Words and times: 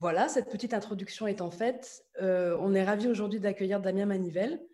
Voilà, 0.00 0.28
cette 0.28 0.48
petite 0.48 0.74
introduction 0.74 1.26
étant 1.26 1.50
faite, 1.50 2.04
euh, 2.22 2.56
on 2.60 2.72
est 2.72 2.84
ravi 2.84 3.08
aujourd'hui 3.08 3.40
d'accueillir 3.40 3.80
Damien 3.80 4.06
Manivelle, 4.06 4.64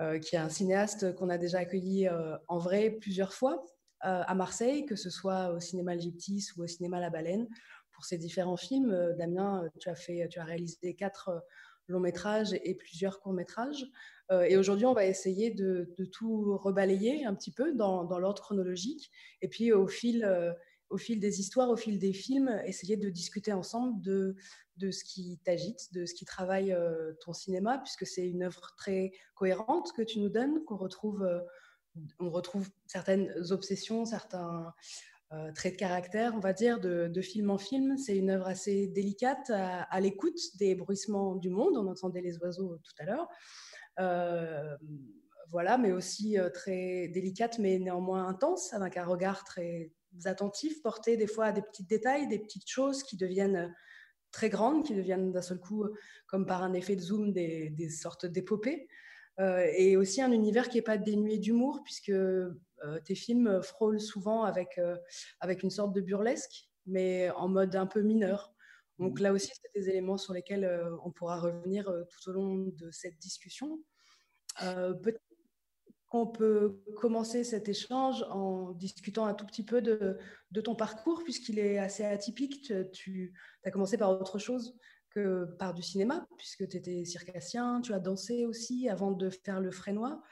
euh, 0.00 0.18
qui 0.18 0.34
est 0.34 0.38
un 0.40 0.48
cinéaste 0.48 1.14
qu'on 1.14 1.28
a 1.28 1.38
déjà 1.38 1.58
accueilli 1.58 2.08
euh, 2.08 2.36
en 2.48 2.58
vrai 2.58 2.90
plusieurs 2.90 3.32
fois 3.32 3.64
à 4.00 4.32
Marseille, 4.36 4.86
que 4.86 4.94
ce 4.94 5.10
soit 5.10 5.50
au 5.50 5.58
cinéma 5.58 5.98
Gyptis 5.98 6.50
ou 6.56 6.62
au 6.62 6.66
cinéma 6.68 7.00
La 7.00 7.10
Baleine, 7.10 7.48
pour 7.90 8.04
ses 8.04 8.16
différents 8.16 8.56
films. 8.56 8.96
Damien, 9.18 9.68
tu 9.80 9.88
as, 9.88 9.96
fait, 9.96 10.28
tu 10.28 10.38
as 10.38 10.44
réalisé 10.44 10.94
quatre 10.94 11.44
longs 11.88 11.98
métrages 11.98 12.52
et 12.62 12.74
plusieurs 12.76 13.18
courts 13.18 13.32
métrages. 13.32 13.84
et 14.30 14.56
aujourd'hui, 14.56 14.86
on 14.86 14.92
va 14.92 15.04
essayer 15.04 15.50
de, 15.50 15.92
tout 16.12 16.56
rebalayer 16.58 17.26
un 17.26 17.34
petit 17.34 17.50
peu 17.50 17.72
dans, 17.74 18.04
dans 18.04 18.20
l'ordre 18.20 18.40
chronologique. 18.40 19.10
Et 19.42 19.48
puis, 19.48 19.72
au 19.72 19.88
fil 19.88 20.24
au 20.90 20.96
fil 20.96 21.20
des 21.20 21.40
histoires, 21.40 21.70
au 21.70 21.76
fil 21.76 21.98
des 21.98 22.12
films, 22.12 22.60
essayer 22.64 22.96
de 22.96 23.10
discuter 23.10 23.52
ensemble 23.52 24.00
de, 24.00 24.36
de 24.78 24.90
ce 24.90 25.04
qui 25.04 25.38
t'agite, 25.44 25.92
de 25.92 26.06
ce 26.06 26.14
qui 26.14 26.24
travaille 26.24 26.72
euh, 26.72 27.12
ton 27.20 27.32
cinéma, 27.32 27.78
puisque 27.78 28.06
c'est 28.06 28.26
une 28.28 28.44
œuvre 28.44 28.74
très 28.76 29.12
cohérente 29.34 29.92
que 29.92 30.02
tu 30.02 30.20
nous 30.20 30.28
donnes, 30.28 30.64
qu'on 30.64 30.76
retrouve, 30.76 31.22
euh, 31.22 31.40
on 32.18 32.30
retrouve 32.30 32.68
certaines 32.86 33.32
obsessions, 33.50 34.04
certains 34.04 34.72
euh, 35.32 35.52
traits 35.52 35.74
de 35.74 35.78
caractère, 35.78 36.32
on 36.34 36.40
va 36.40 36.52
dire, 36.52 36.80
de, 36.80 37.08
de 37.08 37.20
film 37.20 37.50
en 37.50 37.58
film. 37.58 37.98
C'est 37.98 38.16
une 38.16 38.30
œuvre 38.30 38.46
assez 38.46 38.86
délicate 38.86 39.50
à, 39.50 40.00
l'écoute 40.00 40.38
des 40.58 40.74
bruissements 40.74 41.34
du 41.34 41.50
monde. 41.50 41.76
On 41.76 41.88
entendait 41.88 42.22
les 42.22 42.38
oiseaux 42.38 42.78
tout 42.78 42.94
à 42.98 43.04
l'heure. 43.04 43.28
voilà, 45.50 45.76
mais 45.76 45.92
aussi 45.92 46.36
très 46.54 47.08
délicate, 47.08 47.58
mais 47.58 47.78
néanmoins 47.78 48.28
intense, 48.28 48.72
avec 48.72 48.96
un 48.96 49.04
regard 49.04 49.44
très 49.44 49.92
attentifs, 50.24 50.82
portés 50.82 51.16
des 51.16 51.26
fois 51.26 51.46
à 51.46 51.52
des 51.52 51.62
petits 51.62 51.84
détails, 51.84 52.28
des 52.28 52.38
petites 52.38 52.68
choses 52.68 53.02
qui 53.02 53.16
deviennent 53.16 53.56
euh, 53.56 53.68
très 54.30 54.48
grandes, 54.48 54.84
qui 54.84 54.94
deviennent 54.94 55.32
d'un 55.32 55.42
seul 55.42 55.58
coup, 55.58 55.84
euh, 55.84 55.94
comme 56.26 56.46
par 56.46 56.62
un 56.62 56.72
effet 56.74 56.96
de 56.96 57.00
zoom, 57.00 57.32
des, 57.32 57.90
sortes 57.90 58.26
d'épopées. 58.26 58.88
Euh, 59.40 59.66
et 59.76 59.96
aussi 59.96 60.20
un 60.20 60.32
univers 60.32 60.68
qui 60.68 60.78
n'est 60.78 60.82
pas 60.82 60.98
dénué 60.98 61.38
d'humour, 61.38 61.82
puisque 61.84 62.12
tes 63.04 63.14
films 63.14 63.60
frôlent 63.62 64.00
souvent 64.00 64.44
avec, 64.44 64.80
avec 65.40 65.62
une 65.62 65.70
sorte 65.70 65.92
de 65.92 66.00
burlesque, 66.00 66.68
mais 66.86 67.30
en 67.30 67.48
mode 67.48 67.74
un 67.74 67.86
peu 67.86 68.02
mineur. 68.02 68.52
Donc 68.98 69.18
mmh. 69.18 69.22
là 69.22 69.32
aussi, 69.32 69.50
c'est 69.52 69.80
des 69.80 69.90
éléments 69.90 70.18
sur 70.18 70.32
lesquels 70.32 70.68
on 71.04 71.10
pourra 71.10 71.40
revenir 71.40 71.92
tout 72.08 72.30
au 72.30 72.32
long 72.32 72.54
de 72.54 72.90
cette 72.90 73.18
discussion. 73.18 73.80
Peut-être 74.60 75.20
on 76.10 76.26
peut 76.26 76.80
commencer 76.96 77.44
cet 77.44 77.68
échange 77.68 78.24
en 78.30 78.72
discutant 78.72 79.26
un 79.26 79.34
tout 79.34 79.46
petit 79.46 79.64
peu 79.64 79.82
de, 79.82 80.18
ton 80.62 80.74
parcours, 80.74 81.22
puisqu'il 81.22 81.58
est 81.58 81.78
assez 81.78 82.04
atypique. 82.04 82.72
Tu, 82.92 83.34
as 83.64 83.70
commencé 83.70 83.98
par 83.98 84.10
autre 84.10 84.38
chose 84.38 84.78
que 85.10 85.44
par 85.58 85.74
du 85.74 85.82
cinéma, 85.82 86.26
puisque 86.38 86.68
tu 86.68 86.76
étais 86.76 87.04
circassien, 87.04 87.80
tu 87.82 87.92
as 87.92 87.98
dansé 87.98 88.46
aussi 88.46 88.88
avant 88.88 89.12
de 89.12 89.30
faire 89.30 89.60
le 89.60 89.70
frénois. 89.70 90.22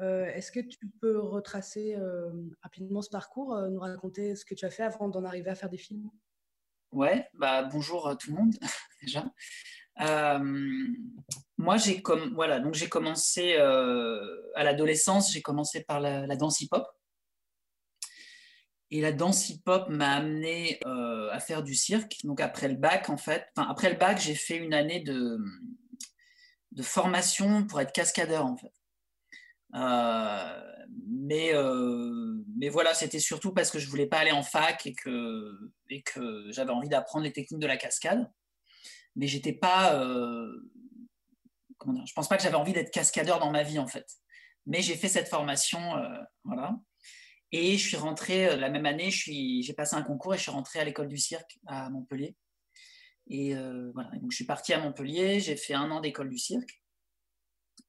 Euh, 0.00 0.26
est-ce 0.26 0.50
que 0.50 0.60
tu 0.60 0.78
peux 1.00 1.20
retracer 1.20 1.94
euh, 1.94 2.30
rapidement 2.62 3.00
ce 3.00 3.10
parcours, 3.10 3.54
euh, 3.54 3.68
nous 3.68 3.78
raconter 3.78 4.34
ce 4.34 4.44
que 4.44 4.54
tu 4.54 4.64
as 4.64 4.70
fait 4.70 4.82
avant 4.82 5.08
d'en 5.08 5.24
arriver 5.24 5.50
à 5.50 5.54
faire 5.54 5.70
des 5.70 5.78
films? 5.78 6.10
Ouais, 6.90 7.28
bah 7.34 7.62
bonjour 7.62 8.16
tout 8.18 8.30
le 8.30 8.36
monde 8.36 8.54
déjà. 9.02 9.24
Euh, 10.00 10.86
moi, 11.56 11.76
j'ai 11.76 12.02
voilà, 12.34 12.60
donc 12.60 12.74
j'ai 12.74 12.88
commencé 12.88 13.54
euh, 13.58 14.20
à 14.54 14.64
l'adolescence, 14.64 15.32
j'ai 15.32 15.42
commencé 15.42 15.84
par 15.84 16.00
la, 16.00 16.36
danse 16.36 16.60
hip-hop. 16.60 16.86
Et 18.90 19.00
la 19.00 19.12
danse 19.12 19.48
hip-hop 19.48 19.88
m'a 19.88 20.12
amené 20.12 20.78
euh, 20.86 21.30
à 21.32 21.40
faire 21.40 21.62
du 21.62 21.74
cirque. 21.74 22.16
Donc 22.24 22.40
après 22.40 22.68
le 22.68 22.74
bac, 22.74 23.08
en 23.08 23.16
fait, 23.16 23.46
après 23.56 23.90
le 23.90 23.96
bac, 23.96 24.20
j'ai 24.20 24.34
fait 24.34 24.56
une 24.56 24.74
année 24.74 25.00
de, 25.00 25.38
de 26.72 26.82
formation 26.82 27.66
pour 27.66 27.80
être 27.80 27.92
cascadeur, 27.92 28.54
mais, 31.06 31.52
mais 32.56 32.68
voilà, 32.68 32.94
c'était 32.94 33.18
surtout 33.18 33.52
parce 33.52 33.70
que 33.70 33.78
je 33.78 33.88
voulais 33.88 34.06
pas 34.06 34.18
aller 34.18 34.30
en 34.30 34.42
fac 34.42 34.86
et 34.86 34.94
que, 34.94 35.72
et 35.90 36.02
que 36.02 36.50
j'avais 36.50 36.70
envie 36.70 36.88
d'apprendre 36.88 37.24
les 37.24 37.32
techniques 37.32 37.60
de 37.60 37.66
la 37.66 37.76
cascade 37.76 38.30
mais 39.16 39.26
j'étais 39.26 39.52
pas. 39.52 39.94
Euh, 40.00 40.70
comment 41.78 41.94
dire, 41.94 42.06
je 42.06 42.12
pense 42.14 42.28
pas 42.28 42.36
que 42.36 42.42
j'avais 42.42 42.56
envie 42.56 42.72
d'être 42.72 42.90
cascadeur 42.90 43.38
dans 43.38 43.50
ma 43.50 43.62
vie 43.62 43.78
en 43.78 43.86
fait. 43.86 44.06
Mais 44.66 44.80
j'ai 44.80 44.96
fait 44.96 45.08
cette 45.08 45.28
formation, 45.28 45.96
euh, 45.96 46.22
voilà. 46.44 46.76
Et 47.52 47.76
je 47.76 47.86
suis 47.86 47.96
rentré 47.96 48.48
euh, 48.48 48.56
la 48.56 48.70
même 48.70 48.86
année, 48.86 49.10
j'ai 49.10 49.74
passé 49.74 49.94
un 49.96 50.02
concours 50.02 50.34
et 50.34 50.38
je 50.38 50.42
suis 50.42 50.50
rentré 50.50 50.78
à 50.78 50.84
l'école 50.84 51.08
du 51.08 51.18
cirque 51.18 51.58
à 51.66 51.90
Montpellier. 51.90 52.36
Et 53.28 53.54
voilà, 53.94 54.10
donc 54.20 54.32
je 54.32 54.36
suis 54.36 54.44
parti 54.44 54.74
à 54.74 54.80
Montpellier, 54.80 55.40
j'ai 55.40 55.56
fait 55.56 55.72
un 55.72 55.90
an 55.90 56.00
d'école 56.00 56.28
du 56.28 56.36
cirque. 56.36 56.82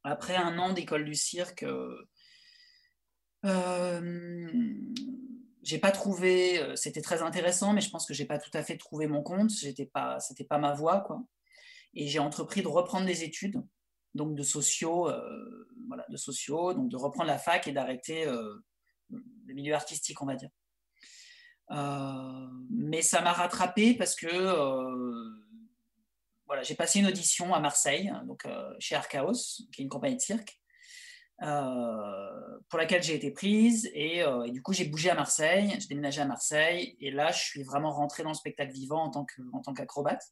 Après 0.04 0.38
un 0.38 0.58
an 0.60 0.72
d'école 0.72 1.04
du 1.04 1.14
cirque, 1.14 1.66
j'ai 5.66 5.80
pas 5.80 5.92
trouvé, 5.92 6.60
euh, 6.60 6.76
c'était 6.76 7.02
très 7.02 7.24
intéressant, 7.24 7.74
mais 7.74 7.82
je 7.82 7.90
pense 7.90 8.06
que 8.06 8.14
j'ai 8.14 8.26
pas 8.26 8.38
tout 8.38 8.52
à 8.54 8.64
fait 8.64 8.78
trouvé 8.78 9.08
mon 9.08 9.24
compte. 9.24 9.50
J'étais 9.50 9.88
pas, 9.88 10.20
c'était 10.20 10.44
pas 10.44 10.60
ma 10.60 10.74
voie, 10.74 11.02
quoi. 11.02 11.24
Et 11.96 12.08
j'ai 12.08 12.20
entrepris 12.20 12.62
de 12.62 12.68
reprendre 12.68 13.08
des 13.08 13.24
études, 13.24 13.62
donc 14.14 14.36
de 14.36 14.44
sociaux, 14.44 15.10
euh, 15.10 15.68
voilà, 15.88 16.06
de 16.10 16.18
sociaux, 16.18 16.74
donc 16.74 16.90
de 16.90 16.98
reprendre 16.98 17.28
la 17.28 17.40
fac 17.40 17.68
et 17.68 17.72
d'arrêter 17.72 18.28
euh, 18.28 18.64
le 19.10 19.54
milieu 19.56 19.74
artistique, 19.74 20.22
on 20.22 20.28
va 20.28 20.36
dire. 20.36 20.50
mais 22.70 23.02
ça 23.02 23.22
m'a 23.22 23.34
rattrapé 23.34 23.96
parce 23.96 24.16
que 24.16 24.28
voilà, 26.46 26.62
j'ai 26.62 26.76
passé 26.76 27.00
une 27.00 27.08
audition 27.08 27.56
à 27.56 27.60
Marseille, 27.60 28.12
donc 28.28 28.48
chez 28.78 28.96
Archaos, 28.96 29.64
qui 29.72 29.82
est 29.82 29.84
une 29.84 29.90
compagnie 29.90 30.18
de 30.18 30.22
cirque. 30.22 30.60
Euh, 31.44 32.60
pour 32.70 32.80
laquelle 32.80 33.04
j'ai 33.04 33.16
été 33.16 33.32
prise. 33.32 33.92
Euh, 33.96 34.44
et, 34.44 34.52
du 34.52 34.62
coup, 34.62 34.74
j'ai 34.74 34.86
bougé 34.86 35.10
à 35.10 35.16
Marseille, 35.16 35.76
j'ai 35.80 35.88
déménagé 35.88 36.22
à 36.22 36.26
Marseille. 36.26 36.96
Et 37.00 37.12
là, 37.12 37.32
je 37.32 37.44
suis 37.44 37.64
vraiment 37.64 37.92
rentré 37.92 38.24
dans 38.24 38.30
le 38.30 38.36
spectacle 38.36 38.72
vivant 38.72 39.04
en 39.04 39.10
tant, 39.10 39.74
qu'acrobate. 39.74 40.24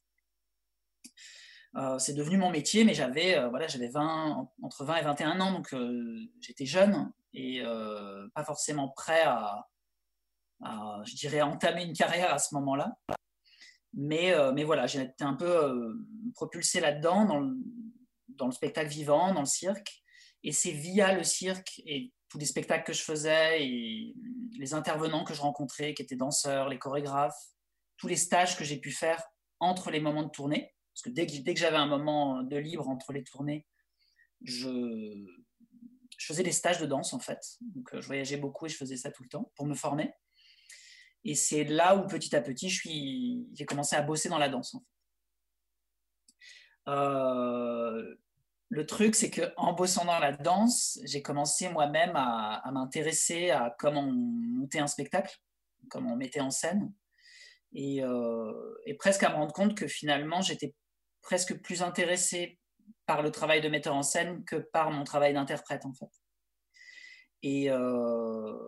Euh, 1.76 1.98
c'est 1.98 2.14
devenu 2.14 2.36
mon 2.38 2.50
métier, 2.50 2.84
mais 2.84 2.94
j'avais 2.94 3.48
voilà, 3.48 3.66
j'avais 3.66 3.88
20, 3.88 4.48
entre 4.62 4.84
20 4.84 4.96
et 4.96 5.02
21 5.02 5.40
ans, 5.40 5.52
donc 5.52 5.74
j'étais 6.40 6.66
jeune 6.66 7.12
et 7.32 7.62
pas 8.34 8.44
forcément 8.44 8.88
prêt 8.88 9.24
à, 9.24 9.66
je 11.04 11.14
dirais, 11.16 11.42
entamer 11.42 11.84
une 11.84 11.94
carrière 11.94 12.32
à 12.32 12.38
ce 12.38 12.54
moment-là. 12.54 12.96
Mais, 13.92 14.34
mais 14.54 14.64
voilà, 14.64 14.86
j'ai 14.86 15.02
été 15.02 15.24
un 15.24 15.34
peu 15.34 15.96
propulsé 16.34 16.80
là-dedans, 16.80 17.24
dans 17.24 17.54
dans 18.28 18.46
le 18.46 18.52
spectacle 18.52 18.88
vivant, 18.88 19.32
dans 19.32 19.40
le 19.40 19.46
cirque. 19.46 20.03
Et 20.44 20.52
c'est 20.52 20.72
via 20.72 21.14
le 21.14 21.24
cirque 21.24 21.80
et 21.86 22.12
tous 22.28 22.38
les 22.38 22.44
spectacles 22.44 22.84
que 22.84 22.92
je 22.92 23.02
faisais 23.02 23.64
et 23.66 24.14
les 24.58 24.74
intervenants 24.74 25.24
que 25.24 25.34
je 25.34 25.40
rencontrais, 25.40 25.94
qui 25.94 26.02
étaient 26.02 26.16
danseurs, 26.16 26.68
les 26.68 26.78
chorégraphes, 26.78 27.40
tous 27.96 28.08
les 28.08 28.16
stages 28.16 28.56
que 28.56 28.64
j'ai 28.64 28.78
pu 28.78 28.90
faire 28.90 29.22
entre 29.58 29.90
les 29.90 30.00
moments 30.00 30.22
de 30.22 30.30
tournée. 30.30 30.74
Parce 30.92 31.02
que 31.02 31.10
dès 31.10 31.26
que, 31.26 31.58
j'avais 31.58 31.76
un 31.76 31.86
moment 31.86 32.42
de 32.42 32.56
libre 32.56 32.88
entre 32.88 33.12
les 33.12 33.24
tournées, 33.24 33.66
je, 34.42 34.68
je 36.18 36.26
faisais 36.26 36.42
des 36.42 36.52
stages 36.52 36.78
de 36.78 36.86
danse 36.86 37.14
en 37.14 37.18
fait. 37.18 37.40
Donc 37.60 37.94
euh, 37.94 38.00
je 38.00 38.06
voyageais 38.06 38.36
beaucoup 38.36 38.66
et 38.66 38.68
je 38.68 38.76
faisais 38.76 38.96
ça 38.96 39.10
tout 39.10 39.22
le 39.22 39.28
temps 39.28 39.50
pour 39.56 39.66
me 39.66 39.74
former. 39.74 40.12
Et 41.24 41.34
c'est 41.34 41.64
là 41.64 41.96
où 41.96 42.06
petit 42.06 42.36
à 42.36 42.42
petit, 42.42 42.68
j'ai 42.68 43.64
commencé 43.64 43.96
à 43.96 44.02
bosser 44.02 44.28
dans 44.28 44.38
la 44.38 44.50
danse. 44.50 44.74
En 44.74 44.80
fait. 44.80 44.84
euh, 46.88 48.14
le 48.74 48.86
truc, 48.86 49.14
c'est 49.14 49.30
qu'en 49.30 49.72
bossant 49.72 50.04
dans 50.04 50.18
la 50.18 50.32
danse, 50.32 50.98
j'ai 51.04 51.22
commencé 51.22 51.68
moi-même 51.68 52.12
à, 52.16 52.60
m'intéresser 52.72 53.50
à 53.50 53.74
comment 53.78 54.02
monter 54.02 54.80
un 54.80 54.88
spectacle, 54.88 55.32
comment 55.88 56.14
on 56.14 56.16
mettait 56.16 56.40
en 56.40 56.50
scène, 56.50 56.92
euh, 57.76 58.74
et, 58.84 58.94
presque 58.94 59.22
à 59.22 59.30
me 59.30 59.36
rendre 59.36 59.52
compte 59.52 59.76
que 59.76 59.86
finalement, 59.86 60.42
j'étais 60.42 60.74
presque 61.22 61.60
plus 61.62 61.82
intéressé 61.82 62.58
par 63.06 63.22
le 63.22 63.30
travail 63.30 63.60
de 63.60 63.68
metteur 63.68 63.94
en 63.94 64.02
scène 64.02 64.44
que 64.44 64.56
par 64.56 64.90
mon 64.90 65.04
travail 65.04 65.34
d'interprète, 65.34 65.86
en 65.86 65.94
fait. 65.94 66.10
Et, 67.42 67.70
euh, 67.70 68.58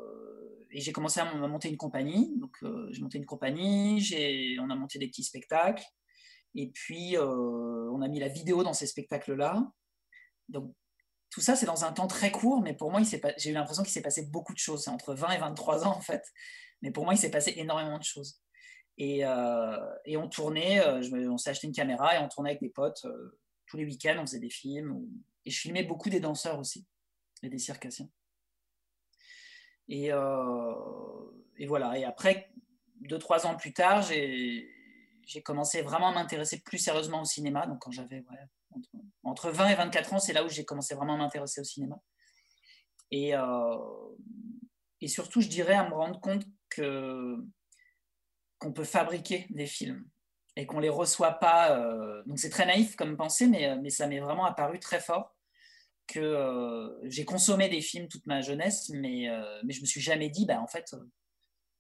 j'ai 0.71 0.93
commencé 0.93 1.19
à 1.19 1.25
monter 1.25 1.69
une 1.69 1.77
compagnie. 1.77 2.33
Donc, 2.39 2.57
euh, 2.63 2.87
j'ai 2.93 3.03
monté 3.03 3.19
une 3.19 3.27
compagnie, 3.27 4.57
on 4.61 4.71
a 4.71 4.77
monté 4.77 5.01
des 5.01 5.09
petits 5.09 5.25
spectacles. 5.25 5.85
Et 6.55 6.71
puis, 6.71 7.17
on 7.19 8.01
a 8.03 8.09
mis 8.09 8.21
la 8.21 8.29
vidéo 8.29 8.63
dans 8.63 8.73
ces 8.73 8.87
spectacles-là. 8.87 9.69
Donc, 10.49 10.73
tout 11.31 11.41
ça, 11.41 11.57
c'est 11.57 11.67
dans 11.67 11.85
un 11.85 11.93
temps 11.93 12.07
très 12.07 12.31
court, 12.31 12.63
mais 12.63 12.75
pour 12.75 12.91
moi, 12.91 13.01
j'ai 13.37 13.51
eu 13.51 13.53
l'impression 13.53 13.83
qu'il 13.83 13.93
s'est 13.93 14.03
passé 14.03 14.27
beaucoup 14.27 14.55
de 14.55 14.59
choses. 14.59 14.85
C'est 14.85 14.91
entre 14.91 15.15
20 15.15 15.33
et 15.33 15.39
23 15.39 15.87
ans, 15.87 15.97
en 15.97 16.01
fait. 16.01 16.25
Mais 16.83 16.91
pour 16.91 17.05
moi, 17.05 17.15
il 17.15 17.19
s'est 17.19 17.31
passé 17.31 17.53
énormément 17.57 17.99
de 17.99 18.05
choses. 18.05 18.41
Et, 18.99 19.25
euh, 19.25 19.77
on 20.17 20.29
tournait, 20.29 20.81
euh, 20.81 21.31
on 21.31 21.37
s'est 21.37 21.51
acheté 21.51 21.67
une 21.67 21.75
caméra 21.75 22.17
et 22.17 22.19
on 22.19 22.29
tournait 22.29 22.51
avec 22.51 22.63
des 22.63 22.71
potes 22.71 23.05
euh, 23.05 23.39
tous 23.67 23.77
les 23.77 23.85
week-ends, 23.85 24.17
on 24.19 24.27
faisait 24.27 24.39
des 24.39 24.51
films. 24.51 25.07
Et 25.45 25.51
je 25.51 25.61
filmais 25.61 25.83
beaucoup 25.83 26.09
des 26.09 26.21
danseurs 26.21 26.59
aussi, 26.59 26.87
et 27.43 27.49
des 27.49 27.59
circassiens. 27.59 28.09
Et, 29.89 30.07
et 30.07 31.67
voilà. 31.67 31.99
Et 31.99 32.05
après, 32.05 32.51
deux, 33.01 33.19
trois 33.19 33.47
ans 33.47 33.57
plus 33.57 33.73
tard, 33.73 34.03
j'ai 34.03 34.73
j'ai 35.27 35.43
commencé 35.43 35.83
vraiment 35.83 36.09
à 36.09 36.15
m'intéresser 36.15 36.61
plus 36.61 36.79
sérieusement 36.79 37.23
au 37.23 37.25
cinéma. 37.25 37.67
Donc, 37.67 37.81
quand 37.81 37.91
j'avais 37.91 38.25
entre, 39.23 39.51
20 39.51 39.69
et 39.69 39.75
24 39.75 40.15
ans, 40.15 40.19
c'est 40.19 40.33
là 40.33 40.45
où 40.45 40.49
j'ai 40.49 40.65
commencé 40.65 40.95
vraiment 40.95 41.15
à 41.15 41.19
m'intéresser 41.19 41.61
au 41.61 41.65
cinéma. 41.65 41.97
Et, 43.11 43.33
et 45.01 45.09
surtout, 45.09 45.41
je 45.41 45.49
dirais 45.49 45.75
à 45.75 45.89
me 45.89 45.95
rendre 45.95 46.21
compte 46.21 46.45
que 46.69 47.37
qu'on 48.59 48.73
peut 48.73 48.85
fabriquer 48.85 49.47
des 49.51 49.67
films 49.67 50.05
et 50.57 50.67
qu'on 50.67 50.81
les 50.81 50.89
reçoit 50.89 51.33
pas. 51.33 51.79
Euh, 51.79 52.23
donc 52.25 52.39
c'est 52.39 52.51
très 52.51 52.67
naïf 52.67 52.97
comme 52.97 53.17
pensée, 53.17 53.47
mais, 53.47 53.69
euh, 53.69 53.91
ça 53.91 54.07
m'est 54.07 54.21
vraiment 54.21 54.47
apparu 54.47 54.81
très 54.81 55.01
fort 55.01 55.35
que 56.07 56.21
euh, 56.21 56.89
j'ai 57.05 57.25
consommé 57.25 57.69
des 57.69 57.81
films 57.81 58.09
toute 58.09 58.27
ma 58.27 58.41
jeunesse, 58.41 58.91
mais, 58.91 59.29
mais 59.65 59.73
je 59.73 59.81
me 59.81 59.87
suis 59.87 60.01
jamais 60.01 60.31
dit, 60.31 60.47
bah, 60.47 60.61
en 60.61 60.69
fait, 60.69 60.95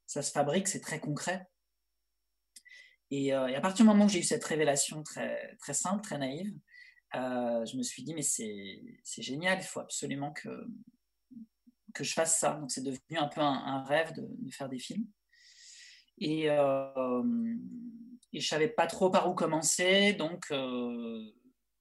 ça 0.06 0.20
se 0.20 0.32
fabrique, 0.32 0.66
c'est 0.66 0.80
très 0.80 0.98
concret. 0.98 1.46
Et, 3.12 3.32
à 3.32 3.60
partir 3.60 3.84
du 3.84 3.88
moment 3.88 4.06
où 4.06 4.08
j'ai 4.08 4.18
eu 4.18 4.24
cette 4.24 4.44
révélation 4.44 5.04
très 5.04 5.74
simple, 5.74 6.02
très 6.02 6.18
naïve, 6.18 6.52
je 7.12 7.76
me 7.76 7.82
suis 7.82 8.02
dit, 8.02 8.14
mais 8.14 8.22
c'est 8.22 9.22
génial, 9.22 9.58
il 9.60 9.64
faut 9.64 9.80
absolument 9.80 10.32
que, 10.32 10.50
je 11.98 12.12
fasse 12.12 12.38
ça. 12.38 12.54
Donc 12.54 12.70
c'est 12.70 12.82
devenu 12.82 13.16
un 13.16 13.28
peu 13.28 13.40
un, 13.40 13.82
rêve 13.84 14.12
de, 14.12 14.50
faire 14.50 14.68
des 14.68 14.78
films. 14.78 15.06
Et, 16.18 16.48
et 18.36 18.40
je 18.40 18.46
savais 18.46 18.68
pas 18.68 18.86
trop 18.86 19.10
par 19.10 19.28
où 19.30 19.34
commencer. 19.34 20.12
Donc 20.12 20.44
euh, 20.50 21.22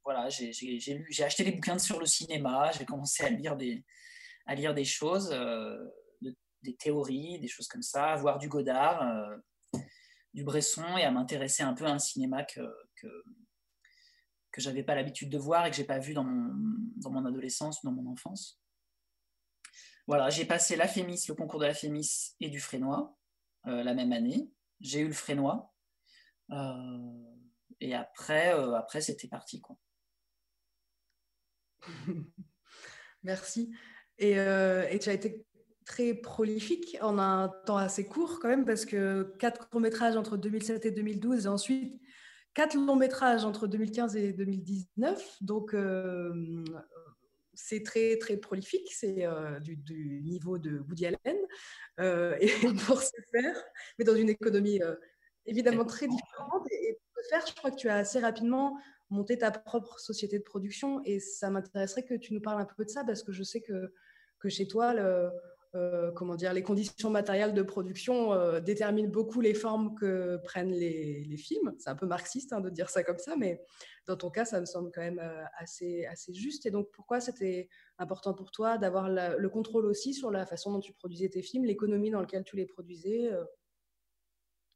voilà, 0.03 0.29
j'ai 0.29 1.23
acheté 1.23 1.43
des 1.43 1.51
bouquins 1.51 1.77
sur 1.77 1.99
le 1.99 2.05
cinéma, 2.05 2.71
j'ai 2.71 2.85
commencé 2.85 3.23
à 3.25 3.29
lire 3.29 3.55
des, 3.55 4.85
choses, 4.85 5.31
euh, 5.33 5.77
des 6.61 6.75
théories, 6.75 7.39
des 7.39 7.47
choses 7.47 7.67
comme 7.67 7.81
ça, 7.81 8.11
à 8.11 8.15
voir 8.15 8.37
du 8.37 8.47
Godard, 8.47 9.01
euh, 9.01 9.81
du 10.33 10.43
Bresson 10.43 10.97
et 10.97 11.03
à 11.03 11.11
m'intéresser 11.11 11.63
un 11.63 11.73
peu 11.73 11.85
à 11.85 11.91
un 11.91 11.99
cinéma 11.99 12.43
que, 12.43 12.61
que 14.55 14.61
j'avais 14.61 14.83
pas 14.83 14.95
l'habitude 14.95 15.29
de 15.29 15.37
voir 15.37 15.65
et 15.65 15.69
que 15.69 15.75
j'ai 15.75 15.83
pas 15.83 15.99
vu 15.99 16.13
dans 16.13 16.23
mon, 16.23 16.53
dans 16.95 17.11
mon 17.11 17.25
adolescence 17.25 17.83
dans 17.83 17.91
mon 17.91 18.09
enfance. 18.09 18.61
Voilà, 20.07 20.29
j'ai 20.29 20.45
passé 20.45 20.75
la 20.75 20.87
Fémis, 20.87 21.25
le 21.27 21.35
concours 21.35 21.59
de 21.59 21.65
la 21.65 21.73
Fémis 21.73 22.35
et 22.39 22.49
du 22.49 22.59
Frénois 22.59 23.17
la 23.65 23.95
même 23.95 24.13
année. 24.13 24.51
J'ai 24.79 24.99
eu 24.99 25.07
le 25.07 25.13
Frénois. 25.13 25.73
Euh, 26.51 27.35
et 27.79 27.93
après, 27.93 28.53
euh, 28.53 28.75
après 28.75 29.01
c'était 29.01 29.27
parti. 29.27 29.61
Quoi. 29.61 29.77
Merci. 33.23 33.75
Et, 34.17 34.39
euh, 34.39 34.87
et, 34.89 34.99
tu 34.99 35.09
as 35.09 35.13
été 35.13 35.45
très 35.85 36.13
prolifique 36.13 36.97
en 37.01 37.17
un 37.19 37.49
temps 37.65 37.77
assez 37.77 38.05
court 38.05 38.39
quand 38.39 38.47
même, 38.47 38.65
parce 38.65 38.85
que 38.85 39.35
quatre 39.39 39.69
courts-métrages 39.69 40.15
entre 40.15 40.37
2007 40.37 40.85
et 40.85 40.91
2012, 40.91 41.45
et 41.45 41.49
ensuite 41.49 42.01
quatre 42.55 42.75
longs-métrages 42.75 43.45
entre 43.45 43.67
2015 43.67 44.15
et 44.15 44.33
2019. 44.33 45.37
Donc, 45.41 45.75
c'est 47.53 47.83
très, 47.83 48.17
très 48.17 48.37
prolifique. 48.37 48.91
C'est 48.91 49.27
du, 49.61 49.77
du, 49.77 50.21
niveau 50.23 50.57
de 50.57 50.79
Woody 50.79 51.05
Allen. 51.05 51.37
et 52.39 52.47
pour 52.87 53.01
ce 53.01 53.11
faire, 53.31 53.63
mais 53.99 54.05
dans 54.05 54.15
une 54.15 54.29
économie 54.29 54.79
évidemment 55.45 55.85
très 55.85 56.07
différente. 56.07 56.65
Et 56.71 56.97
pour 57.13 57.23
faire, 57.29 57.45
je 57.47 57.53
crois 57.53 57.71
que 57.71 57.75
tu 57.75 57.89
as 57.89 57.97
assez 57.97 58.19
rapidement 58.19 58.77
monté 59.09 59.37
ta 59.37 59.51
propre 59.51 59.99
société 59.99 60.39
de 60.39 60.43
production. 60.43 61.01
Et 61.05 61.19
ça 61.19 61.49
m'intéresserait 61.49 62.03
que 62.03 62.15
tu 62.15 62.33
nous 62.33 62.41
parles 62.41 62.61
un 62.61 62.65
peu 62.65 62.85
de 62.85 62.89
ça, 62.89 63.03
parce 63.03 63.23
que 63.23 63.31
je 63.31 63.43
sais 63.43 63.61
que, 63.61 63.93
que 64.39 64.49
chez 64.49 64.67
toi, 64.67 64.93
le, 64.93 65.29
euh, 65.75 66.09
comment 66.13 66.35
dire, 66.35 66.53
les 66.53 66.63
conditions 66.63 67.09
matérielles 67.09 67.53
de 67.53 67.61
production 67.61 68.31
euh, 68.31 68.61
déterminent 68.61 69.09
beaucoup 69.09 69.41
les 69.41 69.53
formes 69.53 69.93
que 69.95 70.37
prennent 70.37 70.71
les, 70.71 71.35
films. 71.37 71.75
C'est 71.79 71.89
un 71.89 71.95
peu 71.95 72.05
marxiste 72.05 72.53
hein, 72.53 72.61
de 72.61 72.69
dire 72.69 72.89
ça 72.89 73.03
comme 73.03 73.17
ça, 73.17 73.35
mais 73.35 73.61
dans 74.07 74.15
ton 74.15 74.29
cas, 74.29 74.45
ça 74.45 74.61
me 74.61 74.65
semble 74.65 74.89
quand 74.93 75.01
même 75.01 75.19
euh, 75.19 75.43
assez, 75.57 76.05
assez 76.05 76.33
juste. 76.33 76.65
Et 76.65 76.71
donc, 76.71 76.89
pourquoi 76.93 77.19
c'était 77.19 77.67
important 77.97 78.33
pour 78.33 78.51
toi 78.51 78.77
d'avoir 78.77 79.09
le 79.09 79.49
contrôle 79.49 79.85
aussi 79.85 80.13
sur 80.13 80.31
la 80.31 80.45
façon 80.45 80.71
dont 80.71 80.79
tu 80.79 80.93
produisais 80.93 81.27
tes 81.27 81.41
films, 81.41 81.65
l'économie 81.65 82.09
dans 82.09 82.21
laquelle 82.21 82.45
tu 82.45 82.55
les 82.55 82.65
produisais 82.65 83.29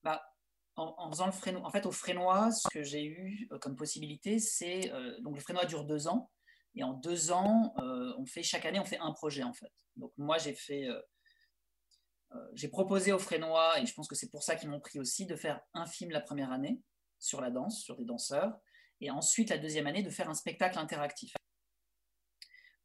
bah, 0.03 0.21
en, 0.75 1.09
faisant 1.11 1.27
le 1.27 1.31
frénois, 1.31 1.65
en 1.65 1.69
fait, 1.69 1.85
au 1.85 1.91
frénois, 1.91 2.51
ce 2.51 2.67
que 2.69 2.83
j'ai 2.83 3.05
eu 3.05 3.49
comme 3.61 3.77
possibilité, 3.77 4.39
c'est 4.39 4.91
donc 5.21 5.35
le 5.35 5.41
frénois 5.41 5.65
dure 5.65 5.85
deux 5.85 6.07
ans, 6.07 6.29
et 6.79 6.83
en 6.83 6.93
deux 6.93 7.33
ans, 7.33 7.73
euh, 7.79 8.13
on 8.17 8.25
fait 8.25 8.41
chaque 8.41 8.65
année, 8.65 8.79
on 8.79 8.85
fait 8.85 8.99
un 8.99 9.11
projet 9.11 9.43
en 9.43 9.53
fait. 9.53 9.73
Donc 9.97 10.13
moi, 10.17 10.37
j'ai 10.37 10.53
fait, 10.53 10.87
j'ai 12.53 12.69
proposé 12.69 13.11
au 13.11 13.19
frénois, 13.19 13.81
et 13.81 13.85
je 13.85 13.93
pense 13.93 14.07
que 14.07 14.15
c'est 14.15 14.29
pour 14.29 14.43
ça 14.43 14.55
qu'ils 14.55 14.69
m'ont 14.69 14.79
pris 14.79 14.97
aussi, 14.97 15.25
de 15.25 15.35
faire 15.35 15.59
un 15.73 15.85
film 15.85 16.11
la 16.11 16.21
première 16.21 16.53
année 16.53 16.81
sur 17.17 17.41
la 17.41 17.51
danse, 17.51 17.81
sur 17.81 17.97
des 17.97 18.05
danseurs, 18.05 18.57
et 19.01 19.11
ensuite 19.11 19.49
la 19.49 19.57
deuxième 19.57 19.87
année 19.87 20.03
de 20.03 20.09
faire 20.09 20.29
un 20.29 20.33
spectacle 20.33 20.79
interactif. 20.79 21.33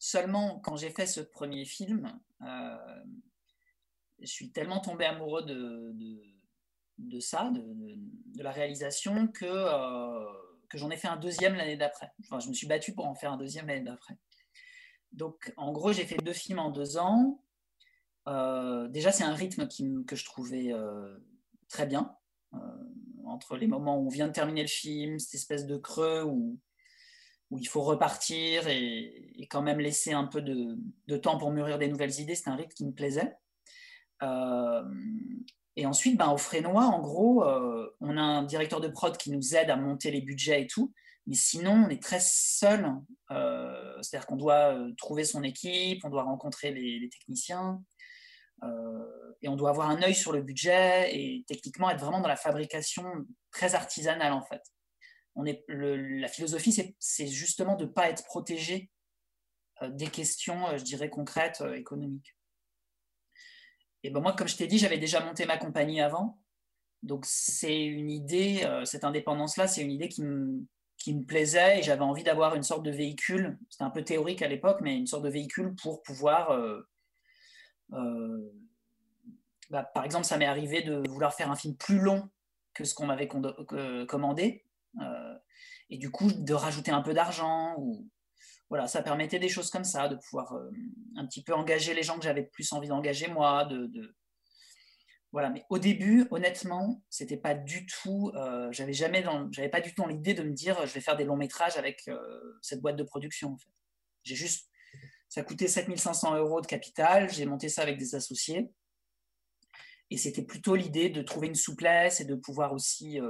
Seulement, 0.00 0.58
quand 0.58 0.75
j'ai 0.75 0.90
fait 0.90 1.06
ce 1.06 1.20
premier 1.20 1.64
film, 1.64 2.20
je 2.40 4.26
suis 4.26 4.50
tellement 4.50 4.81
tombé 4.81 5.05
amoureux 5.05 5.44
de 5.44 7.20
ça, 7.20 7.52
de, 7.52 8.43
la 8.43 8.50
réalisation, 8.50 9.29
que, 9.29 9.44
euh, 9.44 10.53
que 10.75 10.81
j'en 10.81 10.91
ai 10.91 10.97
fait 10.97 11.09
un 11.09 11.17
deuxième 11.17 11.55
l'année 11.55 11.76
d'après. 11.76 12.11
Enfin, 12.25 12.41
je 12.41 12.49
me 12.49 12.53
suis 12.53 12.67
battu 12.67 12.93
pour 12.93 13.06
en 13.06 13.15
faire 13.15 13.32
un 13.32 13.37
deuxième 13.37 13.67
l'année 13.67 13.85
d'après. 13.85 14.17
Donc, 15.12 15.55
en 15.56 15.73
gros, 15.73 15.93
j'ai 15.93 16.05
fait 16.05 16.17
deux 16.17 16.32
films 16.32 16.59
en 16.59 16.71
deux 16.71 16.99
ans. 16.99 17.41
Euh, 18.26 18.88
déjà, 18.88 19.12
c'est 19.12 19.25
un 19.25 19.35
rythme 19.35 19.69
que 20.05 20.17
je 20.17 20.25
trouvais 20.25 20.73
euh, 20.73 21.17
très 21.69 21.87
bien. 21.87 22.17
entre 23.25 23.56
les 23.56 23.67
moments 23.67 23.99
où 23.99 24.06
on 24.06 24.11
vient 24.11 24.26
de 24.26 24.32
terminer 24.32 24.62
le 24.62 24.69
film, 24.69 25.19
cette 25.19 25.35
espèce 25.35 25.67
de 25.67 25.76
creux 25.76 26.25
où, 26.25 26.59
où 27.50 27.59
il 27.59 27.69
faut 27.69 27.82
repartir 27.82 28.69
et, 28.69 29.47
quand 29.50 29.62
même 29.62 29.79
laisser 29.79 30.12
un 30.12 30.26
peu 30.26 30.43
de, 30.43 30.76
de, 31.06 31.17
temps 31.17 31.38
pour 31.38 31.53
mûrir 31.53 31.79
des 31.79 31.88
nouvelles 31.88 32.19
idées, 32.21 32.35
c'est 32.35 32.50
un 32.50 32.56
rythme 32.56 32.73
qui 32.73 32.85
me 32.85 32.93
plaisait. 32.93 33.37
Et 35.84 35.86
ensuite, 35.86 36.16
ben, 36.16 36.31
au 36.31 36.38
Frénois, 36.38 36.86
en 36.86 36.98
gros, 36.98 37.44
euh, 37.44 37.94
on 38.00 38.16
a 38.16 38.22
un 38.22 38.42
directeur 38.42 38.81
de 38.81 38.88
prod 38.88 39.14
qui 39.19 39.31
nous 39.31 39.54
aide 39.54 39.69
à 39.69 39.76
monter 39.76 40.10
les 40.10 40.22
budgets 40.22 40.62
et 40.62 40.66
tout. 40.66 40.94
Mais 41.26 41.34
sinon, 41.34 41.72
on 41.72 41.88
est 41.90 42.02
très 42.02 42.20
seul. 42.22 42.90
Euh, 43.31 44.00
c'est-à-dire 44.00 44.26
qu'on 44.26 44.36
doit 44.36 44.75
euh, 44.75 44.94
trouver 44.96 45.25
son 45.25 45.42
équipe, 45.42 46.02
on 46.02 46.08
doit 46.08 46.22
rencontrer 46.22 46.72
les, 46.72 47.06
techniciens, 47.10 47.82
et 49.42 49.48
on 49.48 49.56
doit 49.56 49.69
avoir 49.69 49.90
un 49.90 50.02
œil 50.02 50.14
sur 50.14 50.32
le 50.32 50.40
budget 50.40 51.14
et 51.14 51.44
techniquement 51.46 51.90
être 51.90 52.00
vraiment 52.00 52.22
dans 52.22 52.28
la 52.28 52.37
fabrication 52.37 53.04
très 53.50 53.75
artisanale 53.75 54.32
en 54.32 54.40
fait. 54.40 54.62
On 55.34 55.44
est, 55.44 55.66
la 55.69 56.28
philosophie, 56.28 56.94
c'est 56.98 57.26
justement 57.26 57.76
de 57.76 57.85
ne 57.85 57.90
pas 57.90 58.09
être 58.09 58.25
protégé 58.25 58.90
des 59.82 60.06
questions, 60.06 60.78
je 60.78 60.82
dirais, 60.82 61.11
concrètes, 61.11 61.62
économiques. 61.75 62.34
Et 64.04 64.11
ben 64.11 64.20
moi, 64.20 64.34
comme 64.34 64.46
je 64.46 64.56
t'ai 64.56 64.66
dit, 64.66 64.78
j'avais 64.78 64.99
déjà 64.99 65.25
monté 65.25 65.46
ma 65.46 65.56
compagnie 65.56 66.02
avant. 66.02 66.38
Donc 67.02 67.25
c'est 67.26 67.84
une 67.84 68.11
idée, 68.11 68.62
euh, 68.64 68.84
cette 68.84 69.02
indépendance-là, 69.02 69.66
c'est 69.66 69.82
une 69.82 69.90
idée 69.90 70.08
qui 70.08 70.23
me, 70.23 70.62
qui 70.99 71.14
me 71.14 71.25
plaisait 71.25 71.78
et 71.78 71.82
j'avais 71.82 72.02
envie 72.02 72.23
d'avoir 72.23 72.54
une 72.54 72.62
sorte 72.62 72.82
de 72.82 72.90
véhicule, 72.90 73.58
c'était 73.68 73.84
un 73.84 73.90
peu 73.90 74.04
théorique 74.04 74.42
à 74.42 74.49
l'époque, 74.49 74.78
mais 74.82 74.96
une 74.96 75.06
sorte 75.06 75.25
de 75.25 75.30
véhicule 75.30 75.75
pour 75.82 76.02
pouvoir... 76.02 76.50
Euh, 76.50 76.87
euh, 77.94 78.52
bah, 79.70 79.82
par 79.82 80.04
exemple, 80.04 80.26
ça 80.26 80.37
m'est 80.37 80.46
arrivé 80.46 80.82
de 80.82 81.02
vouloir 81.08 81.34
faire 81.34 81.50
un 81.50 81.56
film 81.56 81.75
plus 81.75 81.99
long 81.99 82.28
que 82.75 82.84
ce 82.84 82.94
qu'on 82.94 83.06
m'avait 83.06 83.28
commandé, 84.08 84.64
et 85.90 85.96
du 85.96 86.11
coup 86.11 86.32
de 86.32 86.54
rajouter 86.54 86.90
un 86.90 87.02
peu 87.02 87.14
d'argent 87.14 87.75
ou, 87.78 88.08
voilà, 88.75 88.88
ça 88.88 89.02
permettait 89.02 89.38
des 89.38 89.49
choses 89.49 89.71
comme 89.71 89.85
ça, 89.85 90.09
de 90.09 90.16
pouvoir 90.16 90.52
euh, 90.54 90.69
un 91.14 91.25
petit 91.26 91.45
peu 91.45 91.54
engager 91.54 91.95
les 91.95 92.02
gens 92.02 92.19
que 92.19 92.25
j'avais 92.25 92.43
plus 92.43 92.73
envie 92.73 92.88
d'engager 92.88 93.28
moi. 93.28 93.64
De, 93.66 94.16
Voilà, 95.31 95.49
mais 95.49 95.64
au 95.71 95.78
début, 95.78 96.26
honnêtement, 96.33 97.00
c'était 97.09 97.37
pas 97.37 97.54
du 97.54 97.87
tout. 97.87 98.33
Euh, 98.35 98.73
j'avais 98.73 98.93
jamais, 98.93 99.25
j'avais 99.52 99.69
pas 99.69 99.81
du 99.81 99.95
tout 99.95 100.04
l'idée 100.09 100.35
de 100.35 100.43
me 100.43 100.52
dire, 100.52 100.85
je 100.88 100.93
vais 100.93 101.00
faire 101.00 101.16
des 101.16 101.23
longs 101.23 101.37
métrages 101.37 101.76
avec 101.76 102.09
euh, 102.09 102.59
cette 102.62 102.81
boîte 102.81 102.97
de 102.97 103.04
production. 103.04 103.57
J'ai 104.25 104.35
juste, 104.35 104.69
ça 105.28 105.45
coûtait 105.45 105.69
7500 105.69 106.37
euros 106.37 106.61
de 106.61 106.66
capital. 106.66 107.33
J'ai 107.33 107.47
monté 107.47 107.69
ça 107.69 107.83
avec 107.83 107.97
des 107.97 108.16
associés, 108.16 108.73
et 110.11 110.16
c'était 110.16 110.43
plutôt 110.43 110.75
l'idée 110.75 111.11
de 111.11 111.23
trouver 111.23 111.47
une 111.47 111.54
souplesse 111.54 112.21
et 112.21 112.25
de 112.25 112.35
pouvoir 112.35 112.73
aussi 112.73 113.21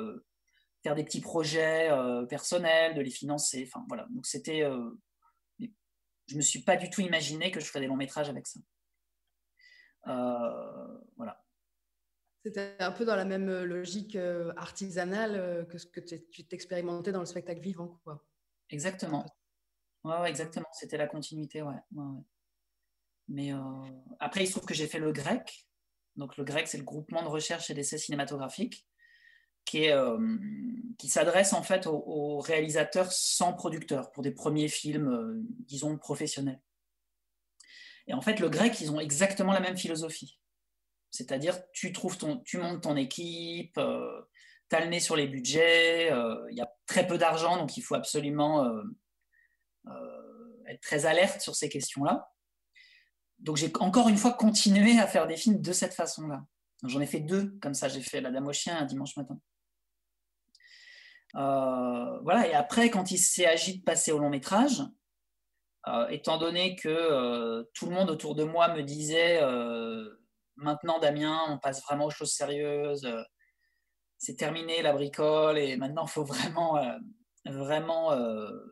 faire 0.83 0.95
des 0.95 1.05
petits 1.05 1.21
projets 1.21 1.91
personnels, 2.31 2.95
de 2.95 3.03
les 3.03 3.11
financer. 3.11 3.69
Enfin 3.69 3.85
voilà, 3.89 4.07
donc 4.09 4.25
c'était 4.25 4.63
je 6.27 6.37
me 6.37 6.43
suis 6.43 6.63
pas 6.63 6.77
du 6.77 6.91
tout 6.91 7.01
imaginé 7.01 7.51
que 7.51 7.61
je 7.61 7.67
ferais 7.67 7.81
des 7.81 7.87
longs 7.87 7.97
métrages 7.97 8.29
avec 8.29 8.47
ça. 8.47 8.61
Euh, 10.07 10.99
voilà. 11.17 11.43
C'était 12.45 12.77
un 12.79 12.93
peu 12.93 13.05
dans 13.05 13.17
la 13.17 13.25
même 13.25 13.51
logique 13.63 14.17
euh, 14.17 14.53
artisanale 14.57 15.35
euh, 15.35 15.65
que 15.65 15.79
ce 15.79 15.87
que 15.87 16.01
tu 16.01 16.47
t'expérimentais 16.47 17.13
dans 17.13 17.21
le 17.21 17.27
spectacle 17.27 17.61
vivant, 17.61 18.01
quoi. 18.05 18.23
Exactement. 18.71 19.25
Ouais, 20.05 20.29
exactement. 20.29 20.67
C'était 20.73 20.99
la 20.99 21.07
continuité, 21.07 21.63
ouais. 21.63 21.81
Mais 23.29 23.53
après, 24.21 24.45
il 24.45 24.47
se 24.47 24.53
trouve 24.53 24.67
que 24.67 24.75
j'ai 24.75 24.87
fait 24.87 24.99
le 24.99 25.13
grec. 25.13 25.67
Donc, 26.17 26.37
le 26.37 26.45
grec, 26.45 26.69
c'est 26.69 26.77
le 26.77 26.85
groupement 26.85 27.23
de 27.23 27.29
recherche 27.29 27.71
et 27.71 27.75
d'essais 27.75 27.97
cinématographiques. 27.97 28.87
Qui, 29.65 29.89
qui 30.99 31.09
s'adresse 31.09 31.53
en 31.53 31.63
fait 31.63 31.87
aux, 31.87 32.39
réalisateurs 32.39 33.11
sans 33.13 33.53
producteur 33.53 34.11
pour 34.13 34.23
des 34.23 34.33
premiers 34.33 34.69
films, 34.69 35.43
disons, 35.61 35.99
professionnels. 35.99 36.61
Et 38.07 38.15
en 38.15 38.21
fait, 38.21 38.41
le 38.41 38.51
grec, 38.51 38.81
ils 38.81 38.91
ont 38.93 39.01
exactement 39.01 39.53
la 39.53 39.61
même 39.61 39.79
philosophie. 39.79 40.39
C'est-à-dire, 41.11 41.59
tu, 41.73 41.93
trouves 41.93 42.19
ton, 42.19 42.39
tu 42.41 42.59
montes 42.59 42.83
ton 42.83 42.97
équipe, 42.97 43.75
tu 43.75 44.77
as 44.77 44.81
le 44.81 44.87
nez 44.87 45.01
sur 45.01 45.17
les 45.17 45.27
budgets, 45.27 46.09
il 46.51 46.57
y 46.57 46.61
a 46.61 46.71
très 46.87 47.07
peu 47.07 47.19
d'argent, 47.19 47.57
donc 47.57 47.77
il 47.77 47.83
faut 47.83 47.95
absolument 47.95 48.69
être 50.69 50.81
très 50.81 51.07
alerte 51.07 51.41
sur 51.41 51.55
ces 51.55 51.69
questions-là. 51.69 52.31
Donc 53.39 53.57
j'ai 53.57 53.71
encore 53.81 54.09
une 54.09 54.17
fois 54.17 54.33
continué 54.33 54.99
à 54.99 55.07
faire 55.07 55.27
des 55.27 55.37
films 55.37 55.61
de 55.61 55.73
cette 55.73 55.95
façon-là. 55.95 56.45
J'en 56.85 57.01
ai 57.01 57.07
fait 57.07 57.21
deux 57.21 57.57
comme 57.61 57.75
ça. 57.75 57.89
J'ai 57.89 58.01
fait 58.01 58.21
La 58.21 58.31
Dame 58.31 58.47
au 58.47 58.53
chien 58.53 58.77
un 58.77 58.85
dimanche 58.85 59.17
matin. 59.17 59.39
Euh, 61.37 62.19
voilà. 62.21 62.47
Et 62.49 62.55
après, 62.55 62.91
quand 62.91 63.11
il 63.11 63.47
agi 63.47 63.79
de 63.79 63.85
passer 63.85 64.13
au 64.13 64.19
long 64.19 64.31
métrage, 64.31 64.83
euh, 65.89 66.09
étant 66.09 66.39
donné 66.39 66.77
que 66.77 66.89
euh, 66.89 67.65
tout 67.75 67.87
le 67.87 67.95
monde 67.95 68.11
autour 68.11 68.35
de 68.35 68.45
moi 68.45 68.75
me 68.75 68.83
disait 68.83 69.41
maintenant 70.57 70.99
Damien, 70.99 71.41
on 71.49 71.59
passe 71.59 71.83
vraiment 71.83 72.07
aux 72.07 72.11
choses 72.11 72.33
sérieuses. 72.33 73.09
c'est 74.19 74.37
terminé 74.37 74.83
la 74.83 74.93
bricole 74.93 75.59
et 75.59 75.77
maintenant 75.77 76.05
il 76.07 76.11
faut 76.11 76.25
vraiment, 76.25 76.81
vraiment 77.45 78.17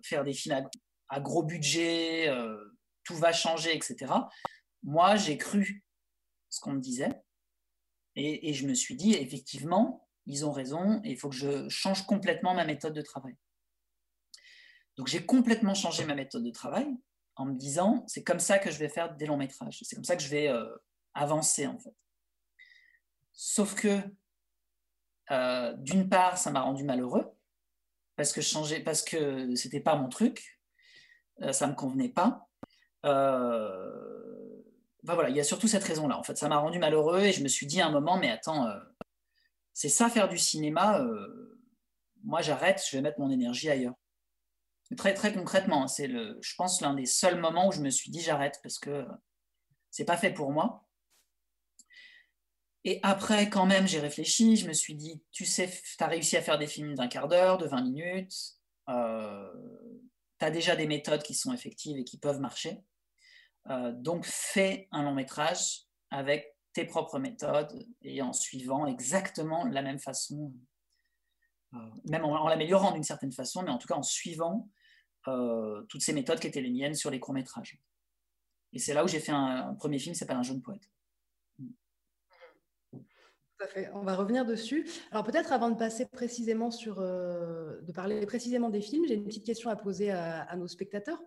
faire 0.04 0.24
des 0.24 0.32
films 0.32 0.68
à 1.08 1.20
gros 1.20 1.42
budget, 1.42 2.32
tout 3.04 3.16
va 3.16 3.32
changer, 3.32 3.74
etc. 3.74 4.12
Moi, 4.84 5.16
j'ai 5.16 5.36
cru 5.36 5.84
ce 6.48 6.60
qu'on 6.60 6.72
me 6.72 6.80
disait 6.80 7.10
et, 8.14 8.52
je 8.52 8.66
me 8.66 8.74
suis 8.74 8.94
dit, 8.94 9.14
effectivement, 9.14 10.06
ils 10.26 10.46
ont 10.46 10.52
raison 10.52 11.00
et 11.04 11.10
il 11.10 11.18
faut 11.18 11.28
que 11.28 11.36
je 11.36 11.68
change 11.68 12.06
complètement 12.06 12.54
ma 12.54 12.64
méthode 12.64 12.94
de 12.94 13.02
travail. 13.02 13.34
Donc 14.96 15.06
j'ai 15.08 15.24
complètement 15.24 15.74
changé 15.74 16.04
ma 16.04 16.14
méthode 16.14 16.44
de 16.44 16.50
travail 16.50 16.86
en 17.36 17.46
me 17.46 17.54
disant, 17.54 18.04
c'est 18.06 18.22
comme 18.22 18.40
ça 18.40 18.58
que 18.58 18.70
je 18.70 18.78
vais 18.78 18.88
faire 18.88 19.14
des 19.14 19.26
longs 19.26 19.36
métrages, 19.38 19.80
c'est 19.82 19.94
comme 19.94 20.04
ça 20.04 20.16
que 20.16 20.22
je 20.22 20.28
vais 20.28 20.48
euh, 20.48 20.68
avancer 21.14 21.66
en 21.66 21.78
fait. 21.78 21.94
Sauf 23.32 23.74
que, 23.74 24.00
euh, 25.30 25.72
d'une 25.78 26.08
part, 26.08 26.36
ça 26.36 26.50
m'a 26.50 26.60
rendu 26.60 26.84
malheureux 26.84 27.26
parce 28.16 28.32
que 28.32 28.42
changer, 28.42 28.80
parce 28.80 29.02
que 29.02 29.54
c'était 29.54 29.80
pas 29.80 29.96
mon 29.96 30.08
truc, 30.08 30.60
euh, 31.40 31.52
ça 31.52 31.66
me 31.66 31.74
convenait 31.74 32.10
pas. 32.10 32.46
Ben 35.04 35.14
voilà, 35.14 35.30
il 35.30 35.36
y 35.36 35.40
a 35.40 35.44
surtout 35.44 35.66
cette 35.66 35.82
raison-là. 35.82 36.16
En 36.16 36.22
fait, 36.22 36.36
ça 36.36 36.48
m'a 36.48 36.58
rendu 36.58 36.78
malheureux 36.78 37.22
et 37.22 37.32
je 37.32 37.42
me 37.42 37.48
suis 37.48 37.66
dit 37.66 37.80
à 37.80 37.88
un 37.88 37.90
moment, 37.90 38.18
mais 38.18 38.30
attends, 38.30 38.68
c'est 39.74 39.88
ça 39.88 40.08
faire 40.08 40.28
du 40.28 40.38
cinéma. 40.38 41.00
Euh, 41.00 41.60
moi, 42.24 42.42
j'arrête, 42.42 42.82
je 42.88 42.96
vais 42.96 43.02
mettre 43.02 43.20
mon 43.20 43.30
énergie 43.30 43.70
ailleurs. 43.70 43.94
Très 44.96 45.14
très 45.14 45.32
concrètement, 45.32 45.88
c'est 45.88 46.06
le, 46.06 46.38
je 46.42 46.54
pense 46.56 46.82
l'un 46.82 46.94
des 46.94 47.06
seuls 47.06 47.40
moments 47.40 47.68
où 47.68 47.72
je 47.72 47.80
me 47.80 47.88
suis 47.88 48.10
dit 48.10 48.20
j'arrête 48.20 48.60
parce 48.62 48.78
que 48.78 49.06
c'est 49.90 50.04
pas 50.04 50.18
fait 50.18 50.32
pour 50.32 50.52
moi. 50.52 50.86
Et 52.84 52.98
après, 53.02 53.48
quand 53.48 53.66
même, 53.66 53.86
j'ai 53.86 54.00
réfléchi. 54.00 54.56
Je 54.56 54.66
me 54.66 54.72
suis 54.72 54.94
dit, 54.94 55.22
tu 55.30 55.44
sais, 55.44 55.68
tu 55.68 56.02
as 56.02 56.08
réussi 56.08 56.36
à 56.36 56.42
faire 56.42 56.58
des 56.58 56.66
films 56.66 56.94
d'un 56.94 57.06
quart 57.06 57.28
d'heure, 57.28 57.58
de 57.58 57.66
20 57.66 57.82
minutes. 57.82 58.34
Euh, 58.88 59.52
tu 60.38 60.44
as 60.44 60.50
déjà 60.50 60.74
des 60.74 60.86
méthodes 60.86 61.22
qui 61.22 61.34
sont 61.34 61.52
effectives 61.52 61.98
et 61.98 62.04
qui 62.04 62.18
peuvent 62.18 62.40
marcher. 62.40 62.78
Euh, 63.70 63.92
donc, 63.92 64.26
fais 64.26 64.88
un 64.90 65.04
long 65.04 65.14
métrage 65.14 65.82
avec 66.10 66.51
tes 66.72 66.84
propres 66.84 67.18
méthodes 67.18 67.86
et 68.02 68.22
en 68.22 68.32
suivant 68.32 68.86
exactement 68.86 69.64
la 69.64 69.82
même 69.82 69.98
façon, 69.98 70.52
euh, 71.74 71.78
même 72.08 72.24
en, 72.24 72.48
l'améliorant 72.48 72.92
d'une 72.92 73.02
certaine 73.02 73.32
façon, 73.32 73.62
mais 73.62 73.70
en 73.70 73.78
tout 73.78 73.88
cas 73.88 73.94
en 73.94 74.02
suivant 74.02 74.68
euh, 75.28 75.82
toutes 75.88 76.02
ces 76.02 76.12
méthodes 76.12 76.40
qui 76.40 76.46
étaient 76.46 76.60
les 76.60 76.70
miennes 76.70 76.94
sur 76.94 77.10
les 77.10 77.20
courts 77.20 77.34
métrages. 77.34 77.78
Et 78.72 78.78
c'est 78.78 78.94
là 78.94 79.04
où 79.04 79.08
j'ai 79.08 79.20
fait 79.20 79.32
un, 79.32 79.74
premier 79.74 79.98
film 79.98 80.14
qui 80.14 80.18
s'appelle 80.18 80.36
Un 80.36 80.42
jeune 80.42 80.62
poète. 80.62 80.88
Fait. 83.68 83.88
On 83.94 84.02
va 84.02 84.16
revenir 84.16 84.44
dessus. 84.44 84.90
Alors 85.12 85.22
peut-être 85.22 85.52
avant 85.52 85.70
de 85.70 85.76
passer 85.76 86.06
précisément 86.06 86.72
sur, 86.72 86.96
de 86.96 87.92
parler 87.94 88.26
précisément 88.26 88.70
des 88.70 88.80
films, 88.80 89.04
j'ai 89.06 89.14
une 89.14 89.24
petite 89.24 89.46
question 89.46 89.70
à 89.70 89.76
poser 89.76 90.10
à 90.10 90.56
nos 90.56 90.66
spectateurs. 90.66 91.22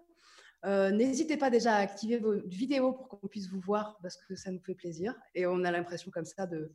Euh, 0.65 0.91
n'hésitez 0.91 1.37
pas 1.37 1.49
déjà 1.49 1.75
à 1.75 1.79
activer 1.79 2.17
vos 2.17 2.33
vidéos 2.45 2.93
pour 2.93 3.07
qu'on 3.07 3.27
puisse 3.27 3.49
vous 3.49 3.59
voir 3.59 3.97
parce 4.01 4.17
que 4.17 4.35
ça 4.35 4.51
nous 4.51 4.61
fait 4.61 4.73
plaisir 4.73 5.13
et 5.35 5.45
on 5.45 5.63
a 5.63 5.71
l'impression 5.71 6.09
comme 6.11 6.25
ça 6.25 6.47
de, 6.47 6.71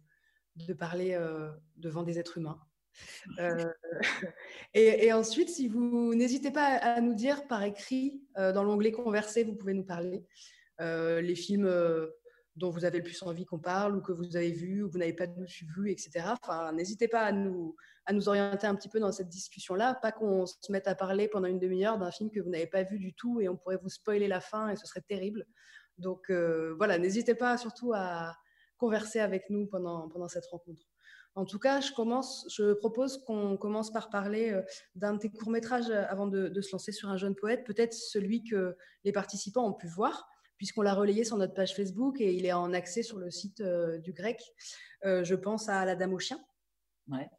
de 0.57 0.73
parler 0.73 1.15
euh, 1.15 1.51
devant 1.77 2.03
des 2.03 2.19
êtres 2.19 2.39
humains. 2.39 2.61
Euh, 3.39 3.73
et, 4.75 5.13
ensuite, 5.13 5.49
si 5.49 5.69
vous 5.69 6.13
n'hésitez 6.15 6.51
pas 6.51 6.75
à 6.77 7.01
nous 7.01 7.15
dire 7.15 7.47
par 7.47 7.63
écrit 7.63 8.21
dans 8.37 8.65
l'onglet 8.65 8.91
converser, 8.91 9.45
vous 9.45 9.55
pouvez 9.55 9.75
nous 9.75 9.85
parler 9.85 10.25
les 10.81 11.37
films 11.37 11.71
dont 12.57 12.71
vous 12.71 12.85
avez 12.85 12.99
le 12.99 13.05
plus 13.05 13.23
envie 13.23 13.45
qu'on 13.45 13.59
parle 13.59 13.97
ou 13.97 14.01
que 14.01 14.13
vous 14.13 14.37
avez 14.37 14.51
vu 14.51 14.83
ou 14.83 14.91
vous 14.91 14.99
n'avez 14.99 15.13
pas 15.13 15.27
vu, 15.27 15.91
etc. 15.91 16.35
Enfin, 16.43 16.73
n'hésitez 16.73 17.09
pas 17.09 17.23
à 17.23 17.33
nous, 17.33 17.77
à 18.07 18.13
nous 18.13 18.29
orienter 18.29 18.67
un 18.67 18.75
petit 18.75 18.89
peu 18.89 19.01
dans 19.01 19.13
cette 19.13 19.29
discussion-là, 19.29 19.95
pas 19.95 20.13
qu'on 20.13 20.47
se 20.47 20.71
mette 20.71 20.89
à 20.89 20.95
parler 20.95 21.29
pendant 21.29 21.47
une 21.47 21.59
demi-heure 21.59 21.99
d'un 21.99 22.11
film 22.11 22.31
que 22.31 22.41
vous 22.41 22.51
n'avez 22.51 22.67
pas 22.67 22.83
vu 22.83 22.99
du 22.99 23.15
tout 23.15 23.41
et 23.41 23.49
on 23.49 23.57
pourrait 23.57 23.79
vous 23.81 23.89
spoiler 23.89 24.29
la 24.29 24.41
fin 24.41 24.69
et 24.69 24.77
ce 24.77 24.87
serait 24.87 25.03
terrible. 25.03 25.47
Donc 25.99 26.31
euh, 26.31 26.75
voilà, 26.77 26.99
n'hésitez 26.99 27.35
pas 27.35 27.57
surtout 27.57 27.93
à 27.95 28.35
converser 28.79 29.21
avec 29.21 29.51
nous 29.51 29.67
pendant, 29.67 30.09
pendant 30.09 30.29
cette 30.29 30.47
rencontre. 30.47 30.83
En 31.37 31.45
tout 31.45 31.61
cas, 31.61 31.81
je, 31.81 31.93
commence, 31.93 32.47
je 32.51 32.73
propose 32.73 33.23
qu'on 33.25 33.57
commence 33.57 33.93
par 33.93 34.11
parler 34.11 34.51
euh, 34.51 34.63
d'un 34.97 35.15
de 35.15 35.19
tes 35.19 35.31
courts-métrages 35.31 35.91
avant 35.91 36.27
de, 36.27 36.61
se 36.61 36.73
lancer 36.73 36.91
sur 36.91 37.09
un 37.09 37.17
jeune 37.17 37.37
poète, 37.37 37.65
peut-être 37.65 37.95
celui 37.95 38.43
que 38.43 38.77
les 39.05 39.13
participants 39.13 39.69
ont 39.69 39.73
pu 39.73 39.87
voir 39.87 40.29
puisqu'on 40.61 40.83
l'a 40.83 40.93
relayé 40.93 41.25
sur 41.25 41.39
notre 41.39 41.55
page 41.55 41.75
Facebook 41.75 42.21
et 42.21 42.35
il 42.35 42.45
est 42.45 42.53
en 42.53 42.75
accès 42.75 43.03
sur 43.03 43.17
le 43.17 43.31
site 43.31 43.63
euh, 43.63 43.97
du 43.97 44.13
grec. 44.13 44.43
Euh, 45.07 45.25
je 45.25 45.35
pense 45.35 45.71
à 45.71 45.87
La 45.87 45.97
Dame 45.97 46.13
au 46.13 46.19
chien. 46.19 46.39
Ouais. 47.09 47.31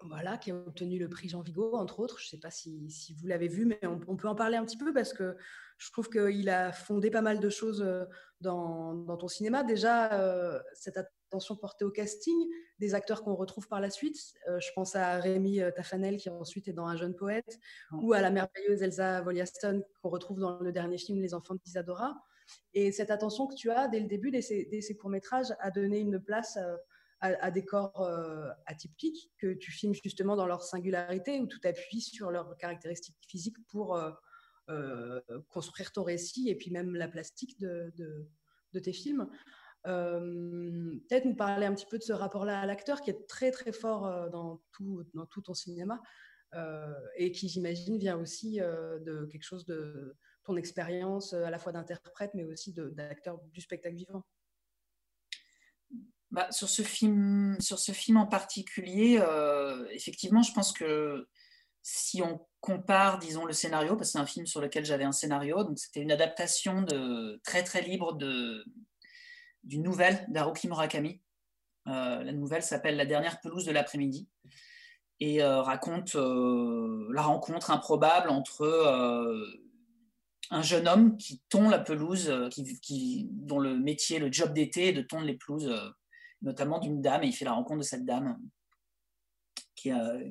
Voilà, 0.00 0.36
qui 0.36 0.50
a 0.50 0.54
obtenu 0.54 0.98
le 0.98 1.08
prix 1.08 1.30
Jean 1.30 1.40
Vigo, 1.40 1.74
entre 1.74 1.98
autres. 1.98 2.18
Je 2.18 2.26
ne 2.26 2.28
sais 2.28 2.38
pas 2.38 2.50
si, 2.50 2.86
vous 3.18 3.26
l'avez 3.26 3.48
vu, 3.48 3.64
mais 3.64 3.80
on, 3.86 4.16
peut 4.18 4.28
en 4.28 4.34
parler 4.34 4.58
un 4.58 4.66
petit 4.66 4.76
peu 4.76 4.92
parce 4.92 5.14
que 5.14 5.34
je 5.78 5.90
trouve 5.92 6.10
qu'il 6.10 6.50
a 6.50 6.72
fondé 6.72 7.10
pas 7.10 7.22
mal 7.22 7.40
de 7.40 7.48
choses 7.48 7.80
euh, 7.80 8.04
dans, 8.42 9.16
ton 9.16 9.28
cinéma. 9.28 9.64
Déjà, 9.64 10.62
cette 10.74 10.98
attention 11.36 11.56
portée 11.56 11.84
au 11.84 11.90
casting, 11.90 12.36
des 12.78 12.94
acteurs 12.94 13.22
qu'on 13.22 13.34
retrouve 13.34 13.68
par 13.68 13.80
la 13.80 13.90
suite. 13.90 14.16
je 14.46 14.68
pense 14.74 14.96
à 14.96 15.18
Rémi 15.18 15.60
Tafanel, 15.74 16.16
qui 16.16 16.30
ensuite 16.30 16.68
est 16.68 16.72
dans 16.72 16.86
Un 16.86 16.96
jeune 16.96 17.14
poète, 17.14 17.58
ou 17.92 18.14
à 18.14 18.22
la 18.22 18.30
merveilleuse 18.30 18.82
Elsa 18.82 19.20
Voliaston, 19.20 19.82
qu'on 20.02 20.08
retrouve 20.08 20.40
dans 20.40 20.58
le 20.60 20.72
dernier 20.72 20.98
film 20.98 21.20
Les 21.20 21.34
enfants 21.34 21.54
d'Isadora. 21.54 22.16
Et 22.74 22.92
cette 22.92 23.10
attention 23.10 23.46
que 23.46 23.54
tu 23.54 23.70
as 23.70 23.88
dès 23.88 24.00
le 24.00 24.06
début 24.06 24.30
de 24.30 24.40
ces, 24.40 24.96
courts-métrages 24.98 25.54
à 25.60 25.70
donner 25.70 25.98
une 25.98 26.20
place 26.20 26.56
euh, 26.56 26.76
à, 27.20 27.50
des 27.50 27.64
corps 27.64 28.02
euh, 28.02 28.50
atypiques 28.66 29.32
que 29.38 29.54
tu 29.54 29.72
filmes 29.72 29.94
justement 29.94 30.36
dans 30.36 30.46
leur 30.46 30.62
singularité, 30.62 31.40
où 31.40 31.46
tout 31.46 31.60
appuie 31.64 32.00
sur 32.00 32.30
leurs 32.30 32.56
caractéristiques 32.58 33.16
physiques 33.26 33.56
pour 33.68 33.96
euh, 34.68 35.20
construire 35.48 35.92
ton 35.92 36.02
récit 36.02 36.48
et 36.50 36.54
puis 36.54 36.70
même 36.70 36.94
la 36.94 37.08
plastique 37.08 37.58
de, 37.58 37.92
tes 38.82 38.92
films. 38.92 39.26
Peut-être 39.86 41.24
nous 41.24 41.36
parler 41.36 41.66
un 41.66 41.74
petit 41.74 41.86
peu 41.86 41.98
de 41.98 42.02
ce 42.02 42.12
rapport-là 42.12 42.60
à 42.60 42.66
l'acteur 42.66 43.00
qui 43.00 43.10
est 43.10 43.26
très 43.28 43.50
très 43.50 43.72
fort 43.72 44.30
dans 44.30 44.60
tout, 44.72 45.04
dans 45.14 45.26
tout 45.26 45.42
ton 45.42 45.54
cinéma 45.54 46.02
et 47.16 47.32
qui 47.32 47.48
j'imagine 47.48 47.96
vient 47.98 48.18
aussi 48.18 48.58
de 48.58 49.28
quelque 49.30 49.44
chose 49.44 49.64
de 49.64 50.16
ton 50.46 50.56
expérience 50.56 51.34
euh, 51.34 51.44
à 51.44 51.50
la 51.50 51.58
fois 51.58 51.72
d'interprète, 51.72 52.30
mais 52.34 52.44
aussi 52.44 52.72
d'acteur 52.72 53.38
du 53.52 53.60
spectacle 53.60 53.96
vivant. 53.96 54.24
Bah, 56.30 56.50
sur, 56.50 56.68
ce 56.68 56.82
film, 56.82 57.56
en 58.16 58.26
particulier, 58.26 59.18
euh, 59.20 59.86
effectivement, 59.90 60.42
je 60.42 60.52
pense 60.52 60.72
que 60.72 61.28
si 61.82 62.20
on 62.22 62.46
compare, 62.60 63.18
disons, 63.18 63.44
le 63.44 63.52
scénario, 63.52 63.96
parce 63.96 64.08
que 64.08 64.12
c'est 64.12 64.18
un 64.18 64.26
film 64.26 64.46
sur 64.46 64.60
lequel 64.60 64.84
j'avais 64.84 65.04
un 65.04 65.12
scénario, 65.12 65.62
donc 65.62 65.78
c'était 65.78 66.00
une 66.00 66.10
adaptation 66.10 66.84
très 67.44 67.62
très 67.62 67.80
libre 67.80 68.14
de, 68.14 68.64
d'une 69.66 69.82
nouvelle 69.82 70.24
d'Haruki 70.28 70.68
Murakami. 70.68 71.20
Euh, 71.86 72.22
la 72.22 72.32
nouvelle 72.32 72.62
s'appelle 72.62 72.96
La 72.96 73.06
dernière 73.06 73.40
pelouse 73.40 73.66
de 73.66 73.72
l'après-midi 73.72 74.28
et 75.20 75.42
raconte 75.42 76.14
la 76.14 77.22
rencontre 77.22 77.70
improbable 77.70 78.28
entre 78.28 78.66
un 80.50 80.62
jeune 80.62 80.88
homme 80.88 81.16
qui 81.16 81.40
tond 81.48 81.68
la 81.68 81.78
pelouse, 81.78 82.28
euh, 82.28 82.48
dont 83.30 83.58
le 83.58 83.78
métier, 83.78 84.18
le 84.18 84.30
job 84.30 84.52
d'été 84.52 84.88
est 84.88 84.92
de 84.92 85.02
tondre 85.02 85.24
les 85.24 85.36
pelouses, 85.36 85.68
euh, 85.68 85.90
notamment 86.42 86.78
d'une 86.78 87.00
dame, 87.00 87.24
et 87.24 87.28
il 87.28 87.32
fait 87.32 87.44
la 87.44 87.52
rencontre 87.52 87.78
de 87.78 87.84
cette 87.84 88.04
dame 88.04 88.38
qui, 89.74 89.92
euh, 89.92 90.30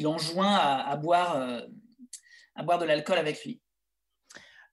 l'enjoint 0.00 0.54
à 0.54 0.96
boire 0.96 1.68
de 2.56 2.84
l'alcool 2.84 3.18
avec 3.18 3.44
lui. 3.44 3.60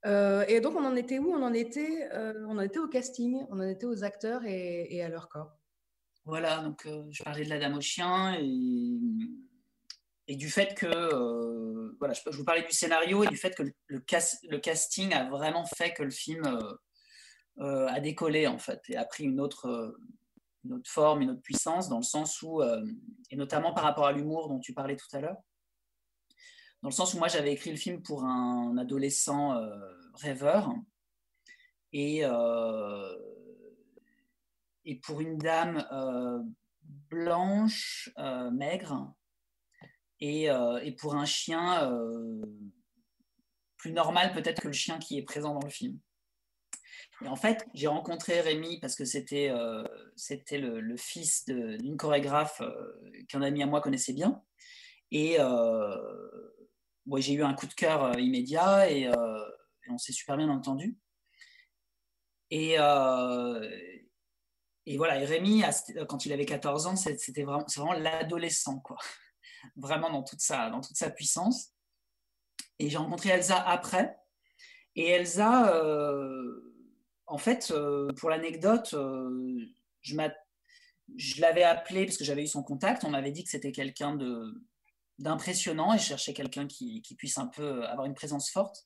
Et 0.05 0.61
donc, 0.61 0.75
on 0.75 0.85
en 0.85 0.95
était 0.95 1.19
où? 1.19 1.33
On 1.33 1.41
en 1.41 1.53
était, 1.53 2.09
on 2.47 2.57
en 2.57 2.61
était 2.61 2.79
au 2.79 2.87
casting, 2.87 3.45
on 3.49 3.59
en 3.59 3.67
était 3.67 3.85
aux 3.85 4.03
acteurs 4.03 4.43
et, 4.45 5.01
à 5.01 5.09
leur 5.09 5.29
corps. 5.29 5.57
voilà, 6.25 6.59
donc 6.59 6.87
je 7.09 7.23
parlais 7.23 7.43
de 7.43 7.49
la 7.49 7.59
dame 7.59 7.77
au 7.77 7.81
chien 7.81 8.37
et, 8.39 10.35
du 10.35 10.49
fait 10.49 10.75
que, 10.75 11.97
voilà, 11.99 12.13
je, 12.13 12.37
vous 12.37 12.43
parlais 12.43 12.63
du 12.63 12.71
scénario 12.71 13.23
et 13.23 13.27
du 13.27 13.37
fait 13.37 13.55
que 13.55 13.63
le, 13.63 13.73
le, 13.87 14.57
casting 14.57 15.13
a 15.13 15.29
vraiment 15.29 15.65
fait 15.65 15.93
que 15.93 16.03
le 16.03 16.11
film 16.11 16.43
a 17.59 17.99
décollé 17.99 18.47
en 18.47 18.59
fait 18.59 18.81
et 18.89 18.97
a 18.97 19.05
pris 19.05 19.23
une 19.23 19.39
autre, 19.39 19.97
une 20.65 20.73
autre 20.73 20.89
forme, 20.89 21.21
une 21.21 21.31
autre 21.31 21.41
puissance, 21.41 21.89
dans 21.89 21.97
le 21.97 22.03
sens 22.03 22.41
où, 22.41 22.61
et 22.63 23.35
notamment 23.35 23.73
par 23.73 23.83
rapport 23.83 24.05
à 24.05 24.11
l'humour 24.11 24.49
dont 24.49 24.59
tu 24.59 24.73
parlais 24.73 24.95
tout 24.95 25.07
à 25.13 25.21
l'heure, 25.21 25.37
dans 26.85 26.89
le 26.89 26.93
sens 26.93 27.15
où 27.15 27.17
moi 27.17 27.27
j'avais 27.27 27.51
écrit 27.51 27.71
le 27.71 27.77
film 27.77 28.03
pour 28.03 28.25
un 28.25 28.77
adolescent 28.77 29.59
rêveur 30.13 30.71
et, 31.93 32.21
et 34.85 34.95
pour 34.99 35.19
une 35.19 35.39
dame 35.39 35.83
blanche, 37.09 38.11
maigre, 38.51 39.15
et, 40.19 40.43
et, 40.43 40.91
pour 40.91 41.15
un 41.15 41.25
chien 41.25 41.91
plus 43.77 43.91
normal 43.91 44.31
peut-être 44.33 44.61
que 44.61 44.67
le 44.67 44.73
chien 44.73 44.99
qui 44.99 45.17
est 45.17 45.23
présent 45.23 45.55
dans 45.55 45.65
le 45.65 45.71
film. 45.71 45.97
Et 47.23 47.27
en 47.27 47.35
fait, 47.35 47.65
j'ai 47.73 47.87
rencontré 47.87 48.41
Rémi 48.41 48.79
parce 48.79 48.93
que 48.93 49.05
c'était 49.05 49.51
c'était 50.15 50.59
le, 50.59 50.97
fils 50.97 51.45
d'une 51.45 51.97
chorégraphe 51.97 52.61
qu'un 53.27 53.41
ami 53.41 53.63
à 53.63 53.65
moi 53.65 53.81
connaissait 53.81 54.13
bien. 54.13 54.43
Et 55.09 55.39
j'ai 57.17 57.33
eu 57.33 57.43
un 57.43 57.53
coup 57.53 57.67
de 57.67 57.73
cœur 57.73 58.17
immédiat 58.19 58.89
et, 58.91 59.09
on 59.89 59.97
s'est 59.97 60.13
super 60.13 60.37
bien 60.37 60.49
entendu. 60.49 60.97
Et, 62.49 62.73
et 64.85 64.97
voilà, 64.97 65.21
et 65.21 65.25
Rémi, 65.25 65.63
quand 66.07 66.25
il 66.25 66.33
avait 66.33 66.45
14 66.45 66.87
ans, 66.87 66.95
c'était 66.95 67.43
vraiment, 67.43 67.93
l'adolescent, 67.93 68.79
quoi. 68.79 68.97
Vraiment 69.77 70.11
dans 70.11 70.21
toute, 70.21 70.41
sa, 70.41 70.69
dans 70.69 70.79
toute 70.79 70.95
sa 70.95 71.09
puissance. 71.09 71.71
Et 72.77 72.87
j'ai 72.87 72.97
rencontré 72.97 73.29
Elsa 73.29 73.59
après. 73.59 74.15
Et 74.95 75.07
Elsa, 75.07 75.71
en 77.27 77.37
fait, 77.37 77.71
euh, 77.71 78.11
pour 78.13 78.29
l'anecdote, 78.29 78.93
euh, 78.93 79.65
je, 80.01 80.15
je 81.17 81.41
l'avais 81.41 81.63
appelé 81.63 82.05
parce 82.05 82.17
que 82.17 82.23
j'avais 82.23 82.43
eu 82.43 82.47
son 82.47 82.63
contact. 82.63 83.03
On 83.03 83.09
m'avait 83.09 83.31
dit 83.31 83.43
que 83.43 83.49
c'était 83.49 83.71
quelqu'un 83.71 84.15
d'impressionnant 85.17 85.93
et 85.93 85.97
je 85.97 86.03
cherchais 86.03 86.33
quelqu'un 86.33 86.67
qui, 86.67 87.01
puisse 87.17 87.37
un 87.37 87.47
peu 87.47 87.85
avoir 87.85 88.05
une 88.05 88.13
présence 88.13 88.49
forte. 88.51 88.85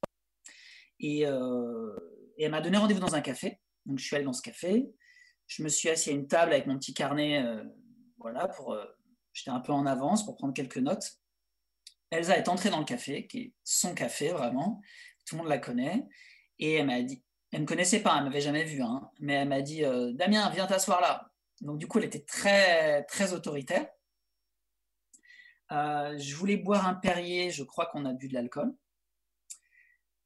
Et, 0.99 1.25
euh, 1.25 1.95
elle 2.37 2.51
m'a 2.51 2.61
donné 2.61 2.77
rendez-vous 2.77 2.99
dans 2.99 3.15
un 3.15 3.21
café. 3.21 3.59
Donc 3.85 3.99
je 3.99 4.05
suis 4.05 4.15
allé 4.15 4.25
dans 4.25 4.33
ce 4.33 4.41
café. 4.41 4.89
Je 5.47 5.63
me 5.63 5.69
suis 5.69 5.89
assis 5.89 6.09
à 6.11 6.13
une 6.13 6.27
table 6.27 6.53
avec 6.53 6.67
mon 6.67 6.77
petit 6.77 6.93
carnet. 6.93 7.43
voilà, 8.17 8.47
pour, 8.47 8.77
j'étais 9.33 9.49
un 9.49 9.59
peu 9.59 9.73
en 9.73 9.85
avance 9.85 10.25
pour 10.25 10.37
prendre 10.37 10.53
quelques 10.53 10.77
notes. 10.77 11.19
Elsa 12.11 12.37
est 12.37 12.47
entrée 12.47 12.69
dans 12.69 12.79
le 12.79 12.85
café, 12.85 13.27
qui 13.27 13.39
est 13.39 13.53
son 13.63 13.93
café 13.93 14.29
vraiment. 14.29 14.81
Tout 15.25 15.35
le 15.35 15.41
monde 15.41 15.49
la 15.49 15.57
connaît. 15.57 16.07
Et 16.59 16.75
elle 16.75 16.87
m'a 16.87 17.01
dit, 17.01 17.23
elle 17.51 17.61
me 17.61 17.65
connaissait 17.65 18.01
pas, 18.01 18.15
elle 18.17 18.25
m'avait 18.25 18.41
jamais 18.41 18.63
vu, 18.63 18.81
hein, 18.81 19.09
mais 19.19 19.33
elle 19.33 19.47
m'a 19.47 19.61
dit 19.61 19.83
euh, 19.83 20.11
Damien, 20.13 20.49
viens 20.49 20.67
t'asseoir 20.67 21.01
là. 21.01 21.31
Donc 21.61 21.77
du 21.77 21.87
coup, 21.87 21.99
elle 21.99 22.05
était 22.05 22.23
très 22.23 23.03
très 23.03 23.33
autoritaire. 23.33 23.87
Euh, 25.71 26.17
je 26.17 26.35
voulais 26.35 26.57
boire 26.57 26.87
un 26.87 26.95
Perrier, 26.95 27.51
je 27.51 27.63
crois 27.63 27.85
qu'on 27.87 28.05
a 28.05 28.13
bu 28.13 28.27
de 28.27 28.33
l'alcool, 28.33 28.73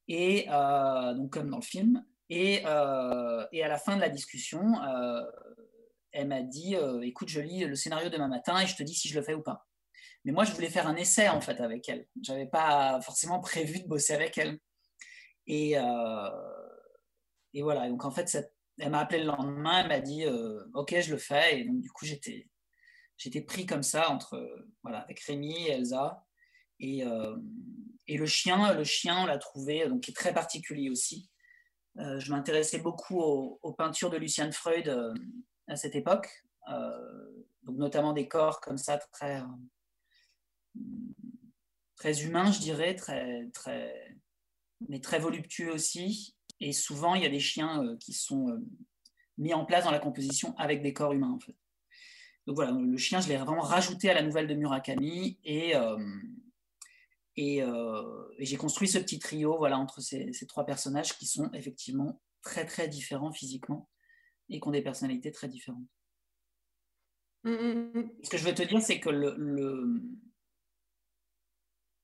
et 0.07 0.47
euh, 0.49 1.13
donc 1.13 1.31
comme 1.31 1.49
dans 1.49 1.57
le 1.57 1.63
film. 1.63 2.05
Et, 2.29 2.61
et, 2.61 2.65
à 2.65 3.67
la 3.67 3.77
fin 3.77 3.95
de 3.95 4.01
la 4.01 4.09
discussion, 4.09 4.73
elle 6.11 6.27
m'a 6.27 6.41
dit 6.41 6.75
écoute, 7.03 7.27
je 7.27 7.41
lis 7.41 7.65
le 7.65 7.75
scénario 7.75 8.09
demain 8.09 8.27
matin 8.27 8.59
et 8.59 8.65
je 8.65 8.75
te 8.75 8.81
dis 8.81 8.95
si 8.95 9.07
je 9.07 9.19
le 9.19 9.23
fais 9.23 9.35
ou 9.35 9.43
pas. 9.43 9.67
Mais 10.25 10.31
moi, 10.31 10.43
je 10.43 10.51
voulais 10.53 10.69
faire 10.69 10.87
un 10.87 10.95
essai 10.95 11.29
en 11.29 11.41
fait 11.41 11.61
avec 11.61 11.87
elle. 11.89 12.07
J'avais 12.23 12.47
pas 12.47 13.01
forcément 13.01 13.39
prévu 13.39 13.81
de 13.81 13.87
bosser 13.87 14.13
avec 14.13 14.37
elle. 14.39 14.57
Et 15.45 15.75
voilà, 17.61 17.87
donc 17.87 18.03
en 18.03 18.11
fait, 18.11 18.35
elle 18.79 18.89
m'a 18.89 18.99
appelé 18.99 19.19
le 19.19 19.27
lendemain, 19.27 19.81
elle 19.81 19.87
m'a 19.87 19.99
dit 19.99 20.25
euh, 20.25 20.63
Ok, 20.73 20.95
je 20.99 21.11
le 21.11 21.17
fais. 21.17 21.59
Et 21.59 21.65
donc, 21.65 21.81
du 21.81 21.91
coup, 21.91 22.05
j'étais, 22.05 22.47
j'étais 23.23 23.41
pris 23.41 23.65
comme 23.65 23.83
ça 23.83 24.09
entre, 24.09 24.65
voilà, 24.83 24.99
avec 24.99 25.19
Rémi 25.21 25.67
et 25.67 25.71
Elsa. 25.71 26.25
Et, 26.79 27.05
euh, 27.05 27.37
et 28.07 28.17
le 28.17 28.25
chien, 28.25 28.73
le 28.73 28.83
chien, 28.83 29.23
on 29.23 29.25
l'a 29.25 29.37
trouvé, 29.37 29.87
donc 29.87 30.01
qui 30.01 30.11
est 30.11 30.15
très 30.15 30.33
particulier 30.33 30.89
aussi. 30.89 31.29
Euh, 31.97 32.19
je 32.19 32.31
m'intéressais 32.31 32.79
beaucoup 32.79 33.19
aux, 33.19 33.73
peintures 33.73 34.09
de 34.09 34.17
Lucian 34.17 34.51
Freud 34.51 35.15
à 35.67 35.75
cette 35.75 35.95
époque, 35.95 36.43
donc 36.67 37.77
notamment 37.77 38.13
des 38.13 38.27
corps 38.27 38.59
comme 38.59 38.77
ça 38.77 38.97
très, 38.97 39.41
très 41.95 42.23
humains, 42.23 42.51
je 42.51 42.59
dirais, 42.59 42.95
très, 42.95 43.47
très, 43.53 44.17
mais 44.89 44.99
très 44.99 45.19
voluptueux 45.19 45.71
aussi. 45.71 46.35
Et 46.59 46.73
souvent, 46.73 47.15
il 47.15 47.23
y 47.23 47.25
a 47.25 47.29
des 47.29 47.39
chiens 47.39 47.83
euh, 47.83 47.97
qui 47.97 48.13
sont 48.13 48.49
euh, 48.49 48.57
mis 49.37 49.53
en 49.53 49.65
place 49.65 49.83
dans 49.83 49.91
la 49.91 49.99
composition 49.99 50.55
avec 50.57 50.81
des 50.81 50.93
corps 50.93 51.13
humains, 51.13 51.31
en 51.31 51.39
fait. 51.39 51.55
Donc 52.45 52.55
voilà, 52.55 52.71
le 52.71 52.97
chien, 52.97 53.21
je 53.21 53.29
l'ai 53.29 53.37
vraiment 53.37 53.61
rajouté 53.61 54.09
à 54.09 54.13
la 54.13 54.21
nouvelle 54.21 54.47
de 54.47 54.53
Murakami 54.53 55.39
et, 55.43 55.75
euh, 55.75 55.97
et, 57.35 57.63
j'ai 58.39 58.57
construit 58.57 58.87
ce 58.87 58.97
petit 58.97 59.19
trio 59.19 59.57
voilà, 59.57 59.77
entre 59.77 60.01
ces, 60.01 60.31
trois 60.47 60.65
personnages 60.65 61.17
qui 61.17 61.25
sont 61.25 61.49
effectivement 61.53 62.21
très 62.41 62.65
très 62.65 62.87
différents 62.89 63.31
physiquement 63.31 63.89
et 64.49 64.59
qui 64.59 64.67
ont 64.67 64.71
des 64.71 64.81
personnalités 64.81 65.31
très 65.31 65.47
différentes. 65.47 65.87
Mm, 67.43 67.51
mm, 67.51 67.91
mm. 67.93 68.11
Ce 68.23 68.29
que 68.29 68.37
je 68.37 68.43
veux 68.43 68.53
te 68.53 68.63
dire, 68.63 68.81
c'est 68.81 68.99
que 68.99 69.09
le, 69.09 69.35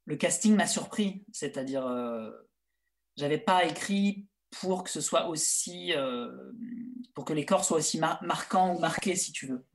le, 0.06 0.16
casting 0.16 0.56
m'a 0.56 0.68
surpris, 0.68 1.26
c'est-à-dire, 1.34 1.86
j'avais 3.18 3.38
pas 3.38 3.66
écrit 3.66 4.30
pour 4.52 4.84
que 4.84 4.90
ce 4.90 5.02
soit 5.02 5.28
aussi, 5.28 5.94
euh, 5.94 6.52
pour 7.14 7.26
que 7.26 7.34
les 7.34 7.46
corps 7.46 7.66
soient 7.66 7.78
aussi 7.78 8.00
marquants 8.00 8.76
ou 8.76 8.80
marqués, 8.80 9.16
si 9.16 9.32
tu 9.32 9.48
veux. 9.48 9.66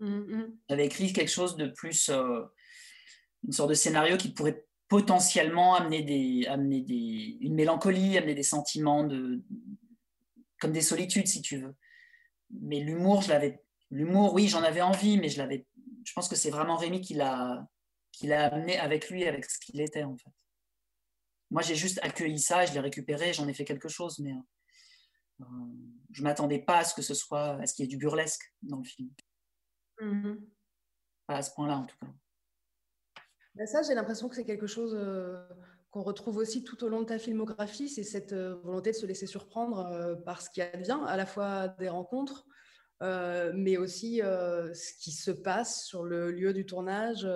Mm-hmm. 0.00 0.56
J'avais 0.68 0.86
écrit 0.86 1.12
quelque 1.12 1.30
chose 1.30 1.56
de 1.56 1.66
plus, 1.66 2.08
euh, 2.08 2.42
une 3.44 3.52
sorte 3.52 3.70
de 3.70 3.74
scénario 3.74 4.16
qui 4.16 4.32
pourrait 4.32 4.66
potentiellement 4.88 5.74
amener, 5.74 6.02
des, 6.02 6.46
amener 6.46 6.82
des, 6.82 7.38
une 7.40 7.54
mélancolie, 7.54 8.16
amener 8.16 8.34
des 8.34 8.42
sentiments 8.42 9.04
de, 9.04 9.42
comme 10.60 10.72
des 10.72 10.80
solitudes, 10.80 11.26
si 11.26 11.42
tu 11.42 11.58
veux. 11.58 11.74
Mais 12.50 12.80
l'humour, 12.80 13.22
je 13.22 13.30
l'avais, 13.30 13.62
l'humour, 13.90 14.34
oui, 14.34 14.48
j'en 14.48 14.62
avais 14.62 14.82
envie, 14.82 15.18
mais 15.18 15.28
je 15.28 15.38
l'avais, 15.38 15.66
je 16.04 16.12
pense 16.12 16.28
que 16.28 16.36
c'est 16.36 16.50
vraiment 16.50 16.76
Rémi 16.76 17.00
qui 17.00 17.14
l'a, 17.14 17.66
amené 18.30 18.78
avec 18.78 19.10
lui, 19.10 19.26
avec 19.26 19.44
ce 19.44 19.58
qu'il 19.58 19.80
était 19.80 20.04
en 20.04 20.16
fait. 20.16 20.30
Moi, 21.50 21.62
j'ai 21.62 21.76
juste 21.76 22.00
accueilli 22.02 22.38
ça, 22.38 22.66
je 22.66 22.72
l'ai 22.72 22.80
récupéré, 22.80 23.32
j'en 23.32 23.46
ai 23.46 23.54
fait 23.54 23.64
quelque 23.64 23.88
chose, 23.88 24.18
mais 24.18 24.32
euh, 25.40 25.44
je 26.12 26.22
m'attendais 26.22 26.58
pas 26.58 26.78
à 26.78 26.84
ce 26.84 26.94
que 26.94 27.02
ce 27.02 27.14
soit, 27.14 27.60
à 27.60 27.66
ce 27.66 27.74
qu'il 27.74 27.84
y 27.84 27.86
ait 27.86 27.88
du 27.88 27.98
burlesque 27.98 28.52
dans 28.62 28.78
le 28.78 28.84
film. 28.84 29.10
Pas 31.26 31.36
à 31.36 31.42
ce 31.42 31.52
point-là, 31.54 31.78
en 31.78 31.86
tout 31.86 31.96
cas. 32.00 32.06
Ben 33.54 33.66
ça, 33.66 33.82
j'ai 33.82 33.94
l'impression 33.94 34.28
que 34.28 34.34
c'est 34.34 34.44
quelque 34.44 34.66
chose 34.66 34.94
euh, 34.94 35.42
qu'on 35.90 36.02
retrouve 36.02 36.36
aussi 36.36 36.62
tout 36.62 36.84
au 36.84 36.88
long 36.88 37.00
de 37.00 37.06
ta 37.06 37.18
filmographie, 37.18 37.88
c'est 37.88 38.04
cette 38.04 38.34
euh, 38.34 38.56
volonté 38.56 38.90
de 38.90 38.96
se 38.96 39.06
laisser 39.06 39.26
surprendre 39.26 40.20
par 40.24 40.42
ce 40.42 40.50
qui 40.50 40.60
advient, 40.60 40.98
à 41.06 41.16
la 41.16 41.26
fois 41.26 41.68
des 41.68 41.88
rencontres, 41.88 42.46
mais 43.00 43.76
aussi 43.76 44.18
ce 44.18 45.02
qui 45.02 45.12
se 45.12 45.30
passe 45.30 45.84
sur 45.84 46.04
le 46.04 46.30
lieu 46.30 46.52
du 46.52 46.66
tournage, 46.66 47.26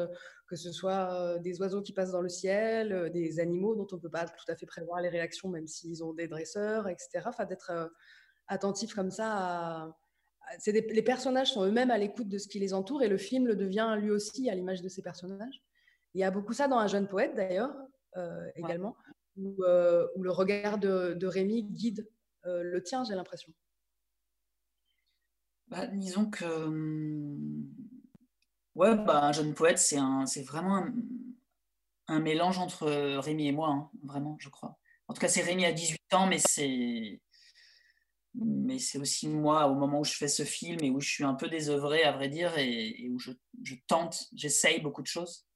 que 0.50 0.56
ce 0.56 0.72
soit 0.72 1.14
euh, 1.14 1.38
des 1.38 1.60
oiseaux 1.60 1.80
qui 1.80 1.92
passent 1.92 2.10
dans 2.10 2.20
le 2.20 2.28
ciel, 2.28 2.92
euh, 2.92 3.08
des 3.08 3.38
animaux 3.38 3.76
dont 3.76 3.86
on 3.92 3.96
ne 3.96 4.00
peut 4.00 4.10
pas 4.10 4.26
tout 4.26 4.44
à 4.48 4.56
fait 4.56 4.66
prévoir 4.66 5.00
les 5.00 5.08
réactions, 5.08 5.48
même 5.48 5.68
s'ils 5.68 6.02
ont 6.02 6.12
des 6.12 6.26
dresseurs, 6.26 6.88
etc. 6.88 7.22
Enfin, 7.26 7.44
d'être 7.44 7.70
euh, 7.70 7.86
attentif 8.48 8.92
comme 8.92 9.12
ça 9.12 9.94
les 10.66 11.02
personnages 11.02 11.52
sont 11.52 11.64
eux-mêmes 11.64 11.90
à 11.90 11.98
l'écoute 11.98 12.28
de 12.28 12.38
ce 12.38 12.48
qui 12.48 12.58
les 12.58 12.74
entoure 12.74 13.02
et 13.02 13.08
le 13.08 13.18
film 13.18 13.46
le 13.46 13.56
devient 13.56 13.96
lui 14.00 14.10
aussi 14.10 14.50
à 14.50 14.54
l'image 14.54 14.82
de 14.82 14.88
ces 14.88 15.02
personnages. 15.02 15.62
Il 16.14 16.20
y 16.20 16.24
a 16.24 16.30
beaucoup 16.30 16.52
ça 16.52 16.66
dans 16.66 16.78
Un 16.78 16.88
jeune 16.88 17.06
poète 17.06 17.34
d'ailleurs, 17.34 17.74
également, 18.56 18.96
où, 19.36 19.62
le 19.62 20.30
regard 20.30 20.78
de, 20.78 21.14
de 21.14 21.26
Rémi 21.26 21.64
guide 21.64 22.08
le 22.44 22.82
tien, 22.82 23.04
j'ai 23.04 23.14
l'impression. 23.14 23.52
Bah, 25.68 25.86
disons 25.86 26.28
que 26.28 26.44
hum, 26.44 27.70
Ouais, 28.74 28.94
bah, 28.94 29.24
un 29.24 29.32
jeune 29.32 29.52
poète, 29.54 29.78
c'est 29.78 30.42
vraiment 30.42 30.86
un, 32.08 32.20
mélange 32.20 32.58
entre 32.58 32.88
Rémi 33.18 33.48
et 33.48 33.52
moi, 33.52 33.68
hein, 33.68 33.90
vraiment, 34.04 34.36
je 34.38 34.48
crois. 34.48 34.78
En 35.08 35.14
tout 35.14 35.20
cas, 35.20 35.28
c'est 35.28 35.42
Rémi 35.42 35.64
à 35.64 35.72
18 35.72 36.14
ans, 36.14 36.26
mais 36.26 36.38
c'est 36.38 37.20
mais 38.34 38.78
c'est 38.78 38.98
aussi 38.98 39.28
moi 39.28 39.66
au 39.66 39.74
moment 39.74 40.00
où 40.00 40.04
je 40.04 40.14
fais 40.14 40.28
ce 40.28 40.44
film 40.44 40.78
et 40.82 40.90
où 40.90 41.00
je 41.00 41.08
suis 41.08 41.24
un 41.24 41.34
peu 41.34 41.48
désœuvré, 41.48 42.04
à 42.04 42.12
vrai 42.12 42.28
dire, 42.28 42.56
et, 42.58 43.08
où 43.10 43.18
je, 43.18 43.32
tente, 43.86 44.28
j'essaye 44.34 44.80
beaucoup 44.80 45.02
de 45.02 45.06
choses. 45.06 45.46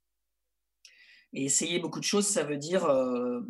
Et 1.33 1.45
essayer 1.45 1.79
beaucoup 1.79 2.01
de 2.01 2.05
choses, 2.05 2.27
ça 2.27 2.45
veut 2.45 2.59
dire 2.59 2.85
euh, 2.85 3.41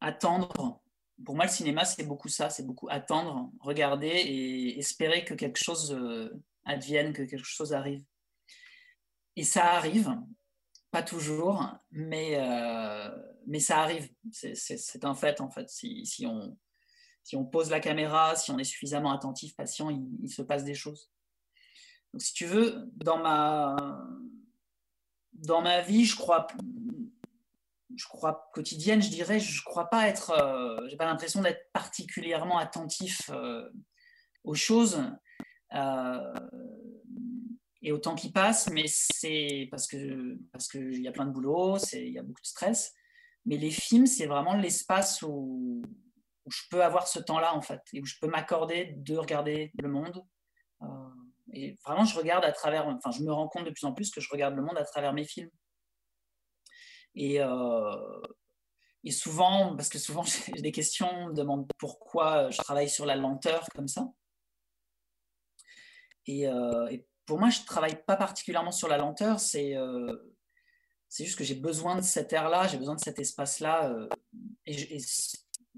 attendre 0.00 0.82
pour 1.24 1.34
moi, 1.34 1.44
le 1.44 1.50
cinéma, 1.50 1.84
c'est 1.84 2.04
beaucoup 2.04 2.28
ça, 2.28 2.50
c'est 2.50 2.66
beaucoup 2.66 2.88
attendre, 2.90 3.50
regarder 3.60 4.08
et 4.08 4.78
espérer 4.78 5.24
que 5.24 5.34
quelque 5.34 5.62
chose 5.62 5.96
advienne, 6.64 7.12
que 7.12 7.22
quelque 7.22 7.44
chose 7.44 7.72
arrive. 7.72 8.04
Et 9.36 9.44
ça 9.44 9.72
arrive, 9.72 10.10
pas 10.90 11.02
toujours, 11.02 11.66
mais, 11.90 12.38
mais 13.46 13.60
ça 13.60 13.80
arrive. 13.80 14.10
C'est 14.32 15.04
un 15.04 15.14
fait, 15.14 15.40
en 15.40 15.50
fait. 15.50 15.68
Si, 15.68 16.04
si, 16.06 16.26
on, 16.26 16.56
si 17.24 17.36
on 17.36 17.44
pose 17.44 17.70
la 17.70 17.80
caméra, 17.80 18.34
si 18.36 18.50
on 18.50 18.58
est 18.58 18.64
suffisamment 18.64 19.12
attentif, 19.12 19.54
patient, 19.56 19.90
il, 19.90 20.28
se 20.28 20.42
passe 20.42 20.64
des 20.64 20.74
choses. 20.74 21.10
Donc, 22.12 22.22
si 22.22 22.34
tu 22.34 22.46
veux, 22.46 22.90
dans 22.96 23.18
ma, 23.18 23.76
dans 25.32 25.62
ma 25.62 25.80
vie, 25.80 26.04
je 26.04 26.16
crois, 26.16 26.46
je 27.96 28.06
crois 28.06 28.50
quotidienne, 28.52 29.02
je 29.02 29.10
dirais, 29.10 29.40
je 29.40 29.62
crois 29.62 29.88
pas 29.88 30.08
être, 30.08 30.30
euh, 30.30 30.88
j'ai 30.88 30.96
pas 30.96 31.06
l'impression 31.06 31.42
d'être 31.42 31.70
particulièrement 31.72 32.58
attentif 32.58 33.30
euh, 33.30 33.68
aux 34.44 34.54
choses 34.54 35.02
euh, 35.74 36.34
et 37.82 37.92
au 37.92 37.98
temps 37.98 38.14
qui 38.14 38.30
passe, 38.30 38.68
mais 38.70 38.84
c'est 38.86 39.68
parce 39.70 39.86
que 39.86 40.38
parce 40.52 40.68
qu'il 40.68 41.00
y 41.00 41.08
a 41.08 41.12
plein 41.12 41.26
de 41.26 41.32
boulot, 41.32 41.78
il 41.92 42.12
y 42.12 42.18
a 42.18 42.22
beaucoup 42.22 42.42
de 42.42 42.46
stress. 42.46 42.94
Mais 43.44 43.56
les 43.56 43.70
films, 43.70 44.06
c'est 44.06 44.26
vraiment 44.26 44.54
l'espace 44.54 45.22
où, 45.22 45.82
où, 46.44 46.50
je 46.50 46.62
peux 46.70 46.82
avoir 46.82 47.08
ce 47.08 47.18
temps-là 47.18 47.54
en 47.54 47.62
fait, 47.62 47.80
et 47.92 48.00
où 48.00 48.06
je 48.06 48.16
peux 48.20 48.28
m'accorder 48.28 48.94
de 48.96 49.16
regarder 49.16 49.72
le 49.80 49.88
monde. 49.88 50.24
et 51.52 51.76
vraiment, 51.84 52.04
je 52.04 52.16
regarde 52.16 52.44
à 52.44 52.52
travers, 52.52 52.86
enfin, 52.86 53.10
je 53.10 53.22
me 53.22 53.32
rends 53.32 53.48
compte 53.48 53.64
de 53.64 53.70
plus 53.70 53.84
en 53.84 53.92
plus 53.92 54.10
que 54.10 54.20
je 54.20 54.28
regarde 54.30 54.54
le 54.54 54.62
monde 54.62 54.78
à 54.78 54.84
travers 54.84 55.12
mes 55.12 55.24
films. 55.24 55.50
Et, 57.14 57.40
euh, 57.40 58.20
et 59.04 59.10
souvent, 59.10 59.76
parce 59.76 59.88
que 59.88 59.98
souvent 59.98 60.22
j'ai 60.54 60.62
des 60.62 60.72
questions, 60.72 61.10
on 61.10 61.28
me 61.28 61.34
demande 61.34 61.66
pourquoi 61.78 62.50
je 62.50 62.58
travaille 62.58 62.88
sur 62.88 63.06
la 63.06 63.16
lenteur 63.16 63.66
comme 63.74 63.88
ça. 63.88 64.08
Et, 66.26 66.48
euh, 66.48 66.96
pour 67.26 67.38
moi, 67.38 67.50
je 67.50 67.60
ne 67.60 67.66
travaille 67.66 68.02
pas 68.04 68.16
particulièrement 68.16 68.72
sur 68.72 68.88
la 68.88 68.98
lenteur, 68.98 69.38
c'est 69.38 69.76
euh, 69.76 70.34
c'est 71.08 71.24
juste 71.24 71.38
que 71.38 71.44
j'ai 71.44 71.54
besoin 71.54 71.96
de 71.96 72.00
cet 72.00 72.32
air-là, 72.32 72.66
j'ai 72.66 72.78
besoin 72.78 72.96
de 72.96 73.00
cet 73.00 73.18
espace-là. 73.18 73.94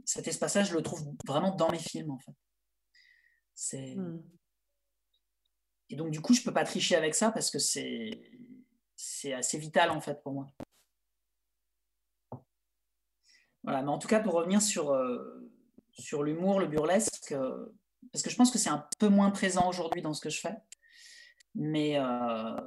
Cet 0.04 0.28
espace-là, 0.28 0.64
je 0.64 0.74
le 0.74 0.82
trouve 0.82 1.02
vraiment 1.26 1.54
dans 1.54 1.70
mes 1.70 1.78
films, 1.78 2.10
en 2.10 2.18
fait. 2.18 2.34
C'est. 3.54 3.94
Hmm. 3.96 4.22
Et 5.90 5.96
donc, 5.96 6.10
du 6.10 6.20
coup, 6.20 6.34
je 6.34 6.40
ne 6.40 6.44
peux 6.44 6.52
pas 6.52 6.64
tricher 6.64 6.96
avec 6.96 7.14
ça 7.14 7.30
parce 7.30 7.50
que 7.50 7.58
c'est 7.58 9.32
assez 9.32 9.58
vital, 9.58 9.90
en 9.90 10.00
fait, 10.00 10.22
pour 10.22 10.32
moi. 10.32 10.52
Voilà, 13.62 13.82
mais 13.82 13.90
en 13.90 13.98
tout 13.98 14.08
cas, 14.08 14.20
pour 14.20 14.34
revenir 14.34 14.60
sur, 14.60 14.90
euh, 14.90 15.50
sur 15.92 16.22
l'humour, 16.22 16.60
le 16.60 16.66
burlesque, 16.66 17.32
euh, 17.32 17.66
parce 18.12 18.22
que 18.22 18.30
je 18.30 18.36
pense 18.36 18.50
que 18.50 18.58
c'est 18.58 18.70
un 18.70 18.86
peu 18.98 19.08
moins 19.08 19.30
présent 19.30 19.68
aujourd'hui 19.68 20.02
dans 20.02 20.12
ce 20.12 20.20
que 20.20 20.28
je 20.28 20.40
fais, 20.40 20.54
mais, 21.54 21.98
euh, 21.98 22.60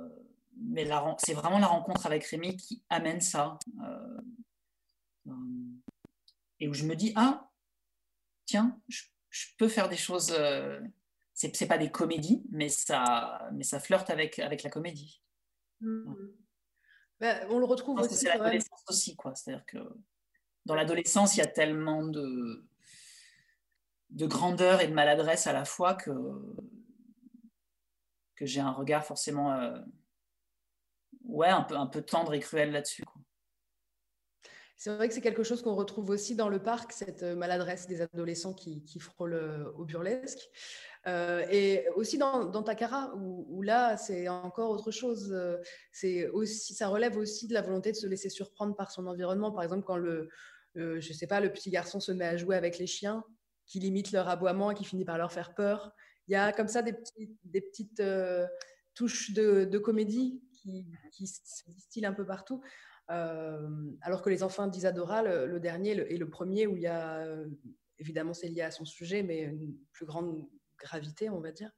mais 0.60 0.90
c'est 1.20 1.34
vraiment 1.34 1.60
la 1.60 1.68
rencontre 1.68 2.08
avec 2.08 2.24
Rémi 2.26 2.58
qui 2.58 2.84
amène 2.90 3.22
ça. 3.22 3.60
Et 6.60 6.68
où 6.68 6.74
je 6.74 6.86
me 6.86 6.96
dis, 6.96 7.14
ah, 7.16 7.50
tiens, 8.46 8.80
je, 8.88 9.04
peux 9.58 9.68
faire 9.68 9.90
des 9.90 9.98
choses. 9.98 10.36
c'est, 11.34 11.56
c'est 11.56 11.68
pas 11.68 11.78
des 11.78 11.92
comédies, 11.92 12.44
mais 12.52 12.70
ça, 12.70 13.50
mais 13.54 13.64
ça 13.64 13.80
flirte 13.80 14.10
avec, 14.10 14.40
avec 14.40 14.64
la 14.64 14.70
comédie. 14.70 15.22
Mmh. 15.82 16.14
Ben, 17.20 17.48
on 17.50 17.60
le 17.60 17.66
retrouve 17.66 18.00
aussi. 18.00 18.16
C'est 18.16 18.30
l'adolescence 18.30 18.84
aussi, 18.88 19.16
quoi. 19.16 19.36
C'est-à-dire 19.36 19.66
que 19.66 19.78
dans 20.66 20.76
l'adolescence, 20.76 21.36
il 21.36 21.40
y 21.40 21.44
a 21.44 21.48
tellement 21.48 22.04
de, 22.04 22.68
de 24.10 24.26
grandeur 24.26 24.82
et 24.82 24.88
de 24.88 24.94
maladresse 24.94 25.48
à 25.48 25.54
la 25.54 25.66
fois 25.66 25.96
que, 25.96 26.12
que 28.36 28.46
j'ai 28.46 28.62
un 28.62 28.72
regard 28.72 29.06
forcément 29.06 29.54
euh, 29.54 29.80
ouais, 31.24 31.50
un, 31.50 31.64
peu, 31.64 31.76
un 31.76 31.88
peu 31.88 32.02
tendre 32.02 32.34
et 32.34 32.40
cruel 32.40 32.72
là-dessus. 32.72 33.04
C'est 34.78 34.96
vrai 34.96 35.08
que 35.08 35.14
c'est 35.14 35.22
quelque 35.22 35.44
chose 35.44 35.62
qu'on 35.62 35.76
retrouve 35.76 36.10
aussi 36.12 36.36
dans 36.36 36.50
le 36.50 36.62
parc, 36.62 36.92
cette 36.92 37.24
maladresse 37.24 37.88
des 37.88 38.02
adolescents 38.02 38.54
qui, 38.54 38.84
qui 38.84 39.00
frôlent 39.00 39.34
euh, 39.34 39.72
au 39.76 39.86
burlesque. 39.86 40.50
Euh, 41.08 41.46
et 41.50 41.88
aussi 41.96 42.18
dans, 42.18 42.64
Takara, 42.64 43.14
où, 43.16 43.62
là, 43.62 43.98
c'est 43.98 44.28
encore 44.28 44.72
autre 44.72 44.92
chose. 44.92 45.36
C'est 45.92 46.28
aussi, 46.30 46.74
ça 46.74 46.90
relève 46.90 47.18
aussi 47.18 47.48
de 47.48 47.54
la 47.54 47.62
volonté 47.62 47.92
de 47.92 47.98
se 47.98 48.08
laisser 48.08 48.30
surprendre 48.30 48.76
par 48.76 48.92
son 48.92 49.08
environnement. 49.08 49.52
Par 49.52 49.64
exemple, 49.64 49.86
quand 49.86 49.96
le, 49.96 50.30
je 50.76 51.14
sais 51.14 51.28
pas, 51.28 51.40
le 51.40 51.52
petit 51.52 51.70
garçon 51.70 52.00
se 52.00 52.12
met 52.12 52.26
à 52.26 52.36
jouer 52.36 52.58
avec 52.58 52.78
les 52.78 52.88
chiens, 52.88 53.24
qui 53.68 53.80
limitent 53.80 54.12
leur 54.12 54.30
aboiement 54.30 54.72
et 54.72 54.76
qui 54.76 54.86
finit 54.86 55.06
par 55.06 55.18
leur 55.18 55.32
faire 55.32 55.54
peur. 55.54 55.94
Il 56.28 56.32
y 56.32 56.36
a 56.36 56.52
comme 56.52 56.68
ça 56.68 56.82
des, 56.82 56.94
petites 56.94 58.00
euh, 58.00 58.48
touches 58.96 59.32
de, 59.32 59.78
comédie 59.78 60.42
qui, 60.54 61.28
se 61.28 61.70
distillent 61.70 62.06
un 62.06 62.14
peu 62.14 62.26
partout. 62.26 62.62
Euh, 63.10 63.70
alors 64.02 64.22
que 64.22 64.30
les 64.30 64.44
enfants 64.44 64.68
d'Isadora, 64.68 65.24
le, 65.24 65.60
dernier 65.60 65.92
et 65.92 66.18
le 66.18 66.30
premier, 66.30 66.68
où 66.68 66.76
il 66.76 66.84
y 66.84 66.88
a, 66.88 67.20
euh, 67.20 67.46
évidemment 68.00 68.34
c'est 68.34 68.50
lié 68.50 68.62
à 68.62 68.72
son 68.72 68.86
sujet, 68.86 69.24
mais 69.24 69.42
une 69.42 69.76
plus 69.94 70.06
grande 70.06 70.46
gravité, 70.80 71.30
on 71.30 71.40
va 71.40 71.52
dire. 71.52 71.72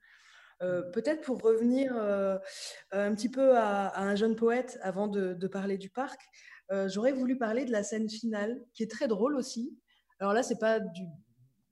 Peut-être 0.91 1.21
pour 1.21 1.41
revenir 1.41 1.95
un 2.91 3.15
petit 3.15 3.29
peu 3.29 3.57
à, 3.57 3.97
un 3.97 4.15
jeune 4.15 4.35
poète 4.35 4.77
avant 4.81 5.07
de 5.07 5.47
parler 5.47 5.77
du 5.77 5.89
parc, 5.89 6.19
euh, 6.71 6.87
j'aurais 6.87 7.13
voulu 7.13 7.37
parler 7.37 7.65
de 7.65 7.71
la 7.71 7.83
scène 7.83 8.09
finale, 8.09 8.61
qui 8.73 8.83
est 8.83 8.91
très 8.91 9.07
drôle 9.07 9.35
aussi. 9.35 9.75
Alors 10.19 10.33
là, 10.33 10.43
c'est 10.43 10.59
pas 10.59 10.79
du, 10.79 11.01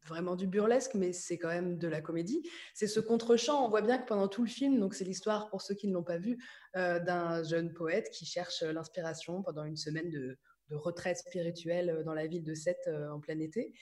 vraiment 0.07 0.35
du 0.35 0.47
burlesque, 0.47 0.93
mais 0.95 1.13
c'est 1.13 1.37
quand 1.37 1.49
même 1.49 1.77
de 1.77 1.87
la 1.87 2.01
comédie. 2.01 2.41
C'est 2.73 2.87
ce 2.87 2.99
contre-champ. 2.99 3.65
On 3.65 3.69
voit 3.69 3.81
bien 3.81 3.97
que 3.97 4.07
pendant 4.07 4.27
tout 4.27 4.43
le 4.43 4.49
film, 4.49 4.79
donc 4.79 4.93
c'est 4.93 5.05
l'histoire, 5.05 5.49
pour 5.49 5.61
ceux 5.61 5.75
qui 5.75 5.87
ne 5.87 5.93
l'ont 5.93 6.03
pas 6.03 6.17
vu, 6.17 6.37
euh, 6.75 6.99
d'un 6.99 7.43
jeune 7.43 7.73
poète 7.73 8.09
qui 8.11 8.25
cherche 8.25 8.63
l'inspiration 8.63 9.43
pendant 9.43 9.63
une 9.63 9.77
semaine 9.77 10.09
de, 10.09 10.37
retraite 10.69 11.17
spirituelle 11.17 12.03
dans 12.05 12.13
la 12.13 12.27
ville 12.27 12.43
de 12.43 12.53
Sète 12.53 12.83
euh, 12.87 13.09
en 13.09 13.21
plein 13.21 13.39
été. 13.39 13.73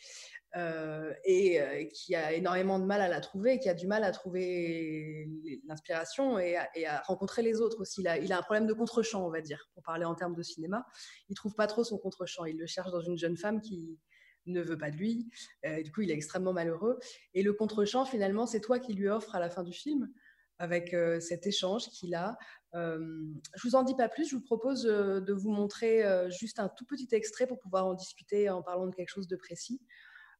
Euh, 0.56 1.14
et 1.26 1.60
euh, 1.60 1.84
qui 1.86 2.16
a 2.16 2.32
énormément 2.32 2.80
de 2.80 2.86
mal 2.86 3.02
à 3.02 3.10
la 3.10 3.20
trouver, 3.20 3.60
qui 3.60 3.68
a 3.68 3.74
du 3.74 3.88
mal 3.88 4.06
à 4.06 4.12
trouver 4.12 5.28
l'inspiration 5.68 6.40
et, 6.40 6.56
à 6.56 7.02
rencontrer 7.02 7.42
les 7.42 7.60
autres 7.60 7.82
aussi. 7.82 8.02
Il 8.02 8.08
a, 8.08 8.18
il 8.18 8.32
a 8.32 8.38
un 8.38 8.42
problème 8.42 8.66
de 8.66 8.74
contre-champ, 8.74 9.26
on 9.26 9.30
va 9.30 9.42
dire, 9.42 9.68
pour 9.74 9.84
parler 9.84 10.06
en 10.06 10.16
termes 10.16 10.34
de 10.34 10.44
cinéma. 10.44 10.86
Il 11.28 11.36
trouve 11.36 11.56
pas 11.56 11.68
trop 11.68 11.84
son 11.84 11.98
contre-champ. 11.98 12.46
Il 12.46 12.58
le 12.58 12.68
cherche 12.68 12.92
dans 12.92 13.02
une 13.02 13.18
jeune 13.18 13.36
femme 13.36 13.60
qui 13.60 14.00
ne 14.46 14.62
veut 14.62 14.78
pas 14.78 14.92
de 14.92 14.98
lui. 14.98 15.30
Euh, 15.66 15.82
du 15.82 15.92
coup, 15.92 16.02
il 16.02 16.12
est 16.12 16.16
extrêmement 16.16 16.54
malheureux. 16.54 17.00
Et 17.34 17.44
le 17.44 17.54
contre-champ, 17.54 18.06
finalement, 18.06 18.46
c'est 18.46 18.62
toi 18.62 18.80
qui 18.80 18.94
lui 18.94 19.08
offres 19.08 19.36
à 19.36 19.40
la 19.40 19.50
fin 19.50 19.64
du 19.64 19.74
film 19.74 20.12
avec 20.58 20.96
cet 21.20 21.46
échange 21.46 21.90
qu'il 21.90 22.16
a. 22.16 22.38
je 22.74 23.62
vous 23.62 23.76
en 23.76 23.84
dis 23.84 23.94
pas 23.94 24.08
plus, 24.08 24.30
je 24.30 24.38
vous 24.38 24.42
propose 24.42 24.84
de 24.84 25.34
vous 25.34 25.52
montrer 25.52 26.02
juste 26.30 26.62
un 26.62 26.70
tout 26.70 26.86
petit 26.86 27.10
extrait 27.12 27.46
pour 27.46 27.60
pouvoir 27.60 27.86
en 27.86 27.94
discuter 27.94 28.50
en 28.50 28.64
parlant 28.64 28.88
de 28.88 28.96
quelque 28.96 29.10
chose 29.10 29.28
de 29.28 29.36
précis. 29.36 29.82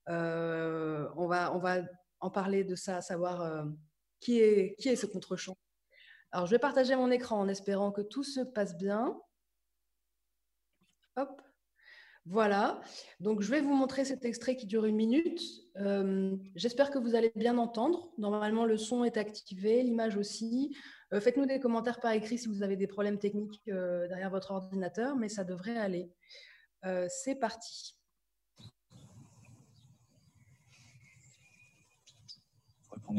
Euh, 0.10 1.08
on, 1.16 1.28
va, 1.28 1.54
on 1.56 1.60
va 1.60 1.82
en 2.20 2.30
parler 2.30 2.64
de 2.64 2.76
ça, 2.76 3.02
savoir 3.02 3.42
euh, 3.42 3.66
qui, 4.20 4.40
est, 4.40 4.76
qui 4.80 4.90
est 4.90 4.96
ce 4.96 5.06
contre-champ. 5.06 5.58
Alors, 6.32 6.46
je 6.46 6.52
vais 6.52 6.60
partager 6.60 6.96
mon 6.96 7.12
écran 7.12 7.40
en 7.40 7.48
espérant 7.48 7.92
que 7.92 8.02
tout 8.02 8.24
se 8.24 8.42
passe 8.42 8.78
bien. 8.78 9.20
Hop. 11.16 11.42
Voilà, 12.28 12.82
donc 13.20 13.42
je 13.42 13.52
vais 13.52 13.62
vous 13.62 13.74
montrer 13.76 14.04
cet 14.04 14.26
extrait 14.26 14.56
qui 14.56 14.66
dure 14.66 14.86
une 14.86 14.96
minute. 14.96 15.42
Euh, 15.78 16.36
j'espère 16.56 16.90
que 16.90 16.98
vous 16.98 17.14
allez 17.14 17.32
bien 17.36 17.58
entendre. 17.60 18.12
Normalement, 18.18 18.66
le 18.66 18.78
son 18.78 19.04
est 19.04 19.18
activé, 19.18 19.84
l'image 19.84 20.18
aussi. 20.18 20.76
Faites-nous 21.14 21.46
des 21.46 21.60
commentaires 21.60 22.00
par 22.00 22.12
écrit 22.12 22.38
si 22.38 22.48
vous 22.48 22.64
avez 22.64 22.76
des 22.76 22.88
problèmes 22.88 23.20
techniques 23.20 23.62
derrière 23.66 24.32
votre 24.32 24.52
ordinateur, 24.52 25.16
mais 25.16 25.30
ça 25.30 25.44
devrait 25.44 25.78
aller. 25.78 26.10
C'est 27.08 27.36
parti. 27.36 27.96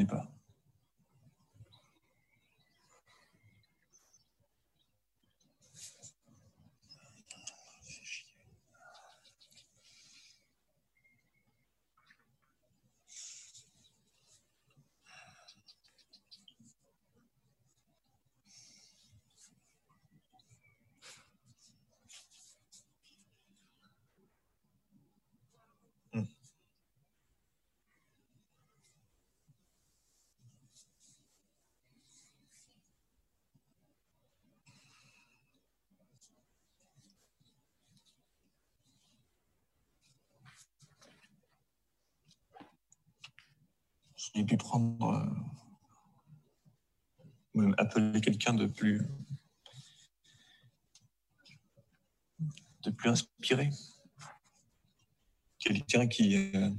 pas. 0.05 0.36
J'ai 44.33 44.43
pu 44.43 44.57
prendre, 44.57 45.09
euh, 45.09 45.25
même 47.53 47.75
appeler 47.77 48.21
quelqu'un 48.21 48.53
de 48.53 48.65
plus, 48.65 49.01
de 52.83 52.91
plus 52.91 53.09
inspiré. 53.09 53.69
Quelqu'un 55.59 56.07
qui, 56.07 56.35
euh, 56.55 56.69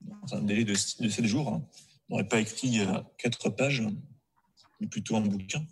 dans 0.00 0.34
un 0.34 0.42
délai 0.42 0.64
de, 0.64 0.72
de 0.72 1.08
7 1.08 1.24
jours, 1.24 1.52
hein, 1.52 1.66
n'aurait 2.08 2.28
pas 2.28 2.40
écrit 2.40 2.80
euh, 2.80 3.02
quatre 3.18 3.50
pages, 3.50 3.82
mais 4.80 4.86
plutôt 4.86 5.16
un 5.16 5.20
bouquin. 5.20 5.64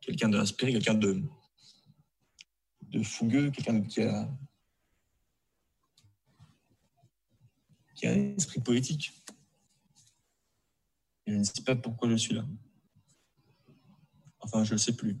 Quelqu'un 0.00 0.28
d'inspiré, 0.28 0.72
quelqu'un 0.72 0.94
de, 0.94 1.22
de 2.82 3.02
fougueux, 3.02 3.50
quelqu'un 3.50 3.82
qui 3.82 4.02
a, 4.02 4.28
qui 7.96 8.06
a 8.06 8.12
un 8.12 8.36
esprit 8.36 8.60
poétique. 8.60 9.12
Je 11.26 11.34
ne 11.34 11.42
sais 11.42 11.62
pas 11.64 11.74
pourquoi 11.74 12.08
je 12.10 12.16
suis 12.16 12.34
là. 12.34 12.44
Enfin, 14.38 14.62
je 14.62 14.74
ne 14.74 14.78
sais 14.78 14.94
plus. 14.94 15.18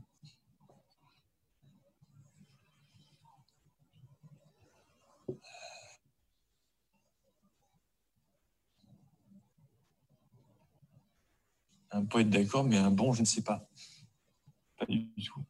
Un 11.90 12.04
poète 12.04 12.28
d'accord, 12.28 12.62
mais 12.62 12.76
un 12.76 12.90
bon, 12.90 13.14
je 13.14 13.22
ne 13.22 13.26
sais 13.26 13.42
pas. 13.42 13.68
Pas 14.76 14.84
du 14.84 15.10
tout. 15.24 15.44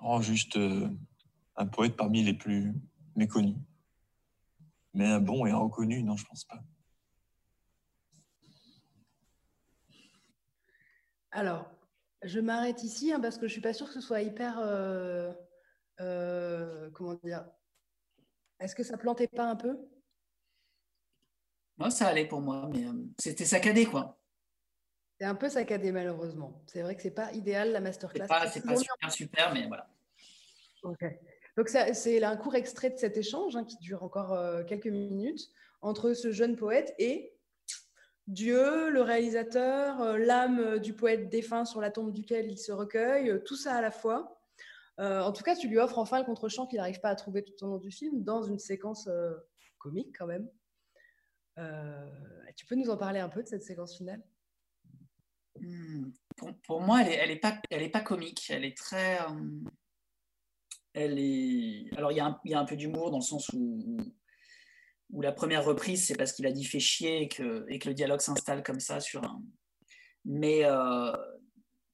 Oh, 0.00 0.22
juste 0.22 0.56
euh, 0.56 0.88
un 1.56 1.66
poète 1.66 1.96
parmi 1.96 2.22
les 2.22 2.34
plus 2.34 2.72
méconnus. 3.14 3.56
Mais 4.94 5.06
un 5.06 5.20
bon 5.20 5.46
et 5.46 5.50
un 5.50 5.58
reconnu, 5.58 6.02
non, 6.02 6.16
je 6.16 6.24
pense 6.26 6.44
pas. 6.44 6.62
Alors, 11.30 11.70
je 12.22 12.40
m'arrête 12.40 12.82
ici 12.82 13.12
hein, 13.12 13.20
parce 13.20 13.36
que 13.36 13.46
je 13.46 13.52
suis 13.52 13.60
pas 13.60 13.74
sûre 13.74 13.86
que 13.86 13.92
ce 13.92 14.00
soit 14.00 14.22
hyper. 14.22 14.58
euh, 14.58 15.32
euh, 16.00 16.90
comment 16.92 17.14
dire 17.24 17.46
Est-ce 18.60 18.74
que 18.74 18.82
ça 18.82 18.96
plantait 18.96 19.28
pas 19.28 19.48
un 19.50 19.56
peu? 19.56 19.78
Moi, 21.78 21.90
ça 21.90 22.08
allait 22.08 22.26
pour 22.26 22.40
moi, 22.40 22.70
mais 22.72 22.86
euh, 22.86 22.92
c'était 23.18 23.44
saccadé, 23.44 23.84
quoi. 23.84 24.18
C'est 25.18 25.26
un 25.26 25.34
peu 25.34 25.48
saccadé 25.48 25.92
malheureusement. 25.92 26.62
C'est 26.66 26.82
vrai 26.82 26.94
que 26.94 27.02
c'est 27.02 27.10
pas 27.10 27.32
idéal 27.32 27.72
la 27.72 27.80
masterclass. 27.80 28.26
pas, 28.26 28.48
C'est 28.48 28.60
pas 28.60 28.74
toujours 28.74 28.94
super, 28.94 29.12
super, 29.12 29.54
mais 29.54 29.66
voilà. 29.66 29.88
Ok. 30.82 31.04
Donc 31.56 31.68
c'est 31.68 32.22
un 32.22 32.36
court 32.36 32.54
extrait 32.54 32.90
de 32.90 32.98
cet 32.98 33.16
échange 33.16 33.56
hein, 33.56 33.64
qui 33.64 33.78
dure 33.78 34.02
encore 34.02 34.34
euh, 34.34 34.62
quelques 34.62 34.86
minutes 34.86 35.50
entre 35.80 36.12
ce 36.12 36.30
jeune 36.30 36.56
poète 36.56 36.94
et 36.98 37.32
Dieu, 38.26 38.90
le 38.90 39.00
réalisateur, 39.02 40.00
euh, 40.02 40.18
l'âme 40.18 40.58
euh, 40.58 40.78
du 40.78 40.92
poète 40.92 41.30
défunt 41.30 41.64
sur 41.64 41.80
la 41.80 41.90
tombe 41.90 42.12
duquel 42.12 42.50
il 42.50 42.58
se 42.58 42.72
recueille, 42.72 43.40
tout 43.44 43.56
ça 43.56 43.74
à 43.74 43.80
la 43.80 43.90
fois. 43.90 44.32
En 44.98 45.30
tout 45.30 45.42
cas, 45.42 45.54
tu 45.54 45.68
lui 45.68 45.76
offres 45.76 45.98
enfin 45.98 46.18
le 46.18 46.24
contre-champ 46.24 46.66
qu'il 46.66 46.78
n'arrive 46.78 47.00
pas 47.00 47.10
à 47.10 47.14
trouver 47.14 47.44
tout 47.44 47.52
au 47.62 47.66
long 47.66 47.76
du 47.76 47.90
film 47.90 48.24
dans 48.24 48.42
une 48.42 48.58
séquence 48.58 49.10
comique 49.76 50.16
quand 50.18 50.26
même. 50.26 50.48
Tu 52.56 52.64
peux 52.64 52.76
nous 52.76 52.88
en 52.88 52.96
parler 52.96 53.20
un 53.20 53.28
peu 53.28 53.42
de 53.42 53.46
cette 53.46 53.62
séquence 53.62 53.98
finale? 53.98 54.22
Hmm. 55.60 56.12
Pour, 56.64 56.80
moi, 56.80 57.02
elle 57.02 57.08
est, 57.12 57.16
elle 57.16 57.30
est 57.30 57.36
pas, 57.36 57.60
pas 57.92 58.00
comique. 58.00 58.46
Elle 58.48 58.64
est 58.64 58.74
très. 58.74 59.18
Alors, 60.96 62.10
il 62.10 62.16
y, 62.16 62.20
a 62.20 62.58
un- 62.58 62.64
peu 62.64 62.76
d'humour 62.76 63.10
dans 63.10 63.18
le 63.18 63.22
sens 63.22 63.50
où, 63.52 63.98
la 65.12 65.32
première 65.32 65.64
reprise, 65.64 66.06
c'est 66.06 66.16
parce 66.16 66.32
qu'il 66.32 66.46
a 66.46 66.52
dit 66.52 66.64
fait 66.64 66.80
chier 66.80 67.22
et 67.22 67.28
que, 67.28 67.66
le 67.68 67.94
dialogue 67.94 68.20
s'installe 68.20 68.62
comme 68.62 68.80
ça 68.80 69.00
sur. 69.00 69.20
Mais 70.24 70.64
euh, 70.64 71.12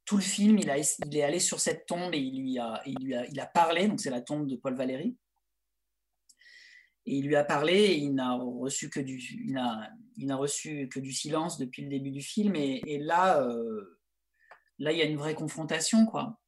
tout 0.05 0.17
le 0.17 0.23
film, 0.23 0.59
il, 0.59 0.71
est 0.71 1.23
allé 1.23 1.41
sur 1.41 1.59
cette 1.59 1.87
tombe 1.87 2.15
et 2.15 2.19
il 2.19 2.43
lui 2.43 2.59
a, 2.59 3.47
parlé. 3.47 3.89
Donc, 3.89 4.01
c'est 4.01 4.11
la 4.11 4.21
tombe 4.21 4.47
de 4.47 4.57
Paul 4.57 4.77
Valéry. 4.77 5.17
Et 7.05 7.17
il 7.17 7.27
lui 7.27 7.35
a 7.35 7.43
parlé 7.43 7.75
et 7.75 7.97
il 7.97 8.15
n'a 8.15 8.37
reçu 8.37 8.89
que 8.89 9.01
du, 9.01 9.19
silence 11.13 11.59
depuis 11.59 11.83
le 11.83 11.89
début 11.89 12.13
du 12.13 12.23
film. 12.23 12.55
Et, 12.55 12.81
et 12.87 12.99
là, 12.99 13.43
euh, 13.43 13.99
là, 14.79 14.93
il 14.93 14.99
y 14.99 15.03
a 15.03 15.07
une 15.07 15.17
vraie 15.17 15.35
confrontation, 15.35 16.07
quoi. 16.07 16.39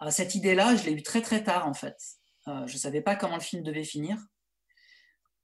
Ah, 0.00 0.10
cette 0.10 0.34
idée-là, 0.34 0.76
je 0.76 0.84
l'ai 0.86 0.92
eue 0.92 1.02
très 1.02 1.20
très 1.20 1.44
tard, 1.44 1.68
en 1.68 1.74
fait. 1.74 1.98
Euh, 2.48 2.66
je 2.66 2.72
ne 2.72 2.78
savais 2.78 3.02
pas 3.02 3.16
comment 3.16 3.36
le 3.36 3.42
film 3.42 3.62
devait 3.62 3.84
finir. 3.84 4.16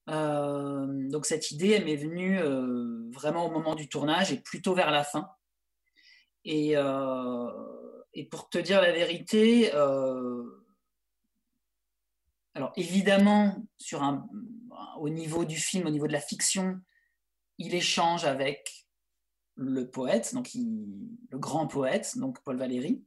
Euh, 0.08 0.86
donc 1.10 1.26
cette 1.26 1.50
idée, 1.50 1.70
elle 1.70 1.84
m'est 1.84 1.96
venue 1.96 2.38
euh, 2.38 3.10
vraiment 3.10 3.44
au 3.46 3.50
moment 3.50 3.74
du 3.74 3.88
tournage 3.88 4.32
et 4.32 4.40
plutôt 4.40 4.74
vers 4.74 4.90
la 4.90 5.04
fin. 5.04 5.28
Et, 6.44 6.74
pour 8.30 8.48
te 8.48 8.56
dire 8.56 8.80
la 8.80 8.92
vérité, 8.92 9.72
alors 12.54 12.72
évidemment, 12.76 13.62
au 14.98 15.10
niveau 15.10 15.44
du 15.44 15.56
film, 15.56 15.86
au 15.86 15.90
niveau 15.90 16.06
de 16.06 16.12
la 16.12 16.20
fiction, 16.20 16.80
il 17.58 17.74
échange 17.74 18.24
avec 18.24 18.86
le 19.56 19.90
poète, 19.90 20.34
donc 20.34 20.50
le 20.54 21.38
grand 21.38 21.66
poète, 21.66 22.16
donc 22.16 22.42
Paul 22.42 22.56
Valéry. 22.56 23.04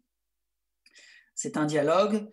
C'est 1.40 1.56
un 1.56 1.66
dialogue, 1.66 2.30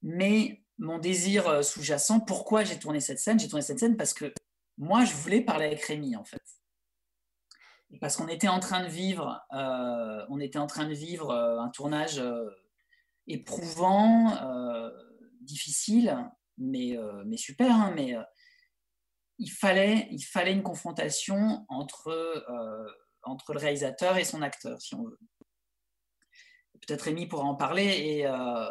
mais 0.00 0.62
mon 0.78 0.98
désir 0.98 1.48
euh, 1.48 1.62
sous-jacent, 1.62 2.20
pourquoi 2.20 2.62
j'ai 2.62 2.78
tourné 2.78 3.00
cette 3.00 3.18
scène? 3.18 3.40
J'ai 3.40 3.48
tourné 3.48 3.62
cette 3.62 3.80
scène 3.80 3.96
parce 3.96 4.14
que 4.14 4.32
moi, 4.78 5.04
je 5.04 5.12
voulais 5.14 5.40
parler 5.40 5.66
avec 5.66 5.82
Rémi, 5.82 6.14
en 6.14 6.22
fait. 6.22 6.40
Parce 8.00 8.16
qu'on 8.16 8.28
était 8.28 8.46
en 8.46 8.60
train 8.60 8.84
de 8.84 8.88
vivre, 8.88 9.44
euh, 9.52 10.24
on 10.28 10.38
était 10.38 10.60
en 10.60 10.68
train 10.68 10.86
de 10.86 10.94
vivre 10.94 11.32
euh, 11.32 11.58
un 11.58 11.68
tournage 11.68 12.22
éprouvant, 13.26 14.38
difficile, 15.40 16.16
mais, 16.58 16.96
super. 17.36 17.72
hein, 17.72 17.92
mais 17.96 18.14
il, 19.38 19.50
fallait, 19.50 20.08
une 20.52 20.62
confrontation 20.62 21.66
entre, 21.68 22.46
entre 23.24 23.52
le 23.52 23.58
réalisateur 23.58 24.16
et 24.16 24.24
son 24.24 24.42
acteur, 24.42 24.80
si 24.80 24.94
on 24.94 25.02
veut. 25.02 25.18
Peut-être 26.86 27.02
Rémi 27.02 27.26
pourra 27.26 27.44
en 27.44 27.54
parler. 27.54 27.84
Et, 27.84 28.26
euh, 28.26 28.70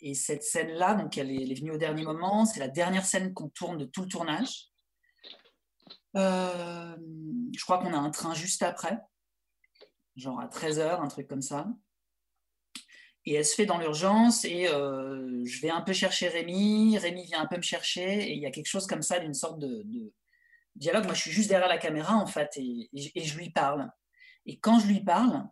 et 0.00 0.14
cette 0.14 0.42
scène-là, 0.42 0.94
donc 0.94 1.18
elle 1.18 1.30
est, 1.30 1.54
venue 1.54 1.72
au 1.72 1.78
dernier 1.78 2.02
moment. 2.02 2.44
C'est 2.44 2.60
la 2.60 2.68
dernière 2.68 3.04
scène 3.04 3.34
qu'on 3.34 3.48
tourne 3.48 3.78
de 3.78 3.84
tout 3.84 4.02
le 4.02 4.08
tournage. 4.08 4.68
Euh, 6.16 6.96
je 7.56 7.62
crois 7.64 7.78
qu'on 7.78 7.92
a 7.92 7.98
un 7.98 8.10
train 8.10 8.34
juste 8.34 8.62
après, 8.62 8.98
genre 10.16 10.40
à 10.40 10.48
13h, 10.48 11.00
un 11.00 11.08
truc 11.08 11.28
comme 11.28 11.42
ça. 11.42 11.68
Et 13.26 13.34
elle 13.34 13.44
se 13.44 13.54
fait 13.54 13.66
dans 13.66 13.78
l'urgence 13.78 14.44
et 14.46 14.66
euh, 14.68 15.42
je 15.44 15.60
vais 15.60 15.70
un 15.70 15.82
peu 15.82 15.92
chercher 15.92 16.28
Rémi, 16.28 16.96
Rémi 16.96 17.26
vient 17.26 17.42
un 17.42 17.46
peu 17.46 17.56
me 17.56 17.62
chercher 17.62 18.30
et 18.30 18.32
il 18.32 18.40
y 18.40 18.46
a 18.46 18.50
quelque 18.50 18.66
chose 18.66 18.86
comme 18.86 19.02
ça 19.02 19.18
d'une 19.18 19.34
sorte 19.34 19.58
de, 19.58 19.84
dialogue. 20.74 21.04
Moi, 21.04 21.14
je 21.14 21.20
suis 21.20 21.30
juste 21.30 21.50
derrière 21.50 21.68
la 21.68 21.78
caméra 21.78 22.14
en 22.16 22.26
fait 22.26 22.50
et, 22.56 22.88
et- 22.92 23.20
et 23.20 23.24
je 23.24 23.38
lui 23.38 23.50
parle. 23.50 23.90
Et 24.46 24.58
quand 24.58 24.80
je 24.80 24.86
lui 24.86 25.04
parle, 25.04 25.46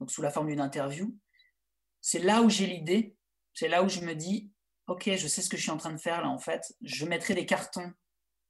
donc 0.00 0.10
sous 0.10 0.22
la 0.22 0.30
forme 0.30 0.48
d'une 0.48 0.60
interview, 0.60 1.14
c'est 2.00 2.18
là 2.18 2.42
où 2.42 2.48
j'ai 2.48 2.66
l'idée, 2.66 3.16
c'est 3.54 3.68
là 3.68 3.82
où 3.82 3.88
je 3.88 4.00
me 4.00 4.14
dis, 4.14 4.50
ok, 4.86 5.10
je 5.16 5.28
sais 5.28 5.42
ce 5.42 5.48
que 5.48 5.56
je 5.56 5.62
suis 5.62 5.70
en 5.70 5.76
train 5.76 5.92
de 5.92 6.00
faire 6.00 6.22
là 6.22 6.28
en 6.28 6.38
fait. 6.38 6.74
Je 6.82 7.06
mettrai 7.06 7.34
des 7.34 7.46
cartons 7.46 7.92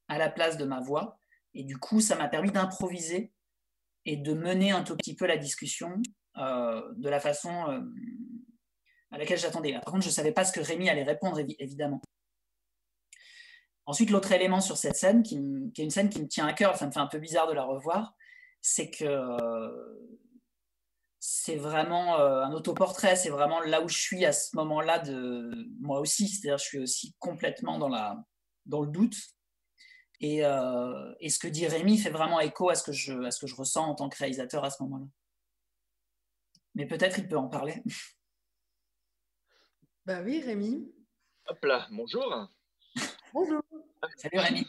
à 0.08 0.18
la 0.18 0.30
place 0.30 0.56
de 0.56 0.64
ma 0.64 0.80
voix 0.80 1.18
et 1.54 1.64
du 1.64 1.78
coup, 1.78 2.00
ça 2.00 2.16
m'a 2.16 2.28
permis 2.28 2.50
d'improviser 2.50 3.32
et 4.06 4.16
de 4.16 4.32
mener 4.32 4.70
un 4.70 4.82
tout 4.82 4.96
petit 4.96 5.14
peu 5.14 5.26
la 5.26 5.36
discussion 5.36 6.00
euh, 6.38 6.82
de 6.96 7.08
la 7.08 7.20
façon 7.20 7.68
euh, 7.68 7.80
à 9.10 9.18
laquelle 9.18 9.38
j'attendais. 9.38 9.72
Par 9.72 9.92
contre, 9.92 10.02
je 10.02 10.08
ne 10.08 10.14
savais 10.14 10.32
pas 10.32 10.44
ce 10.44 10.52
que 10.52 10.60
Rémi 10.60 10.88
allait 10.88 11.02
répondre, 11.02 11.38
évi- 11.38 11.56
évidemment. 11.58 12.00
Ensuite, 13.86 14.10
l'autre 14.10 14.30
élément 14.30 14.60
sur 14.60 14.76
cette 14.76 14.94
scène, 14.94 15.22
qui, 15.22 15.36
est 15.36 15.82
une 15.82 15.90
scène 15.90 16.08
qui 16.08 16.22
me 16.22 16.28
tient 16.28 16.46
à 16.46 16.52
cœur, 16.52 16.76
ça 16.76 16.86
me 16.86 16.92
fait 16.92 17.00
un 17.00 17.08
peu 17.08 17.18
bizarre 17.18 17.48
de 17.48 17.54
la 17.54 17.64
revoir, 17.64 18.14
c'est 18.60 18.90
que 18.90 19.04
c'est 21.20 21.56
vraiment 21.56 22.18
euh, 22.18 22.42
un 22.42 22.52
autoportrait, 22.52 23.14
c'est 23.14 23.28
vraiment 23.28 23.60
là 23.60 23.82
où 23.82 23.88
je 23.88 23.98
suis 23.98 24.24
à 24.24 24.32
ce 24.32 24.56
moment-là 24.56 24.98
de 24.98 25.68
moi 25.78 26.00
aussi, 26.00 26.26
c'est-à-dire 26.26 26.56
je 26.56 26.64
suis 26.64 26.78
aussi 26.78 27.14
complètement 27.18 27.78
dans, 27.78 27.90
la, 27.90 28.24
dans 28.64 28.80
le 28.80 28.90
doute. 28.90 29.16
Et, 30.20 30.44
euh, 30.44 31.14
et 31.20 31.28
ce 31.28 31.38
que 31.38 31.46
dit 31.46 31.66
Rémi 31.66 31.98
fait 31.98 32.10
vraiment 32.10 32.40
écho 32.40 32.70
à 32.70 32.74
ce 32.74 32.82
que 32.82 32.92
je, 32.92 33.12
à 33.22 33.30
ce 33.30 33.40
que 33.40 33.46
je 33.46 33.54
ressens 33.54 33.84
en 33.84 33.94
tant 33.94 34.08
que 34.08 34.16
réalisateur 34.16 34.64
à 34.64 34.70
ce 34.70 34.82
moment-là. 34.82 35.06
Mais 36.74 36.86
peut-être 36.86 37.18
il 37.18 37.28
peut 37.28 37.38
en 37.38 37.48
parler. 37.48 37.82
Bah 40.06 40.22
oui, 40.22 40.40
Rémi. 40.40 40.90
Hop 41.46 41.62
là, 41.62 41.86
bonjour. 41.90 42.48
Bonjour. 43.34 43.62
Salut 44.16 44.38
Rémi. 44.38 44.66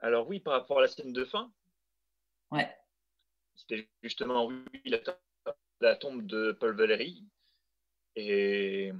Alors 0.00 0.26
oui, 0.26 0.40
par 0.40 0.54
rapport 0.54 0.78
à 0.78 0.80
la 0.80 0.88
scène 0.88 1.12
de 1.12 1.24
fin, 1.26 1.52
Ouais. 2.50 2.74
C'était 3.56 3.88
justement 4.02 4.46
oui, 4.46 4.62
la, 5.80 5.96
tombe 5.96 6.26
de 6.26 6.52
Paul 6.52 6.76
Valéry. 6.76 7.24
Et 8.14 8.92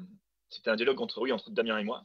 c'était 0.50 0.70
un 0.70 0.76
dialogue 0.76 1.00
entre, 1.00 1.20
oui, 1.20 1.32
entre 1.32 1.50
Damien 1.50 1.78
et 1.78 1.84
moi. 1.84 2.04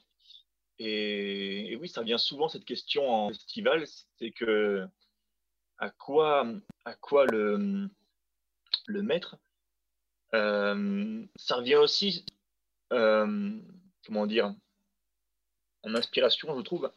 Et, 0.79 1.77
oui, 1.79 1.89
ça 1.89 2.01
revient 2.01 2.17
souvent 2.17 2.49
cette 2.49 2.65
question 2.65 3.09
en 3.09 3.29
festival, 3.29 3.85
c'est 4.17 4.31
que 4.31 4.87
à 5.77 5.89
quoi, 5.89 6.45
à 6.85 6.93
quoi 6.95 7.25
le, 7.25 7.87
le 8.87 9.01
mettre 9.03 9.37
euh, 10.33 11.23
Ça 11.35 11.57
revient 11.57 11.75
aussi, 11.75 12.25
euh, 12.93 13.59
comment 14.05 14.25
dire, 14.25 14.55
en 15.83 15.95
inspiration, 15.95 16.55
je 16.57 16.61
trouve, 16.61 16.91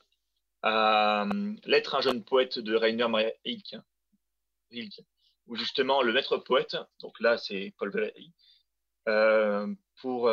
à 0.62 1.26
L'être 1.64 1.94
un 1.94 2.00
jeune 2.00 2.24
poète 2.24 2.58
de 2.58 2.74
Rainer 2.74 3.08
Maria 3.08 3.32
Rilke, 3.44 3.76
où 5.46 5.56
justement 5.56 6.02
le 6.02 6.12
maître 6.12 6.38
poète, 6.38 6.76
donc 7.00 7.18
là 7.20 7.36
c'est 7.38 7.74
Paul 7.78 7.90
Valéry, 7.90 8.32
euh, 9.08 9.72
pour 10.00 10.30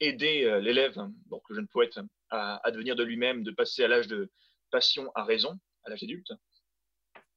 aider 0.00 0.60
l'élève, 0.60 0.98
donc 1.26 1.42
le 1.48 1.56
jeune 1.56 1.68
poète, 1.68 1.98
à, 2.30 2.70
devenir 2.70 2.96
de 2.96 3.04
lui-même, 3.04 3.42
de 3.42 3.50
passer 3.50 3.84
à 3.84 3.88
l'âge 3.88 4.08
de 4.08 4.30
passion 4.70 5.10
à 5.14 5.24
raison, 5.24 5.58
à 5.84 5.90
l'âge 5.90 6.02
adulte, 6.02 6.32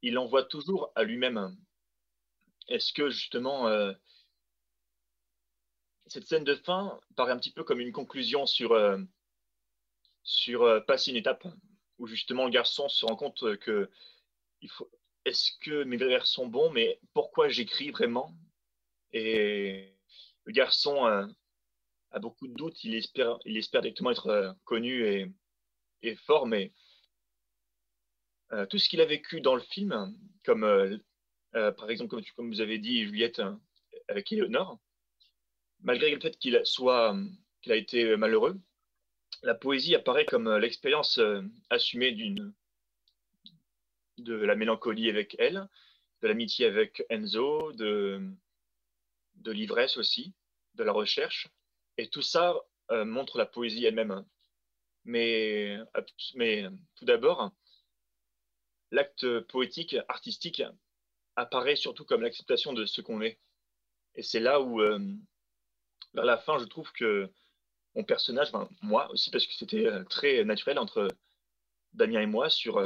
il 0.02 0.18
envoie 0.18 0.44
toujours 0.44 0.92
à 0.96 1.04
lui-même. 1.04 1.56
Est-ce 2.68 2.94
que 2.94 3.10
justement, 3.10 3.68
euh, 3.68 3.94
cette 6.08 6.28
scène 6.28 6.44
de 6.44 6.56
fin 6.56 7.00
paraît 7.16 7.32
un 7.32 7.38
petit 7.38 7.52
peu 7.52 7.64
comme 7.64 7.80
une 7.80 7.92
conclusion 7.92 8.46
sur, 8.46 8.72
euh, 8.74 8.98
sur 10.24 10.64
euh, 10.64 10.80
passer 10.82 11.12
une 11.12 11.18
étape 11.18 11.48
où 11.98 12.08
justement 12.08 12.46
le 12.46 12.52
garçon 12.52 12.90
se 12.90 13.06
rend 13.06 13.16
compte 13.16 13.58
que 13.60 13.90
il 14.62 14.70
faut, 14.70 14.90
est-ce 15.28 15.52
que 15.62 15.84
mes 15.84 15.98
vers 15.98 16.26
sont 16.26 16.48
bons, 16.48 16.72
mais 16.72 17.00
pourquoi 17.14 17.50
j'écris 17.50 17.92
vraiment? 17.92 18.34
Et 19.12 19.94
le 20.46 20.54
garçon 20.54 21.06
a 21.06 22.20
beaucoup 22.20 22.48
de 22.48 22.54
doutes. 22.54 22.82
Il 22.84 22.96
espère, 22.96 23.38
il 23.46 23.58
espère 23.58 23.82
directement 23.82 24.12
être 24.12 24.28
euh, 24.28 24.54
connu 24.64 25.06
et, 26.02 26.16
fort, 26.26 26.48
mais 26.48 26.72
euh, 28.54 28.66
tout 28.68 28.78
ce 28.78 28.88
qu'il 28.88 29.02
a 29.02 29.06
vécu 29.06 29.42
dans 29.42 29.56
le 29.56 29.62
film, 29.62 30.16
comme 30.46 30.64
euh, 30.64 30.98
par 31.52 31.90
exemple, 31.90 32.22
comme, 32.36 32.50
vous 32.50 32.62
avez 32.62 32.78
dit, 32.78 33.04
Juliette 33.04 33.42
avec 34.08 34.32
Eleonore, 34.32 34.80
malgré 35.82 36.10
le 36.10 36.22
fait 36.22 36.38
qu'il 36.38 36.62
soit 36.64 37.18
qu'il 37.62 37.74
a 37.74 37.76
été 37.76 38.16
malheureux, 38.16 38.58
la 39.44 39.56
poésie 39.56 39.96
apparaît 39.96 40.26
comme 40.26 40.56
l'expérience 40.58 41.20
assumée 41.70 42.14
d'une 42.14 42.54
de 44.18 44.36
la 44.36 44.56
mélancolie 44.56 45.10
avec 45.10 45.36
elle, 45.40 45.68
de 46.22 46.28
l'amitié 46.28 46.66
avec 46.66 47.04
Enzo, 47.10 47.72
de, 47.74 48.22
de 49.36 49.52
l'ivresse 49.52 49.98
aussi, 49.98 50.34
de 50.76 50.84
la 50.84 50.92
recherche. 50.92 51.48
Et 51.98 52.10
tout 52.10 52.22
ça 52.22 52.56
euh, 52.92 53.06
montre 53.06 53.38
la 53.38 53.46
poésie 53.46 53.86
elle-même. 53.86 54.26
Mais, 55.06 55.78
mais 56.36 56.66
tout 56.96 57.06
d'abord, 57.06 57.52
l'acte 58.92 59.40
poétique, 59.42 59.96
artistique, 60.08 60.64
apparaît 61.36 61.76
surtout 61.76 62.04
comme 62.04 62.22
l'acceptation 62.22 62.74
de 62.74 62.86
ce 62.86 63.02
qu'on 63.02 63.22
est. 63.22 63.40
Et 64.16 64.24
c'est 64.24 64.40
là 64.40 64.60
où, 64.60 64.82
euh, 64.82 65.00
vers 66.14 66.26
la 66.26 66.38
fin, 66.38 66.58
je 66.58 66.66
trouve 66.66 66.92
que 66.92 67.30
mon 67.96 68.04
personnage, 68.04 68.52
moi 68.82 69.10
aussi, 69.12 69.30
parce 69.32 69.46
que 69.46 69.54
c'était 69.54 69.86
euh, 69.86 70.04
très 70.04 70.44
naturel 70.44 70.80
entre 70.80 71.08
Damien 71.94 72.22
et 72.22 72.28
moi 72.28 72.50
sur 72.50 72.80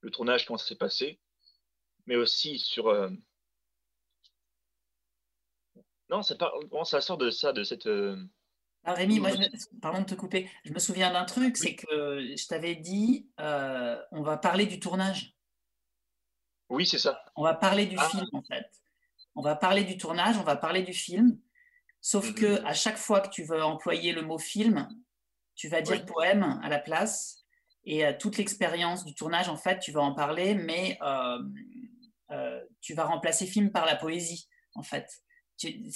le 0.00 0.10
tournage, 0.10 0.46
comment 0.46 0.58
ça 0.58 0.66
s'est 0.66 0.76
passé, 0.76 1.20
mais 2.06 2.16
aussi 2.16 2.58
sur. 2.58 2.92
Non, 6.08 6.22
ça, 6.22 6.34
ça 6.84 7.00
sort 7.00 7.18
de 7.18 7.30
ça, 7.30 7.52
de 7.52 7.62
cette 7.62 7.88
ah, 8.84 8.94
Rémi, 8.94 9.20
moi, 9.20 9.30
pardon 9.82 10.00
de 10.00 10.06
te 10.06 10.14
couper, 10.14 10.50
je 10.64 10.72
me 10.72 10.78
souviens 10.78 11.12
d'un 11.12 11.24
truc, 11.24 11.56
c'est 11.56 11.76
que 11.76 12.20
je 12.34 12.46
t'avais 12.46 12.74
dit, 12.74 13.28
euh, 13.38 14.00
on 14.10 14.22
va 14.22 14.38
parler 14.38 14.66
du 14.66 14.80
tournage. 14.80 15.34
Oui, 16.70 16.86
c'est 16.86 16.98
ça. 16.98 17.22
On 17.36 17.42
va 17.42 17.54
parler 17.54 17.86
du 17.86 17.96
ah. 17.98 18.08
film, 18.08 18.26
en 18.32 18.42
fait. 18.42 18.66
On 19.34 19.42
va 19.42 19.54
parler 19.54 19.84
du 19.84 19.98
tournage, 19.98 20.36
on 20.38 20.42
va 20.42 20.56
parler 20.56 20.82
du 20.82 20.94
film. 20.94 21.38
Sauf 22.00 22.28
mhm. 22.28 22.34
que 22.34 22.64
à 22.64 22.72
chaque 22.72 22.96
fois 22.96 23.20
que 23.20 23.28
tu 23.28 23.44
veux 23.44 23.62
employer 23.62 24.12
le 24.12 24.22
mot 24.22 24.38
film, 24.38 24.88
tu 25.54 25.68
vas 25.68 25.82
dire 25.82 26.06
poème 26.06 26.58
à 26.62 26.70
la 26.70 26.78
place. 26.78 27.39
Et 27.84 28.04
euh, 28.04 28.12
toute 28.18 28.36
l'expérience 28.36 29.04
du 29.04 29.14
tournage, 29.14 29.48
en 29.48 29.56
fait, 29.56 29.78
tu 29.78 29.92
vas 29.92 30.02
en 30.02 30.14
parler, 30.14 30.54
mais 30.54 30.98
euh, 31.02 32.60
tu 32.80 32.94
vas 32.94 33.04
remplacer 33.04 33.46
film 33.46 33.70
par 33.70 33.86
la 33.86 33.96
poésie, 33.96 34.48
en 34.74 34.82
fait. 34.82 35.08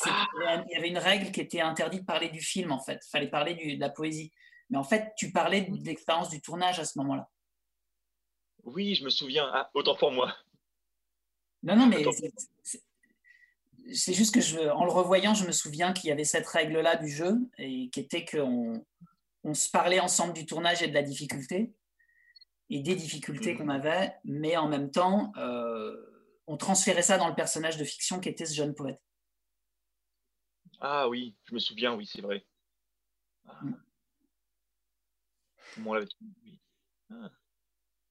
Ah. 0.05 0.63
Il 0.67 0.73
y 0.73 0.77
avait 0.77 0.89
une 0.89 0.99
règle 0.99 1.31
qui 1.31 1.41
était 1.41 1.61
interdite 1.61 2.01
de 2.01 2.07
parler 2.07 2.29
du 2.29 2.41
film, 2.41 2.73
en 2.73 2.81
fait. 2.81 3.01
Il 3.07 3.11
fallait 3.11 3.31
parler 3.31 3.55
de 3.77 3.81
la 3.81 3.91
poésie. 3.91 4.33
Mais 4.71 4.79
en 4.79 4.85
fait, 4.85 5.13
tu 5.17 5.31
parlais 5.33 5.63
de 5.63 5.85
l'expérience 5.85 6.31
du 6.31 6.41
tournage 6.41 6.81
à 6.81 6.85
ce 6.85 6.99
moment-là. 6.99 7.29
Oui, 8.65 8.95
je 8.95 9.05
me 9.05 9.11
souviens. 9.11 9.51
Ah, 9.53 9.71
autant 9.75 9.95
pour 9.95 10.11
moi. 10.11 10.35
Non, 11.63 11.77
non, 11.77 11.87
mais 11.87 12.05
c'est 13.93 14.15
juste 14.15 14.35
que 14.35 14.41
je, 14.41 14.59
en 14.59 14.85
le 14.85 14.91
revoyant, 14.91 15.35
je 15.35 15.47
me 15.47 15.53
souviens 15.53 15.93
qu'il 15.93 16.09
y 16.09 16.13
avait 16.13 16.25
cette 16.25 16.47
règle-là 16.47 16.97
du 16.97 17.09
jeu 17.09 17.39
et 17.59 17.91
qui 17.91 18.01
était 18.01 18.25
qu'on 18.25 18.85
on 19.45 19.55
se 19.55 19.71
parlait 19.71 20.01
ensemble 20.01 20.33
du 20.33 20.47
tournage 20.47 20.83
et 20.83 20.89
de 20.89 20.95
la 20.95 21.03
difficulté 21.03 21.75
et 22.71 22.81
des 22.81 22.97
difficultés 22.97 23.55
mmh. 23.55 23.59
qu'on 23.59 23.69
avait, 23.69 24.15
mais 24.25 24.57
en 24.57 24.69
même 24.69 24.91
temps, 24.91 25.33
euh, 25.37 25.95
on 26.47 26.57
transférait 26.57 27.03
ça 27.03 27.19
dans 27.19 27.29
le 27.29 27.35
personnage 27.35 27.77
de 27.77 27.85
fiction 27.85 28.21
qui 28.21 28.31
était 28.31 28.47
ce 28.47 28.55
jeune 28.55 28.75
poète. 28.75 29.01
Ah 30.81 31.09
oui, 31.09 31.37
je 31.45 31.55
me 31.55 31.59
souviens, 31.59 31.95
oui, 31.95 32.07
c'est 32.07 32.23
vrai. 32.23 32.47
Ah. 33.47 33.61
ah. 37.11 37.31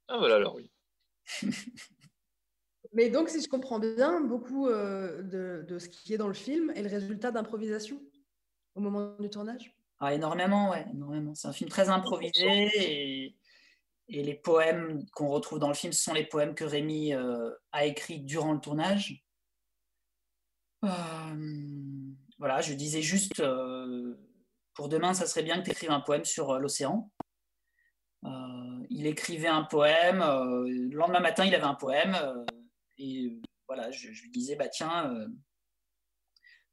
ah. 0.08 0.18
voilà 0.18 0.36
alors, 0.36 0.56
oui. 0.56 0.72
Mais 2.94 3.10
donc, 3.10 3.30
si 3.30 3.42
je 3.42 3.50
comprends 3.50 3.80
bien, 3.80 4.22
beaucoup 4.22 4.68
euh, 4.68 5.64
de, 5.64 5.80
ce 5.80 5.90
qui 5.90 6.14
est 6.14 6.18
dans 6.18 6.28
le 6.28 6.34
film 6.34 6.70
est 6.72 6.84
le 6.84 6.90
résultat 6.90 7.32
d'improvisation 7.32 8.00
au 8.76 8.82
moment 8.82 9.16
du 9.20 9.30
tournage? 9.30 9.76
Ah, 10.04 10.14
Énormément, 10.14 10.72
ouais, 10.72 10.86
énormément. 10.92 11.34
C'est 11.34 11.48
un 11.48 11.54
film 11.54 11.70
très 11.70 11.88
improvisé 11.88 12.44
et, 12.76 13.36
les 14.10 14.36
poèmes 14.36 15.06
qu'on 15.14 15.30
retrouve 15.30 15.60
dans 15.60 15.70
le 15.70 15.74
film 15.74 15.94
sont 15.94 16.14
les 16.14 16.26
poèmes 16.26 16.56
que 16.56 16.66
Rémi 16.66 17.14
euh, 17.14 17.50
a 17.72 17.86
écrits 17.86 18.20
durant 18.20 18.52
le 18.52 18.60
tournage. 18.60 19.24
Euh, 20.84 20.90
voilà, 22.38 22.60
je 22.60 22.74
disais 22.74 23.02
juste, 23.02 23.40
euh, 23.40 24.20
pour 24.74 24.90
demain, 24.90 25.14
ça 25.14 25.26
serait 25.26 25.42
bien 25.42 25.58
que 25.60 25.64
tu 25.64 25.72
écrives 25.72 25.90
un 25.90 26.02
poème 26.02 26.26
sur 26.26 26.60
l'océan. 26.60 27.10
Il 28.90 29.08
écrivait 29.08 29.48
un 29.48 29.64
poème, 29.64 30.20
le 30.20 30.96
lendemain 30.96 31.22
matin, 31.22 31.46
il 31.46 31.56
avait 31.56 31.64
un 31.64 31.74
poème, 31.74 32.16
et 32.98 33.40
voilà, 33.68 33.90
je, 33.90 34.10
lui 34.10 34.32
disais, 34.32 34.56
bah 34.56 34.68
tiens, 34.68 35.28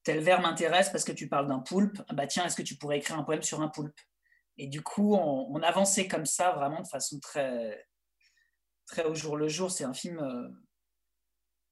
tel 0.02 0.20
vers 0.20 0.40
m'intéresse 0.40 0.90
parce 0.90 1.04
que 1.04 1.12
tu 1.12 1.28
parles 1.28 1.46
d'un 1.46 1.58
poulpe, 1.58 2.00
bah 2.12 2.26
tiens, 2.26 2.46
est-ce 2.46 2.56
que 2.56 2.62
tu 2.62 2.76
pourrais 2.76 2.98
écrire 2.98 3.18
un 3.18 3.24
poème 3.24 3.42
sur 3.42 3.60
un 3.60 3.68
poulpe? 3.68 3.98
Et 4.56 4.66
du 4.66 4.82
coup, 4.82 5.14
on, 5.14 5.62
avançait 5.62 6.06
comme 6.06 6.26
ça, 6.26 6.52
vraiment 6.52 6.82
de 6.82 6.86
façon 6.86 7.18
très, 7.20 7.86
très 8.86 9.04
au 9.04 9.14
jour 9.14 9.36
le 9.36 9.48
jour. 9.48 9.70
C'est 9.70 9.84
un 9.84 9.94
film 9.94 10.20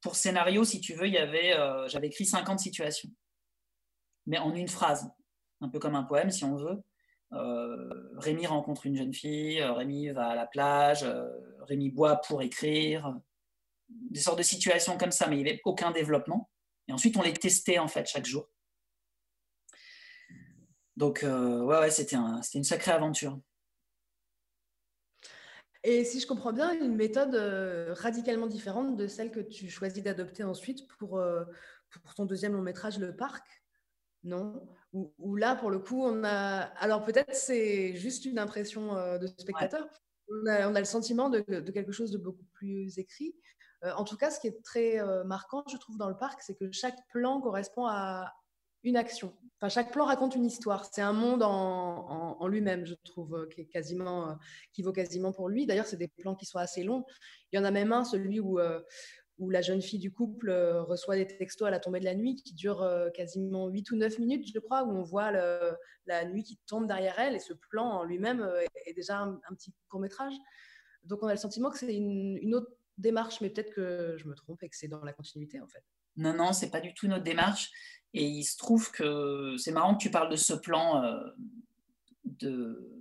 pour 0.00 0.16
scénario, 0.16 0.64
si 0.64 0.80
tu 0.80 0.94
veux, 0.94 1.06
avait, 1.16 1.54
j'avais 1.88 2.06
écrit 2.06 2.24
50 2.24 2.60
situations 2.60 3.10
mais 4.28 4.38
en 4.38 4.54
une 4.54 4.68
phrase, 4.68 5.10
un 5.60 5.68
peu 5.68 5.80
comme 5.80 5.96
un 5.96 6.04
poème 6.04 6.30
si 6.30 6.44
on 6.44 6.54
veut. 6.54 6.80
Euh, 7.32 8.10
Rémi 8.18 8.46
rencontre 8.46 8.86
une 8.86 8.96
jeune 8.96 9.12
fille, 9.12 9.60
euh, 9.60 9.72
Rémi 9.72 10.10
va 10.10 10.28
à 10.28 10.34
la 10.34 10.46
plage, 10.46 11.02
euh, 11.02 11.28
Rémi 11.62 11.90
boit 11.90 12.16
pour 12.16 12.42
écrire, 12.42 13.18
des 13.88 14.20
sortes 14.20 14.38
de 14.38 14.42
situations 14.42 14.96
comme 14.96 15.10
ça, 15.10 15.26
mais 15.26 15.38
il 15.38 15.42
n'y 15.42 15.50
avait 15.50 15.60
aucun 15.64 15.90
développement. 15.90 16.48
Et 16.88 16.92
ensuite, 16.92 17.16
on 17.16 17.22
les 17.22 17.32
testait 17.32 17.78
en 17.78 17.88
fait 17.88 18.06
chaque 18.06 18.26
jour. 18.26 18.48
Donc, 20.96 21.20
ouais, 21.22 21.78
ouais 21.78 21.90
c'était 21.90 22.16
un, 22.16 22.40
une 22.54 22.64
sacrée 22.64 22.90
aventure. 22.90 23.38
Et 25.84 26.04
si 26.04 26.18
je 26.18 26.26
comprends 26.26 26.52
bien, 26.52 26.72
une 26.72 26.96
méthode 26.96 27.34
radicalement 27.96 28.48
différente 28.48 28.96
de 28.96 29.06
celle 29.06 29.30
que 29.30 29.40
tu 29.40 29.70
choisis 29.70 30.02
d'adopter 30.02 30.42
ensuite 30.42 30.88
pour, 30.88 31.22
pour 32.02 32.14
ton 32.14 32.24
deuxième 32.24 32.54
long 32.54 32.62
métrage, 32.62 32.98
Le 32.98 33.14
Parc 33.14 33.44
non? 34.24 34.68
Ou 34.92 35.36
là, 35.36 35.54
pour 35.54 35.70
le 35.70 35.78
coup, 35.78 36.02
on 36.02 36.24
a. 36.24 36.60
Alors 36.80 37.04
peut-être 37.04 37.34
c'est 37.34 37.94
juste 37.94 38.24
une 38.24 38.38
impression 38.38 38.96
euh, 38.96 39.18
de 39.18 39.26
spectateur. 39.26 39.86
On, 40.30 40.46
a, 40.46 40.78
le 40.78 40.84
sentiment 40.84 41.30
de, 41.30 41.40
quelque 41.70 41.92
chose 41.92 42.10
de 42.10 42.18
beaucoup 42.18 42.44
plus 42.54 42.98
écrit. 42.98 43.34
Euh, 43.84 43.92
en 43.96 44.04
tout 44.04 44.16
cas, 44.16 44.30
ce 44.30 44.40
qui 44.40 44.48
est 44.48 44.62
très 44.62 45.00
euh, 45.00 45.24
marquant, 45.24 45.64
je 45.70 45.76
trouve, 45.76 45.96
dans 45.96 46.08
le 46.08 46.16
parc, 46.16 46.42
c'est 46.42 46.54
que 46.54 46.70
chaque 46.72 46.98
plan 47.12 47.40
correspond 47.40 47.86
à 47.86 48.34
une 48.84 48.96
action. 48.96 49.36
Enfin, 49.60 49.68
chaque 49.68 49.92
plan 49.92 50.04
raconte 50.04 50.34
une 50.36 50.44
histoire. 50.44 50.88
C'est 50.92 51.02
un 51.02 51.12
monde 51.12 51.42
en, 51.42 52.46
lui-même, 52.46 52.86
je 52.86 52.94
trouve, 53.04 53.48
quasiment, 53.72 54.38
qui 54.72 54.82
vaut 54.82 54.92
quasiment 54.92 55.32
pour 55.32 55.48
lui. 55.48 55.66
D'ailleurs, 55.66 55.86
c'est 55.86 55.96
des 55.96 56.08
plans 56.08 56.36
qui 56.36 56.46
sont 56.46 56.58
assez 56.58 56.84
longs. 56.84 57.04
Il 57.52 57.56
y 57.56 57.58
en 57.58 57.64
a 57.64 57.72
même 57.72 57.92
un, 57.92 58.04
celui 58.04 58.38
où 58.38 58.60
la 59.50 59.62
jeune 59.62 59.82
fille 59.82 59.98
du 59.98 60.12
couple 60.12 60.52
reçoit 60.52 61.16
des 61.16 61.26
textos 61.26 61.66
à 61.66 61.72
la 61.72 61.80
tombée 61.80 61.98
de 61.98 62.04
la 62.04 62.14
nuit 62.14 62.36
qui 62.36 62.54
durent 62.54 62.88
quasiment 63.14 63.66
8 63.66 63.90
ou 63.90 63.96
9 63.96 64.20
minutes, 64.20 64.48
je 64.54 64.60
crois, 64.60 64.84
où 64.84 64.92
on 64.92 65.02
voit 65.02 65.32
la 65.32 66.24
nuit 66.26 66.44
qui 66.44 66.56
tombe 66.68 66.86
derrière 66.86 67.18
elle 67.18 67.34
et 67.34 67.40
ce 67.40 67.54
plan 67.54 67.84
en 67.84 68.04
lui-même 68.04 68.48
est 68.86 68.94
déjà 68.94 69.18
un, 69.18 69.40
petit 69.56 69.74
court 69.88 70.00
métrage. 70.00 70.34
Donc 71.02 71.22
on 71.22 71.26
a 71.26 71.32
le 71.32 71.38
sentiment 71.38 71.70
que 71.70 71.78
c'est 71.78 71.94
une, 71.94 72.54
autre 72.54 72.70
démarche, 72.98 73.40
mais 73.40 73.50
peut-être 73.50 73.72
que 73.72 74.16
je 74.18 74.26
me 74.26 74.34
trompe 74.34 74.62
et 74.62 74.68
que 74.68 74.76
c'est 74.76 74.88
dans 74.88 75.04
la 75.04 75.12
continuité 75.12 75.60
en 75.60 75.68
fait. 75.68 75.82
Non, 76.16 76.34
non, 76.34 76.52
c'est 76.52 76.70
pas 76.70 76.80
du 76.80 76.94
tout 76.94 77.06
notre 77.06 77.24
démarche. 77.24 77.70
Et 78.12 78.24
il 78.24 78.44
se 78.44 78.56
trouve 78.56 78.90
que 78.90 79.56
c'est 79.58 79.70
marrant 79.70 79.94
que 79.94 80.02
tu 80.02 80.10
parles 80.10 80.30
de 80.30 80.36
ce 80.36 80.54
plan 80.54 81.02
de, 82.24 82.98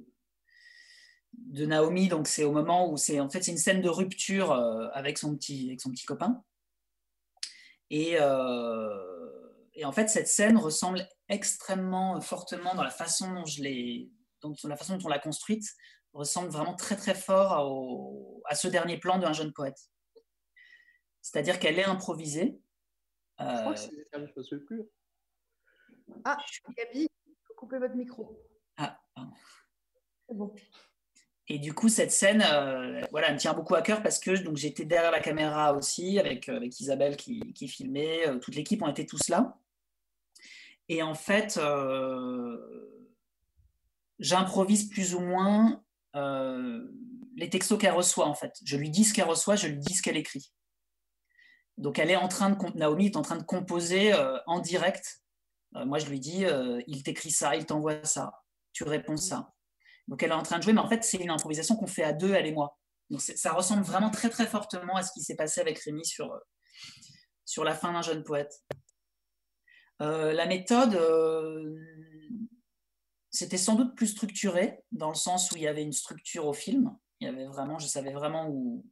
de 1.34 1.66
Naomi. 1.66 2.08
Donc 2.08 2.28
c'est 2.28 2.44
au 2.44 2.52
moment 2.52 2.92
où 2.92 2.98
c'est 2.98 3.20
en 3.20 3.30
fait 3.30 3.44
c'est 3.44 3.52
une 3.52 3.58
scène 3.58 3.82
de 3.82 3.90
rupture 3.90 4.52
euh, 4.52 4.88
avec 4.94 5.18
son 5.18 5.36
petit 5.36 5.68
avec 5.68 5.82
son 5.82 5.92
petit 5.92 6.06
copain. 6.06 6.44
Et, 7.90 8.18
euh, 8.20 9.50
et, 9.74 9.86
en 9.86 9.94
fait 9.94 10.10
cette 10.10 10.28
scène 10.28 10.58
ressemble 10.58 11.08
extrêmement 11.30 12.20
fortement 12.20 12.76
dans 12.76 12.84
la 12.84 12.90
façon 12.90 13.34
dont 13.34 13.46
je 13.46 13.64
l'ai 13.64 14.10
donc 14.42 14.58
la 14.64 14.76
façon 14.76 14.98
dont 14.98 15.06
on 15.06 15.10
l'a 15.10 15.20
construite 15.20 15.66
ressemble 16.14 16.50
vraiment 16.50 16.76
très 16.76 16.96
très 16.96 17.16
fort 17.16 18.42
à 18.46 18.56
ce 18.56 18.68
dernier 18.68 18.98
plan 18.98 19.20
d'un 19.20 19.34
jeune 19.34 19.54
poète. 19.54 19.80
C'est-à-dire 21.22 21.60
qu'elle 21.60 21.80
est 21.80 21.86
improvisée. 21.86 22.60
Je 23.40 23.46
crois 23.46 23.74
que 23.74 24.40
euh, 24.40 24.44
c'est 24.44 24.66
plus. 24.66 24.84
Ah, 26.24 26.38
Gabi, 26.76 27.08
coupez 27.56 27.80
votre 27.80 27.96
micro. 27.96 28.42
Ah, 28.78 29.00
bon. 30.30 30.54
Et 31.50 31.60
du 31.60 31.74
coup, 31.74 31.88
cette 31.88 32.12
scène, 32.12 32.44
euh, 32.46 33.02
voilà, 33.12 33.28
elle 33.28 33.36
me 33.36 33.40
tient 33.40 33.54
beaucoup 33.54 33.76
à 33.76 33.82
cœur 33.82 34.04
parce 34.04 34.20
que 34.20 34.32
donc 34.44 34.58
j'étais 34.58 34.84
derrière 34.84 35.12
la 35.12 35.22
caméra 35.22 35.74
aussi 35.74 36.20
avec, 36.20 36.50
euh, 36.50 36.58
avec 36.58 36.78
Isabelle 36.80 37.16
qui, 37.16 37.54
qui 37.54 37.68
filmait. 37.70 38.28
Euh, 38.28 38.38
toute 38.38 38.56
l'équipe, 38.56 38.82
on 38.84 38.90
était 38.90 39.06
tous 39.06 39.30
là. 39.30 39.58
Et 40.90 41.04
en 41.04 41.14
fait, 41.14 41.60
j'improvise 44.20 44.90
plus 44.90 45.16
ou 45.16 45.20
moins 45.20 45.84
les 47.36 47.50
textos 47.50 47.80
qu'elle 47.80 47.94
reçoit. 47.94 48.28
En 48.28 48.36
fait, 48.36 48.54
je 48.66 48.78
lui 48.78 48.90
dis 48.90 49.04
ce 49.04 49.14
qu'elle 49.14 49.28
reçoit, 49.28 49.56
je 49.56 49.68
lui 49.68 49.78
dis 49.78 49.94
ce 49.94 50.02
qu'elle 50.02 50.18
écrit. 50.18 50.52
Donc, 51.78 52.00
elle 52.00 52.10
est 52.10 52.16
en 52.16 52.28
train 52.28 52.50
de 52.50 52.78
Naomi 52.78 53.08
est 53.08 53.18
en 53.18 53.22
train 53.22 53.38
de 53.38 53.44
composer 53.44 54.14
en 54.48 54.60
direct. 54.60 55.22
moi, 55.74 56.00
je 56.00 56.08
lui 56.08 56.20
dis, 56.20 56.46
il 56.88 57.04
t'écrit 57.04 57.32
ça, 57.32 57.56
il 57.56 57.66
t'envoie 57.66 58.04
ça, 58.04 58.32
tu 58.74 58.84
réponds 58.84 59.18
ça. 59.18 59.54
Donc 60.08 60.24
elle 60.24 60.32
est 60.32 60.36
en 60.36 60.44
train 60.44 60.58
de 60.58 60.64
jouer, 60.64 60.74
mais 60.74 60.82
en 60.82 60.88
fait, 60.88 61.04
c'est 61.04 61.18
une 61.18 61.30
improvisation 61.30 61.76
qu'on 61.76 61.88
fait 61.88 62.04
à 62.04 62.14
deux, 62.14 62.34
elle 62.34 62.46
et 62.46 62.54
moi. 62.54 62.78
Donc 63.10 63.22
ça 63.22 63.54
ressemble 63.54 63.84
vraiment 63.84 64.10
très 64.10 64.30
très 64.30 64.48
fortement 64.48 64.96
à 64.96 65.04
ce 65.04 65.12
qui 65.14 65.22
s'est 65.22 65.36
passé 65.36 65.62
avec 65.62 65.80
Rémi 65.80 66.06
sur, 66.06 66.32
euh, 66.32 66.40
sur 67.46 67.64
la 67.64 67.74
fin 67.74 67.94
d'un 67.94 68.02
jeune 68.02 68.24
poète. 68.24 68.54
Euh, 70.02 70.34
la 70.34 70.46
méthode, 70.46 70.96
euh, 70.96 71.76
c'était 73.38 73.58
sans 73.58 73.76
doute 73.76 73.96
plus 73.96 74.08
structuré, 74.08 74.80
dans 74.92 75.10
le 75.10 75.16
sens 75.16 75.52
où 75.52 75.58
il 75.58 75.62
y 75.62 75.68
avait 75.68 75.84
une 75.84 75.94
structure 75.94 76.48
au 76.48 76.54
film. 76.54 76.98
Il 77.20 77.28
y 77.28 77.30
avait 77.30 77.46
vraiment, 77.46 77.78
je 77.78 77.86
savais 77.86 78.12
vraiment 78.12 78.50
où, 78.50 78.84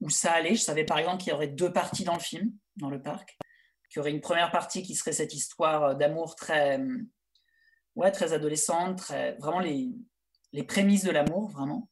où 0.00 0.10
ça 0.10 0.32
allait. 0.32 0.56
Je 0.56 0.62
savais 0.62 0.84
par 0.84 0.98
exemple 0.98 1.18
qu'il 1.18 1.30
y 1.30 1.32
aurait 1.32 1.46
deux 1.46 1.72
parties 1.72 2.02
dans 2.02 2.14
le 2.14 2.20
film, 2.20 2.52
dans 2.76 2.90
le 2.90 3.00
parc. 3.00 3.38
Qu'il 3.88 3.98
y 3.98 4.00
aurait 4.00 4.10
une 4.10 4.20
première 4.20 4.50
partie 4.50 4.82
qui 4.82 4.96
serait 4.96 5.12
cette 5.12 5.32
histoire 5.32 5.96
d'amour 5.96 6.34
très, 6.34 6.80
ouais, 7.94 8.10
très 8.10 8.32
adolescente, 8.32 8.98
très, 8.98 9.36
vraiment 9.36 9.60
les, 9.60 9.92
les 10.52 10.64
prémices 10.64 11.04
de 11.04 11.12
l'amour, 11.12 11.50
vraiment. 11.50 11.88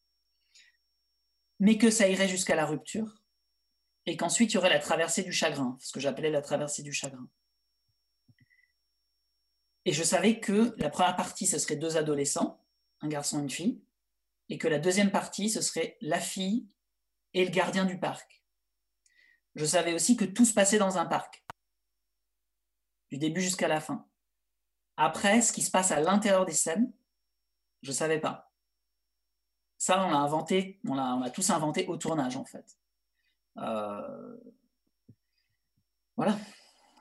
Mais 1.60 1.78
que 1.78 1.90
ça 1.90 2.08
irait 2.08 2.28
jusqu'à 2.28 2.56
la 2.56 2.66
rupture. 2.66 3.22
Et 4.06 4.16
qu'ensuite, 4.16 4.50
il 4.52 4.54
y 4.54 4.58
aurait 4.58 4.70
la 4.70 4.80
traversée 4.80 5.22
du 5.22 5.32
chagrin, 5.32 5.76
ce 5.78 5.92
que 5.92 6.00
j'appelais 6.00 6.30
la 6.30 6.42
traversée 6.42 6.82
du 6.82 6.92
chagrin. 6.92 7.28
Et 9.84 9.92
je 9.92 10.02
savais 10.02 10.40
que 10.40 10.74
la 10.78 10.90
première 10.90 11.16
partie, 11.16 11.46
ce 11.46 11.58
serait 11.58 11.76
deux 11.76 11.96
adolescents, 11.96 12.62
un 13.00 13.08
garçon 13.08 13.38
et 13.38 13.42
une 13.42 13.50
fille, 13.50 13.82
et 14.48 14.58
que 14.58 14.68
la 14.68 14.78
deuxième 14.78 15.10
partie, 15.10 15.48
ce 15.48 15.62
serait 15.62 15.96
la 16.00 16.20
fille 16.20 16.68
et 17.32 17.44
le 17.44 17.50
gardien 17.50 17.84
du 17.84 17.98
parc. 17.98 18.44
Je 19.54 19.64
savais 19.64 19.94
aussi 19.94 20.16
que 20.16 20.24
tout 20.24 20.44
se 20.44 20.54
passait 20.54 20.78
dans 20.78 20.98
un 20.98 21.06
parc, 21.06 21.44
du 23.10 23.18
début 23.18 23.40
jusqu'à 23.40 23.68
la 23.68 23.80
fin. 23.80 24.06
Après, 24.96 25.40
ce 25.40 25.52
qui 25.52 25.62
se 25.62 25.70
passe 25.70 25.92
à 25.92 26.00
l'intérieur 26.00 26.44
des 26.44 26.52
scènes, 26.52 26.92
je 27.82 27.90
ne 27.90 27.94
savais 27.94 28.20
pas. 28.20 28.52
Ça, 29.78 30.04
on 30.04 30.10
l'a 30.10 30.18
inventé, 30.18 30.78
on 30.86 30.94
l'a, 30.94 31.30
tous 31.30 31.48
inventé 31.50 31.86
au 31.86 31.96
tournage, 31.96 32.36
en 32.36 32.44
fait. 32.44 32.78
Euh, 33.56 34.36
voilà. 36.16 36.36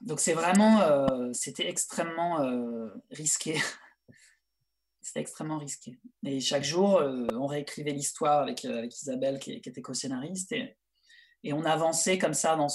Donc 0.02 0.20
c'est 0.20 0.34
vraiment, 0.34 0.82
euh, 0.82 1.30
c'était 1.34 1.68
extrêmement 1.68 2.41
euh, 2.41 2.88
risqué. 3.12 3.56
c'était 5.02 5.22
extrêmement 5.22 5.58
risqué. 5.58 6.00
Et 6.24 6.39
chaque 6.39 6.64
jour, 6.64 7.02
on 7.34 7.47
réécrivait 7.47 7.91
l'histoire 7.91 8.41
avec, 8.41 8.64
Isabelle, 8.64 9.39
qui, 9.39 9.54
était 9.54 9.82
co-scénariste, 9.82 10.54
et, 10.54 11.54
on 11.54 11.64
avançait 11.64 12.18
comme 12.18 12.34
ça 12.34 12.56
dans 12.56 12.68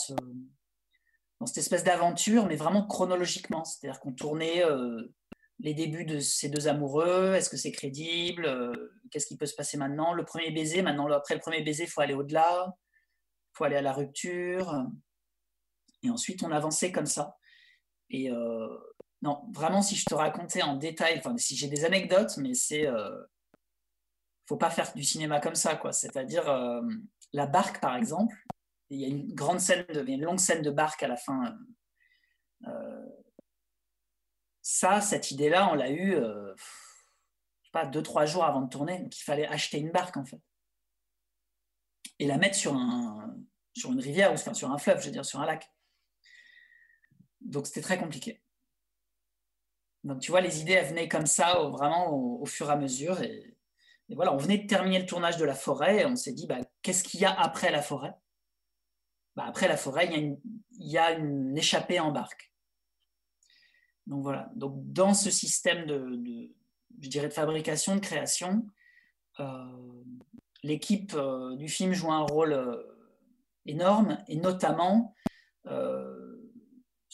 dans 1.41 1.47
cette 1.47 1.59
espèce 1.59 1.85
d'aventure, 1.85 2.47
mais 2.47 2.57
vraiment 2.57 2.87
chronologiquement. 2.87 3.65
C'est-à-dire 3.65 4.01
qu'on 4.01 4.13
tournait 4.13 4.65
euh, 4.65 5.15
les 5.59 5.75
débuts 5.75 6.05
de 6.05 6.19
ces 6.19 6.49
deux 6.49 6.69
amoureux, 6.69 7.35
est-ce 7.35 7.51
que 7.51 7.57
c'est 7.57 7.73
crédible, 7.73 8.47
euh, 8.47 8.73
qu'est-ce 9.11 9.27
qui 9.27 9.37
peut 9.37 9.47
se 9.47 9.55
passer 9.55 9.77
maintenant, 9.77 10.13
le 10.13 10.25
premier 10.25 10.51
baiser, 10.51 10.83
maintenant 10.83 11.11
après 11.13 11.35
le 11.35 11.41
premier 11.41 11.63
baiser, 11.63 11.85
il 11.85 11.91
faut 11.91 12.01
aller 12.01 12.15
au-delà, 12.15 12.75
il 12.75 13.57
faut 13.57 13.65
aller 13.65 13.77
à 13.77 13.83
la 13.83 13.93
rupture. 13.93 14.87
Et 16.05 16.11
ensuite, 16.11 16.43
on 16.43 16.53
avançait 16.53 16.93
comme 16.93 17.07
ça. 17.07 17.37
Et 18.11 18.31
euh, 18.31 18.69
non, 19.23 19.43
vraiment, 19.53 19.83
si 19.83 19.97
je 19.97 20.05
te 20.05 20.15
racontais 20.15 20.63
en 20.63 20.77
détail, 20.77 21.21
si 21.39 21.57
j'ai 21.57 21.69
des 21.69 21.85
anecdotes, 21.85 22.37
mais 22.37 22.55
c'est. 22.55 22.87
faut 24.47 24.57
pas 24.57 24.71
faire 24.71 24.93
du 24.95 25.03
cinéma 25.03 25.41
comme 25.41 25.55
ça, 25.55 25.75
quoi. 25.75 25.93
C'est-à-dire, 25.93 26.45
la 27.33 27.47
barque, 27.47 27.81
par 27.81 27.97
exemple, 27.97 28.37
il 28.91 29.01
y 29.01 29.05
a 29.05 29.09
une 29.09 29.35
grande 29.35 29.61
scène, 29.61 29.85
de, 29.89 30.05
une 30.07 30.23
longue 30.23 30.39
scène 30.39 30.63
de 30.63 30.71
barque 30.71 31.03
à 31.03 31.09
la 31.09 31.17
fin. 31.17 31.57
Euh, 32.67 33.07
ça, 34.63 35.01
cette 35.01 35.31
idée-là, 35.31 35.69
on 35.71 35.75
l'a 35.75 35.91
eu, 35.91 36.15
euh, 36.15 36.55
pas, 37.73 37.87
deux, 37.87 38.03
trois 38.03 38.25
jours 38.25 38.45
avant 38.45 38.63
de 38.63 38.69
tourner. 38.69 39.01
Donc, 39.01 39.19
il 39.19 39.23
fallait 39.23 39.47
acheter 39.47 39.79
une 39.79 39.91
barque, 39.91 40.17
en 40.17 40.25
fait. 40.25 40.41
Et 42.19 42.27
la 42.27 42.39
mettre 42.39 42.57
sur, 42.57 42.75
un, 42.75 43.37
sur 43.77 43.93
une 43.93 44.01
rivière, 44.01 44.31
ou 44.31 44.35
enfin, 44.35 44.55
sur 44.55 44.71
un 44.71 44.79
fleuve, 44.79 45.01
je 45.01 45.07
veux 45.07 45.13
dire, 45.13 45.25
sur 45.25 45.41
un 45.41 45.47
lac. 45.47 45.69
Donc, 47.45 47.67
c'était 47.67 47.83
très 47.83 47.99
compliqué. 47.99 48.43
Donc, 50.03 50.21
tu 50.21 50.31
vois, 50.31 50.41
les 50.41 50.61
idées, 50.61 50.73
elles 50.73 50.89
venaient 50.89 51.09
comme 51.09 51.27
ça, 51.27 51.55
vraiment 51.71 52.13
au, 52.13 52.45
fur 52.47 52.69
et 52.69 52.73
à 52.73 52.77
mesure. 52.77 53.23
Et, 53.23 53.57
voilà, 54.11 54.35
on 54.35 54.37
venait 54.37 54.59
de 54.59 54.67
terminer 54.67 54.99
le 54.99 55.07
tournage 55.07 55.39
de 55.39 55.45
la 55.45 55.55
forêt, 55.55 56.03
et 56.03 56.07
on 56.07 56.17
s'est 56.17 56.33
dit, 56.33 56.47
bah, 56.47 56.59
qu'est-ce 56.83 57.05
qu'il 57.05 57.21
y 57.21 57.25
a 57.25 57.33
après 57.33 57.71
la 57.71 57.83
forêt? 57.83 58.15
Bah, 59.37 59.45
après 59.47 59.67
la 59.67 59.77
forêt, 59.77 60.09
il 60.13 60.39
y, 60.79 60.99
a 60.99 61.13
une, 61.13 61.57
échappée 61.57 62.01
en 62.01 62.13
barque. 62.13 62.53
Donc 64.07 64.23
voilà. 64.23 64.51
Donc 64.55 64.75
dans 64.93 65.15
ce 65.15 65.31
système 65.31 65.87
de, 65.87 66.21
de 66.91 67.29
fabrication, 67.31 67.97
de 67.97 68.01
création, 68.01 68.67
euh, 69.41 70.05
l'équipe 70.63 71.15
euh, 71.15 71.57
du 71.57 71.69
film 71.69 71.93
joue 71.93 72.13
un 72.13 72.23
rôle 72.23 72.53
euh, 72.53 72.83
énorme, 73.67 74.19
et 74.29 74.37
notamment 74.37 75.15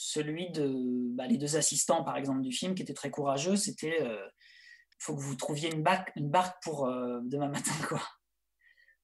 celui 0.00 0.50
de 0.50 0.72
bah, 1.14 1.26
les 1.26 1.36
deux 1.36 1.56
assistants, 1.56 2.04
par 2.04 2.16
exemple, 2.16 2.40
du 2.40 2.52
film, 2.52 2.74
qui 2.74 2.82
étaient 2.82 2.94
très 2.94 3.10
courageux. 3.10 3.56
C'était, 3.56 3.98
il 4.02 4.98
faut 4.98 5.14
que 5.14 5.20
vous 5.20 5.36
trouviez 5.36 5.72
une 5.72 5.82
barque, 5.82 6.10
une 6.16 6.30
barque 6.30 6.62
pour 6.62 6.86
demain 6.86 7.48
matin, 7.48 7.72
quoi. 7.88 8.00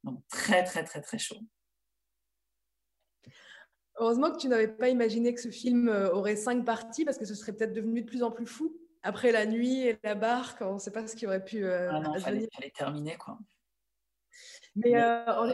Donc 0.04 0.22
très, 0.28 0.64
très, 0.64 0.84
très, 0.84 1.00
très 1.00 1.18
chaud. 1.18 1.40
Heureusement 3.98 4.30
que 4.30 4.38
tu 4.38 4.48
n'avais 4.48 4.68
pas 4.68 4.88
imaginé 4.88 5.34
que 5.34 5.40
ce 5.40 5.50
film 5.50 5.88
euh, 5.88 6.12
aurait 6.12 6.36
cinq 6.36 6.64
parties 6.64 7.04
parce 7.04 7.18
que 7.18 7.24
ce 7.24 7.34
serait 7.34 7.52
peut-être 7.52 7.72
devenu 7.72 8.02
de 8.02 8.06
plus 8.06 8.22
en 8.22 8.30
plus 8.30 8.46
fou. 8.46 8.76
Après 9.02 9.32
la 9.32 9.46
nuit 9.46 9.86
et 9.86 9.98
la 10.02 10.14
barque, 10.14 10.60
on 10.60 10.74
ne 10.74 10.78
sait 10.78 10.90
pas 10.90 11.06
ce 11.06 11.16
qui 11.16 11.26
aurait 11.26 11.44
pu. 11.44 11.64
Euh, 11.64 11.88
ah 11.90 12.00
non, 12.00 12.14
il 12.14 12.20
fallait, 12.20 12.48
terminer 12.74 13.16
quoi. 13.16 13.38
Mais, 14.74 15.00
euh, 15.00 15.24
en, 15.26 15.48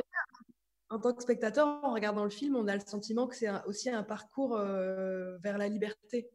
tant 0.99 1.13
que 1.15 1.23
spectateur, 1.23 1.67
en 1.83 1.93
regardant 1.93 2.25
le 2.25 2.31
film, 2.31 2.57
on 2.57 2.69
a 2.69 2.75
le 2.75 2.83
sentiment 2.85 3.27
que 3.27 3.37
c'est 3.37 3.49
aussi 3.67 3.91
un 3.91 4.03
parcours 4.03 4.57
vers 4.59 5.59
la 5.59 5.69
liberté 5.69 6.31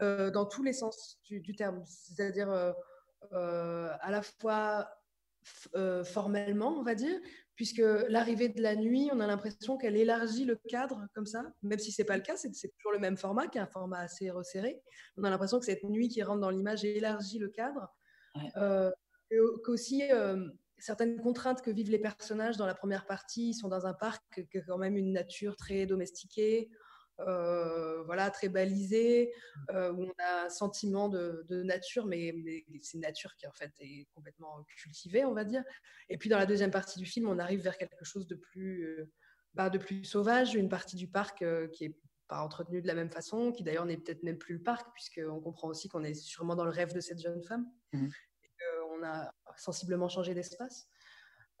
dans 0.00 0.46
tous 0.46 0.62
les 0.62 0.72
sens 0.72 1.18
du, 1.24 1.54
terme. 1.54 1.82
C'est-à-dire 1.86 2.50
à 3.30 4.10
la 4.10 4.22
fois 4.22 4.88
formellement, 6.04 6.78
on 6.78 6.82
va 6.82 6.94
dire, 6.94 7.18
puisque 7.54 7.82
l'arrivée 8.08 8.48
de 8.48 8.62
la 8.62 8.76
nuit, 8.76 9.10
on 9.12 9.20
a 9.20 9.26
l'impression 9.26 9.76
qu'elle 9.76 9.96
élargit 9.96 10.44
le 10.44 10.56
cadre 10.56 11.06
comme 11.14 11.26
ça, 11.26 11.44
même 11.62 11.78
si 11.78 11.92
c'est 11.92 12.04
pas 12.04 12.16
le 12.16 12.22
cas, 12.22 12.36
c'est 12.36 12.50
toujours 12.50 12.92
le 12.92 12.98
même 12.98 13.16
format, 13.16 13.46
qui 13.46 13.58
est 13.58 13.60
un 13.60 13.66
format 13.66 13.98
assez 13.98 14.30
resserré. 14.30 14.82
On 15.16 15.24
a 15.24 15.30
l'impression 15.30 15.58
que 15.58 15.66
cette 15.66 15.84
nuit 15.84 16.08
qui 16.08 16.22
rentre 16.22 16.40
dans 16.40 16.50
l'image 16.50 16.84
élargit 16.84 17.38
le 17.38 17.48
cadre. 17.48 17.88
Euh, 18.56 18.90
qu'aussi, 19.64 20.02
euh, 20.10 20.48
certaines 20.82 21.20
contraintes 21.20 21.62
que 21.62 21.70
vivent 21.70 21.90
les 21.90 22.00
personnages 22.00 22.56
dans 22.56 22.66
la 22.66 22.74
première 22.74 23.06
partie. 23.06 23.50
Ils 23.50 23.54
sont 23.54 23.68
dans 23.68 23.86
un 23.86 23.94
parc 23.94 24.44
qui 24.50 24.58
a 24.58 24.62
quand 24.62 24.78
même 24.78 24.96
une 24.96 25.12
nature 25.12 25.54
très 25.54 25.86
domestiquée, 25.86 26.70
euh, 27.20 28.02
voilà, 28.02 28.30
très 28.32 28.48
balisée, 28.48 29.32
euh, 29.70 29.92
où 29.92 30.02
on 30.02 30.12
a 30.18 30.46
un 30.46 30.48
sentiment 30.48 31.08
de, 31.08 31.62
nature, 31.62 32.06
mais, 32.06 32.34
c'est 32.80 32.94
une 32.94 33.02
nature 33.02 33.36
qui 33.36 33.46
en 33.46 33.52
fait 33.52 33.72
est 33.78 34.08
complètement 34.12 34.66
cultivée, 34.76 35.24
on 35.24 35.34
va 35.34 35.44
dire. 35.44 35.62
Et 36.08 36.18
puis 36.18 36.28
dans 36.28 36.38
la 36.38 36.46
deuxième 36.46 36.72
partie 36.72 36.98
du 36.98 37.06
film, 37.06 37.28
on 37.28 37.38
arrive 37.38 37.60
vers 37.60 37.78
quelque 37.78 38.04
chose 38.04 38.26
de 38.26 38.34
plus, 38.34 39.08
bah, 39.54 39.70
de 39.70 39.78
plus 39.78 40.04
sauvage, 40.04 40.56
une 40.56 40.68
partie 40.68 40.96
du 40.96 41.06
parc 41.06 41.44
qui 41.70 41.84
est 41.84 41.96
pas 42.26 42.42
entretenue 42.42 42.82
de 42.82 42.88
la 42.88 42.94
même 42.94 43.10
façon, 43.10 43.52
qui 43.52 43.62
d'ailleurs 43.62 43.86
n'est 43.86 43.98
peut-être 43.98 44.24
même 44.24 44.38
plus 44.38 44.54
le 44.54 44.62
parc, 44.62 44.92
puisqu'on 44.94 45.40
comprend 45.40 45.68
aussi 45.68 45.88
qu'on 45.88 46.02
est 46.02 46.14
sûrement 46.14 46.56
dans 46.56 46.64
le 46.64 46.70
rêve 46.70 46.92
de 46.92 47.00
cette 47.00 47.20
jeune 47.20 47.44
femme. 47.44 47.70
Mmh 47.92 48.08
on 49.02 49.02
a 49.04 49.32
sensiblement 49.56 50.08
changé 50.08 50.34
d'espace. 50.34 50.88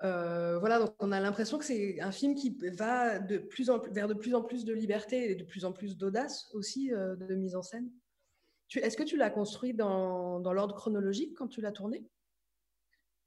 Euh, 0.02 0.58
voilà, 0.58 0.80
donc 0.80 0.94
on 0.98 1.12
a 1.12 1.20
l'impression 1.20 1.58
que 1.58 1.64
c'est 1.64 2.00
un 2.00 2.10
film 2.10 2.34
qui 2.34 2.58
va 2.76 3.18
de 3.20 3.38
plus 3.38 3.70
en 3.70 3.78
plus, 3.78 3.92
vers 3.92 4.08
de 4.08 4.14
plus 4.14 4.34
en 4.34 4.42
plus 4.42 4.64
de 4.64 4.74
liberté 4.74 5.30
et 5.30 5.34
de 5.36 5.44
plus 5.44 5.64
en 5.64 5.72
plus 5.72 5.96
d'audace 5.96 6.48
aussi 6.54 6.92
euh, 6.92 7.14
de 7.14 7.34
mise 7.34 7.54
en 7.54 7.62
scène. 7.62 7.88
Est-ce 8.74 8.96
que 8.96 9.02
tu 9.02 9.16
l'as 9.16 9.30
construit 9.30 9.74
dans, 9.74 10.40
dans 10.40 10.52
l'ordre 10.52 10.74
chronologique 10.74 11.34
quand 11.36 11.46
tu 11.46 11.60
l'as 11.60 11.72
tourné? 11.72 12.04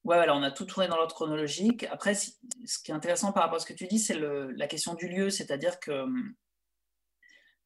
Ouais, 0.04 0.18
alors 0.18 0.38
on 0.38 0.44
a 0.44 0.52
tout 0.52 0.66
tourné 0.66 0.88
dans 0.88 0.98
l'ordre 0.98 1.16
chronologique. 1.16 1.84
Après, 1.92 2.16
ce 2.16 2.32
qui 2.84 2.92
est 2.92 2.94
intéressant 2.94 3.32
par 3.32 3.44
rapport 3.44 3.58
à 3.58 3.60
ce 3.60 3.66
que 3.66 3.74
tu 3.74 3.88
dis, 3.88 4.00
c'est 4.00 4.18
la 4.18 4.68
question 4.68 4.96
du 4.96 5.08
lieu, 5.08 5.30
c'est-à-dire 5.30 5.80
que 5.80 6.06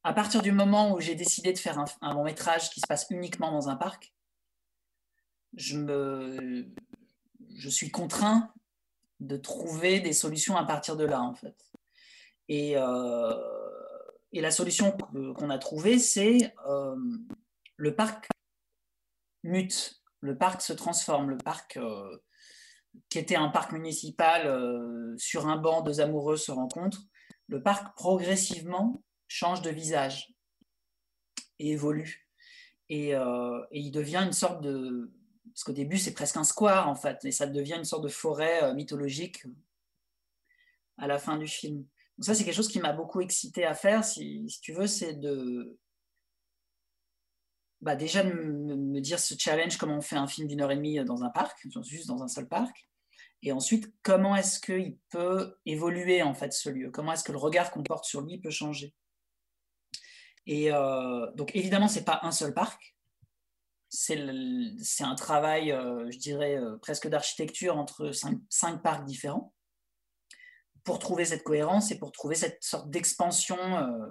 à 0.04 0.14
partir 0.14 0.42
du 0.42 0.52
moment 0.52 0.94
où 0.94 1.00
j'ai 1.00 1.16
décidé 1.16 1.52
de 1.52 1.58
faire 1.58 1.80
un, 1.80 1.86
un 2.02 2.14
long 2.14 2.24
métrage 2.24 2.70
qui 2.70 2.80
se 2.80 2.88
passe 2.88 3.08
uniquement 3.10 3.52
dans 3.52 3.70
un 3.70 3.76
parc, 3.76 4.14
je, 5.56 5.78
me, 5.78 6.66
je 7.56 7.70
suis 7.70 7.92
contraint 7.92 8.52
de 9.20 9.38
trouver 9.38 10.00
des 10.00 10.14
solutions 10.14 10.56
à 10.58 10.66
partir 10.66 10.96
de 10.96 11.06
là, 11.06 11.22
en 11.22 11.34
fait. 11.34 11.56
Et, 12.48 12.74
euh, 12.78 13.34
la 14.32 14.52
solution 14.52 14.92
qu'on 14.92 15.50
a 15.50 15.58
trouvée, 15.58 16.00
c'est 16.00 16.54
euh, 16.68 16.96
le 17.78 17.96
parc 17.96 18.28
mute, 19.44 20.02
le 20.22 20.38
parc 20.38 20.62
se 20.62 20.74
transforme, 20.74 21.30
le 21.30 21.38
parc 21.38 21.78
euh, 21.78 22.18
qui 23.10 23.20
était 23.20 23.36
un 23.36 23.50
parc 23.50 23.72
municipal 23.72 25.16
sur 25.18 25.48
un 25.48 25.58
banc, 25.58 25.82
deux 25.82 26.02
amoureux 26.02 26.38
se 26.38 26.52
rencontrent, 26.52 27.04
le 27.48 27.62
parc 27.62 27.96
progressivement 27.96 29.04
change 29.28 29.62
de 29.62 29.70
visage 29.70 30.34
et 31.60 31.72
évolue. 31.72 32.28
Et 32.90 33.14
il 33.72 33.92
devient 33.92 34.24
une 34.26 34.34
sorte 34.34 34.62
de, 34.62 35.12
parce 35.60 35.66
qu'au 35.66 35.74
début, 35.74 35.98
c'est 35.98 36.14
presque 36.14 36.38
un 36.38 36.46
square, 36.46 36.88
en 36.88 36.96
fait, 36.96 37.26
et 37.26 37.34
ça 37.34 37.46
devient 37.46 37.76
une 37.76 37.84
sorte 37.84 38.06
de 38.06 38.08
forêt 38.08 38.64
euh, 38.64 38.74
mythologique 38.74 39.44
à 40.98 41.06
la 41.06 41.20
fin 41.20 41.36
du 41.36 41.48
film. 41.48 41.80
Donc 42.18 42.24
ça, 42.24 42.34
c'est 42.34 42.46
quelque 42.46 42.56
chose 42.56 42.70
qui 42.70 42.80
m'a 42.80 42.94
beaucoup 42.94 43.20
excité 43.20 43.66
à 43.66 43.74
faire, 43.74 44.06
si, 44.06 44.48
tu 44.62 44.72
veux, 44.72 44.88
c'est 44.88 45.16
de... 45.16 45.78
Bah 47.82 47.98
déjà 47.98 48.24
me, 48.24 49.02
dire 49.02 49.20
ce 49.20 49.34
challenge, 49.38 49.76
comment 49.76 49.98
on 49.98 50.02
fait 50.02 50.16
un 50.16 50.28
film 50.28 50.48
d'une 50.48 50.62
heure 50.62 50.72
et 50.72 50.78
demie 50.78 51.04
dans 51.04 51.26
un 51.26 51.30
parc, 51.30 51.68
juste 51.82 52.08
dans 52.08 52.24
un 52.24 52.30
seul 52.30 52.48
parc, 52.48 52.88
et 53.42 53.52
ensuite, 53.52 53.94
comment 54.02 54.38
est-ce 54.38 54.62
qu'il 54.62 54.98
peut 55.10 55.58
évoluer, 55.66 56.24
en 56.24 56.34
fait, 56.34 56.54
ce 56.54 56.70
lieu? 56.70 56.90
Comment 56.90 57.12
est-ce 57.12 57.26
que 57.26 57.34
le 57.34 57.38
regard 57.38 57.72
qu'on 57.72 57.84
porte 57.84 58.06
sur 58.06 58.22
lui 58.22 58.38
peut 58.38 58.50
changer? 58.50 58.96
Et 60.46 60.72
euh, 60.72 61.30
donc, 61.36 61.54
évidemment, 61.54 61.90
c'est 61.90 62.06
pas 62.06 62.22
un 62.24 62.32
seul 62.32 62.54
parc, 62.54 62.96
c'est 63.90 65.04
un 65.04 65.16
travail, 65.16 65.72
euh, 65.72 66.10
je 66.12 66.18
dirais, 66.18 66.58
euh, 66.58 66.78
presque 66.78 67.08
d'architecture 67.08 67.78
entre 67.78 68.12
cinq, 68.12 68.84
parcs 68.84 69.04
différents 69.06 69.54
pour 70.84 71.00
trouver 71.00 71.26
cette 71.26 71.44
cohérence 71.44 71.92
et 71.92 71.98
pour 71.98 72.12
trouver 72.12 72.36
cette 72.36 72.64
sorte 72.64 72.90
d'expansion 72.90 73.58
euh, 73.58 74.08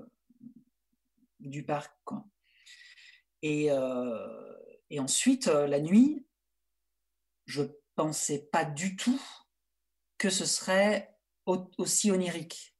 du 1.40 1.64
parc. 1.64 1.92
Et, 3.42 3.68
et, 4.90 4.98
ensuite, 4.98 5.46
la 5.46 5.78
nuit, 5.78 6.26
je 7.46 7.62
pensais 7.94 8.48
pas 8.50 8.64
du 8.64 8.96
tout 8.96 9.20
que 10.18 10.28
ce 10.28 10.44
serait 10.44 11.16
aussi 11.46 12.10
onirique. 12.10 12.76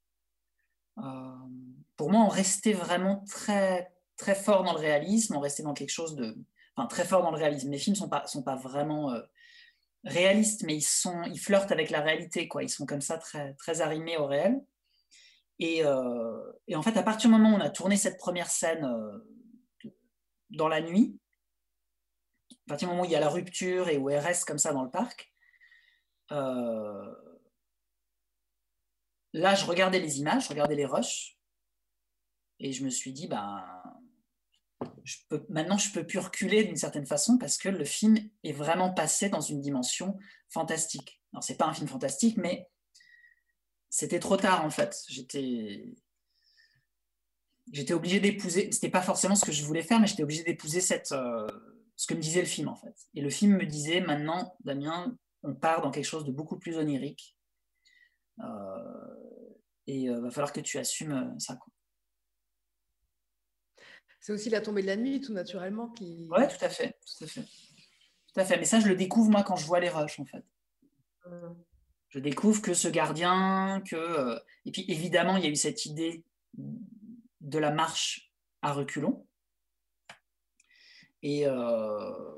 pour 0.97 2.11
moi, 2.11 2.23
on 2.23 2.29
restait 2.29 2.73
vraiment 2.73 3.25
très, 3.29 3.95
très 4.17 4.35
fort 4.35 4.65
dans 4.65 4.73
le 4.73 4.81
réalisme, 4.81 5.37
on 5.37 5.41
restait 5.41 5.63
dans 5.63 5.75
quelque 5.75 5.91
chose 5.91 6.17
de, 6.17 6.37
très 6.87 7.05
fort 7.05 7.23
dans 7.23 7.31
le 7.31 7.37
réalisme. 7.37 7.71
Les 7.71 7.79
films 7.79 7.97
sont 7.97 8.09
pas 8.09 8.27
sont 8.27 8.43
pas 8.43 8.57
vraiment 8.57 9.13
euh, 9.13 9.21
réalistes, 10.05 10.63
mais 10.65 10.77
ils 10.77 10.83
sont 10.83 11.23
ils 11.25 11.39
flirtent 11.39 11.73
avec 11.73 11.91
la 11.91 12.01
réalité 12.01 12.49
quoi. 12.49 12.63
Ils 12.63 12.71
sont 12.71 12.87
comme 12.87 13.01
ça 13.01 13.19
très 13.19 13.55
très 13.55 13.81
arrimés 13.81 14.17
au 14.17 14.27
réel. 14.27 14.61
Et, 15.61 15.85
euh, 15.85 16.53
et 16.69 16.77
en 16.77 16.83
fait, 16.83 16.97
à 16.97 17.03
partir 17.03 17.31
du 17.31 17.37
moment 17.37 17.53
où 17.53 17.57
on 17.57 17.61
a 17.61 17.71
tourné 17.71 17.97
cette 17.97 18.17
première 18.17 18.49
scène 18.49 18.85
euh, 18.85 19.91
dans 20.51 20.69
la 20.69 20.81
nuit, 20.81 21.19
à 22.53 22.69
partir 22.69 22.87
du 22.87 22.93
moment 22.93 23.03
où 23.03 23.07
il 23.07 23.11
y 23.11 23.17
a 23.17 23.21
la 23.21 23.29
rupture 23.29 23.89
et 23.89 23.99
où 23.99 24.09
elle 24.09 24.21
reste 24.21 24.45
comme 24.45 24.59
ça 24.59 24.73
dans 24.73 24.85
le 24.85 24.91
parc, 24.91 25.33
là, 29.33 29.55
je 29.55 29.65
regardais 29.67 29.99
les 29.99 30.21
images, 30.21 30.45
je 30.45 30.51
regardais 30.51 30.77
les 30.77 30.87
rushs, 30.87 31.39
et 32.61 32.73
je 32.73 32.85
me 32.85 32.91
suis 32.91 33.13
dit, 33.13 33.29
ben, 33.29 33.65
maintenant, 35.49 35.79
je 35.79 35.93
peux 35.93 36.07
plus 36.07 36.19
reculer 36.19 36.65
d'une 36.65 36.77
certaine 36.77 37.07
façon 37.07 37.39
parce 37.39 37.59
que 37.59 37.69
le 37.69 37.85
film 37.85 38.19
est 38.45 38.53
vraiment 38.53 38.93
passé 38.93 39.29
dans 39.29 39.41
une 39.41 39.61
dimension 39.61 40.19
fantastique. 40.49 41.21
Alors, 41.33 41.43
c'est 41.43 41.57
pas 41.57 41.67
un 41.67 41.75
film 41.75 41.89
fantastique, 41.89 42.37
mais 42.37 42.69
c'était 43.91 44.21
trop 44.21 44.37
tard 44.37 44.65
en 44.65 44.71
fait. 44.71 45.05
J'étais, 45.09 45.95
j'étais 47.73 47.95
obligé 47.95 48.21
d'épouser. 48.21 48.71
C'était 48.73 48.91
pas 48.91 49.03
forcément 49.03 49.35
ce 49.35 49.45
que 49.45 49.53
je 49.53 49.65
voulais 49.65 49.83
faire, 49.83 50.01
mais 50.01 50.07
j'étais 50.07 50.23
obligé 50.23 50.45
d'épouser 50.45 50.81
euh, 51.13 51.47
ce 51.97 52.07
que 52.07 52.15
me 52.15 52.21
disait 52.21 52.41
le 52.41 52.47
film 52.47 52.69
en 52.69 52.77
fait. 52.77 52.95
Et 53.15 53.21
le 53.21 53.31
film 53.31 53.57
me 53.57 53.67
disait 53.67 54.01
maintenant, 54.01 54.57
Damien, 54.65 55.17
on 55.43 55.55
part 55.55 55.83
dans 55.83 55.91
quelque 55.91 56.05
chose 56.05 56.25
de 56.25 56.33
beaucoup 56.33 56.59
plus 56.59 56.77
onirique. 56.77 57.37
Euh, 58.41 59.15
et 59.87 60.01
il 60.01 60.11
euh, 60.11 60.21
va 60.21 60.31
falloir 60.31 60.53
que 60.53 60.61
tu 60.61 60.79
assumes 60.79 61.35
ça. 61.39 61.59
C'est 64.21 64.33
aussi 64.33 64.51
la 64.51 64.61
tombée 64.61 64.83
de 64.83 64.87
la 64.87 64.97
nuit, 64.97 65.21
tout 65.21 65.33
naturellement. 65.33 65.89
Qui... 65.89 66.27
Oui, 66.31 66.43
tout 66.49 66.65
à 66.65 66.69
fait. 66.69 66.99
Tout 67.07 67.25
à 67.25 67.27
fait. 67.27 67.43
Tout 67.43 68.41
à 68.41 68.45
fait. 68.45 68.59
Mais 68.59 68.65
ça, 68.65 68.81
je 68.81 68.89
le 68.89 68.97
découvre, 68.97 69.31
moi, 69.31 69.43
quand 69.43 69.57
je 69.57 69.67
vois 69.67 69.81
les 69.81 69.89
rushs, 69.89 70.19
en 70.19 70.25
fait. 70.25 70.45
Je 72.09 72.19
découvre 72.19 72.61
que 72.63 72.75
ce 72.75 72.89
gardien, 72.89 73.83
que... 73.87 73.97
Euh, 73.97 74.39
et 74.65 74.73
puis, 74.73 74.85
évidemment, 74.89 75.37
il 75.37 75.45
y 75.45 75.47
a 75.47 75.51
eu 75.51 75.57
cette 75.57 75.87
idée 75.87 76.25
de 76.55 77.59
la 77.59 77.71
marche 77.71 78.33
à 78.63 78.73
reculons. 78.73 79.27
Et, 81.23 81.47
euh, 81.47 82.37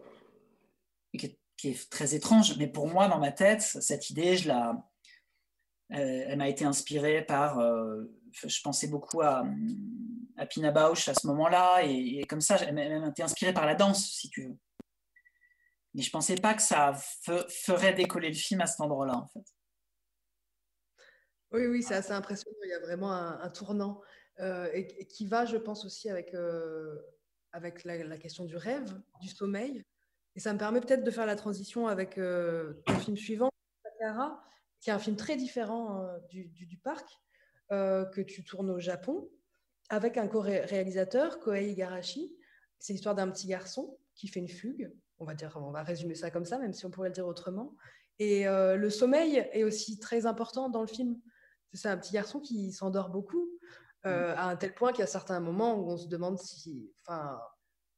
qui, 1.16 1.68
est, 1.68 1.90
très 1.90 2.14
étrange. 2.14 2.56
Mais 2.58 2.66
pour 2.66 2.88
moi, 2.88 3.08
dans 3.08 3.18
ma 3.18 3.32
tête, 3.32 3.62
cette 3.62 4.10
idée, 4.10 4.36
je 4.36 4.48
la... 4.48 4.86
Euh, 5.92 6.24
elle 6.28 6.38
m'a 6.38 6.48
été 6.48 6.64
inspirée 6.64 7.22
par 7.22 7.60
je 8.32 8.62
pensais 8.62 8.88
beaucoup 8.88 9.22
à, 9.22 9.44
à 10.40 10.46
Pina 10.46 10.70
Bausch 10.70 11.08
à 11.08 11.14
ce 11.14 11.26
moment-là, 11.26 11.82
et, 11.84 12.24
comme 12.28 12.40
ça, 12.40 12.56
j'ai 12.56 12.72
même 12.72 13.04
été 13.04 13.22
inspirée 13.22 13.52
par 13.52 13.66
la 13.66 13.74
danse, 13.74 14.10
si 14.10 14.28
tu 14.30 14.48
veux. 14.48 14.56
Mais 15.94 16.02
je 16.02 16.10
pensais 16.10 16.36
pas 16.36 16.54
que 16.54 16.62
ça 16.62 16.94
ferait 16.94 17.94
décoller 17.94 18.28
le 18.28 18.34
film 18.34 18.60
à 18.60 18.66
cet 18.66 18.80
endroit-là, 18.80 19.16
en 19.16 19.26
fait. 19.26 19.44
Oui, 21.52 21.66
oui, 21.66 21.82
c'est 21.82 21.94
assez 21.94 22.12
impressionnant. 22.12 22.56
Il 22.64 22.70
y 22.70 22.74
a 22.74 22.80
vraiment 22.80 23.12
un, 23.12 23.48
tournant 23.50 24.00
euh, 24.38 24.68
et, 24.72 25.06
qui 25.06 25.26
va, 25.26 25.44
je 25.44 25.56
pense, 25.56 25.84
aussi 25.84 26.08
avec, 26.08 26.32
euh, 26.34 26.96
avec 27.52 27.84
la, 27.84 28.16
question 28.18 28.44
du 28.44 28.56
rêve, 28.56 29.00
du 29.20 29.28
sommeil. 29.28 29.84
Et 30.36 30.40
ça 30.40 30.52
me 30.52 30.58
permet 30.58 30.80
peut-être 30.80 31.04
de 31.04 31.10
faire 31.10 31.26
la 31.26 31.36
transition 31.36 31.88
avec 31.88 32.16
euh, 32.18 32.74
le 32.86 32.94
film 32.94 33.16
suivant, 33.16 33.50
Takara, 33.82 34.42
qui 34.80 34.90
est 34.90 34.92
un 34.92 34.98
film 35.00 35.16
très 35.16 35.36
différent 35.36 36.06
du, 36.30 36.46
du, 36.48 36.78
parc. 36.78 37.06
Euh, 37.72 38.04
que 38.06 38.20
tu 38.20 38.42
tournes 38.42 38.70
au 38.70 38.80
Japon 38.80 39.30
avec 39.90 40.16
un 40.16 40.28
co-réalisateur, 40.28 41.40
Kohei 41.40 41.72
Igarashi. 41.72 42.34
C'est 42.78 42.94
l'histoire 42.94 43.14
d'un 43.14 43.28
petit 43.30 43.46
garçon 43.48 43.98
qui 44.14 44.28
fait 44.28 44.40
une 44.40 44.48
fugue. 44.48 44.90
On 45.18 45.26
va 45.26 45.34
dire, 45.34 45.58
on 45.60 45.70
va 45.70 45.82
résumer 45.82 46.14
ça 46.14 46.30
comme 46.30 46.46
ça, 46.46 46.58
même 46.58 46.72
si 46.72 46.86
on 46.86 46.90
pourrait 46.90 47.10
le 47.10 47.14
dire 47.14 47.26
autrement. 47.26 47.76
Et 48.18 48.46
euh, 48.48 48.76
le 48.76 48.88
sommeil 48.88 49.46
est 49.52 49.64
aussi 49.64 49.98
très 49.98 50.24
important 50.24 50.70
dans 50.70 50.80
le 50.80 50.86
film. 50.86 51.20
C'est 51.74 51.88
un 51.88 51.98
petit 51.98 52.12
garçon 52.12 52.40
qui 52.40 52.72
s'endort 52.72 53.10
beaucoup, 53.10 53.48
euh, 54.06 54.34
à 54.36 54.48
un 54.48 54.56
tel 54.56 54.74
point 54.74 54.92
qu'il 54.92 55.00
y 55.00 55.04
a 55.04 55.06
certains 55.06 55.40
moments 55.40 55.74
où 55.74 55.90
on 55.90 55.96
se 55.96 56.08
demande 56.08 56.38
si, 56.38 56.90
enfin, 57.04 57.38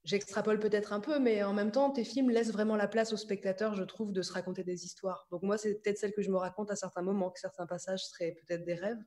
j'extrapole 0.04 0.58
peut-être 0.58 0.92
un 0.92 1.00
peu, 1.00 1.18
mais 1.18 1.42
en 1.42 1.52
même 1.52 1.70
temps, 1.70 1.90
tes 1.90 2.04
films 2.04 2.30
laissent 2.30 2.52
vraiment 2.52 2.76
la 2.76 2.88
place 2.88 3.12
au 3.12 3.16
spectateur, 3.16 3.74
je 3.74 3.84
trouve, 3.84 4.12
de 4.12 4.22
se 4.22 4.32
raconter 4.32 4.64
des 4.64 4.84
histoires. 4.84 5.26
Donc 5.30 5.42
moi, 5.42 5.58
c'est 5.58 5.74
peut-être 5.74 5.98
celle 5.98 6.12
que 6.12 6.22
je 6.22 6.30
me 6.30 6.36
raconte 6.36 6.70
à 6.70 6.76
certains 6.76 7.02
moments, 7.02 7.30
que 7.30 7.40
certains 7.40 7.66
passages 7.66 8.04
seraient 8.06 8.36
peut-être 8.46 8.64
des 8.64 8.74
rêves. 8.74 9.02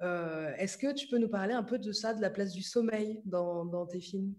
Euh, 0.00 0.54
est-ce 0.56 0.78
que 0.78 0.92
tu 0.92 1.08
peux 1.08 1.18
nous 1.18 1.28
parler 1.28 1.54
un 1.54 1.64
peu 1.64 1.78
de 1.78 1.92
ça, 1.92 2.14
de 2.14 2.20
la 2.20 2.30
place 2.30 2.52
du 2.52 2.62
sommeil 2.62 3.20
dans, 3.24 3.86
tes 3.86 4.00
films? 4.00 4.34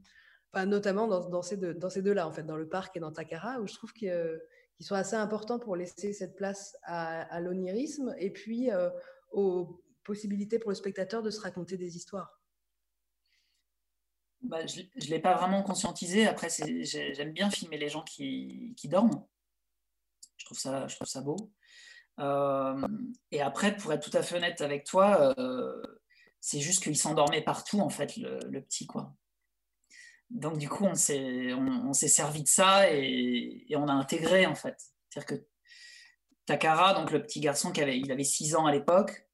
Enfin, 0.54 0.66
Notamment 0.66 1.08
dans, 1.08 1.42
ces 1.42 1.58
deux, 1.58 2.14
là 2.14 2.28
en 2.28 2.32
fait, 2.32 2.44
dans 2.44 2.58
le 2.58 2.68
parc 2.68 2.96
et 2.98 3.00
dans 3.00 3.12
Takara, 3.12 3.60
où 3.60 3.68
je 3.68 3.74
trouve 3.74 3.94
qu'il 3.94 4.40
qui 4.78 4.84
sont 4.84 4.96
assez 4.96 5.16
importants 5.16 5.60
pour 5.60 5.76
laisser 5.76 6.14
cette 6.14 6.36
place 6.36 6.78
à, 6.84 7.40
l'onirisme 7.42 8.16
et 8.18 8.32
puis 8.32 8.72
euh, 8.72 8.90
aux 9.32 9.84
possibilités 10.04 10.58
pour 10.58 10.72
le 10.72 10.76
spectateur 10.76 11.22
de 11.22 11.30
se 11.30 11.42
raconter 11.42 11.76
des 11.76 11.98
histoires. 11.98 12.42
Bah, 14.42 14.66
je 14.66 14.82
ne 14.82 15.10
l'ai 15.10 15.20
pas 15.20 15.36
vraiment 15.36 15.64
conscientisé. 15.64 16.26
Après, 16.26 16.48
j'aime 16.50 17.34
bien 17.34 17.50
filmer 17.52 17.78
les 17.78 17.90
gens 17.90 18.04
qui, 18.04 18.74
qui, 18.78 18.88
dorment. 18.88 19.28
Je 20.38 20.46
trouve 20.46 20.58
ça, 20.58 20.88
je 20.88 20.96
trouve 20.96 21.10
ça 21.10 21.20
beau. 21.20 21.52
Euh, 22.20 22.88
et 23.32 23.42
après, 23.42 23.76
pour 23.76 23.94
être 23.94 24.10
tout 24.10 24.16
à 24.18 24.22
fait 24.22 24.36
honnête 24.36 24.62
avec 24.62 24.84
toi, 24.84 25.34
euh, 25.38 25.82
c'est 26.42 26.60
juste 26.60 26.84
qu'il 26.84 26.98
s'endormait 26.98 27.42
partout, 27.42 27.80
en 27.80 27.90
fait, 27.90 28.18
le, 28.18 28.62
petit. 28.62 28.88
quoi. 28.88 29.14
Donc, 30.30 30.58
du 30.58 30.70
coup, 30.70 30.86
on 30.86 30.96
s'est 30.96 31.54
on, 31.54 31.94
servi 31.94 32.44
de 32.44 32.48
ça 32.48 32.92
et, 32.92 33.66
on 33.76 33.88
a 33.88 33.94
intégré, 33.94 34.46
en 34.46 34.56
fait. 34.56 34.76
C'est-à-dire 35.10 35.38
que 35.38 35.46
Takara, 36.46 36.94
donc 36.94 37.12
le 37.12 37.22
petit 37.22 37.40
garçon 37.40 37.72
qui 37.72 37.82
il 37.82 38.12
avait 38.12 38.24
6 38.24 38.56
ans 38.56 38.66
à 38.66 38.72
l'époque, 38.72 39.26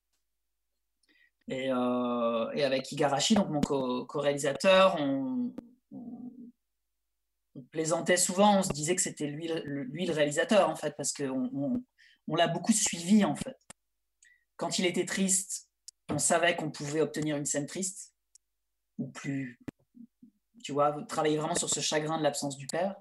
et, 1.47 1.71
euh, 1.71 2.51
et, 2.53 2.63
avec 2.63 2.91
Igarashi, 2.91 3.36
donc 3.36 3.49
mon 3.49 3.61
co-réalisateur, 3.61 4.95
on, 4.99 5.53
plaisantait 7.71 8.17
souvent, 8.17 8.59
on 8.59 8.63
se 8.63 8.73
disait 8.73 8.95
que 8.95 9.01
c'était 9.01 9.27
lui, 9.27 9.49
lui, 9.63 10.05
le 10.05 10.13
réalisateur, 10.13 10.69
en 10.69 10.75
fait, 10.75 10.93
parce 10.97 11.13
qu'on 11.13 11.81
on, 12.28 12.36
l'a 12.36 12.47
beaucoup 12.47 12.73
suivi, 12.73 13.23
en 13.23 13.36
fait. 13.36 13.57
Quand 14.57 14.80
il 14.80 14.86
était 14.86 15.05
triste, 15.05 15.69
on 16.09 16.17
savait 16.17 16.55
qu'on 16.55 16.71
pouvait 16.71 17.01
obtenir 17.01 17.36
une 17.38 17.45
scène 17.45 17.65
triste, 17.65 18.13
ou 18.97 19.07
plus, 19.07 19.59
tu 20.63 20.71
vois, 20.71 20.95
travailler 21.07 21.38
vraiment 21.38 21.55
sur 21.55 21.69
ce 21.69 21.80
chagrin 21.80 22.17
de 22.17 22.23
l'absence 22.23 22.57
du 22.57 22.67
père. 22.67 22.95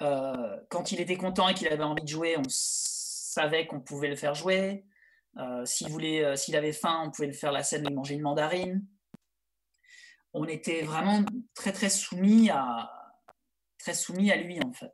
Euh, 0.00 0.56
quand 0.70 0.92
il 0.92 1.00
était 1.00 1.16
content 1.16 1.48
et 1.48 1.54
qu'il 1.54 1.68
avait 1.68 1.82
envie 1.82 2.02
de 2.02 2.08
jouer, 2.08 2.36
on 2.38 2.48
savait 2.48 3.66
qu'on 3.66 3.80
pouvait 3.80 4.08
le 4.08 4.16
faire 4.16 4.34
jouer. 4.34 4.84
Euh, 5.38 5.64
s'il 5.64 5.88
voulait, 5.88 6.24
euh, 6.24 6.36
s'il 6.36 6.56
avait 6.56 6.72
faim, 6.72 7.02
on 7.04 7.10
pouvait 7.10 7.28
le 7.28 7.32
faire 7.32 7.52
la 7.52 7.62
scène 7.62 7.82
de 7.82 7.92
manger 7.92 8.14
une 8.14 8.22
mandarine. 8.22 8.84
On 10.32 10.46
était 10.46 10.82
vraiment 10.82 11.24
très 11.54 11.72
très 11.72 11.90
soumis 11.90 12.50
à 12.50 12.92
très 13.78 13.94
soumis 13.94 14.30
à 14.30 14.36
lui 14.36 14.60
en 14.62 14.72
fait. 14.72 14.92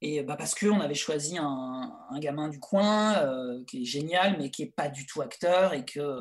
Et 0.00 0.22
bah 0.22 0.36
parce 0.36 0.54
qu'on 0.54 0.80
avait 0.80 0.94
choisi 0.94 1.38
un, 1.38 1.98
un, 2.10 2.18
gamin 2.18 2.48
du 2.48 2.60
coin 2.60 3.64
qui 3.66 3.82
est 3.82 3.84
génial, 3.86 4.36
mais 4.38 4.50
qui 4.50 4.62
est 4.62 4.74
pas 4.74 4.88
du 4.88 5.06
tout 5.06 5.22
acteur 5.22 5.72
et 5.72 5.84
que 5.84 6.20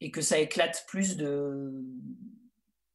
et 0.00 0.10
que 0.10 0.20
ça 0.20 0.38
éclate 0.38 0.84
plus 0.88 1.16
de, 1.16 1.72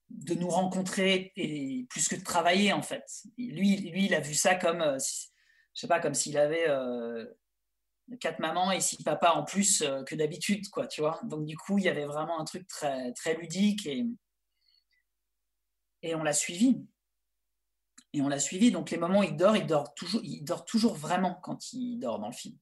de 0.09 0.33
nous 0.35 0.49
rencontrer 0.49 1.31
et 1.35 1.85
plus 1.89 2.07
que 2.07 2.15
de 2.15 2.23
travailler 2.23 2.73
en 2.73 2.81
fait. 2.81 3.05
Lui, 3.37 3.77
lui 3.77 4.05
il 4.05 4.15
a 4.15 4.19
vu 4.19 4.33
ça 4.33 4.55
comme, 4.55 4.81
euh, 4.81 4.97
je 5.73 5.79
sais 5.79 5.87
pas, 5.87 5.99
comme 5.99 6.13
s'il 6.13 6.37
avait 6.37 6.67
euh, 6.67 7.25
quatre 8.19 8.39
mamans 8.39 8.71
et 8.71 8.81
six 8.81 9.03
papas 9.03 9.33
en 9.33 9.43
plus 9.43 9.81
euh, 9.81 10.03
que 10.03 10.15
d'habitude, 10.15 10.69
quoi, 10.69 10.87
tu 10.87 11.01
vois. 11.01 11.19
Donc 11.23 11.45
du 11.45 11.57
coup, 11.57 11.77
il 11.77 11.85
y 11.85 11.89
avait 11.89 12.05
vraiment 12.05 12.39
un 12.39 12.45
truc 12.45 12.67
très, 12.67 13.11
très 13.13 13.35
ludique 13.35 13.85
et, 13.85 14.05
et 16.01 16.15
on 16.15 16.23
l'a 16.23 16.33
suivi. 16.33 16.85
Et 18.15 18.21
on 18.21 18.27
l'a 18.27 18.39
suivi. 18.39 18.71
Donc 18.71 18.91
les 18.91 18.97
moments 18.97 19.19
où 19.19 19.23
il 19.23 19.35
dort, 19.35 19.57
il 19.57 19.65
dort 19.65 19.93
toujours, 19.93 20.21
il 20.23 20.43
dort 20.43 20.65
toujours 20.65 20.95
vraiment 20.95 21.35
quand 21.43 21.73
il 21.73 21.97
dort 21.97 22.19
dans 22.19 22.27
le 22.27 22.33
film. 22.33 22.57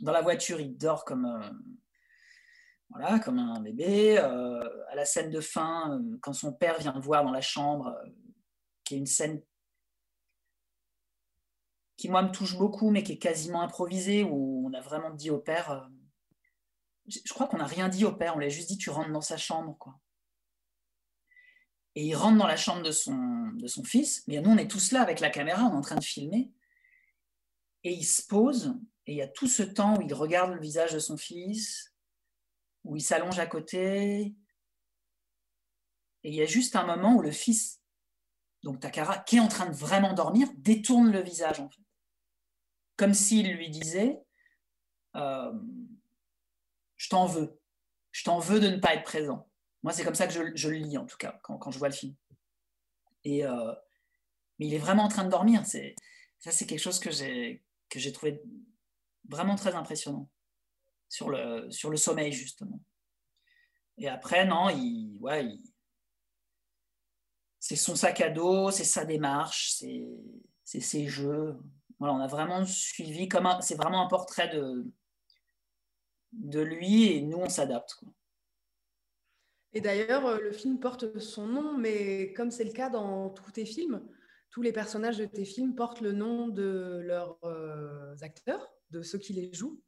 Dans 0.00 0.12
la 0.12 0.22
voiture, 0.22 0.60
il 0.60 0.76
dort 0.76 1.04
comme 1.04 1.26
voilà, 2.90 3.18
comme 3.18 3.38
un 3.38 3.60
bébé. 3.60 4.18
Euh, 4.18 4.86
à 4.88 4.94
la 4.94 5.04
scène 5.04 5.30
de 5.30 5.40
fin, 5.40 5.92
euh, 5.94 6.18
quand 6.22 6.32
son 6.32 6.52
père 6.52 6.78
vient 6.78 6.92
le 6.92 7.00
voir 7.00 7.24
dans 7.24 7.32
la 7.32 7.40
chambre, 7.40 7.88
euh, 7.88 8.08
qui 8.84 8.94
est 8.94 8.98
une 8.98 9.06
scène 9.06 9.42
qui, 11.96 12.08
moi, 12.08 12.22
me 12.22 12.30
touche 12.30 12.56
beaucoup, 12.56 12.90
mais 12.90 13.02
qui 13.02 13.12
est 13.12 13.18
quasiment 13.18 13.60
improvisée, 13.60 14.22
où 14.22 14.64
on 14.66 14.72
a 14.72 14.80
vraiment 14.80 15.10
dit 15.10 15.30
au 15.30 15.38
père, 15.38 15.90
je 17.08 17.32
crois 17.32 17.48
qu'on 17.48 17.58
n'a 17.58 17.66
rien 17.66 17.88
dit 17.88 18.04
au 18.04 18.12
père, 18.12 18.36
on 18.36 18.38
lui 18.38 18.46
a 18.46 18.50
juste 18.50 18.68
dit, 18.68 18.78
tu 18.78 18.90
rentres 18.90 19.10
dans 19.10 19.20
sa 19.20 19.36
chambre, 19.36 19.76
quoi. 19.78 19.98
Et 21.98 22.04
il 22.04 22.14
rentre 22.14 22.38
dans 22.38 22.46
la 22.46 22.56
chambre 22.56 22.84
de 22.84 22.92
son, 22.92 23.48
de 23.54 23.66
son 23.66 23.82
fils, 23.82 24.22
mais 24.28 24.40
nous, 24.40 24.52
on 24.52 24.56
est 24.56 24.70
tous 24.70 24.92
là 24.92 25.02
avec 25.02 25.18
la 25.18 25.30
caméra, 25.30 25.64
on 25.64 25.72
est 25.72 25.78
en 25.78 25.80
train 25.80 25.96
de 25.96 26.04
filmer, 26.04 26.52
et 27.82 27.92
il 27.92 28.04
se 28.04 28.22
pose, 28.22 28.78
et 29.06 29.14
il 29.14 29.16
y 29.16 29.22
a 29.22 29.26
tout 29.26 29.48
ce 29.48 29.64
temps 29.64 29.98
où 29.98 30.02
il 30.02 30.14
regarde 30.14 30.52
le 30.52 30.60
visage 30.60 30.92
de 30.92 31.00
son 31.00 31.16
fils, 31.16 31.92
où 32.84 32.94
il 32.94 33.00
s'allonge 33.00 33.40
à 33.40 33.46
côté. 33.46 34.32
Et 36.22 36.28
il 36.28 36.34
y 36.34 36.40
a 36.40 36.46
juste 36.46 36.76
un 36.76 36.86
moment 36.86 37.16
où 37.16 37.20
le 37.20 37.32
fils, 37.32 37.82
donc 38.62 38.78
Takara, 38.78 39.18
qui 39.18 39.38
est 39.38 39.40
en 39.40 39.48
train 39.48 39.66
de 39.66 39.74
vraiment 39.74 40.12
dormir, 40.12 40.46
détourne 40.54 41.10
le 41.10 41.20
visage, 41.20 41.58
en 41.58 41.68
fait. 41.68 41.82
Comme 42.96 43.12
s'il 43.12 43.52
lui 43.56 43.70
disait 43.70 44.22
euh, 45.16 45.52
Je 46.96 47.08
t'en 47.08 47.26
veux. 47.26 47.60
Je 48.12 48.22
t'en 48.22 48.38
veux 48.38 48.60
de 48.60 48.68
ne 48.68 48.76
pas 48.76 48.94
être 48.94 49.02
présent. 49.02 49.47
Moi, 49.82 49.92
c'est 49.92 50.04
comme 50.04 50.14
ça 50.14 50.26
que 50.26 50.32
je, 50.32 50.68
le 50.68 50.76
lis, 50.76 50.98
en 50.98 51.06
tout 51.06 51.16
cas, 51.16 51.38
quand, 51.42 51.70
je 51.70 51.78
vois 51.78 51.88
le 51.88 51.94
film. 51.94 52.14
Et, 53.24 53.44
euh, 53.44 53.72
mais 54.58 54.66
il 54.66 54.74
est 54.74 54.78
vraiment 54.78 55.04
en 55.04 55.08
train 55.08 55.24
de 55.24 55.30
dormir. 55.30 55.64
Ça, 55.66 56.50
c'est 56.50 56.66
quelque 56.66 56.80
chose 56.80 56.98
que 56.98 57.10
j'ai, 57.10 57.62
trouvé 58.12 58.42
vraiment 59.28 59.56
très 59.56 59.74
impressionnant 59.74 60.28
sur 61.08 61.30
le, 61.30 61.70
sommeil, 61.96 62.32
justement. 62.32 62.80
Et 63.98 64.08
après, 64.08 64.46
non, 64.46 64.68
c'est 67.60 67.76
son 67.76 67.96
sac 67.96 68.20
à 68.20 68.30
dos, 68.30 68.70
c'est 68.70 68.84
sa 68.84 69.04
démarche, 69.04 69.74
c'est 70.64 70.80
ses 70.80 71.06
jeux. 71.06 71.58
On 72.00 72.20
a 72.20 72.26
vraiment 72.26 72.64
suivi 72.64 73.28
c'est 73.60 73.74
vraiment 73.74 74.04
un 74.04 74.08
portrait 74.08 74.48
de 76.32 76.60
lui 76.60 77.12
et 77.12 77.22
nous, 77.22 77.38
on 77.38 77.48
s'adapte. 77.48 78.00
Et 79.74 79.80
d'ailleurs, 79.80 80.26
euh, 80.26 80.38
le 80.40 80.52
film 80.52 80.80
porte 80.80 81.18
son 81.18 81.46
nom, 81.46 81.76
mais 81.76 82.32
comme 82.32 82.50
c'est 82.50 82.64
le 82.64 82.72
cas 82.72 82.88
dans 82.88 83.30
tous 83.30 83.52
tes 83.52 83.66
films, 83.66 84.02
tous 84.50 84.62
les 84.62 84.72
personnages 84.72 85.18
de 85.18 85.26
tes 85.26 85.44
films 85.44 85.74
portent 85.74 86.00
le 86.00 86.12
nom 86.12 86.48
de 86.48 87.00
leurs 87.04 87.38
euh, 87.44 88.14
acteurs, 88.22 88.72
de 88.90 89.02
ceux 89.02 89.18
qui 89.18 89.34
les 89.34 89.52
jouent. 89.52 89.80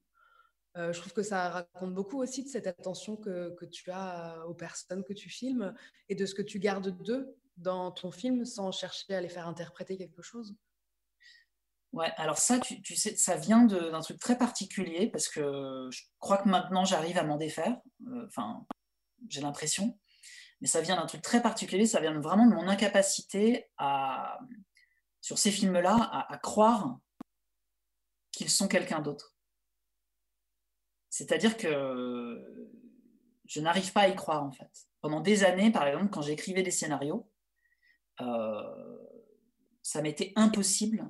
Euh, 0.77 0.93
je 0.93 1.01
trouve 1.01 1.13
que 1.13 1.23
ça 1.23 1.49
raconte 1.49 1.95
beaucoup 1.95 2.23
aussi 2.23 2.45
de 2.45 2.49
cette 2.49 2.67
attention 2.67 3.17
que, 3.17 3.55
que, 3.57 3.65
tu 3.65 3.91
as 3.91 4.47
aux 4.47 4.55
personnes 4.55 5.03
que 5.03 5.13
tu 5.13 5.29
filmes 5.29 5.75
et 6.09 6.15
de 6.15 6.27
ce 6.27 6.35
que 6.35 6.43
tu 6.43 6.61
gardes 6.61 6.97
d'eux 7.03 7.35
dans 7.57 7.91
ton 7.91 8.13
film 8.13 8.45
sans 8.45 8.71
chercher 8.71 9.15
à 9.15 9.21
les 9.21 9.29
faire 9.29 9.49
interpréter 9.49 9.97
quelque 9.97 10.23
chose. 10.23 10.55
Ouais, 11.93 12.13
alors 12.19 12.39
ça, 12.39 12.61
tu, 12.61 12.95
sais, 12.95 13.17
ça 13.17 13.37
vient 13.37 13.65
d'un 13.65 14.01
truc 14.01 14.21
très 14.21 14.39
particulier 14.39 15.11
parce 15.11 15.29
que 15.29 15.89
je 15.91 16.03
crois 16.21 16.37
que 16.37 16.49
maintenant 16.49 16.85
j'arrive 16.85 17.19
à 17.19 17.25
m'en 17.25 17.37
défaire. 17.37 17.77
Enfin, 18.27 18.65
j'ai 19.29 19.41
l'impression. 19.41 19.99
Mais 20.61 20.67
ça 20.67 20.81
vient 20.81 20.97
d'un 20.97 21.07
truc 21.07 21.23
très 21.23 21.43
particulier. 21.43 21.87
Ça 21.87 22.01
vient 22.01 22.19
vraiment 22.21 22.47
de 22.47 22.55
mon 22.55 22.69
incapacité 22.69 23.71
à, 23.79 24.39
sur 25.21 25.39
ces 25.39 25.51
films-là, 25.51 25.97
à, 26.29 26.39
croire 26.39 26.99
qu'ils 28.33 28.51
sont 28.51 28.69
quelqu'un 28.69 29.01
d'autre. 29.01 29.35
C'est-à-dire 31.09 31.57
que 31.57 32.69
je 33.47 33.61
n'arrive 33.61 33.93
pas 33.93 34.03
à 34.03 34.09
y 34.09 34.15
croire, 34.15 34.45
en 34.45 34.53
fait. 34.53 34.71
Pendant 35.01 35.21
des 35.21 35.45
années, 35.45 35.73
par 35.73 35.87
exemple, 35.87 36.11
quand 36.11 36.23
j'écrivais 36.23 36.63
des 36.63 36.71
scénarios, 36.71 37.29
euh, 38.21 38.99
ça 39.83 40.03
m'était 40.03 40.33
impossible 40.37 41.09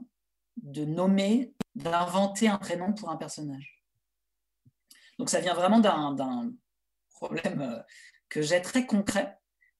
de 0.56 0.84
nommer, 0.84 1.52
d'inventer 1.74 2.48
un 2.48 2.58
prénom 2.58 2.92
pour 2.92 3.10
un 3.10 3.16
personnage. 3.16 3.84
Donc 5.18 5.28
ça 5.28 5.40
vient 5.40 5.54
vraiment 5.54 5.80
d'un 5.80 6.50
problème 7.20 7.60
euh, 7.60 7.82
que 8.28 8.42
j'ai 8.42 8.62
très 8.62 8.86
concret, 8.86 9.38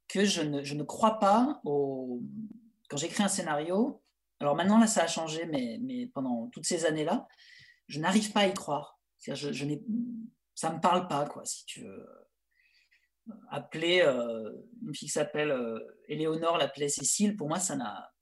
que 0.09 0.25
je 0.25 0.43
ne, 0.43 0.63
je 0.63 0.75
ne 0.75 0.83
crois 0.83 1.19
pas 1.19 1.61
au... 1.65 2.23
Quand 2.89 2.97
j'écris 2.97 3.23
un 3.23 3.29
scénario, 3.29 4.03
alors 4.41 4.57
maintenant 4.57 4.79
là 4.79 4.87
ça 4.87 5.05
a 5.05 5.07
changé, 5.07 5.47
mais, 5.47 5.79
mais 5.81 6.07
pendant 6.09 6.49
toutes 6.49 6.67
ces 6.67 6.85
années-là, 6.87 7.29
je 7.89 8.01
n'arrive 8.01 8.33
pas 8.33 8.41
à 8.41 8.47
y 8.47 8.55
croire. 8.55 9.01
Ça 9.19 9.35
ne 10.71 10.75
me 10.75 10.81
parle 10.81 11.09
pas, 11.09 11.27
quoi, 11.27 11.45
si 11.45 11.65
tu 11.67 11.83
veux. 11.83 12.09
Appeler 13.51 14.01
euh, 14.01 14.51
une 14.83 14.95
fille 14.95 15.09
qui 15.09 15.13
s'appelle 15.13 15.51
euh, 15.51 15.79
Éléonore, 16.09 16.59
l'appeler 16.59 16.89
Cécile, 16.89 17.37
pour 17.37 17.49
moi, 17.49 17.61
ça 17.61 17.77
n'a, 17.77 18.13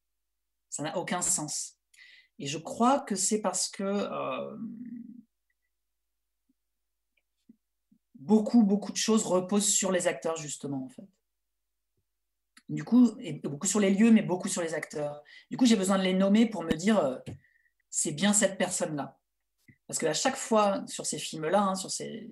ça 0.68 0.82
n'a 0.82 0.96
aucun 0.98 1.22
sens. 1.22 1.78
Et 2.38 2.46
je 2.46 2.58
crois 2.58 3.00
que 3.00 3.16
c'est 3.16 3.40
parce 3.40 3.68
que 3.68 3.84
euh, 3.84 4.56
beaucoup, 8.18 8.62
beaucoup 8.62 8.92
de 8.92 8.96
choses 8.96 9.24
reposent 9.24 9.68
sur 9.68 9.92
les 9.92 10.06
acteurs, 10.06 10.36
justement, 10.36 10.84
en 10.84 10.88
fait. 10.88 11.08
Du 12.68 12.84
coup, 12.84 13.16
et 13.18 13.34
beaucoup 13.34 13.66
sur 13.66 13.80
les 13.80 13.90
lieux, 13.90 14.10
mais 14.10 14.22
beaucoup 14.22 14.48
sur 14.48 14.60
les 14.60 14.74
acteurs. 14.74 15.22
Du 15.50 15.56
coup, 15.56 15.64
j'ai 15.64 15.76
besoin 15.76 15.98
de 15.98 16.02
les 16.02 16.12
nommer 16.12 16.46
pour 16.46 16.62
me 16.62 16.74
dire, 16.74 17.20
c'est 17.88 18.12
bien 18.12 18.34
cette 18.34 18.58
personne-là. 18.58 19.18
Parce 19.86 19.98
qu'à 19.98 20.12
chaque 20.12 20.36
fois, 20.36 20.84
sur 20.86 21.06
ces 21.06 21.18
films-là, 21.18 21.62
hein, 21.62 21.74
sur 21.74 21.90
ces, 21.90 22.30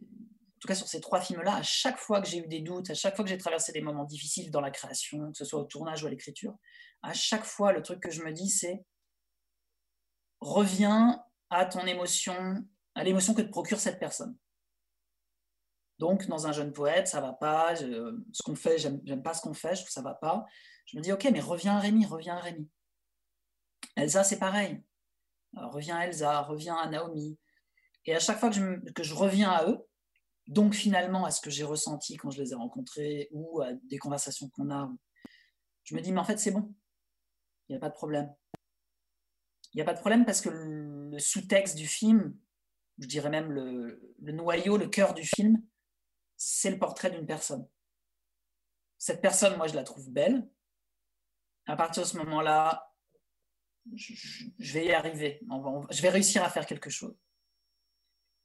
tout 0.60 0.68
cas 0.68 0.74
sur 0.74 0.88
ces 0.88 1.00
trois 1.00 1.20
films-là, 1.20 1.56
à 1.56 1.62
chaque 1.62 1.98
fois 1.98 2.20
que 2.20 2.28
j'ai 2.28 2.38
eu 2.38 2.46
des 2.46 2.60
doutes, 2.60 2.90
à 2.90 2.94
chaque 2.94 3.16
fois 3.16 3.24
que 3.24 3.30
j'ai 3.30 3.38
traversé 3.38 3.72
des 3.72 3.80
moments 3.80 4.04
difficiles 4.04 4.50
dans 4.50 4.60
la 4.60 4.70
création, 4.70 5.30
que 5.32 5.38
ce 5.38 5.44
soit 5.44 5.60
au 5.60 5.64
tournage 5.64 6.02
ou 6.02 6.06
à 6.06 6.10
l'écriture, 6.10 6.56
à 7.02 7.12
chaque 7.12 7.44
fois, 7.44 7.72
le 7.72 7.82
truc 7.82 8.00
que 8.00 8.10
je 8.10 8.22
me 8.22 8.32
dis, 8.32 8.50
c'est 8.50 8.84
reviens 10.40 11.22
à 11.50 11.66
ton 11.66 11.86
émotion, 11.86 12.64
à 12.94 13.04
l'émotion 13.04 13.32
que 13.32 13.42
te 13.42 13.50
procure 13.50 13.80
cette 13.80 13.98
personne. 13.98 14.36
Donc, 15.98 16.26
dans 16.26 16.46
un 16.46 16.52
jeune 16.52 16.72
poète, 16.72 17.08
ça 17.08 17.20
va 17.20 17.32
pas, 17.32 17.74
ce 17.76 18.42
qu'on 18.44 18.54
fait, 18.54 18.78
j'aime 18.78 19.22
pas 19.22 19.34
ce 19.34 19.40
qu'on 19.40 19.54
fait, 19.54 19.74
je 19.74 19.80
trouve 19.80 19.90
ça 19.90 20.02
va 20.02 20.14
pas. 20.14 20.44
Je 20.86 20.96
me 20.96 21.02
dis, 21.02 21.12
ok, 21.12 21.28
mais 21.32 21.40
reviens 21.40 21.78
Rémi, 21.78 22.04
reviens 22.04 22.36
Rémi. 22.36 22.68
Elsa, 23.96 24.24
c'est 24.24 24.38
pareil. 24.38 24.82
reviens 25.54 26.00
Elsa, 26.00 26.42
reviens 26.42 26.76
à 26.76 26.88
Naomi. 26.88 27.38
Et 28.04 28.14
à 28.14 28.20
chaque 28.20 28.38
fois 28.38 28.50
que 28.50 29.02
je, 29.02 29.14
reviens 29.14 29.50
à 29.50 29.68
eux, 29.68 29.78
donc 30.46 30.74
finalement 30.74 31.24
à 31.24 31.30
ce 31.30 31.40
que 31.40 31.50
j'ai 31.50 31.64
ressenti 31.64 32.16
quand 32.16 32.30
je 32.30 32.40
les 32.40 32.52
ai 32.52 32.54
rencontrés 32.54 33.28
ou 33.32 33.62
à 33.62 33.72
des 33.72 33.98
conversations 33.98 34.48
qu'on 34.50 34.70
a, 34.70 34.88
je 35.82 35.94
me 35.96 36.00
dis, 36.00 36.12
mais 36.12 36.20
en 36.20 36.24
fait, 36.24 36.38
c'est 36.38 36.50
bon. 36.50 36.72
Il 37.68 37.72
n'y 37.72 37.76
a 37.76 37.80
pas 37.80 37.88
de 37.88 37.94
problème. 37.94 38.32
Il 39.72 39.78
n'y 39.78 39.82
a 39.82 39.84
pas 39.84 39.94
de 39.94 40.00
problème 40.00 40.24
parce 40.24 40.40
que 40.40 40.50
le 40.50 41.18
sous-texte 41.18 41.76
du 41.76 41.86
film, 41.86 42.36
je 42.98 43.06
dirais 43.06 43.30
même 43.30 43.50
le 43.50 44.32
noyau, 44.32 44.76
le 44.76 44.88
cœur 44.88 45.14
du 45.14 45.24
film, 45.24 45.60
c'est 46.36 46.70
le 46.70 46.78
portrait 46.78 47.10
d'une 47.10 47.26
personne. 47.26 47.66
Cette 48.98 49.20
personne, 49.20 49.56
moi, 49.56 49.66
je 49.66 49.74
la 49.74 49.84
trouve 49.84 50.10
belle. 50.10 50.48
À 51.66 51.76
partir 51.76 52.02
de 52.02 52.08
ce 52.08 52.16
moment-là, 52.18 52.92
je, 53.94 54.72
vais 54.72 54.86
y 54.86 54.92
arriver. 54.92 55.40
Je 55.90 56.02
vais 56.02 56.08
réussir 56.08 56.42
à 56.42 56.50
faire 56.50 56.66
quelque 56.66 56.90
chose. 56.90 57.16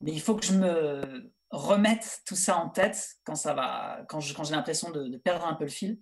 Mais 0.01 0.11
il 0.11 0.21
faut 0.21 0.35
que 0.35 0.45
je 0.45 0.53
me 0.53 1.33
remette 1.51 2.21
tout 2.25 2.35
ça 2.35 2.57
en 2.57 2.69
tête 2.69 3.17
quand 3.23 3.35
ça 3.35 3.53
va, 3.53 4.03
quand 4.09 4.19
j'ai 4.19 4.53
l'impression 4.53 4.89
de, 4.91 5.17
perdre 5.17 5.45
un 5.45 5.53
peu 5.53 5.65
le 5.65 5.69
fil. 5.69 5.99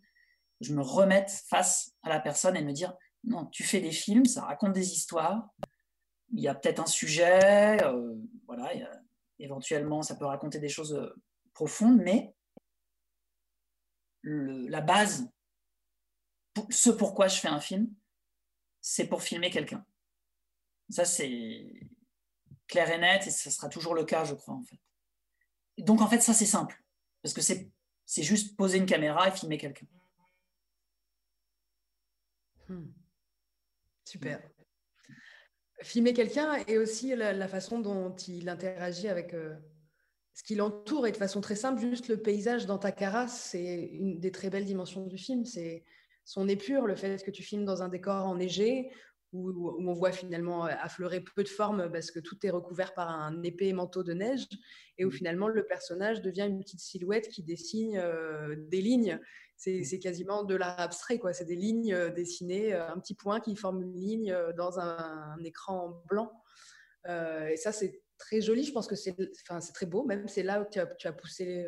Je 0.61 0.73
me 0.73 0.81
remette 0.81 1.31
face 1.47 1.95
à 2.03 2.09
la 2.09 2.19
personne 2.19 2.55
et 2.55 2.63
me 2.63 2.71
dire 2.71 2.93
non, 3.23 3.45
tu 3.47 3.63
fais 3.63 3.81
des 3.81 3.91
films, 3.91 4.25
ça 4.25 4.45
raconte 4.45 4.73
des 4.73 4.93
histoires. 4.93 5.49
Il 6.31 6.41
y 6.41 6.47
a 6.47 6.55
peut-être 6.55 6.79
un 6.79 6.85
sujet, 6.85 7.83
euh, 7.83 8.15
voilà, 8.45 8.71
éventuellement 9.39 10.01
ça 10.01 10.15
peut 10.15 10.25
raconter 10.25 10.59
des 10.59 10.69
choses 10.69 10.93
euh, 10.93 11.13
profonde, 11.53 11.97
mais 11.97 12.33
la 14.23 14.81
base, 14.81 15.29
ce 16.69 16.89
pourquoi 16.89 17.27
je 17.27 17.39
fais 17.39 17.47
un 17.47 17.59
film, 17.59 17.93
c'est 18.81 19.07
pour 19.07 19.21
filmer 19.21 19.49
quelqu'un. 19.49 19.85
Ça, 20.89 21.05
c'est 21.05 21.87
clair 22.67 22.89
et 22.91 22.97
net, 22.97 23.27
et 23.27 23.31
ce 23.31 23.49
sera 23.49 23.69
toujours 23.69 23.95
le 23.95 24.05
cas, 24.05 24.23
je 24.23 24.33
crois, 24.33 24.55
en 24.55 24.63
fait. 24.63 24.79
Donc, 25.77 26.01
en 26.01 26.07
fait, 26.07 26.21
ça, 26.21 26.33
c'est 26.33 26.45
simple, 26.45 26.81
parce 27.21 27.33
que 27.33 27.41
c'est, 27.41 27.71
juste 28.07 28.57
poser 28.57 28.77
une 28.77 28.85
caméra 28.85 29.27
et 29.27 29.31
filmer 29.31 29.57
quelqu'un. 29.57 29.85
Hmm. 32.67 32.91
Super. 34.05 34.41
Filmer 35.81 36.13
quelqu'un 36.13 36.55
et 36.67 36.77
aussi 36.77 37.15
la, 37.15 37.47
façon 37.47 37.79
dont 37.79 38.15
il 38.15 38.49
interagit 38.49 39.07
avec, 39.07 39.33
euh, 39.33 39.55
ce 40.33 40.43
qui 40.43 40.55
l'entoure 40.55 41.07
est 41.07 41.11
de 41.11 41.17
façon 41.17 41.41
très 41.41 41.55
simple, 41.55 41.81
juste 41.81 42.07
le 42.07 42.17
paysage 42.17 42.65
dans 42.65 42.77
ta 42.77 42.91
carasse, 42.91 43.49
c'est 43.51 43.89
une 43.91 44.19
des 44.19 44.31
très 44.31 44.49
belles 44.49 44.65
dimensions 44.65 45.05
du 45.05 45.17
film. 45.17 45.45
C'est 45.45 45.83
son 46.23 46.47
épure, 46.47 46.85
le 46.85 46.95
fait 46.95 47.23
que 47.23 47.31
tu 47.31 47.43
filmes 47.43 47.65
dans 47.65 47.83
un 47.83 47.89
décor 47.89 48.25
enneigé, 48.25 48.91
où, 49.33 49.49
où, 49.49 49.89
on 49.89 49.93
voit 49.93 50.11
finalement 50.11 50.63
affleurer 50.63 51.21
peu 51.21 51.43
de 51.43 51.49
formes 51.49 51.91
parce 51.91 52.11
que 52.11 52.19
tout 52.19 52.37
est 52.43 52.49
recouvert 52.49 52.93
par 52.93 53.09
un 53.09 53.43
épais 53.43 53.73
manteau 53.73 54.03
de 54.03 54.13
neige, 54.13 54.47
et 54.97 55.05
où 55.05 55.09
mmh. 55.09 55.13
finalement 55.13 55.47
le 55.47 55.65
personnage 55.65 56.21
devient 56.21 56.45
une 56.47 56.59
petite 56.59 56.79
silhouette 56.79 57.29
qui 57.29 57.43
dessine 57.43 57.97
euh, 57.97 58.55
des 58.69 58.81
lignes. 58.81 59.19
C'est 59.57 59.99
quasiment 59.99 60.45
de 60.45 60.55
l'art 60.55 60.79
abstrait, 60.79 61.19
quoi. 61.19 61.33
C'est 61.33 61.43
des 61.43 61.57
lignes 61.57 61.93
euh, 61.93 62.09
dessinées, 62.09 62.73
euh, 62.73 62.87
un 62.87 62.97
petit 62.97 63.13
point 63.13 63.41
qui 63.41 63.57
forme 63.57 63.81
une 63.81 63.93
ligne 63.93 64.35
dans 64.55 64.79
un, 64.79 65.37
écran 65.43 66.01
blanc. 66.07 66.31
et 67.05 67.57
ça, 67.57 67.71
c'est 67.71 68.01
très 68.19 68.41
joli. 68.41 68.63
Je 68.63 68.71
pense 68.71 68.87
que 68.87 68.95
c'est 68.95 69.15
enfin, 69.49 69.59
très 69.73 69.87
beau, 69.87 70.05
même 70.05 70.27
c'est 70.27 70.43
là 70.43 70.61
où 70.61 70.65
tu 70.69 70.79
as, 70.79 70.85
tu 70.85 71.07
as, 71.07 71.13
poussé 71.13 71.67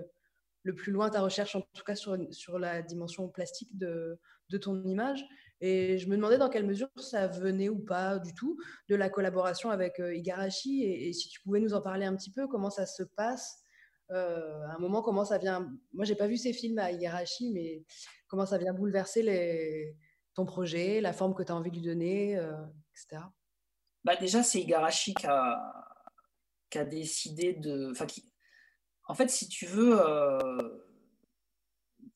le 0.64 0.76
plus 0.76 0.92
loin 0.92 1.10
ta 1.10 1.22
recherche, 1.22 1.56
en 1.56 1.62
tout 1.62 1.84
cas 1.84 1.96
sur, 1.96 2.16
sur 2.32 2.60
la 2.60 2.82
dimension 2.82 3.28
plastique 3.30 3.76
de, 3.78 4.20
de, 4.50 4.58
ton 4.58 4.84
image. 4.84 5.26
Et 5.60 5.98
je 5.98 6.08
me 6.08 6.16
demandais 6.16 6.38
dans 6.38 6.50
quelle 6.50 6.66
mesure 6.66 6.90
ça 6.98 7.28
venait 7.28 7.70
ou 7.70 7.80
pas 7.80 8.20
du 8.20 8.34
tout 8.34 8.60
de 8.90 8.96
la 8.96 9.10
collaboration 9.10 9.72
avec 9.72 10.00
euh, 10.00 10.14
Igarashi 10.16 10.84
et, 10.84 11.14
si 11.14 11.30
tu 11.30 11.42
pouvais 11.42 11.60
nous 11.60 11.74
en 11.74 11.82
parler 11.82 12.06
un 12.06 12.16
petit 12.16 12.32
peu, 12.32 12.48
comment 12.48 12.70
ça 12.70 12.86
se 12.86 13.04
passe. 13.04 13.64
Euh, 14.12 14.62
à 14.68 14.76
un 14.76 14.80
moment, 14.80 15.02
comment 15.02 15.24
ça 15.24 15.38
vient. 15.38 15.72
Moi, 15.94 16.04
j'ai 16.06 16.16
pas 16.16 16.28
vu 16.28 16.38
ces 16.38 16.52
films 16.52 16.80
à 16.80 16.92
Igarashi, 16.92 17.52
mais 17.52 17.84
comment 18.28 18.46
ça 18.46 18.58
vient 18.58 18.74
bouleverser 18.74 19.24
les, 19.24 19.96
ton 20.34 20.46
projet, 20.46 21.02
la 21.02 21.14
forme 21.14 21.34
que 21.34 21.44
tu 21.44 21.52
as 21.52 21.56
envie 21.56 21.72
de 21.72 21.76
lui 21.76 21.84
donner, 21.84 22.38
euh, 22.38 22.52
etc. 22.94 23.24
Bah 24.04 24.16
déjà, 24.16 24.44
c'est 24.44 24.60
Igarashi 24.60 25.14
qui 25.14 25.28
a, 25.28 25.91
qui 26.72 26.80
a 26.80 26.86
décidé 26.86 27.54
de. 27.54 27.94
En 29.08 29.14
fait, 29.14 29.30
si 29.30 29.48
tu 29.48 29.66
veux, 29.66 30.00
euh... 30.02 30.38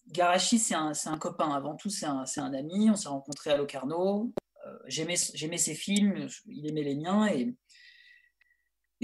Garachi, 0.07 0.59
c'est 0.59 0.75
un, 0.75 1.17
copain. 1.19 1.49
Avant 1.49 1.75
tout, 1.75 1.89
c'est 1.89 2.05
un, 2.05 2.53
ami. 2.53 2.89
On 2.89 2.95
s'est 2.95 3.09
rencontrés 3.09 3.51
à 3.51 3.57
Locarno. 3.57 4.33
Euh, 4.65 4.77
J'aimais 4.87 5.17
ses 5.17 5.75
films, 5.75 6.27
il 6.47 6.67
aimait 6.67 6.83
les 6.83 6.95
miens. 6.95 7.27
Et, 7.27 7.55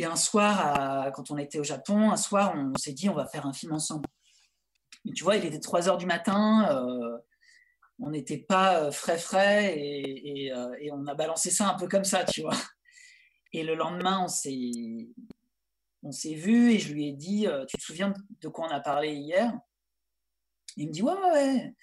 un 0.04 0.16
soir, 0.16 1.12
quand 1.14 1.30
on 1.30 1.38
était 1.38 1.60
au 1.60 1.64
Japon, 1.64 2.10
un 2.10 2.18
soir, 2.18 2.54
on 2.56 2.76
s'est 2.76 2.94
dit 2.94 3.08
on 3.08 3.14
va 3.14 3.28
faire 3.28 3.46
un 3.46 3.54
film 3.54 3.74
ensemble. 3.74 4.08
Mais 5.06 5.12
tu 5.12 5.24
vois, 5.24 5.36
il 5.36 5.46
était 5.46 5.60
3 5.60 5.90
heures 5.90 5.98
du 5.98 6.08
matin. 6.08 6.68
Euh, 6.72 7.18
on 8.00 8.10
n'était 8.10 8.40
pas 8.40 8.84
euh, 8.84 8.92
frais 8.92 9.18
frais 9.18 9.78
et, 9.78 10.48
et, 10.48 10.92
on 10.92 11.06
a 11.06 11.14
balancé 11.14 11.52
ça 11.52 11.70
un 11.70 11.76
peu 11.76 11.88
comme 11.88 12.04
ça, 12.04 12.24
tu 12.24 12.42
vois. 12.42 12.58
Et 13.54 13.64
le 13.64 13.76
lendemain, 13.76 14.24
on 14.24 14.28
s'est 14.28 15.10
on 16.04 16.12
s'est 16.12 16.34
vu 16.34 16.72
et 16.72 16.80
je 16.80 16.94
lui 16.94 17.08
ai 17.08 17.14
dit 17.14 17.48
euh, 17.48 17.66
Tu 17.66 17.78
te 17.78 17.84
souviens 17.84 18.14
de 18.42 18.48
quoi 18.48 18.68
on 18.68 18.72
a 18.72 18.80
parlé 18.80 19.14
hier? 19.14 19.54
Il 20.78 20.88
me 20.88 20.92
dit 20.92 21.04
Ouais, 21.04 21.14
ouais. 21.14 21.74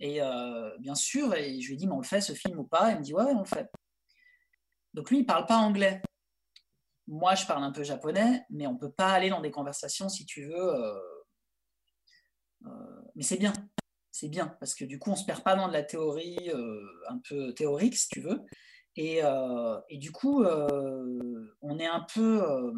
Et 0.00 0.22
euh, 0.22 0.76
bien 0.78 0.94
sûr, 0.94 1.34
et 1.34 1.60
je 1.60 1.68
lui 1.68 1.74
ai 1.74 1.76
dit 1.76 1.86
Mais 1.86 1.94
on 1.94 2.00
le 2.00 2.06
fait 2.06 2.20
ce 2.20 2.32
film 2.32 2.58
ou 2.58 2.64
pas? 2.64 2.90
Il 2.92 2.98
me 2.98 3.02
dit 3.02 3.14
Ouais, 3.14 3.24
on 3.24 3.40
le 3.40 3.44
fait. 3.44 3.70
Donc 4.94 5.10
lui, 5.10 5.18
il 5.18 5.22
ne 5.22 5.26
parle 5.26 5.46
pas 5.46 5.58
anglais. 5.58 6.02
Moi, 7.06 7.34
je 7.34 7.46
parle 7.46 7.64
un 7.64 7.72
peu 7.72 7.84
japonais, 7.84 8.44
mais 8.50 8.66
on 8.66 8.76
peut 8.76 8.90
pas 8.90 9.12
aller 9.12 9.30
dans 9.30 9.40
des 9.40 9.50
conversations 9.50 10.08
si 10.08 10.26
tu 10.26 10.44
veux. 10.46 10.74
Euh, 12.66 13.02
mais 13.14 13.22
c'est 13.22 13.38
bien. 13.38 13.52
C'est 14.10 14.28
bien, 14.28 14.48
parce 14.58 14.74
que 14.74 14.84
du 14.84 14.98
coup, 14.98 15.12
on 15.12 15.16
se 15.16 15.24
perd 15.24 15.44
pas 15.44 15.54
dans 15.54 15.68
de 15.68 15.72
la 15.72 15.84
théorie 15.84 16.50
un 17.08 17.18
peu 17.28 17.54
théorique, 17.54 17.96
si 17.96 18.08
tu 18.08 18.20
veux. 18.20 18.42
Et 18.96 19.22
du 19.92 20.10
coup, 20.10 20.42
on 20.42 21.78
est 21.78 21.86
un 21.86 22.00
peu 22.12 22.72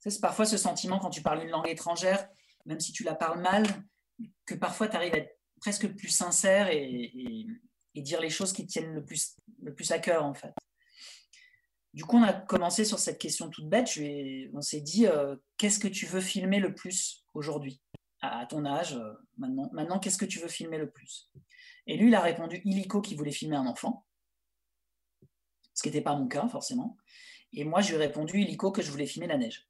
c'est 0.00 0.20
parfois 0.20 0.46
ce 0.46 0.56
sentiment 0.56 0.98
quand 0.98 1.10
tu 1.10 1.22
parles 1.22 1.42
une 1.42 1.50
langue 1.50 1.68
étrangère, 1.68 2.28
même 2.66 2.80
si 2.80 2.92
tu 2.92 3.04
la 3.04 3.14
parles 3.14 3.40
mal, 3.40 3.64
que 4.46 4.54
parfois 4.54 4.88
tu 4.88 4.96
arrives 4.96 5.14
à 5.14 5.18
être 5.18 5.38
presque 5.60 5.88
plus 5.94 6.08
sincère 6.08 6.68
et, 6.70 7.46
dire 7.96 8.20
les 8.20 8.30
choses 8.30 8.52
qui 8.52 8.64
tiennent 8.64 8.94
le 8.94 9.04
plus, 9.74 9.90
à 9.90 9.98
cœur 9.98 10.24
en 10.24 10.32
fait. 10.32 10.54
Du 11.94 12.04
coup, 12.04 12.16
on 12.16 12.22
a 12.22 12.32
commencé 12.32 12.84
sur 12.84 13.00
cette 13.00 13.18
question 13.18 13.50
toute 13.50 13.68
bête. 13.68 13.88
on 14.54 14.60
s'est 14.60 14.80
dit, 14.80 15.08
euh, 15.08 15.34
qu'est-ce 15.56 15.80
que 15.80 15.88
tu 15.88 16.06
veux 16.06 16.20
filmer 16.20 16.60
le 16.60 16.74
plus 16.74 17.24
aujourd'hui? 17.34 17.80
À, 18.20 18.46
ton 18.46 18.64
âge, 18.64 18.94
euh, 18.94 19.14
maintenant, 19.36 19.98
qu'est-ce 19.98 20.18
que 20.18 20.24
tu 20.24 20.38
veux 20.38 20.46
filmer 20.46 20.78
le 20.78 20.88
plus? 20.88 21.32
Et 21.88 21.96
lui, 21.96 22.08
il 22.08 22.14
a 22.14 22.20
répondu 22.20 22.60
illico 22.64 23.00
qu'il 23.00 23.16
voulait 23.16 23.32
filmer 23.32 23.56
un 23.56 23.66
enfant, 23.66 24.06
ce 25.74 25.82
qui 25.82 25.88
n'était 25.88 26.00
pas 26.00 26.14
mon 26.14 26.28
cas 26.28 26.46
forcément. 26.46 26.96
Et 27.52 27.64
moi, 27.64 27.80
je 27.80 27.88
lui 27.88 27.96
ai 27.96 28.06
répondu 28.06 28.40
illico 28.40 28.70
que 28.70 28.82
je 28.82 28.92
voulais 28.92 29.06
filmer 29.06 29.26
la 29.26 29.38
neige. 29.38 29.67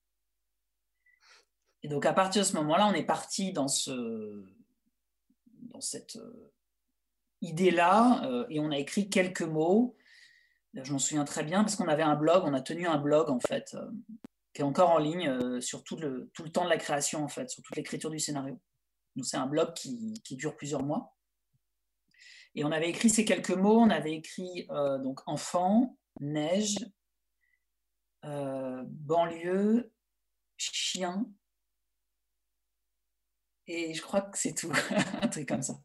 Et 1.83 1.89
donc, 1.89 2.07
à 2.07 2.12
partir 2.12 2.43
de 2.43 2.47
ce 2.47 2.55
moment-là, 2.57 2.89
on 2.89 2.95
est 2.95 3.05
parti 3.05 3.53
dans, 3.53 3.68
ce, 3.68 4.45
dans 5.62 5.81
cette 5.81 6.16
euh, 6.16 6.53
idée-là 7.41 8.24
euh, 8.24 8.47
et 8.51 8.59
on 8.61 8.70
a 8.70 8.79
écrit 8.79 9.09
quelques 9.09 9.43
mots. 9.43 9.97
Je 10.74 10.93
m'en 10.93 10.99
souviens 10.99 11.24
très 11.24 11.45
bien 11.45 11.62
parce 11.62 11.76
qu'on 11.76 11.89
avait 11.89 12.03
un 12.03 12.16
blog, 12.16 12.45
on 12.45 12.55
a 12.55 12.61
tenu 12.61 12.87
un 12.87 12.99
blog 12.99 13.31
en 13.31 13.41
fait, 13.41 13.74
euh, 13.74 13.91
qui 14.53 14.62
est 14.62 14.64
encore 14.64 14.91
en 14.91 14.99
ligne 14.99 15.61
sur 15.61 15.83
tout 15.85 15.97
le, 15.97 16.31
tout 16.35 16.43
le 16.43 16.51
temps 16.51 16.64
de 16.64 16.68
la 16.68 16.79
création 16.79 17.24
en 17.24 17.29
fait, 17.29 17.49
sur 17.49 17.62
toute 17.62 17.76
l'écriture 17.76 18.11
du 18.11 18.18
scénario. 18.18 18.61
Donc, 19.16 19.26
c'est 19.26 19.37
un 19.37 19.47
blog 19.47 19.72
qui, 19.74 20.14
qui, 20.24 20.37
dure 20.37 20.57
plusieurs 20.57 20.83
mois. 20.83 21.16
Et 22.55 22.64
on 22.64 22.72
avait 22.72 22.89
écrit 22.89 23.09
ces 23.11 23.24
quelques 23.24 23.51
mots, 23.51 23.81
on 23.81 23.91
avait 23.91 24.14
écrit 24.14 24.66
donc 25.03 25.20
enfant, 25.26 25.97
neige, 26.20 26.76
banlieue, 28.22 29.93
chien, 30.57 31.26
et 33.68 33.94
je 33.94 34.02
crois 34.02 34.22
que 34.22 34.38
c'est 34.38 34.54
tout, 34.54 34.72
un 35.22 35.28
truc 35.28 35.48
comme 35.48 35.62
ça. 35.62 35.78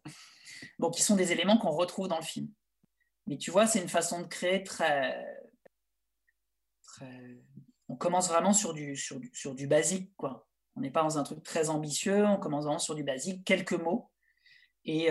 Bon, 0.79 0.89
qui 0.89 1.01
sont 1.01 1.15
des 1.15 1.31
éléments 1.31 1.57
qu'on 1.57 1.71
retrouve 1.71 2.07
dans 2.07 2.17
le 2.17 2.23
film. 2.23 2.49
Mais 3.27 3.37
tu 3.37 3.51
vois, 3.51 3.67
c'est 3.67 3.81
une 3.81 3.89
façon 3.89 4.21
de 4.21 4.27
créer 4.27 4.63
très, 4.63 5.25
très... 6.83 7.43
On 7.87 7.95
commence 7.95 8.29
vraiment 8.29 8.53
sur 8.53 8.73
du, 8.73 8.95
sur 8.95 9.19
du, 9.19 9.29
sur 9.33 9.53
du 9.53 9.67
basique, 9.67 10.11
quoi. 10.17 10.47
On 10.75 10.81
n'est 10.81 10.91
pas 10.91 11.03
dans 11.03 11.19
un 11.19 11.23
truc 11.23 11.43
très 11.43 11.69
ambitieux, 11.69 12.25
on 12.25 12.37
commence 12.37 12.63
vraiment 12.63 12.79
sur 12.79 12.95
du 12.95 13.03
basique, 13.03 13.45
quelques 13.45 13.73
mots. 13.73 14.09
Et, 14.85 15.09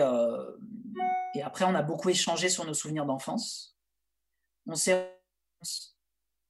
et 1.35 1.41
après, 1.41 1.65
on 1.65 1.73
a 1.73 1.81
beaucoup 1.81 2.09
échangé 2.09 2.49
sur 2.49 2.65
nos 2.65 2.73
souvenirs 2.73 3.05
d'enfance. 3.05 3.77
On 4.67 4.75
s'est 4.75 5.09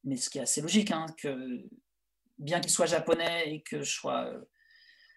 mais 0.04 0.16
ce 0.16 0.30
qui 0.30 0.38
est 0.38 0.42
assez 0.42 0.60
logique, 0.60 0.90
hein, 0.90 1.06
que 1.16 1.62
bien 2.38 2.60
qu'il 2.60 2.70
soit 2.70 2.86
japonais 2.86 3.54
et 3.54 3.62
que 3.62 3.82
je 3.82 3.90
sois 3.90 4.26
euh, 4.26 4.44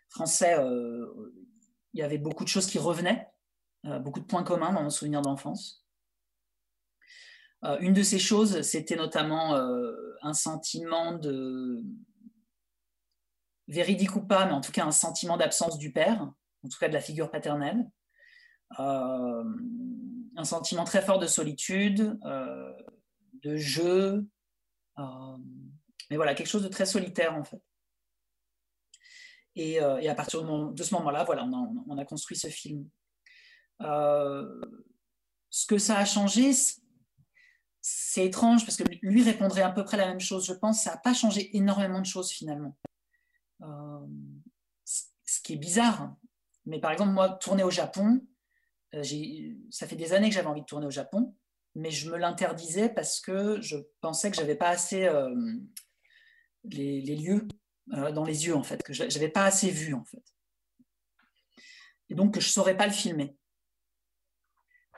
français, 0.10 0.58
euh, 0.58 1.06
il 1.94 2.00
y 2.00 2.04
avait 2.04 2.18
beaucoup 2.18 2.44
de 2.44 2.50
choses 2.50 2.68
qui 2.68 2.80
revenaient, 2.80 3.28
euh, 3.86 4.00
beaucoup 4.00 4.20
de 4.20 4.26
points 4.26 4.44
communs 4.44 4.74
dans 4.74 4.84
mon 4.84 4.90
souvenir 4.90 5.22
d'enfance. 5.22 5.86
une 7.80 7.94
de 7.94 8.04
ces 8.04 8.20
choses, 8.20 8.62
c'était 8.62 8.96
notamment 8.96 9.56
un 10.22 10.34
sentiment 10.34 11.14
de 11.14 11.84
véridique 13.68 14.16
ou 14.16 14.22
pas, 14.22 14.46
mais 14.46 14.54
en 14.54 14.62
tout 14.62 14.72
cas 14.72 14.86
un 14.86 14.92
sentiment 14.92 15.38
d'absence 15.38 15.78
du 15.78 15.92
père, 15.92 16.22
en 16.22 16.70
tout 16.70 16.78
cas 16.80 16.88
de 16.88 16.94
la 16.94 17.02
figure 17.02 17.32
paternelle. 17.32 17.84
un 18.78 19.44
sentiment 20.44 20.86
très 20.86 21.02
fort 21.02 21.20
de 21.20 21.28
solitude, 21.28 22.18
de 23.42 23.58
jeu, 23.58 24.28
euh, 25.00 25.38
mais 26.10 26.16
voilà, 26.16 26.34
quelque 26.34 26.48
chose 26.48 26.64
de 26.64 26.68
très 26.68 26.86
solitaire 26.86 27.36
en 27.36 27.44
fait. 27.44 27.62
Et, 29.58 29.82
euh, 29.82 30.10
à 30.10 30.16
partir 30.16 30.44
de, 30.44 30.84
ce 30.84 30.94
moment-là, 30.96 31.24
voilà, 31.24 31.44
on 31.44 31.98
a, 31.98 32.06
construit 32.06 32.38
ce 32.38 32.48
film. 32.48 32.88
Euh, 33.82 34.62
ce 35.50 35.66
que 35.66 35.78
ça 35.78 35.98
a 35.98 36.06
changé, 36.06 36.52
c'est 37.82 38.26
étrange 38.26 38.66
parce 38.66 38.78
que 38.78 38.84
lui 39.02 39.24
répondrait 39.24 39.62
à 39.62 39.72
peu 39.72 39.84
près 39.84 39.98
la 39.98 40.08
même 40.08 40.20
chose, 40.20 40.46
je 40.46 40.54
pense. 40.54 40.84
Ça 40.84 40.92
n'a 40.92 40.98
pas 40.98 41.14
changé 41.14 41.56
énormément 41.56 42.00
de 42.00 42.06
choses 42.06 42.32
finalement. 42.32 42.78
ce 44.86 45.42
qui 45.42 45.54
est 45.54 45.58
bizarre. 45.58 46.16
Mais 46.66 46.80
par 46.80 46.92
exemple, 46.92 47.12
moi, 47.12 47.30
tourner 47.30 47.64
au 47.64 47.72
Japon, 47.72 48.22
ça 48.94 49.88
fait 49.88 49.96
des 49.96 50.14
années 50.14 50.30
que 50.30 50.36
j'avais 50.36 50.48
envie 50.48 50.62
de 50.62 50.66
tourner 50.66 50.88
au 50.88 50.92
Japon 50.92 51.36
mais 51.78 51.92
je 51.92 52.10
me 52.10 52.18
l'interdisais 52.18 52.90
parce 52.90 53.22
que 53.22 53.62
je 53.62 53.78
pensais 54.02 54.32
que 54.32 54.36
j'avais 54.36 54.56
pas 54.56 54.70
assez 54.70 55.06
euh, 55.06 55.34
les, 56.64 57.02
lieux 57.02 57.44
euh, 57.44 57.48
dans 57.88 58.26
les 58.26 58.46
yeux, 58.46 58.56
en 58.56 58.64
fait, 58.64 58.84
que 58.84 58.94
j'avais 58.94 59.30
pas 59.30 59.46
assez 59.46 59.70
vu, 59.70 59.94
en 59.94 60.04
fait. 60.04 60.24
Et 62.10 62.16
donc 62.16 62.34
que 62.34 62.40
je 62.40 62.50
saurais 62.50 62.78
pas 62.78 62.88
le 62.88 62.94
filmer. 62.94 63.36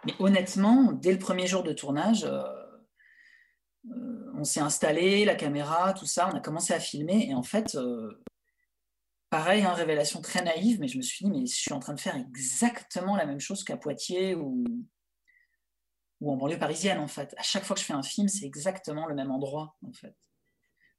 Mais 0.05 0.13
honnêtement, 0.19 0.91
dès 0.91 1.11
le 1.11 1.19
premier 1.19 1.47
jour 1.47 1.63
de 1.63 1.73
tournage, 1.73 2.23
euh, 2.23 2.43
on 4.35 4.43
s'est 4.43 4.59
installé, 4.59 5.25
la 5.25 5.35
caméra, 5.35 5.93
tout 5.93 6.05
ça, 6.05 6.29
on 6.31 6.35
a 6.35 6.39
commencé 6.39 6.73
à 6.73 6.79
filmer, 6.79 7.27
et 7.29 7.33
en 7.33 7.43
fait, 7.43 7.77
pareil, 9.29 9.63
hein, 9.63 9.73
révélation 9.73 10.21
très 10.21 10.43
naïve, 10.43 10.79
mais 10.79 10.87
je 10.87 10.97
me 10.97 11.01
suis 11.01 11.25
dit, 11.25 11.31
mais 11.31 11.45
je 11.45 11.55
suis 11.55 11.73
en 11.73 11.79
train 11.79 11.93
de 11.93 11.99
faire 11.99 12.15
exactement 12.15 13.15
la 13.15 13.25
même 13.25 13.39
chose 13.39 13.63
qu'à 13.63 13.77
Poitiers 13.77 14.35
ou 14.35 14.63
ou 16.21 16.31
en 16.31 16.37
banlieue 16.37 16.59
parisienne 16.59 16.99
en 16.99 17.07
fait. 17.07 17.33
À 17.37 17.43
chaque 17.43 17.63
fois 17.63 17.75
que 17.75 17.81
je 17.81 17.85
fais 17.85 17.93
un 17.93 18.03
film, 18.03 18.27
c'est 18.27 18.45
exactement 18.45 19.05
le 19.05 19.15
même 19.15 19.31
endroit 19.31 19.75
en 19.87 19.93
fait. 19.93 20.15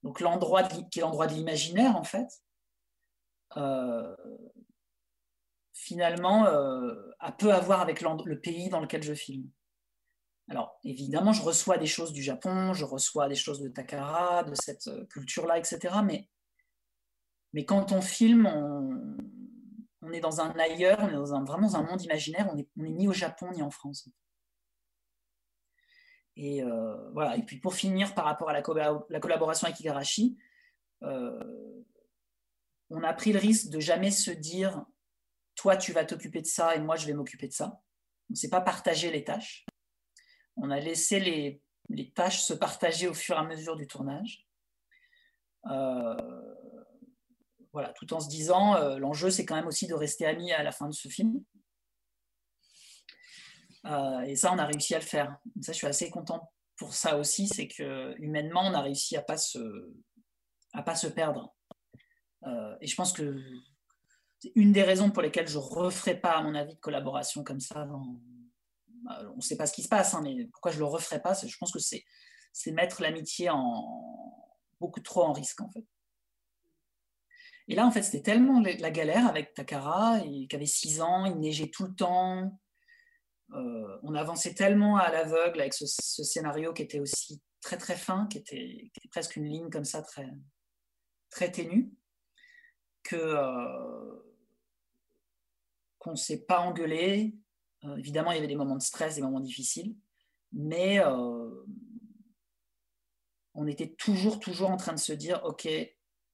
Donc 0.03 0.21
l'endroit 0.21 0.63
qui 0.63 0.99
est 0.99 1.03
l'endroit 1.03 1.27
de 1.27 1.35
l'imaginaire 1.35 1.97
en 1.97 2.05
fait, 2.05 2.29
euh, 3.57 4.17
finalement 5.73 6.47
euh, 6.47 6.95
a 7.19 7.33
peu 7.33 7.53
à 7.53 7.61
voir 7.61 7.81
avec 7.81 8.01
le 8.01 8.41
pays 8.41 8.69
dans 8.69 8.81
lequel 8.81 9.03
je 9.03 9.15
filme. 9.15 9.51
Alors 10.51 10.79
évidemment, 10.83 11.33
je 11.33 11.43
reçois 11.43 11.79
des 11.79 11.87
choses 11.87 12.13
du 12.13 12.23
Japon, 12.23 12.75
je 12.75 12.85
reçois 12.85 13.29
des 13.29 13.37
choses 13.37 13.61
de 13.61 13.69
Takara, 13.69 14.43
de 14.43 14.55
cette 14.55 14.89
euh, 14.89 15.07
culture-là, 15.07 15.59
etc. 15.59 15.95
Mais, 16.05 17.65
quand 17.65 17.93
on 17.93 18.01
filme, 18.01 18.47
on, 20.03 20.13
est 20.13 20.21
dans 20.21 20.41
un 20.41 20.51
ailleurs, 20.59 20.99
on 21.01 21.09
est 21.09 21.47
vraiment 21.47 21.69
dans 21.69 21.77
un 21.77 21.85
monde 21.85 22.03
imaginaire, 22.03 22.49
on 22.53 22.57
n'est 22.57 22.91
ni 22.91 23.07
au 23.07 23.13
Japon 23.13 23.53
ni 23.53 23.63
en 23.63 23.71
France. 23.71 24.09
Et 26.41 26.63
euh, 26.63 26.97
voilà. 27.11 27.37
Et 27.37 27.43
puis 27.43 27.59
pour 27.59 27.75
finir, 27.75 28.15
par 28.15 28.25
rapport 28.25 28.49
à 28.49 28.55
la, 28.55 28.63
collaboration 28.63 29.67
avec 29.67 29.79
Igarashi, 29.79 30.39
euh, 31.03 31.39
on 32.89 33.03
a 33.03 33.13
pris 33.13 33.35
le 33.35 33.39
risque 33.39 33.69
de 33.69 33.79
jamais 33.79 34.11
se 34.11 34.31
dire 34.31 34.87
toi 35.55 35.77
tu 35.77 35.93
vas 35.93 36.07
t'occuper 36.07 36.41
de 36.41 36.47
ça 36.47 36.75
et 36.75 36.81
moi 36.81 36.97
je 36.97 37.07
vais 37.07 37.13
m'occuper 37.13 37.47
de 37.47 37.53
ça. 37.53 37.83
On 38.31 38.33
ne 38.33 38.37
s'est 38.37 38.49
pas 38.49 38.63
partagé 38.63 39.11
les 39.11 39.23
tâches. 39.23 39.67
On 40.57 40.71
a 40.71 40.81
laissé 40.81 41.21
les, 41.21 41.63
tâches 42.15 42.41
se 42.41 42.55
partager 42.55 43.07
au 43.07 43.15
fur 43.15 43.37
et 43.37 43.39
à 43.39 43.45
mesure 43.45 43.77
du 43.77 43.87
tournage. 43.87 44.49
Euh, 45.67 46.17
voilà, 47.75 47.93
tout 47.93 48.15
en 48.15 48.21
se 48.21 48.31
disant 48.31 48.97
l'enjeu 48.97 49.29
c'est 49.31 49.45
quand 49.45 49.57
même 49.57 49.67
aussi 49.67 49.87
de 49.87 49.95
rester 49.95 50.25
amis 50.25 50.53
à 50.53 50.63
la 50.63 50.73
fin 50.73 50.89
de 50.89 50.95
ce 50.95 51.09
film. 51.09 51.45
Euh, 53.91 54.21
et 54.21 54.37
ça, 54.37 54.53
on 54.53 54.59
a 54.59 54.67
réussi 54.67 54.95
à 54.95 54.99
le 54.99 55.05
faire. 55.05 55.37
ça, 55.61 55.73
je 55.73 55.79
suis 55.79 55.87
assez 55.87 56.11
content 56.11 56.51
pour 56.77 56.95
ça 56.95 57.19
aussi, 57.19 57.47
c'est 57.47 57.69
que 57.69 58.15
humainement, 58.19 58.63
on 58.65 58.73
a 58.73 58.81
réussi 58.81 59.17
à 59.17 59.23
pas 59.23 59.37
se, 59.37 59.93
à 60.73 60.83
pas 60.83 60.95
se 60.95 61.09
perdre. 61.09 61.55
Euh, 62.47 62.75
et 62.81 62.87
je 62.87 62.97
pense 62.97 63.13
que 63.13 63.39
c'est 64.39 64.53
une 64.55 64.73
des 64.73 64.83
raisons 64.83 65.11
pour 65.11 65.23
lesquelles 65.23 65.49
je 65.49 65.59
ne 65.59 65.63
referai 65.63 66.19
pas, 66.19 66.39
à 66.39 66.43
mon 66.43 66.55
avis, 66.55 66.75
de 66.75 66.81
collaboration 66.81 67.45
comme 67.45 67.61
ça. 67.61 67.85
Bah, 67.85 69.21
on 69.33 69.37
ne 69.37 69.41
sait 69.43 69.57
pas 69.57 69.67
ce 69.67 69.75
qui 69.75 69.83
se 69.83 69.89
passe, 69.89 70.15
hein, 70.15 70.23
mais 70.23 70.47
pourquoi 70.47 70.71
je 70.71 70.77
ne 70.77 70.81
le 70.81 70.87
referai 70.87 71.21
pas 71.21 71.35
Je 71.35 71.57
pense 71.59 71.73
que 71.73 71.79
c'est, 71.79 72.05
c'est 72.53 72.73
mettre 72.73 73.03
l'amitié 73.03 73.51
en 73.51 74.47
beaucoup 74.81 75.01
trop 75.01 75.25
en 75.25 75.33
risque, 75.33 75.61
en 75.61 75.71
fait. 75.71 75.85
Et 77.69 77.75
là, 77.75 77.87
en 77.87 77.91
fait, 77.91 78.03
c'était 78.03 78.23
tellement 78.23 78.61
la 78.61 78.91
galère 78.91 79.27
avec 79.27 79.53
Takara, 79.55 80.21
qui 80.21 80.49
avait 80.57 80.67
6 80.67 81.03
ans, 81.03 81.27
il 81.27 81.39
neigeait 81.39 81.69
tout 81.69 81.85
le 81.85 81.95
temps, 81.95 82.59
euh, 83.53 83.99
on 84.03 84.15
avançait 84.15 84.55
tellement 84.55 84.97
à 84.97 85.11
l'aveugle 85.11 85.61
avec 85.61 85.75
ce, 85.75 85.87
scénario 85.87 86.73
qui 86.73 86.83
était 86.83 87.01
aussi 87.01 87.43
très 87.61 87.77
très 87.77 87.97
fin, 87.97 88.27
qui 88.27 88.39
était, 88.39 88.91
presque 89.11 89.37
une 89.37 89.47
ligne 89.47 89.71
comme 89.71 89.85
ça 89.85 90.03
très, 90.03 90.31
très 91.31 91.51
ténue, 91.51 91.93
que 93.03 93.17
euh, 93.17 94.23
qu'on 95.99 96.13
ne 96.13 96.17
s'est 96.17 96.45
pas 96.45 96.61
engueulé. 96.61 97.35
Euh, 97.85 97.97
évidemment, 97.97 98.31
il 98.31 98.37
y 98.37 98.39
avait 98.39 98.47
des 98.47 98.57
moments 98.57 98.77
de 98.77 98.83
stress, 98.83 99.17
des 99.17 99.23
moments 99.23 99.41
difficiles, 99.41 99.97
mais 100.53 101.01
on 103.55 103.67
était 103.67 103.91
toujours, 103.95 104.39
toujours 104.39 104.71
en 104.71 104.77
train 104.77 104.93
de 104.93 104.99
se 104.99 105.13
dire, 105.13 105.41
OK, 105.45 105.69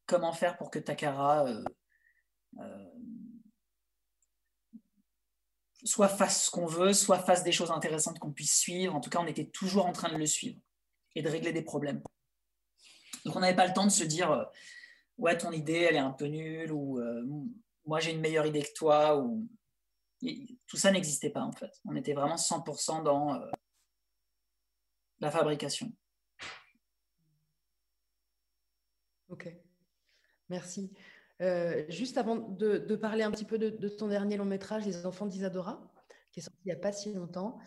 comment 0.07 0.33
faire 0.33 0.57
pour 0.57 0.71
que 0.71 0.79
Takara 0.79 1.47
soit 5.85 6.09
fasse 6.09 6.47
ce 6.47 6.51
qu'on 6.51 6.67
veut, 6.67 6.93
soit 6.93 7.19
fasse 7.19 7.45
des 7.45 7.53
choses 7.53 7.71
intéressantes 7.71 8.19
qu'on 8.19 8.33
puisse 8.33 8.57
suivre. 8.59 8.95
En 8.95 9.01
tout 9.01 9.11
cas, 9.11 9.21
on 9.21 9.27
était 9.27 9.47
toujours 9.47 9.87
en 9.87 9.93
train 9.93 10.13
de 10.13 10.19
le 10.19 10.27
suivre 10.27 10.59
et 11.15 11.23
de 11.23 11.29
régler 11.29 11.53
des 11.53 11.63
problèmes. 11.63 12.03
Donc, 13.25 13.37
on 13.37 13.41
n'avait 13.41 13.57
pas 13.57 13.67
le 13.67 13.73
temps 13.73 13.87
de 13.87 13.91
se 13.91 14.05
dire 14.05 14.31
euh, 14.31 14.45
Ouais, 15.19 15.37
ton 15.37 15.51
idée, 15.51 15.87
elle 15.89 15.97
est 15.97 15.99
un 15.99 16.11
peu 16.13 16.27
nulle, 16.27 16.73
ou 16.73 17.01
euh, 17.01 17.25
Moi, 17.87 18.01
j'ai 18.01 18.13
une 18.13 18.21
meilleure 18.21 18.47
idée 18.47 18.63
que 18.63 18.73
toi, 18.75 19.19
ou 19.19 19.49
tout 20.67 20.77
ça 20.77 20.91
n'existait 20.91 21.31
pas 21.31 21.43
en 21.43 21.53
fait. 21.53 21.71
On 21.85 21.95
était 21.97 22.15
vraiment 22.15 22.37
100% 22.37 23.03
dans 23.03 23.35
euh, 23.35 23.47
la 25.21 25.31
fabrication. 25.31 25.93
Ok, 29.29 29.49
merci. 30.49 30.93
Euh, 31.43 31.85
juste 31.89 32.17
avant 32.17 32.37
de, 32.37 32.79
parler 32.97 33.23
un 33.23 33.31
petit 33.31 33.45
peu 33.45 33.59
de, 33.59 33.89
ton 33.89 34.09
dernier 34.09 34.37
long 34.37 34.45
métrage, 34.45 34.87
Les 34.87 35.07
enfants 35.07 35.27
d'Isadora, 35.27 35.93
qui 36.33 36.41
est 36.41 36.43
sorti 36.43 36.59
il 36.65 36.69
n'y 36.69 36.73
a 36.73 36.81
pas 36.81 36.93
si 36.93 37.13
longtemps, 37.13 37.59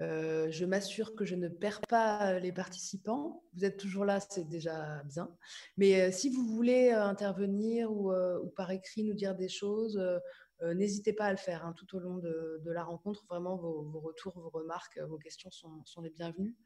euh, 0.00 0.48
je 0.50 0.64
m'assure 0.64 1.14
que 1.14 1.24
je 1.24 1.34
ne 1.34 1.48
perds 1.48 1.80
pas 1.82 2.38
les 2.38 2.52
participants. 2.52 3.42
Vous 3.54 3.64
êtes 3.64 3.78
toujours 3.78 4.04
là, 4.04 4.20
c'est 4.20 4.48
déjà 4.48 5.02
bien. 5.04 5.30
Mais 5.76 6.00
euh, 6.00 6.12
si 6.12 6.30
vous 6.30 6.44
voulez 6.44 6.90
intervenir 6.90 7.92
ou, 7.92 8.12
par 8.56 8.70
écrit 8.70 9.04
nous 9.04 9.14
dire 9.14 9.34
des 9.34 9.48
choses, 9.48 10.00
n'hésitez 10.62 11.12
pas 11.12 11.26
à 11.26 11.30
le 11.30 11.36
faire 11.38 11.66
hein, 11.66 11.74
tout 11.76 11.96
au 11.96 12.00
long 12.00 12.18
de, 12.18 12.62
la 12.64 12.84
rencontre. 12.84 13.24
Vraiment, 13.28 13.56
vos, 13.56 14.00
retours, 14.00 14.38
vos 14.38 14.50
remarques, 14.50 14.98
vos 15.08 15.18
questions 15.18 15.50
sont, 15.50 16.02
les 16.02 16.10
bienvenues. 16.10 16.56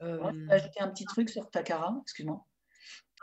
je 0.00 0.46
vais 0.46 0.52
ajouter 0.54 0.80
un 0.80 0.88
petit 0.88 1.04
truc 1.04 1.28
sur 1.28 1.50
Takara, 1.50 1.98
excuse-moi. 2.02 2.46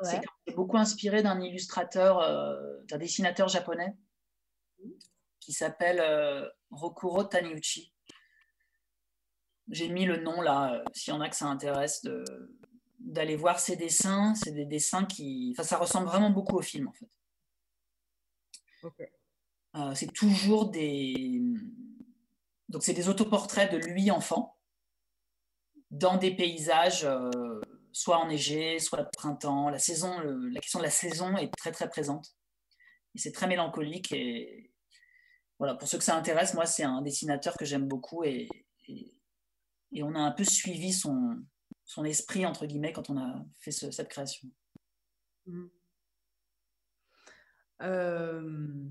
C'est 0.04 0.56
beaucoup 0.56 0.78
inspiré 0.78 1.24
d'un 1.24 1.42
illustrateur, 1.42 2.20
euh, 2.20 2.56
d'un 2.86 2.98
dessinateur 2.98 3.48
japonais 3.48 3.96
qui 5.40 5.54
s'appelle 5.54 6.00
euh, 6.00 6.48
Rokuro 6.70 7.24
Taniuchi. 7.24 7.94
J'ai 9.70 9.90
mis 9.90 10.06
le 10.06 10.18
nom 10.18 10.42
là, 10.42 10.74
euh, 10.74 10.84
s'il 10.94 11.14
y 11.14 11.18
en 11.18 11.22
a 11.22 11.30
que 11.30 11.36
ça 11.36 11.48
intéresse, 11.48 12.06
d'aller 13.00 13.36
voir 13.36 13.60
ses 13.60 13.76
dessins. 13.76 14.36
C'est 14.36 14.52
des 14.52 14.66
dessins 14.66 15.06
qui. 15.06 15.54
Enfin, 15.56 15.64
ça 15.64 15.78
ressemble 15.78 16.08
vraiment 16.08 16.30
beaucoup 16.30 16.58
au 16.58 16.62
film 16.62 16.88
en 16.88 16.94
fait. 16.94 17.10
c'est 19.96 20.14
toujours 20.14 20.70
des. 20.70 21.42
Donc, 22.70 22.84
c'est 22.84 22.94
des 22.94 23.10
autoportraits 23.10 23.72
de 23.72 23.78
lui 23.78 24.12
enfant 24.12 24.58
dans 25.90 26.18
des 26.18 26.36
paysages 26.36 27.08
soit 27.92 28.18
enneigé, 28.18 28.80
soit 28.80 29.04
printemps. 29.12 29.70
La 29.70 29.78
question 29.78 30.80
de 30.80 30.84
la 30.84 30.90
saison 30.90 31.36
est 31.38 31.52
très 31.58 31.72
très 31.72 31.90
présente. 31.90 32.36
c'est 33.16 33.32
très 33.32 33.48
mélancolique. 33.48 34.12
Et 34.12 34.72
voilà, 35.60 35.76
pour 35.76 35.88
ceux 35.88 35.98
que 35.98 36.04
ça 36.04 36.16
intéresse, 36.16 36.54
moi, 36.54 36.66
c'est 36.66 36.84
un 36.84 37.02
dessinateur 37.02 37.56
que 37.58 37.66
j'aime 37.66 37.88
beaucoup 37.88 38.24
et, 38.24 38.48
et, 38.88 39.14
on 40.04 40.14
a 40.14 40.20
un 40.20 40.32
peu 40.32 40.44
suivi 40.44 40.94
son, 40.94 41.44
son 41.86 42.06
esprit, 42.06 42.46
entre 42.46 42.66
guillemets, 42.66 42.94
quand 42.94 43.10
on 43.10 43.18
a 43.18 43.44
fait 43.60 43.72
cette 43.72 44.10
création. 44.10 44.50
Mmh. 45.48 45.66
Euh, 47.82 48.90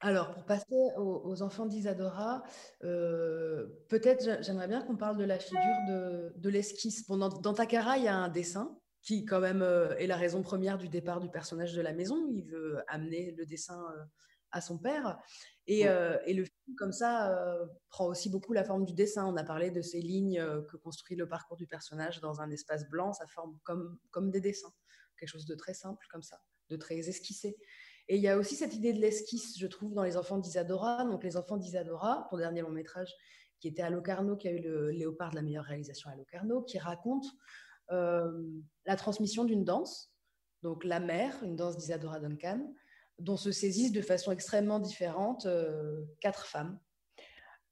alors, 0.00 0.30
pour 0.30 0.44
passer 0.44 0.76
aux, 0.96 1.42
enfants 1.42 1.66
d'Isadora, 1.66 2.44
euh, 2.84 3.66
peut-être 3.88 4.44
j'aimerais 4.44 4.68
bien 4.68 4.82
qu'on 4.82 4.96
parle 4.96 5.16
de 5.16 5.24
la 5.24 5.40
figure 5.40 5.60
de, 5.88 6.32
de 6.36 6.48
l'esquisse. 6.48 7.04
Bon, 7.08 7.16
dans, 7.16 7.54
Takara, 7.54 7.98
il 7.98 8.04
y 8.04 8.08
a 8.08 8.14
un 8.14 8.28
dessin 8.28 8.78
qui, 9.02 9.24
quand 9.24 9.40
même, 9.40 9.62
euh, 9.62 9.96
est 9.96 10.06
la 10.06 10.16
raison 10.16 10.42
première 10.42 10.78
du 10.78 10.88
départ 10.88 11.18
du 11.18 11.28
personnage 11.28 11.74
de 11.74 11.80
la 11.80 11.92
maison. 11.92 12.28
Il 12.30 12.44
veut 12.44 12.78
amener 12.86 13.32
le 13.32 13.44
dessin 13.44 13.84
à 14.52 14.60
son 14.60 14.78
père. 14.78 15.18
Et, 15.66 15.80
et, 15.80 16.32
le 16.34 16.44
film, 16.44 16.76
comme 16.76 16.92
ça, 16.92 17.36
prend 17.90 18.06
aussi 18.06 18.30
beaucoup 18.30 18.52
la 18.52 18.62
forme 18.62 18.84
du 18.84 18.94
dessin. 18.94 19.26
On 19.26 19.36
a 19.36 19.44
parlé 19.44 19.72
de 19.72 19.82
ces 19.82 20.00
lignes 20.00 20.40
que 20.70 20.76
construit 20.76 21.16
le 21.16 21.28
parcours 21.28 21.56
du 21.56 21.66
personnage 21.66 22.20
dans 22.20 22.40
un 22.40 22.50
espace 22.50 22.88
blanc. 22.88 23.12
Ça 23.12 23.26
forme 23.26 23.58
comme, 23.64 23.98
comme 24.10 24.30
des 24.30 24.40
dessins. 24.40 24.72
Quelque 25.18 25.28
chose 25.28 25.46
de 25.46 25.56
très 25.56 25.74
simple, 25.74 26.06
comme 26.10 26.22
ça, 26.22 26.40
de 26.68 26.76
très 26.76 26.96
esquissé. 27.08 27.56
Et 28.08 28.16
il 28.16 28.22
y 28.22 28.28
a 28.28 28.38
aussi 28.38 28.56
cette 28.56 28.74
idée 28.74 28.92
de 28.92 29.00
l'esquisse, 29.00 29.58
je 29.58 29.66
trouve, 29.66 29.92
dans 29.92 30.02
Les 30.02 30.16
Enfants 30.16 30.38
d'Isadora. 30.38 31.04
Donc, 31.04 31.22
Les 31.24 31.36
Enfants 31.36 31.58
d'Isadora, 31.58 32.26
ton 32.30 32.38
dernier 32.38 32.62
long 32.62 32.70
métrage, 32.70 33.14
qui 33.60 33.68
était 33.68 33.82
à 33.82 33.90
Locarno, 33.90 34.36
qui 34.36 34.48
a 34.48 34.52
eu 34.52 34.60
le 34.60 34.90
Léopard 34.90 35.30
de 35.30 35.36
la 35.36 35.42
meilleure 35.42 35.64
réalisation 35.64 36.10
à 36.10 36.16
Locarno, 36.16 36.62
qui 36.62 36.78
raconte 36.78 37.26
euh, 37.90 38.30
la 38.86 38.96
transmission 38.96 39.44
d'une 39.44 39.64
danse, 39.64 40.12
donc 40.62 40.84
la 40.84 41.00
mère, 41.00 41.42
une 41.42 41.56
danse 41.56 41.76
d'Isadora 41.76 42.20
Duncan, 42.20 42.72
dont 43.18 43.36
se 43.36 43.52
saisissent 43.52 43.92
de 43.92 44.02
façon 44.02 44.32
extrêmement 44.32 44.78
différente 44.78 45.46
euh, 45.46 46.02
quatre 46.20 46.46
femmes. 46.46 46.78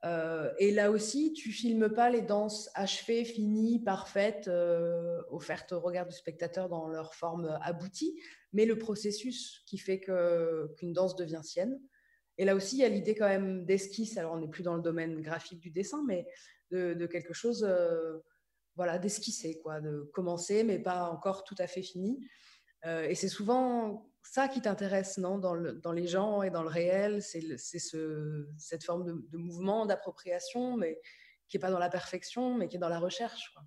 Euh, 0.05 0.53
et 0.59 0.71
là 0.71 0.91
aussi, 0.91 1.33
tu 1.33 1.51
filmes 1.51 1.89
pas 1.89 2.11
les 2.11 2.23
danses 2.23 2.71
achevées, 2.75 3.25
finies, 3.25 3.83
parfaites, 3.83 4.51
offertes 5.31 5.73
au 5.73 5.81
regard 5.81 6.07
du 6.07 6.15
spectateur 6.15 6.69
dans 6.69 6.89
leur 6.89 7.15
forme 7.15 7.59
aboutie, 7.63 8.21
mais 8.53 8.67
le 8.67 8.79
processus 8.79 9.63
qui 9.67 9.79
fait 9.79 10.01
qu'une 10.01 10.93
danse 10.93 11.17
devient 11.17 11.43
sienne. 11.43 11.81
Et 12.39 12.45
là 12.45 12.55
aussi, 12.55 12.77
il 12.77 12.81
y 12.81 12.85
a 12.85 12.89
l'idée 12.89 13.15
quand 13.15 13.29
même 13.29 13.65
d'esquisse. 13.65 14.19
Alors, 14.19 14.35
on 14.35 14.39
n'est 14.39 14.49
plus 14.49 14.63
dans 14.63 14.77
le 14.77 14.83
domaine 14.83 15.21
graphique 15.23 15.61
du 15.61 15.71
dessin, 15.71 16.05
mais 16.07 16.27
de, 16.71 17.07
quelque 17.07 17.33
chose, 17.33 17.65
euh, 17.65 18.19
voilà, 18.75 18.99
d'esquisser, 18.99 19.59
quoi, 19.63 19.81
de 19.81 20.11
commencer, 20.13 20.65
mais 20.65 20.79
pas 20.79 21.11
encore 21.11 21.45
tout 21.45 21.55
à 21.59 21.67
fait 21.67 21.83
fini. 21.83 22.21
Euh, 22.85 23.09
et 23.09 23.15
c'est 23.15 23.29
souvent 23.29 24.11
ça 24.33 24.49
qui 24.49 24.61
t'intéresse, 24.61 25.19
non, 25.19 25.39
dans, 25.39 25.57
dans, 25.57 25.93
les 25.93 26.07
gens 26.07 26.43
et 26.43 26.51
dans 26.51 26.63
le 26.63 26.69
réel, 26.69 27.23
c'est 27.23 27.41
ce, 27.61 28.49
cette 28.59 28.85
forme 28.85 29.05
de, 29.05 29.39
mouvement, 29.39 29.87
d'appropriation, 29.87 30.77
mais 30.77 31.01
qui 31.49 31.57
n'est 31.57 31.61
pas 31.61 31.71
dans 31.71 31.79
la 31.79 31.89
perfection, 31.89 32.57
mais 32.57 32.69
qui 32.69 32.77
est 32.77 32.81
dans 32.81 32.89
la 32.89 32.99
recherche. 32.99 33.53
Quoi. 33.55 33.63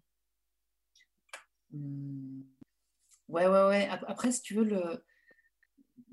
Mmh. 1.72 2.42
Ouais, 3.30 3.48
ouais, 3.48 3.68
ouais. 3.68 3.88
Après, 4.08 4.32
si 4.32 4.42
tu 4.42 4.56
veux, 4.56 5.04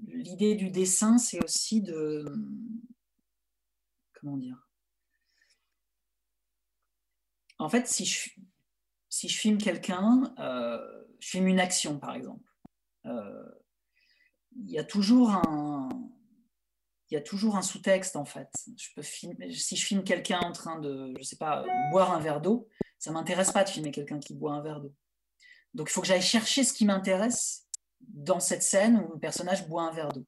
l'idée 0.05 0.55
du 0.55 0.71
dessin, 0.71 1.19
c'est 1.19 1.43
aussi 1.43 1.81
de. 1.83 2.25
Comment 4.21 4.37
dire? 4.37 4.69
En 7.59 7.69
fait, 7.69 7.87
si 7.87 8.05
je, 8.05 8.31
si 9.09 9.29
je 9.29 9.39
filme 9.39 9.59
quelqu'un, 9.59 10.35
euh, 10.39 11.05
je 11.21 11.31
filme 11.31 11.47
une 11.47 11.61
action, 11.61 11.99
par 11.99 12.15
exemple, 12.15 12.53
euh, 13.07 13.51
il 14.65 14.71
y 14.71 14.79
a 14.79 14.85
toujours 14.85 15.31
un. 15.31 15.89
Il 17.09 17.15
y 17.15 17.17
a 17.17 17.21
toujours 17.21 17.57
un 17.57 17.63
sous-texte 17.63 18.17
en 18.17 18.25
fait. 18.25 18.49
Si 18.77 19.77
je 19.77 19.87
filme 19.87 20.03
quelqu'un 20.03 20.41
en 20.41 20.51
train 20.51 20.81
de, 20.81 21.15
je 21.17 21.23
sais 21.23 21.37
pas, 21.37 21.65
boire 21.93 22.11
un 22.11 22.19
verre 22.19 22.41
d'eau, 22.41 22.69
ça 22.99 23.13
m'intéresse 23.13 23.53
pas 23.53 23.63
de 23.63 23.69
filmer 23.69 23.93
quelqu'un 23.93 24.19
qui 24.19 24.35
boit 24.35 24.55
un 24.55 24.61
verre 24.61 24.81
d'eau. 24.81 24.93
Donc 25.73 25.89
il 25.89 25.93
faut 25.93 26.01
que 26.01 26.09
j'aille 26.09 26.23
chercher 26.23 26.65
ce 26.65 26.73
qui 26.73 26.85
m'intéresse 26.85 27.69
dans 28.01 28.41
cette 28.41 28.65
scène 28.65 28.99
où 28.99 29.13
le 29.13 29.21
personnage 29.21 29.69
boit 29.69 29.83
un 29.83 29.93
verre 29.93 30.09
d'eau. 30.09 30.27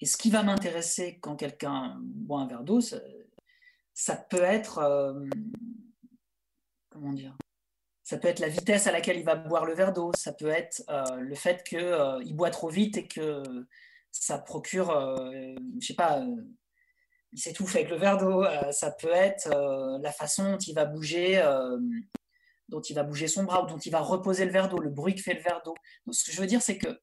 Et 0.00 0.06
ce 0.06 0.16
qui 0.16 0.30
va 0.30 0.42
m'intéresser 0.42 1.20
quand 1.20 1.36
quelqu'un 1.36 1.98
boit 2.02 2.40
un 2.40 2.46
verre 2.48 2.64
d'eau, 2.64 2.80
ça, 2.80 4.16
peut 4.16 4.42
être 4.42 4.78
euh, 4.78 5.24
comment 6.88 7.12
dire? 7.12 7.36
Ça 8.10 8.18
peut 8.18 8.26
être 8.26 8.40
la 8.40 8.48
vitesse 8.48 8.88
à 8.88 8.90
laquelle 8.90 9.18
il 9.18 9.24
va 9.24 9.36
boire 9.36 9.64
le 9.64 9.72
verre 9.72 9.92
d'eau, 9.92 10.10
ça 10.16 10.32
peut 10.32 10.48
être 10.48 10.82
euh, 10.90 11.14
le 11.20 11.34
fait 11.36 11.62
qu'il 11.62 11.78
euh, 11.78 12.20
boit 12.32 12.50
trop 12.50 12.68
vite 12.68 12.96
et 12.96 13.06
que 13.06 13.40
ça 14.10 14.36
procure, 14.36 14.90
je 15.78 15.86
sais 15.86 15.94
pas, 15.94 16.20
il 17.32 17.38
s'étouffe 17.38 17.76
avec 17.76 17.88
le 17.88 17.96
verre 17.96 18.18
d'eau, 18.18 18.44
ça 18.72 18.90
peut 18.90 19.12
être 19.12 19.48
la 20.02 20.10
façon 20.10 20.50
dont 20.50 20.58
il 20.58 20.74
va 20.74 20.86
bouger 20.86 21.40
dont 22.68 22.80
il 22.80 22.94
va 22.94 23.04
bouger 23.04 23.28
son 23.28 23.44
bras 23.44 23.62
ou 23.62 23.68
dont 23.68 23.78
il 23.78 23.92
va 23.92 24.00
reposer 24.00 24.44
le 24.44 24.50
verre 24.50 24.68
d'eau, 24.68 24.80
le 24.80 24.90
bruit 24.90 25.14
que 25.14 25.22
fait 25.22 25.34
le 25.34 25.42
verre 25.42 25.62
d'eau. 25.64 25.74
ce 26.10 26.24
que 26.24 26.32
je 26.32 26.40
veux 26.40 26.48
dire, 26.48 26.62
c'est 26.62 26.78
que 26.78 27.00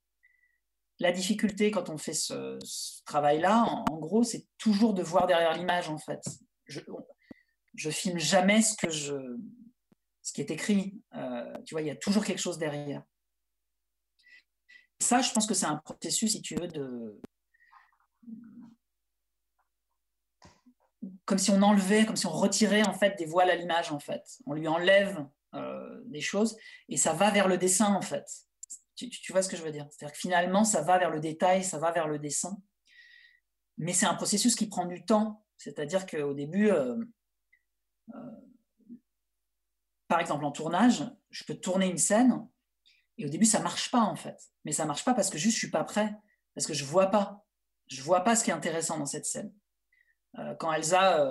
la 0.99 1.14
difficulté 1.14 1.72
quand 1.72 1.89
on 1.89 1.97
fait 1.97 2.14
ce, 2.14 2.58
travail-là, 3.05 3.64
en, 3.89 3.97
gros, 3.97 4.24
c'est 4.24 4.45
toujours 4.58 4.93
de 4.93 5.03
voir 5.03 5.28
derrière 5.28 5.53
l'image, 5.53 5.89
en 5.89 5.97
fait. 5.97 6.22
Je, 6.66 6.82
je 7.76 7.89
filme 7.89 8.18
jamais 8.18 8.62
ce 8.62 8.76
que 8.76 8.89
je, 8.89 9.16
ce 10.28 10.34
qui 10.34 10.41
est 10.41 10.51
écrit. 10.51 11.01
Euh, 11.15 11.57
tu 11.63 11.73
vois, 11.73 11.82
il 11.82 11.88
y 11.88 11.89
a 11.89 11.95
toujours 11.95 12.25
quelque 12.25 12.41
chose 12.41 12.57
derrière. 12.57 13.01
Ça, 14.99 15.21
je 15.21 15.32
pense 15.32 15.47
que 15.47 15.53
c'est 15.53 15.67
un 15.67 15.78
processus, 15.78 16.34
si 16.34 16.41
tu 16.41 16.55
veux, 16.55 16.67
de 16.67 17.21
comme 21.23 21.38
si 21.38 21.49
on 21.51 21.61
enlevait, 21.61 22.05
comme 22.05 22.17
si 22.17 22.25
on 22.25 22.32
retirait 22.32 22.86
en 22.86 22.93
fait 22.93 23.17
des 23.17 23.25
voiles 23.25 23.49
à 23.49 23.55
l'image 23.55 23.93
en 23.93 23.99
fait. 23.99 24.39
On 24.45 24.53
lui 24.53 24.67
enlève 24.67 25.25
euh, 25.53 26.01
des 26.07 26.19
choses, 26.19 26.57
et 26.89 26.97
ça 26.97 27.13
va 27.13 27.32
vers 27.32 27.47
le 27.47 27.57
dessin 27.57 27.93
en 27.93 28.01
fait. 28.01 28.28
Tu, 28.95 29.32
vois 29.32 29.41
ce 29.41 29.47
que 29.47 29.55
je 29.55 29.63
veux 29.63 29.71
dire? 29.71 29.88
C'est-à-dire 29.91 30.11
que 30.11 30.19
finalement, 30.19 30.65
ça 30.65 30.82
va 30.82 30.97
vers 30.97 31.11
le 31.11 31.21
détail, 31.21 31.63
ça 31.63 31.78
va 31.78 31.91
vers 31.91 32.07
le 32.07 32.19
dessin, 32.19 32.57
mais 33.78 33.93
c'est 33.93 34.07
un 34.07 34.15
processus 34.15 34.55
qui 34.55 34.67
prend 34.67 34.88
du 34.88 35.05
temps. 35.05 35.45
C'est-à-dire 35.55 36.05
qu'au 36.05 36.34
début, 36.34 36.69
euh, 36.69 36.97
par 40.08 40.20
exemple 40.20 40.45
en 40.45 40.51
tournage, 40.51 41.03
je 41.30 41.43
peux 41.43 41.55
tourner 41.55 41.88
une 41.88 41.97
scène, 41.97 42.47
et 43.18 43.26
au 43.26 43.30
début, 43.30 43.45
ça 43.45 43.60
marche 43.60 43.89
pas 43.91 44.01
en 44.01 44.16
fait. 44.16 44.39
Mais 44.64 44.72
ça 44.72 44.86
marche 44.86 45.03
pas 45.03 45.14
parce 45.14 45.30
que 45.30 45.38
juste 45.38 45.55
je 45.55 45.60
suis 45.60 45.72
pas 45.72 45.84
prêt, 45.84 46.16
parce 46.53 46.68
que 46.68 46.74
je 46.74 46.86
vois 46.86 47.08
pas, 47.08 47.45
je 47.88 48.01
vois 48.01 48.22
pas 48.22 48.36
ce 48.36 48.43
qui 48.43 48.51
est 48.51 48.53
intéressant 48.53 48.97
dans 48.99 49.05
cette 49.05 49.26
scène. 49.26 49.53
quand 50.60 50.72
Elsa 50.72 51.26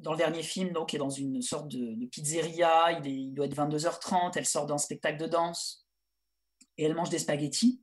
dans 0.00 0.12
le 0.12 0.18
dernier 0.18 0.42
film, 0.42 0.72
donc, 0.72 0.94
est 0.94 0.98
dans 0.98 1.10
une 1.10 1.42
sorte 1.42 1.68
de, 1.68 2.06
pizzeria, 2.06 2.92
il, 2.92 3.06
il, 3.06 3.34
doit 3.34 3.46
être 3.46 3.56
22h30, 3.56 4.32
elle 4.36 4.46
sort 4.46 4.66
d'un 4.66 4.78
spectacle 4.78 5.18
de 5.18 5.26
danse 5.26 5.86
et 6.76 6.84
elle 6.84 6.94
mange 6.94 7.10
des 7.10 7.18
spaghettis. 7.18 7.82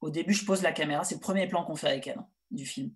Au 0.00 0.10
début, 0.10 0.32
je 0.32 0.44
pose 0.44 0.62
la 0.62 0.72
caméra, 0.72 1.04
c'est 1.04 1.16
le 1.16 1.20
premier 1.20 1.46
plan 1.46 1.64
qu'on 1.64 1.76
fait 1.76 1.88
avec 1.88 2.06
elle 2.06 2.18
hein, 2.18 2.28
du 2.50 2.66
film. 2.66 2.94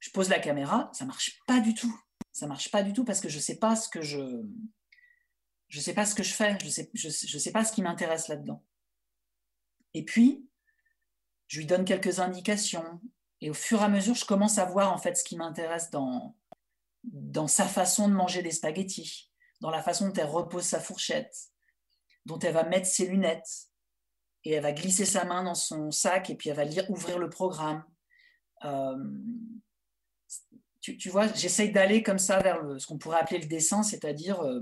Je 0.00 0.10
pose 0.10 0.28
la 0.28 0.38
caméra, 0.38 0.90
ça 0.92 1.04
marche 1.04 1.40
pas 1.46 1.60
du 1.60 1.74
tout. 1.74 1.94
Ça 2.32 2.46
marche 2.46 2.70
pas 2.70 2.82
du 2.82 2.92
tout 2.92 3.04
parce 3.04 3.20
que 3.20 3.28
je 3.28 3.38
sais 3.38 3.58
pas 3.58 3.76
ce 3.76 3.88
que 3.88 4.02
je, 4.02 4.42
je 5.68 5.80
sais 5.80 5.94
pas 5.94 6.06
ce 6.06 6.14
que 6.14 6.22
je 6.22 6.32
fais, 6.32 6.58
je 6.62 6.68
sais, 6.68 6.90
je, 6.94 7.08
je 7.08 7.38
sais 7.38 7.52
pas 7.52 7.64
ce 7.64 7.72
qui 7.72 7.82
m'intéresse 7.82 8.28
là-dedans. 8.28 8.64
Et 9.94 10.04
puis, 10.04 10.48
je 11.48 11.58
lui 11.58 11.66
donne 11.66 11.84
quelques 11.84 12.20
indications 12.20 13.00
et 13.42 13.50
au 13.50 13.54
fur 13.54 13.80
et 13.80 13.84
à 13.84 13.88
mesure, 13.88 14.14
je 14.14 14.24
commence 14.24 14.58
à 14.58 14.64
voir 14.64 14.92
en 14.92 14.98
fait 14.98 15.16
ce 15.16 15.24
qui 15.24 15.36
m'intéresse 15.36 15.90
dans, 15.90 16.36
dans 17.02 17.48
sa 17.48 17.66
façon 17.66 18.08
de 18.08 18.14
manger 18.14 18.40
des 18.40 18.52
spaghettis, 18.52 19.32
dans 19.60 19.70
la 19.70 19.82
façon 19.82 20.06
dont 20.06 20.14
elle 20.14 20.26
repose 20.26 20.62
sa 20.62 20.78
fourchette, 20.78 21.36
dont 22.24 22.38
elle 22.38 22.54
va 22.54 22.62
mettre 22.62 22.86
ses 22.86 23.08
lunettes, 23.08 23.68
et 24.44 24.52
elle 24.52 24.62
va 24.62 24.72
glisser 24.72 25.04
sa 25.04 25.24
main 25.24 25.42
dans 25.42 25.56
son 25.56 25.90
sac, 25.90 26.30
et 26.30 26.36
puis 26.36 26.50
elle 26.50 26.56
va 26.56 26.64
lire, 26.64 26.88
ouvrir 26.88 27.18
le 27.18 27.28
programme. 27.30 27.84
Euh, 28.64 28.96
tu, 30.82 31.08
vois, 31.10 31.32
j'essaye 31.32 31.70
d'aller 31.70 32.02
comme 32.02 32.18
ça 32.18 32.40
vers 32.40 32.60
ce 32.78 32.86
qu'on 32.86 32.98
pourrait 32.98 33.20
appeler 33.20 33.40
le 33.40 33.46
dessin, 33.46 33.82
c'est-à-dire 33.82 34.40
euh, 34.40 34.60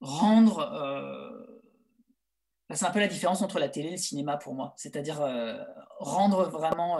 rendre... 0.00 0.60
Euh, 0.60 1.60
c'est 2.72 2.86
un 2.86 2.90
peu 2.90 3.00
la 3.00 3.08
différence 3.08 3.42
entre 3.42 3.58
la 3.58 3.68
télé 3.68 3.88
et 3.88 3.92
le 3.92 3.96
cinéma 3.96 4.36
pour 4.36 4.54
moi, 4.54 4.74
c'est-à-dire 4.76 5.20
rendre 5.98 6.48
vraiment 6.48 6.98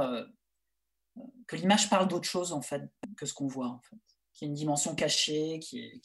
que 1.47 1.57
l'image 1.57 1.89
parle 1.89 2.07
d'autre 2.07 2.29
chose 2.29 2.53
en 2.53 2.61
fait 2.61 2.83
que 3.17 3.27
ce 3.27 3.35
qu'on 3.35 3.47
voit 3.47 3.69
en 3.69 3.81
fait, 3.81 3.97
qu'il 4.33 4.47
y 4.47 4.49
a 4.49 4.51
une 4.51 4.55
dimension 4.55 4.95
cachée, 4.95 5.59
qui 5.61 5.81
est, 5.81 6.01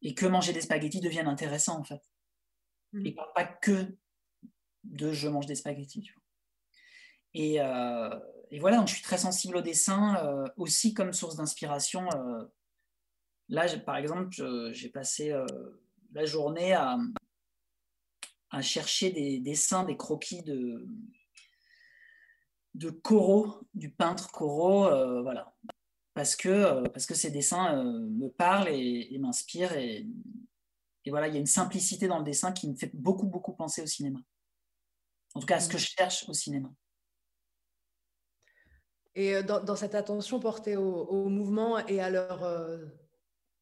et 0.00 0.14
que 0.14 0.26
manger 0.26 0.52
des 0.52 0.60
spaghettis 0.60 1.00
devienne 1.00 1.26
intéressant 1.26 1.78
en 1.78 1.84
fait, 1.84 2.00
mm. 2.92 3.06
et 3.06 3.14
pas, 3.14 3.44
que 3.44 3.96
de 4.84 5.12
je 5.12 5.28
mange 5.28 5.46
des 5.46 5.56
spaghettis. 5.56 6.10
Et, 7.34 7.60
euh, 7.60 8.18
et, 8.50 8.58
voilà, 8.58 8.78
donc 8.78 8.88
je 8.88 8.94
suis 8.94 9.02
très 9.02 9.18
sensible 9.18 9.56
au 9.56 9.62
dessin 9.62 10.16
euh, 10.24 10.46
aussi 10.56 10.94
comme 10.94 11.12
source 11.12 11.36
d'inspiration. 11.36 12.08
Euh. 12.14 12.44
là, 13.48 13.66
par 13.78 13.96
exemple, 13.96 14.30
j'ai 14.72 14.88
passé 14.88 15.34
la 16.12 16.24
journée 16.24 16.72
à, 16.72 16.98
à 18.50 18.62
chercher 18.62 19.10
des 19.10 19.40
dessins, 19.40 19.84
des 19.84 19.96
croquis 19.96 20.42
de, 20.42 20.86
de 22.74 22.90
Corot, 22.90 23.60
du 23.74 23.90
peintre 23.90 24.30
Corot, 24.30 24.86
euh, 24.86 25.22
voilà. 25.22 25.54
Parce 26.14 26.34
que, 26.34 26.48
euh, 26.48 26.82
parce 26.84 27.06
que 27.06 27.14
ces 27.14 27.30
dessins 27.30 27.76
euh, 27.76 28.08
me 28.08 28.28
parlent 28.28 28.68
et, 28.68 29.16
m'inspirent. 29.18 29.76
Et, 29.76 30.06
et, 31.04 31.10
voilà, 31.10 31.28
il 31.28 31.34
y 31.34 31.36
a 31.36 31.40
une 31.40 31.46
simplicité 31.46 32.08
dans 32.08 32.18
le 32.18 32.24
dessin 32.24 32.52
qui 32.52 32.68
me 32.68 32.76
fait 32.76 32.90
beaucoup, 32.94 33.26
beaucoup 33.26 33.52
penser 33.52 33.82
au 33.82 33.86
cinéma. 33.86 34.18
En 35.34 35.40
tout 35.40 35.46
cas, 35.46 35.56
à 35.56 35.60
ce 35.60 35.68
que 35.68 35.78
je 35.78 35.86
cherche 35.86 36.28
au 36.28 36.32
cinéma. 36.32 36.70
Et 39.20 39.42
dans, 39.42 39.74
cette 39.74 39.96
attention 39.96 40.38
portée 40.38 40.76
au, 40.76 41.28
mouvement 41.28 41.84
et 41.88 42.00
à 42.00 42.08
leur, 42.08 42.48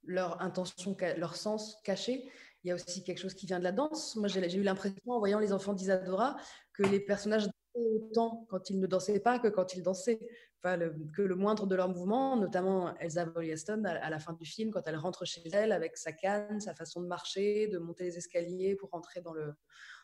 leur 0.04 0.42
intention, 0.42 0.94
leur 1.16 1.34
sens 1.34 1.80
caché, 1.82 2.30
il 2.62 2.68
y 2.68 2.72
a 2.72 2.74
aussi 2.74 3.02
quelque 3.02 3.20
chose 3.20 3.32
qui 3.32 3.46
vient 3.46 3.58
de 3.58 3.64
la 3.64 3.72
danse. 3.72 4.16
Moi, 4.16 4.28
j'ai 4.28 4.54
eu 4.54 4.62
l'impression, 4.62 5.00
en 5.06 5.18
voyant 5.18 5.38
les 5.38 5.54
enfants 5.54 5.72
d'Isadora, 5.72 6.36
que 6.74 6.82
les 6.82 7.00
personnages 7.00 7.48
autant 7.74 8.44
quand 8.50 8.68
ils 8.68 8.78
ne 8.78 8.86
dansaient 8.86 9.18
pas 9.18 9.38
que 9.38 9.48
quand 9.48 9.74
ils 9.74 9.82
dansaient. 9.82 10.20
Enfin, 10.62 10.78
que 11.14 11.22
le 11.22 11.36
moindre 11.36 11.66
de 11.66 11.74
leurs 11.74 11.88
mouvements, 11.88 12.36
notamment 12.36 12.94
Elsa 12.98 13.24
Bollieston, 13.24 13.84
à, 13.84 14.10
la 14.10 14.18
fin 14.18 14.34
du 14.34 14.44
film, 14.44 14.70
quand 14.72 14.82
elle 14.86 14.96
rentre 14.96 15.24
chez 15.24 15.48
elle 15.54 15.72
avec 15.72 15.96
sa 15.96 16.12
canne, 16.12 16.60
sa 16.60 16.74
façon 16.74 17.00
de 17.00 17.06
marcher, 17.06 17.68
de 17.68 17.78
monter 17.78 18.04
les 18.04 18.18
escaliers 18.18 18.76
pour 18.76 18.90
rentrer 18.90 19.22
dans 19.22 19.32
le, 19.32 19.54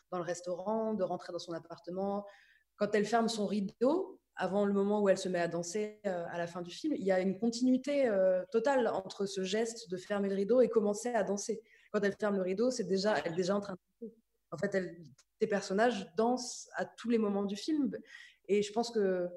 dans 0.09 0.17
le 0.17 0.23
restaurant, 0.23 0.95
de 0.95 1.03
rentrer 1.03 1.31
dans 1.31 1.37
son 1.37 1.53
appartement. 1.53 2.25
Quand 2.77 2.95
elle 2.95 3.05
ferme 3.05 3.27
son 3.27 3.45
rideau, 3.45 4.19
avant 4.35 4.65
le 4.65 4.73
moment 4.73 5.01
où 5.01 5.09
elle 5.09 5.17
se 5.17 5.29
met 5.29 5.39
à 5.39 5.47
danser 5.47 5.99
euh, 6.05 6.25
à 6.29 6.37
la 6.37 6.47
fin 6.47 6.61
du 6.61 6.71
film, 6.71 6.95
il 6.97 7.03
y 7.03 7.11
a 7.11 7.19
une 7.19 7.37
continuité 7.37 8.07
euh, 8.07 8.43
totale 8.51 8.87
entre 8.87 9.25
ce 9.25 9.43
geste 9.43 9.89
de 9.89 9.97
fermer 9.97 10.29
le 10.29 10.35
rideau 10.35 10.61
et 10.61 10.69
commencer 10.69 11.09
à 11.09 11.23
danser. 11.23 11.61
Quand 11.91 12.01
elle 12.01 12.15
ferme 12.19 12.35
le 12.35 12.41
rideau, 12.41 12.71
c'est 12.71 12.85
déjà, 12.85 13.17
elle 13.19 13.33
est 13.33 13.35
déjà 13.35 13.55
en 13.55 13.59
train 13.59 13.73
de 14.01 14.09
en 14.53 14.57
fait, 14.57 14.75
elle, 14.75 14.95
tes 15.39 15.47
personnages 15.47 16.13
dansent 16.15 16.69
à 16.75 16.85
tous 16.85 17.09
les 17.09 17.17
moments 17.17 17.43
du 17.43 17.55
film. 17.55 17.91
Et 18.47 18.61
je 18.61 18.71
pense 18.71 18.91
que 18.91 19.27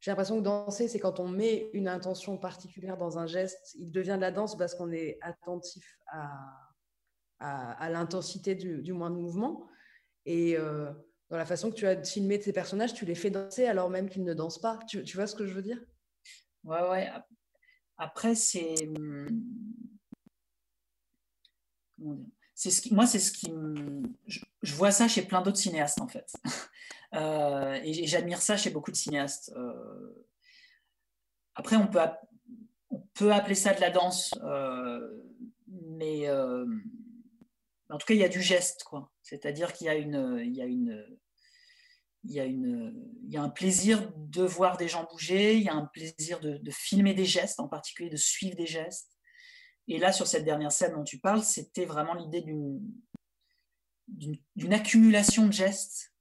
j'ai 0.00 0.10
l'impression 0.10 0.38
que 0.38 0.44
danser, 0.44 0.88
c'est 0.88 1.00
quand 1.00 1.20
on 1.20 1.28
met 1.28 1.68
une 1.72 1.88
intention 1.88 2.38
particulière 2.38 2.96
dans 2.96 3.18
un 3.18 3.26
geste, 3.26 3.74
il 3.78 3.90
devient 3.90 4.14
de 4.16 4.20
la 4.20 4.30
danse 4.30 4.56
parce 4.56 4.74
qu'on 4.74 4.92
est 4.92 5.18
attentif 5.20 5.98
à, 6.06 6.30
à, 7.40 7.90
l'intensité 7.90 8.54
du, 8.54 8.82
du 8.82 8.92
moindre 8.92 9.16
mouvement. 9.16 9.66
Et 10.26 10.56
euh, 10.56 10.92
dans 11.32 11.38
la 11.38 11.46
façon 11.46 11.70
que 11.70 11.76
tu 11.76 11.86
as 11.86 12.04
filmé 12.04 12.38
tes 12.38 12.52
personnages, 12.52 12.92
tu 12.92 13.06
les 13.06 13.14
fais 13.14 13.30
danser 13.30 13.64
alors 13.64 13.88
même 13.88 14.10
qu'ils 14.10 14.22
ne 14.22 14.34
dansent 14.34 14.60
pas. 14.60 14.78
Tu, 14.86 15.02
vois 15.14 15.26
ce 15.26 15.34
que 15.34 15.46
je 15.46 15.54
veux 15.54 15.62
dire? 15.62 15.80
Ouais, 16.62 16.86
ouais. 16.90 17.10
Après, 17.96 18.34
c'est. 18.34 18.86
Hum, 18.86 19.42
comment 21.96 22.14
dire? 22.16 22.26
C'est 22.54 22.70
ce 22.70 22.82
qui, 22.82 22.94
moi, 22.94 23.06
c'est 23.06 23.18
ce 23.18 23.32
qui 23.32 23.50
je, 24.26 24.74
vois 24.74 24.90
ça 24.90 25.08
chez 25.08 25.22
plein 25.22 25.40
d'autres 25.40 25.58
cinéastes 25.58 26.02
en 26.02 26.06
fait, 26.06 26.30
euh, 27.14 27.80
et, 27.82 28.06
j'admire 28.06 28.42
ça 28.42 28.58
chez 28.58 28.68
beaucoup 28.68 28.90
de 28.90 28.96
cinéastes. 28.96 29.52
Euh, 29.56 30.26
après, 31.54 31.76
on 31.76 31.86
peut, 31.86 31.98
on 32.90 33.00
peut 33.14 33.32
appeler 33.32 33.54
ça 33.54 33.72
de 33.72 33.80
la 33.80 33.90
danse, 33.90 34.34
euh, 34.44 35.22
mais 35.66 36.30
en 36.30 37.98
tout 37.98 38.06
cas, 38.06 38.14
il 38.14 38.20
y 38.20 38.24
a 38.24 38.28
du 38.28 38.42
geste, 38.42 38.84
quoi. 38.84 39.10
C'est-à-dire 39.22 39.72
qu'il 39.72 39.86
y 39.86 39.90
a 39.90 39.94
une, 39.94 40.38
il 40.44 40.54
y 40.54 40.60
a 40.60 40.66
une, 40.66 41.04
il 42.24 42.32
y 42.32 42.40
a 42.40 42.44
une, 42.44 42.94
il 43.24 43.32
y 43.32 43.36
a 43.36 43.42
un 43.42 43.48
plaisir 43.48 44.12
de 44.16 44.42
voir 44.42 44.76
des 44.76 44.88
gens 44.88 45.04
bouger, 45.10 45.56
il 45.56 45.64
y 45.64 45.68
a 45.68 45.74
un 45.74 45.86
plaisir 45.86 46.40
de, 46.40 46.60
filmer 46.70 47.14
des 47.14 47.24
gestes, 47.24 47.60
en 47.60 47.68
particulier 47.68 48.10
de 48.10 48.16
suivre 48.16 48.56
des 48.56 48.66
gestes. 48.66 49.10
Et 49.88 49.98
là, 49.98 50.12
sur 50.12 50.26
cette 50.26 50.44
dernière 50.44 50.70
scène 50.70 50.94
dont 50.94 51.02
tu 51.02 51.18
parles, 51.18 51.42
c'était 51.42 51.84
vraiment 51.84 52.14
l'idée 52.14 52.44
d'une 54.06 54.72
accumulation 54.72 55.46
de 55.46 55.52
gestes 55.52 56.12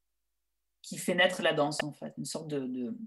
qui 0.82 0.98
fait 0.98 1.14
naître 1.14 1.44
la 1.44 1.54
danse, 1.54 1.84
en 1.84 1.94
fait. 1.94 2.14
Une 2.18 2.26
sorte 2.26 2.48
de. 2.48 2.98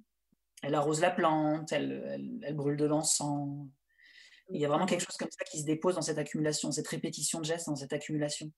Elle 0.62 0.76
arrose 0.76 1.00
la 1.00 1.10
plante, 1.10 1.72
elle, 1.72 2.40
elle, 2.42 2.54
brûle 2.54 2.76
de 2.76 2.86
l'encens. 2.86 3.68
Il 4.50 4.60
y 4.60 4.64
a 4.64 4.68
vraiment 4.68 4.86
quelque 4.86 5.04
chose 5.04 5.16
comme 5.16 5.30
ça 5.30 5.44
qui 5.44 5.60
se 5.60 5.66
dépose 5.66 5.96
dans 5.96 6.02
cette 6.02 6.18
accumulation, 6.18 6.70
cette 6.70 6.88
répétition 6.88 7.40
de 7.40 7.44
gestes, 7.44 7.66
dans 7.66 7.76
cette 7.76 7.92
accumulation. 7.92 8.50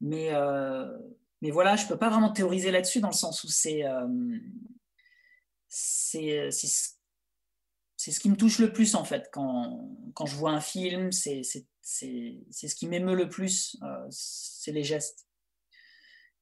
Mais, 0.00 0.32
euh, 0.32 0.86
mais 1.46 1.52
voilà, 1.52 1.76
je 1.76 1.84
ne 1.84 1.88
peux 1.88 1.96
pas 1.96 2.10
vraiment 2.10 2.32
théoriser 2.32 2.72
là-dessus 2.72 2.98
dans 2.98 3.10
le 3.10 3.14
sens 3.14 3.44
où 3.44 3.48
c'est 3.48 3.84
euh, 3.84 4.08
c'est 5.68 6.50
c'est 6.50 8.10
ce 8.10 8.18
qui 8.18 8.28
me 8.28 8.36
touche 8.36 8.58
le 8.58 8.72
plus 8.72 8.96
en 8.96 9.04
fait 9.04 9.30
quand, 9.32 9.96
quand 10.14 10.26
je 10.26 10.34
vois 10.34 10.50
un 10.50 10.60
film, 10.60 11.12
c'est 11.12 11.44
ce 11.44 12.74
qui 12.74 12.88
m'émeut 12.88 13.14
le 13.14 13.28
plus, 13.28 13.76
euh, 13.84 14.06
c'est 14.10 14.72
les 14.72 14.82
gestes. 14.82 15.28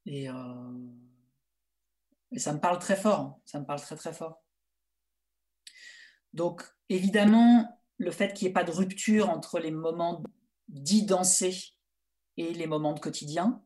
Et, 0.07 0.31
euh, 0.31 0.35
ça 2.39 2.55
me 2.55 2.61
parle 2.61 2.79
très 2.79 2.97
fort, 2.97 3.39
ça 3.45 3.61
me 3.61 3.67
parle 3.67 3.83
très 3.83 3.97
très 3.97 4.15
fort. 4.15 4.43
Donc 6.33 6.63
évidemment, 6.89 7.79
le 7.99 8.11
fait 8.11 8.33
qu'il 8.33 8.47
n'y 8.47 8.53
ait 8.53 8.55
pas 8.55 8.65
de 8.65 8.73
rupture 8.73 9.29
entre 9.29 9.59
les 9.59 9.71
moments 9.71 10.23
d'y 10.69 11.05
danser 11.05 11.75
et 12.39 12.55
les 12.55 12.67
moments 12.67 12.95
de 12.95 13.01
quotidien, 13.01 13.63
euh, 13.63 13.64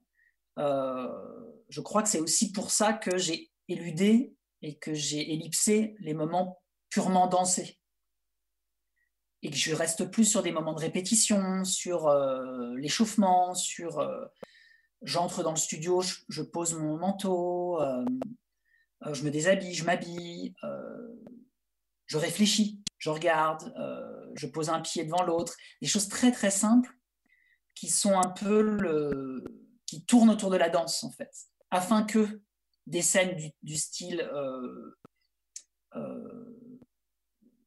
je 0.59 1.81
crois 1.81 2.03
que 2.03 2.09
c'est 2.09 2.21
aussi 2.21 2.53
pour 2.53 2.71
ça 2.71 2.93
que 2.93 3.17
j'ai 3.17 3.51
éludé 3.69 4.35
et 4.63 4.79
que 4.79 4.95
j'ai 4.95 5.33
ellipsé 5.33 5.95
les 6.01 6.15
moments 6.15 6.61
purement 6.91 7.27
dansés. 7.27 7.79
Et 9.43 9.51
que 9.51 9.57
je 9.57 9.75
reste 9.75 10.11
plus 10.11 10.25
sur 10.25 10.43
des 10.43 10.51
moments 10.51 10.73
de 10.73 10.81
répétition, 10.81 11.65
sur 11.65 12.09
euh, 12.09 12.75
l'échauffement, 12.77 13.55
sur 13.55 14.01
euh, 14.01 14.25
j'entre 15.03 15.45
dans 15.45 15.53
le 15.53 15.57
studio, 15.57 16.03
je, 16.29 16.43
pose 16.43 16.75
mon 16.75 16.97
manteau, 16.97 17.81
euh, 17.81 18.05
je 19.13 19.23
me 19.23 19.31
déshabille, 19.31 19.75
je 19.75 19.85
m'habille, 19.85 20.57
je 22.07 22.17
réfléchis, 22.17 22.83
je 22.99 23.11
regarde, 23.11 23.73
je 24.35 24.49
pose 24.49 24.71
un 24.71 24.81
pied 24.81 25.05
devant 25.05 25.23
l'autre, 25.23 25.55
des 25.81 25.87
choses 25.87 26.09
très 26.09 26.33
très 26.33 26.51
simples 26.51 26.91
qui 27.77 27.89
sont 27.89 28.19
un 28.19 28.29
peu 28.29 28.61
le, 28.61 29.45
qui 29.89 30.05
tournent 30.05 30.31
autour 30.31 30.51
de 30.51 30.57
la 30.57 30.69
danse 30.69 31.03
en 31.03 31.11
fait, 31.11 31.33
afin 31.71 32.05
que 32.05 32.43
des 32.87 33.03
scènes 33.03 33.37
du, 33.63 33.77
style 33.77 34.29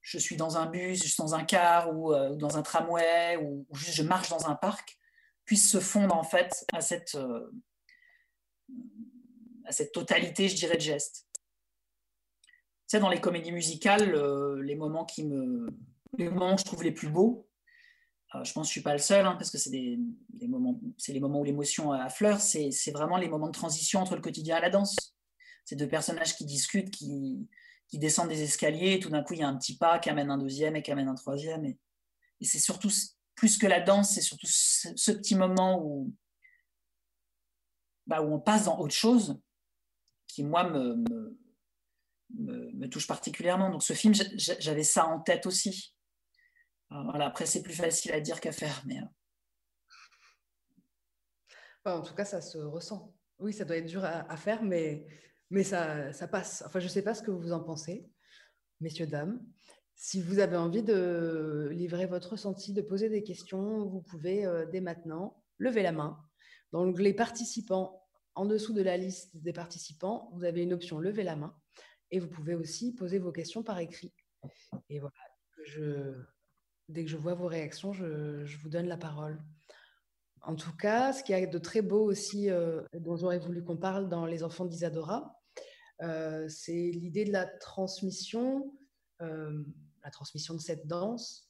je 0.01 0.17
suis 0.17 0.36
dans 0.36 0.57
un 0.57 0.65
bus, 0.65 1.01
je 1.01 1.07
suis 1.07 1.17
dans 1.17 1.36
un 1.36 1.45
car 1.45 1.95
ou 1.95 2.13
euh, 2.13 2.36
dans 2.36 2.57
un 2.57 2.61
tramway 2.61 3.38
ou, 3.38 3.65
juste 3.74 3.95
je 3.95 4.03
marche 4.03 4.30
dans 4.30 4.49
un 4.49 4.55
parc, 4.55 4.97
puissent 5.45 5.69
se 5.69 5.80
fondre 5.80 6.15
en 6.15 6.24
fait 6.24 6.65
à 6.74 6.82
cette, 6.82 7.15
euh, 7.15 7.49
à 9.65 9.72
cette 9.72 9.93
totalité, 9.93 10.49
je 10.49 10.55
dirais, 10.55 10.76
de 10.76 10.82
gestes. 10.82 11.28
Sais, 12.88 12.99
dans 12.99 13.09
les 13.09 13.22
comédies 13.22 13.53
musicales, 13.53 14.13
euh, 14.13 14.61
les 14.61 14.76
moments 14.76 15.05
qui 15.05 15.24
me, 15.24 15.67
les 16.17 16.30
moments 16.30 16.55
que 16.55 16.61
je 16.61 16.65
trouve 16.65 16.84
les 16.84 16.91
plus 16.91 17.09
beaux, 17.09 17.47
je 18.44 18.54
pense 18.54 18.68
que 18.68 18.68
je 18.68 18.72
suis 18.72 18.82
pas 18.82 18.94
le 18.94 19.00
seul, 19.00 19.26
hein, 19.26 19.36
parce 19.38 19.52
que 19.52 19.58
c'est 19.58 19.70
des, 19.70 20.00
les 20.40 20.48
moments 20.48 21.40
où 21.40 21.44
l'émotion 21.44 21.92
affleure, 21.92 22.40
c'est, 22.40 22.72
vraiment 22.92 23.18
les 23.18 23.28
moments 23.28 23.48
de 23.48 23.52
transition 23.52 24.00
entre 24.00 24.16
le 24.16 24.22
quotidien 24.22 24.58
et 24.58 24.62
la 24.62 24.70
danse. 24.70 24.96
C'est 25.66 25.76
deux 25.76 25.88
personnages 25.88 26.36
qui 26.36 26.45
discutent, 26.45 26.91
qui, 26.91 27.48
descendent 27.94 28.30
des 28.30 28.41
escaliers, 28.41 28.94
et 28.94 28.99
tout 28.99 29.10
d'un 29.10 29.22
coup, 29.22 29.34
il 29.34 29.41
y 29.41 29.44
a 29.44 29.49
un 29.49 29.58
petit 29.58 29.78
pas 29.78 29.99
qui 29.99 30.10
amène 30.10 30.32
un 30.32 30.38
deuxième 30.38 30.78
et 30.78 30.82
qui 30.82 30.91
amène 30.91 31.10
un 31.10 31.16
troisième. 31.16 31.66
Et, 31.66 31.78
c'est 32.41 32.60
surtout, 32.60 32.90
plus 33.36 33.58
que 33.58 33.68
la 33.68 33.82
danse, 33.82 34.14
c'est 34.14 34.22
surtout 34.22 34.48
ce, 34.48 35.12
petit 35.12 35.36
moment 35.36 35.84
où, 35.84 36.16
bah, 38.08 38.22
où 38.22 38.34
on 38.34 38.40
passe 38.40 38.66
dans 38.66 38.80
autre 38.80 38.95
chose 38.95 39.40
qui, 40.28 40.45
moi, 40.45 40.70
me, 40.70 41.03
touche 42.88 43.08
particulièrement. 43.08 43.70
Donc, 43.70 43.84
ce 43.84 43.91
film, 43.91 44.14
j'avais 44.14 44.84
ça 44.84 45.06
en 45.06 45.20
tête 45.20 45.45
aussi. 45.45 45.94
Voilà, 46.91 47.27
après, 47.27 47.45
c'est 47.45 47.63
plus 47.63 47.73
facile 47.73 48.11
à 48.11 48.19
dire 48.19 48.39
qu'à 48.41 48.51
faire, 48.51 48.84
mais. 48.85 48.99
Euh. 51.85 51.91
en 51.91 52.01
tout 52.01 52.13
cas, 52.13 52.26
ça 52.26 52.41
se 52.41 52.57
ressent. 52.57 53.13
Oui, 53.39 53.53
ça 53.53 53.65
doit 53.65 53.77
être 53.77 53.88
dur 53.88 54.05
à 54.05 54.38
faire, 54.38 54.61
mais 54.61 55.07
mais 55.51 55.63
ça, 55.63 56.11
ça 56.13 56.27
passe. 56.27 56.63
Enfin, 56.65 56.80
je 56.80 56.85
ne 56.85 56.89
sais 56.89 57.01
pas 57.03 57.13
ce 57.13 57.22
que 57.22 57.30
vous 57.30 57.51
en 57.51 57.59
pensez, 57.59 58.09
messieurs, 58.80 59.05
dames. 59.05 59.45
Si 59.95 60.22
vous 60.22 60.39
avez 60.39 60.55
envie 60.55 60.81
de 60.81 61.69
livrer 61.73 62.05
votre 62.05 62.31
ressenti, 62.31 62.73
de 62.73 62.81
poser 62.81 63.09
des 63.09 63.22
questions, 63.22 63.85
vous 63.85 64.01
pouvez 64.01 64.45
euh, 64.45 64.65
dès 64.65 64.80
maintenant 64.80 65.43
lever 65.57 65.84
la 65.84 65.91
main. 65.91 66.18
Dans 66.72 66.85
l'onglet 66.85 67.13
participants, 67.13 68.01
en 68.34 68.45
dessous 68.45 68.73
de 68.73 68.81
la 68.81 68.95
liste 68.95 69.35
des 69.35 69.51
participants, 69.51 70.31
vous 70.34 70.45
avez 70.45 70.63
une 70.63 70.72
option 70.72 70.99
lever 70.99 71.23
la 71.23 71.35
main 71.35 71.53
et 72.11 72.19
vous 72.19 72.30
pouvez 72.30 72.55
aussi 72.55 72.95
poser 72.95 73.19
vos 73.19 73.34
questions 73.34 73.61
par 73.61 73.77
écrit. 73.80 74.13
Et 74.89 75.01
voilà, 75.01 75.13
je, 75.65 76.15
dès 76.91 77.03
que 77.03 77.09
je 77.09 77.18
vois 77.18 77.34
vos 77.34 77.47
réactions, 77.47 77.93
je, 77.93 78.57
vous 78.57 78.69
donne 78.69 78.88
la 78.88 78.97
parole. 78.97 79.41
En 80.41 80.55
tout 80.55 80.76
cas, 80.76 81.13
ce 81.13 81.23
qui 81.23 81.34
a 81.34 81.45
de 81.45 81.57
très 81.57 81.81
beau 81.81 82.03
aussi, 82.03 82.49
euh, 82.49 82.81
dont 82.93 83.15
j'aurais 83.15 83.39
voulu 83.39 83.63
qu'on 83.63 83.77
parle 83.77 84.09
dans 84.09 84.26
Les 84.26 84.43
enfants 84.43 84.65
d'Isadora, 84.65 85.39
euh, 86.01 86.47
c'est 86.49 86.91
l'idée 86.91 87.26
de 87.26 87.31
la 87.31 87.45
transmission, 87.45 88.73
euh, 89.22 89.63
la 90.03 90.11
transmission 90.11 90.53
de 90.55 90.59
cette 90.59 90.88
danse. 90.88 91.47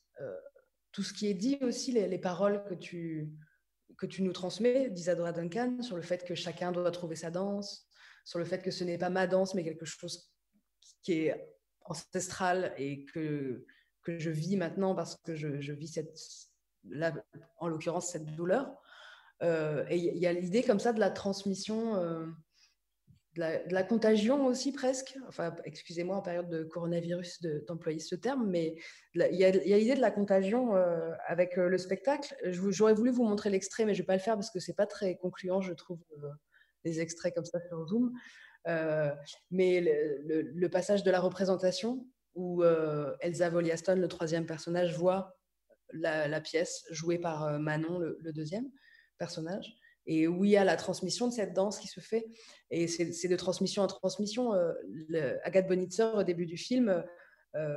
Tout 0.92 1.04
ce 1.04 1.14
qui 1.14 1.28
est 1.28 1.34
dit 1.34 1.58
aussi, 1.62 1.94
les, 1.94 2.20
paroles 2.20 2.64
que 2.66 2.76
tu, 2.76 3.32
que 3.98 4.06
tu 4.06 4.22
nous 4.22 4.34
transmets 4.34 4.90
d'Isadora 4.90 5.32
Duncan 5.32 5.82
sur 5.82 5.96
le 5.96 6.02
fait 6.02 6.24
que 6.26 6.36
chacun 6.36 6.72
doit 6.72 6.92
trouver 6.92 7.16
sa 7.16 7.32
danse, 7.32 7.88
sur 8.26 8.38
le 8.40 8.46
fait 8.46 8.62
que 8.62 8.72
ce 8.72 8.84
n'est 8.84 8.98
pas 8.98 9.10
ma 9.10 9.26
danse, 9.26 9.56
mais 9.56 9.64
quelque 9.64 9.86
chose 9.86 10.32
qui 11.02 11.14
est 11.14 11.50
ancestral 11.86 12.74
et 12.78 13.06
que, 13.06 13.66
que 14.04 14.18
je 14.18 14.30
vis 14.30 14.58
maintenant 14.58 14.96
parce 14.96 15.16
que 15.24 15.36
je, 15.36 15.74
vis 15.74 15.88
cette, 15.88 16.18
là, 16.90 17.14
en 17.58 17.68
l'occurrence 17.68 18.12
cette 18.12 18.36
douleur. 18.36 18.76
Euh, 19.44 19.86
et 19.90 19.98
il 19.98 20.18
y 20.18 20.28
a 20.28 20.34
l'idée 20.34 20.64
comme 20.64 20.80
ça 20.80 20.94
de 20.94 21.00
la 21.00 21.10
transmission, 21.10 21.96
euh, 21.96 22.26
de, 23.36 23.74
la, 23.74 23.84
contagion 23.84 24.46
aussi 24.46 24.72
presque. 24.72 25.18
Enfin, 25.28 25.56
excusez-moi 25.66 26.16
en 26.16 26.22
période 26.22 26.50
de 26.50 26.64
coronavirus 26.64 27.42
d'employer 27.68 28.00
ce 28.00 28.16
terme, 28.16 28.48
mais 28.48 28.76
il 29.16 29.36
y 29.36 29.46
a, 29.46 29.52
l'idée 29.52 29.96
de 29.96 30.02
la 30.02 30.12
contagion 30.12 30.76
euh, 30.76 31.12
avec 31.28 31.56
le 31.56 31.78
spectacle. 31.78 32.36
J'aurais 32.46 32.94
voulu 32.94 33.10
vous 33.12 33.24
montrer 33.24 33.50
l'extrait, 33.50 33.86
mais 33.86 33.94
je 33.94 34.00
ne 34.00 34.04
vais 34.04 34.08
pas 34.08 34.16
le 34.16 34.22
faire 34.22 34.36
parce 34.36 34.52
que 34.52 34.60
c'est 34.60 34.76
pas 34.76 34.88
très 34.88 35.18
concluant, 35.18 35.62
je 35.62 35.74
trouve, 35.74 36.00
les 36.84 37.00
extraits 37.00 37.34
comme 37.34 37.46
ça 37.46 37.60
sur 37.68 37.88
Zoom. 37.88 38.14
mais 39.50 39.82
le, 39.82 40.68
passage 40.68 41.04
de 41.04 41.10
la 41.10 41.20
représentation 41.20 42.06
où 42.36 42.64
Elsa 43.20 43.50
Voliaston, 43.50 43.96
le 43.96 44.08
troisième 44.08 44.46
personnage, 44.46 44.98
voit 44.98 45.36
la, 45.94 46.42
pièce 46.42 46.86
jouée 46.90 47.20
par 47.20 47.60
Manon, 47.60 48.00
le 48.00 48.32
deuxième 48.32 48.70
personnage, 49.18 49.78
et 50.06 50.28
où 50.28 50.44
il 50.44 50.52
y 50.52 50.58
a 50.58 50.64
la 50.64 50.76
transmission 50.76 51.28
de 51.28 51.34
cette 51.34 51.54
danse 51.54 51.80
qui 51.80 51.88
se 51.88 52.00
fait. 52.00 52.26
Et 52.70 52.88
c'est 52.88 53.28
de 53.28 53.36
transmission 53.36 53.84
en 53.84 53.88
transmission. 53.88 54.54
Euh, 54.54 54.74
Agathe 55.44 55.68
Bonitzer, 55.68 56.16
au 56.16 56.24
début 56.24 56.46
du 56.46 56.58
film, 56.58 57.04
euh, 57.56 57.76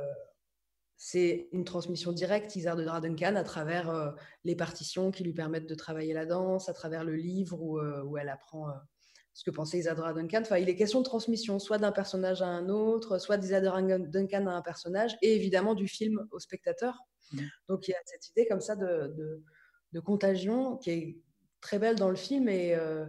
c'est 0.97 1.49
une 1.51 1.65
transmission 1.65 2.11
directe, 2.11 2.55
Isard 2.55 2.77
de 2.77 2.83
Dradenkan, 2.83 3.35
à 3.35 3.43
travers 3.43 3.89
euh, 3.89 4.11
les 4.43 4.55
partitions 4.55 5.11
qui 5.11 5.23
lui 5.23 5.33
permettent 5.33 5.69
de 5.69 5.75
travailler 5.75 6.13
la 6.13 6.25
danse, 6.25 6.69
à 6.69 6.73
travers 6.73 7.03
le 7.03 7.15
livre 7.15 7.61
où 7.61 8.17
elle 8.17 8.29
apprend 8.29 8.69
ce 9.35 9.43
que 9.43 9.51
pensait 9.51 9.77
Isadora 9.77 10.13
Duncan. 10.13 10.39
Enfin, 10.41 10.57
il 10.57 10.69
est 10.69 10.77
question 10.77 10.99
de 10.99 11.03
transmission, 11.03 11.59
soit 11.59 11.77
d'un 11.77 11.91
personnage 11.91 12.41
à 12.41 12.47
un 12.47 12.69
autre, 12.69 13.19
soit 13.19 13.37
d'Isadora 13.37 13.81
Duncan 13.81 14.47
à 14.47 14.53
un 14.53 14.61
personnage, 14.61 15.17
et 15.21 15.35
évidemment 15.35 15.75
du 15.75 15.89
film 15.89 16.25
au 16.31 16.39
spectateur. 16.39 16.97
Mmh. 17.33 17.41
Donc 17.67 17.87
il 17.87 17.91
y 17.91 17.93
a 17.93 17.99
cette 18.05 18.29
idée 18.29 18.47
comme 18.47 18.61
ça 18.61 18.77
de, 18.77 19.13
de, 19.17 19.43
de 19.91 19.99
contagion 19.99 20.77
qui 20.77 20.89
est 20.89 21.17
très 21.59 21.79
belle 21.79 21.97
dans 21.97 22.09
le 22.09 22.15
film 22.15 22.47
et 22.47 22.75
euh, 22.75 23.05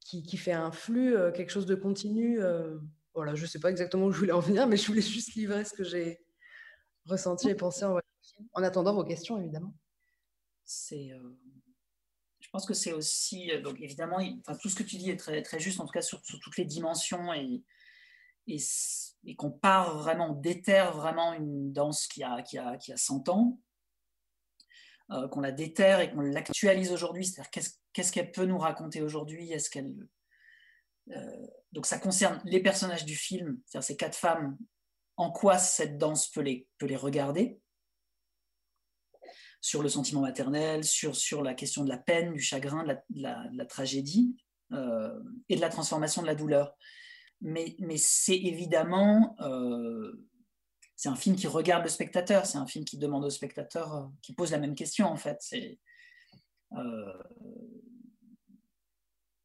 qui, 0.00 0.22
qui, 0.22 0.38
fait 0.38 0.52
un 0.52 0.72
flux, 0.72 1.14
euh, 1.14 1.30
quelque 1.30 1.50
chose 1.50 1.66
de 1.66 1.74
continu. 1.74 2.40
Euh, 2.40 2.78
voilà, 3.12 3.34
je 3.34 3.42
ne 3.42 3.46
sais 3.46 3.60
pas 3.60 3.70
exactement 3.70 4.06
où 4.06 4.12
je 4.12 4.18
voulais 4.18 4.32
en 4.32 4.40
venir, 4.40 4.66
mais 4.66 4.78
je 4.78 4.86
voulais 4.86 5.02
juste 5.02 5.34
livrer 5.34 5.64
ce 5.66 5.74
que 5.74 5.84
j'ai 5.84 6.24
ressenti 7.04 7.50
et 7.50 7.54
pensé 7.54 7.84
en 7.84 7.98
En 8.54 8.62
attendant 8.62 8.94
vos 8.94 9.04
questions, 9.04 9.38
évidemment. 9.38 9.74
C'est, 10.64 11.10
pense 12.52 12.66
que 12.66 12.74
c'est 12.74 12.92
aussi, 12.92 13.50
donc 13.62 13.80
évidemment, 13.80 14.18
enfin, 14.40 14.58
tout 14.60 14.68
ce 14.68 14.74
que 14.74 14.82
tu 14.82 14.96
dis 14.96 15.10
est 15.10 15.16
très, 15.16 15.42
très 15.42 15.60
juste, 15.60 15.80
en 15.80 15.86
tout 15.86 15.92
cas 15.92 16.02
sur, 16.02 16.24
sur 16.24 16.38
toutes 16.40 16.56
les 16.56 16.64
dimensions 16.64 17.32
et, 17.32 17.62
et, 18.46 18.58
et 19.24 19.36
qu'on 19.36 19.50
part 19.50 19.98
vraiment, 19.98 20.30
on 20.30 20.34
déterre 20.34 20.92
vraiment 20.96 21.32
une 21.34 21.72
danse 21.72 22.06
qui 22.06 22.22
a, 22.22 22.42
qui 22.42 22.58
a, 22.58 22.76
qui 22.76 22.92
a 22.92 22.96
100 22.96 23.28
ans, 23.28 23.58
qu'on 25.32 25.40
la 25.40 25.50
déterre 25.50 26.00
et 26.00 26.10
qu'on 26.10 26.20
l'actualise 26.20 26.92
aujourd'hui, 26.92 27.24
c'est-à-dire 27.24 27.50
qu'est-ce 27.50 27.80
qu'est-ce 27.92 28.12
qu'elle 28.12 28.30
peut 28.30 28.44
nous 28.44 28.58
raconter 28.58 29.02
aujourd'hui 29.02 29.52
Est-ce 29.52 29.70
qu'elle 29.70 29.92
euh, 31.12 31.46
donc 31.72 31.86
ça 31.86 31.98
concerne 31.98 32.40
les 32.44 32.62
personnages 32.62 33.04
du 33.04 33.16
film, 33.16 33.60
c'est-à-dire 33.66 33.86
ces 33.86 33.96
quatre 33.96 34.16
femmes. 34.16 34.56
En 35.16 35.30
quoi 35.30 35.58
cette 35.58 35.98
danse 35.98 36.28
peut 36.28 36.40
les, 36.40 36.66
peut 36.78 36.86
les 36.86 36.96
regarder 36.96 37.60
Sur 39.60 39.82
le 39.82 39.88
sentiment 39.88 40.22
maternel, 40.22 40.84
sur, 40.84 41.14
sur 41.14 41.42
la 41.42 41.54
question 41.54 41.84
de 41.84 41.88
la 41.88 41.98
peine, 41.98 42.32
du 42.32 42.40
chagrin, 42.40 42.84
de 42.84 42.96
la, 43.20 43.66
tragédie 43.66 44.36
euh, 44.72 45.18
et 45.48 45.56
de 45.56 45.60
la 45.60 45.68
transformation 45.68 46.22
de 46.22 46.26
la 46.26 46.34
douleur. 46.34 46.74
Mais, 47.42 47.76
mais 47.78 47.96
c'est 47.96 48.36
évidemment 48.36 49.36
euh, 49.40 50.26
c'est 51.00 51.08
un 51.08 51.16
film 51.16 51.34
qui 51.34 51.46
regarde 51.46 51.82
le 51.82 51.88
spectateur, 51.88 52.44
c'est 52.44 52.58
un 52.58 52.66
film 52.66 52.84
qui 52.84 52.98
demande 52.98 53.24
au 53.24 53.30
spectateur, 53.30 54.10
qui 54.20 54.34
pose 54.34 54.50
la 54.50 54.58
même 54.58 54.74
question 54.74 55.06
en 55.06 55.16
fait. 55.16 55.42
Euh, 56.76 57.22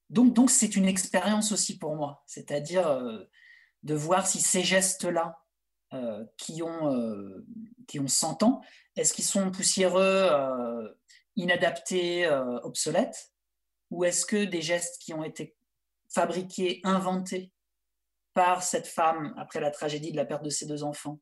donc, 0.10 0.34
donc 0.34 0.50
c'est 0.50 0.76
une 0.76 0.84
expérience 0.84 1.54
aussi 1.54 1.78
pour 1.78 1.96
moi, 1.96 2.22
c'est-à-dire 2.26 2.86
euh, 2.86 3.24
de 3.84 3.96
voir 3.96 4.28
si 4.28 4.42
ces 4.42 4.64
gestes-là, 4.64 5.38
euh, 5.38 5.45
qui, 6.38 6.62
ont, 6.64 7.44
qui 7.88 8.00
ont 8.00 8.08
100 8.08 8.44
ans, 8.44 8.62
est-ce 8.96 9.14
qu'ils 9.14 9.26
sont 9.26 9.52
poussiéreux, 9.52 10.30
inadaptés, 11.36 12.30
obsolètes, 12.64 13.32
ou 13.92 14.04
est-ce 14.04 14.26
que 14.26 14.46
des 14.46 14.62
gestes 14.62 15.02
qui 15.02 15.14
ont 15.14 15.24
été 15.24 15.56
fabriqués, 16.10 16.82
inventés 16.84 17.52
par 18.34 18.64
cette 18.64 18.88
femme 18.88 19.34
après 19.38 19.60
la 19.60 19.72
tragédie 19.72 20.12
de 20.12 20.18
la 20.18 20.26
perte 20.26 20.44
de 20.44 20.50
ses 20.50 20.66
deux 20.66 20.84
enfants, 20.84 21.20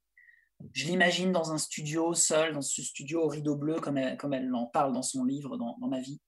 je 0.71 0.85
l'imagine 0.85 1.31
dans 1.31 1.51
un 1.51 1.57
studio, 1.57 2.13
seul, 2.13 2.53
dans 2.53 2.61
ce 2.61 2.81
studio 2.81 3.23
au 3.23 3.27
rideau 3.27 3.55
bleu, 3.55 3.79
comme 3.79 3.97
elle, 3.97 4.17
comme 4.17 4.33
elle 4.33 4.53
en 4.53 4.65
parle 4.65 4.93
dans 4.93 5.01
son 5.01 5.25
livre, 5.25 5.57
dans, 5.57 5.77
ma 5.87 5.99
vie, 5.99 6.21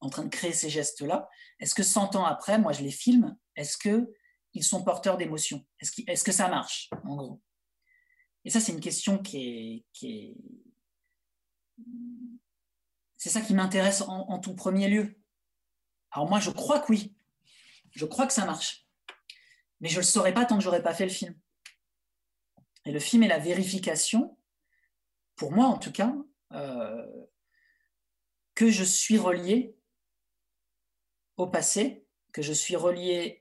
en 0.00 0.08
train 0.08 0.24
de 0.24 0.28
créer 0.28 0.52
ces 0.52 0.68
gestes-là. 0.68 1.28
Est-ce 1.60 1.74
que 1.74 1.82
100 1.82 2.16
ans 2.16 2.24
après, 2.24 2.58
moi, 2.58 2.72
je 2.72 2.82
les 2.82 2.90
filme? 2.90 3.36
Est-ce 3.56 3.78
qu'ils 4.52 4.64
sont 4.64 4.84
porteurs 4.84 5.16
d'émotions 5.16 5.64
Est-ce 5.80 6.02
est 6.06 6.24
que 6.24 6.32
ça 6.32 6.48
marche, 6.48 6.90
en 7.04 7.16
gros? 7.16 7.42
Et 8.44 8.50
ça, 8.50 8.60
c'est 8.60 8.72
une 8.72 8.80
question 8.80 9.18
qui 9.18 9.84
est... 10.02 10.36
C'est 13.16 13.30
ça 13.30 13.40
qui 13.42 13.54
m'intéresse 13.54 14.00
en, 14.02 14.28
en 14.28 14.38
tout 14.38 14.54
premier 14.54 14.88
lieu. 14.88 15.20
Alors 16.10 16.28
moi, 16.28 16.40
je 16.40 16.50
crois 16.50 16.80
que 16.80 16.90
oui. 16.92 17.14
Je 17.90 18.06
crois 18.06 18.26
que 18.26 18.32
ça 18.32 18.46
marche. 18.46 18.86
Mais 19.80 19.88
je 19.88 19.96
ne 19.96 20.00
le 20.00 20.06
saurais 20.06 20.34
pas 20.34 20.44
tant 20.44 20.56
que 20.56 20.64
j'aurais 20.64 20.82
pas 20.82 20.94
fait 20.94 21.04
le 21.04 21.12
film. 21.12 21.38
Et 22.86 22.92
le 22.92 23.00
film 23.00 23.22
est 23.22 23.28
la 23.28 23.38
vérification, 23.38 24.38
pour 25.36 25.52
moi 25.52 25.66
en 25.66 25.78
tout 25.78 25.92
cas, 25.92 26.14
euh, 26.52 27.26
que 28.54 28.70
je 28.70 28.84
suis 28.84 29.18
relié 29.18 29.76
au 31.36 31.46
passé, 31.46 32.06
que 32.32 32.42
je 32.42 32.52
suis 32.52 32.76
relié 32.76 33.39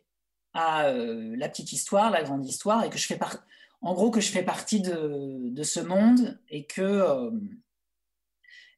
à 0.54 0.88
euh, 0.88 1.36
la 1.38 1.50
petite 1.50 1.72
histoire, 1.74 2.12
la 2.12 2.24
grande 2.24 2.46
histoire, 2.46 2.84
et 2.84 2.90
que 2.90 2.98
je 2.98 3.06
fais 3.06 3.18
par... 3.18 3.38
en 3.82 3.94
gros 3.94 4.12
que 4.12 4.22
je 4.22 4.32
fais 4.32 4.44
partie 4.44 4.82
de, 4.82 5.64
ce 5.64 5.80
monde 5.80 6.40
et 6.50 6.66
que, 6.66 6.82
euh, 6.82 7.32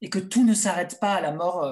et 0.02 0.10
que 0.10 0.20
tout 0.20 0.46
ne 0.46 0.54
s'arrête 0.54 1.00
pas 1.00 1.16
à 1.16 1.22
la 1.22 1.32
mort. 1.32 1.70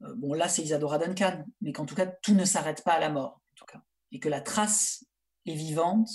bon 0.00 0.34
là 0.34 0.48
c'est 0.48 0.62
Isadora 0.62 0.98
Duncan, 0.98 1.44
mais 1.60 1.72
qu'en 1.72 1.86
tout 1.86 1.94
cas 1.94 2.06
tout 2.06 2.34
ne 2.34 2.44
s'arrête 2.44 2.84
pas 2.84 2.92
à 2.94 3.00
la 3.00 3.10
mort, 3.10 3.40
en 3.52 3.54
tout 3.56 3.64
cas, 3.64 3.82
et 4.12 4.20
que 4.20 4.28
la 4.28 4.40
trace 4.40 5.04
est 5.46 5.54
vivante 5.54 6.08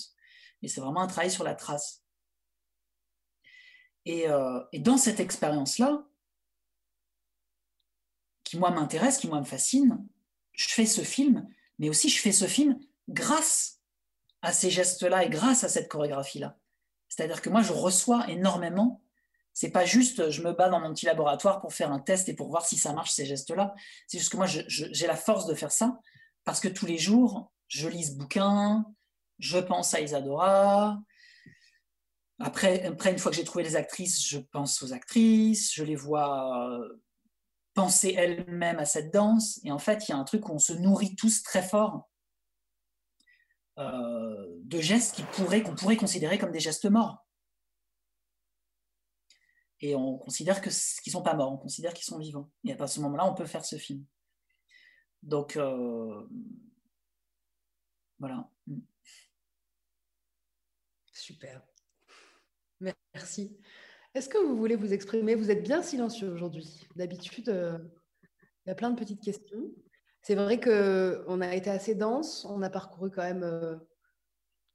et 0.61 0.67
c'est 0.67 0.81
vraiment 0.81 1.01
un 1.01 1.07
travail 1.07 1.31
sur 1.31 1.43
la 1.43 1.55
trace. 1.55 2.03
Et, 4.05 4.29
euh, 4.29 4.61
dans 4.79 4.97
cette 4.97 5.19
expérience-là, 5.19 6.05
qui 8.43 8.57
moi 8.57 8.71
m'intéresse, 8.71 9.17
qui 9.17 9.27
moi 9.27 9.39
me 9.39 9.45
fascine, 9.45 10.07
je 10.53 10.69
fais 10.69 10.85
ce 10.85 11.01
film, 11.01 11.47
mais 11.79 11.89
aussi 11.89 12.09
je 12.09 12.21
fais 12.21 12.31
ce 12.31 12.45
film 12.45 12.79
grâce 13.07 13.79
à 14.41 14.51
ces 14.51 14.69
gestes-là 14.69 15.25
et 15.25 15.29
grâce 15.29 15.63
à 15.63 15.69
cette 15.69 15.89
chorégraphie-là. 15.89 16.57
C'est-à-dire 17.09 17.41
que 17.41 17.49
moi, 17.49 17.61
je 17.61 17.73
reçois 17.73 18.29
énormément. 18.29 19.01
C'est 19.53 19.71
pas 19.71 19.85
juste 19.85 20.29
je 20.29 20.43
me 20.43 20.53
bats 20.53 20.69
dans 20.69 20.79
mon 20.79 20.93
petit 20.93 21.05
laboratoire 21.05 21.61
pour 21.61 21.73
faire 21.73 21.91
un 21.91 21.99
test 21.99 22.29
et 22.29 22.35
pour 22.35 22.49
voir 22.49 22.65
si 22.65 22.77
ça 22.77 22.93
marche 22.93 23.11
ces 23.11 23.25
gestes-là. 23.25 23.73
C'est 24.07 24.19
juste 24.19 24.31
que 24.31 24.37
moi, 24.37 24.45
j'ai 24.45 25.07
la 25.07 25.15
force 25.15 25.47
de 25.47 25.55
faire 25.55 25.71
ça 25.71 25.99
parce 26.43 26.59
que 26.59 26.67
tous 26.67 26.85
les 26.85 26.97
jours, 26.97 27.51
je 27.67 27.87
lis 27.87 28.05
ce 28.05 28.11
bouquin, 28.15 28.85
je 29.39 29.57
pense 29.57 29.93
à 29.93 30.01
Isadora. 30.01 30.99
Après, 32.39 32.85
après 32.85 33.11
une 33.11 33.17
fois 33.17 33.31
que 33.31 33.37
j'ai 33.37 33.43
trouvé 33.43 33.63
les 33.63 33.75
actrices, 33.75 34.27
je 34.27 34.37
pense 34.37 34.83
aux 34.83 34.93
actrices, 34.93 35.73
je 35.73 35.83
les 35.83 35.95
vois 35.95 36.69
euh, 36.69 37.01
penser 37.77 38.15
elles-mêmes 38.17 38.79
à 38.79 38.85
cette 38.85 39.13
danse. 39.13 39.63
Et 39.63 39.71
en 39.71 39.77
fait, 39.77 40.07
il 40.07 40.11
y 40.11 40.15
a 40.15 40.17
un 40.17 40.23
truc 40.23 40.49
où 40.49 40.51
on 40.51 40.57
se 40.57 40.73
nourrit 40.73 41.15
tous 41.15 41.43
très 41.43 41.61
fort 41.61 42.09
euh, 43.77 44.47
de 44.63 44.81
gestes 44.81 45.15
qui 45.15 45.21
pourraient, 45.21 45.61
qu'on 45.61 45.75
pourrait 45.75 45.95
considérer 45.95 46.39
comme 46.39 46.51
des 46.51 46.59
gestes 46.59 46.89
morts. 46.89 47.23
Et 49.79 49.93
on 49.93 50.17
considère 50.17 50.59
que, 50.59 50.71
qu'ils 50.71 51.11
ne 51.11 51.19
sont 51.19 51.21
pas 51.21 51.35
morts, 51.35 51.53
on 51.53 51.57
considère 51.57 51.93
qu'ils 51.93 52.05
sont 52.05 52.17
vivants. 52.17 52.49
Et 52.63 52.73
à 52.73 52.87
ce 52.87 52.99
moment-là, 53.01 53.29
on 53.29 53.35
peut 53.35 53.45
faire 53.45 53.63
ce 53.63 53.75
film. 53.75 54.03
Donc, 55.21 55.55
euh, 55.55 56.27
voilà. 58.17 58.49
Super. 61.13 61.61
Merci. 63.13 63.55
Est-ce 64.13 64.29
que 64.29 64.37
vous 64.37 64.57
voulez 64.57 64.75
vous 64.75 64.93
exprimer? 64.93 65.35
Vous 65.35 65.51
êtes 65.51 65.63
bien 65.63 65.81
silencieux 65.81 66.29
aujourd'hui. 66.29 66.87
D'habitude, 66.95 67.49
euh, 67.49 67.77
il 68.65 68.69
y 68.69 68.71
a 68.71 68.75
plein 68.75 68.89
de 68.89 68.99
petites 68.99 69.21
questions. 69.21 69.71
C'est 70.21 70.35
vrai 70.35 70.59
qu'on 70.59 71.41
a 71.41 71.55
été 71.55 71.69
assez 71.69 71.93
dense. 71.93 72.45
On 72.49 72.61
a 72.61 72.69
parcouru 72.69 73.11
quand 73.11 73.21
même 73.21 73.43
euh, 73.43 73.75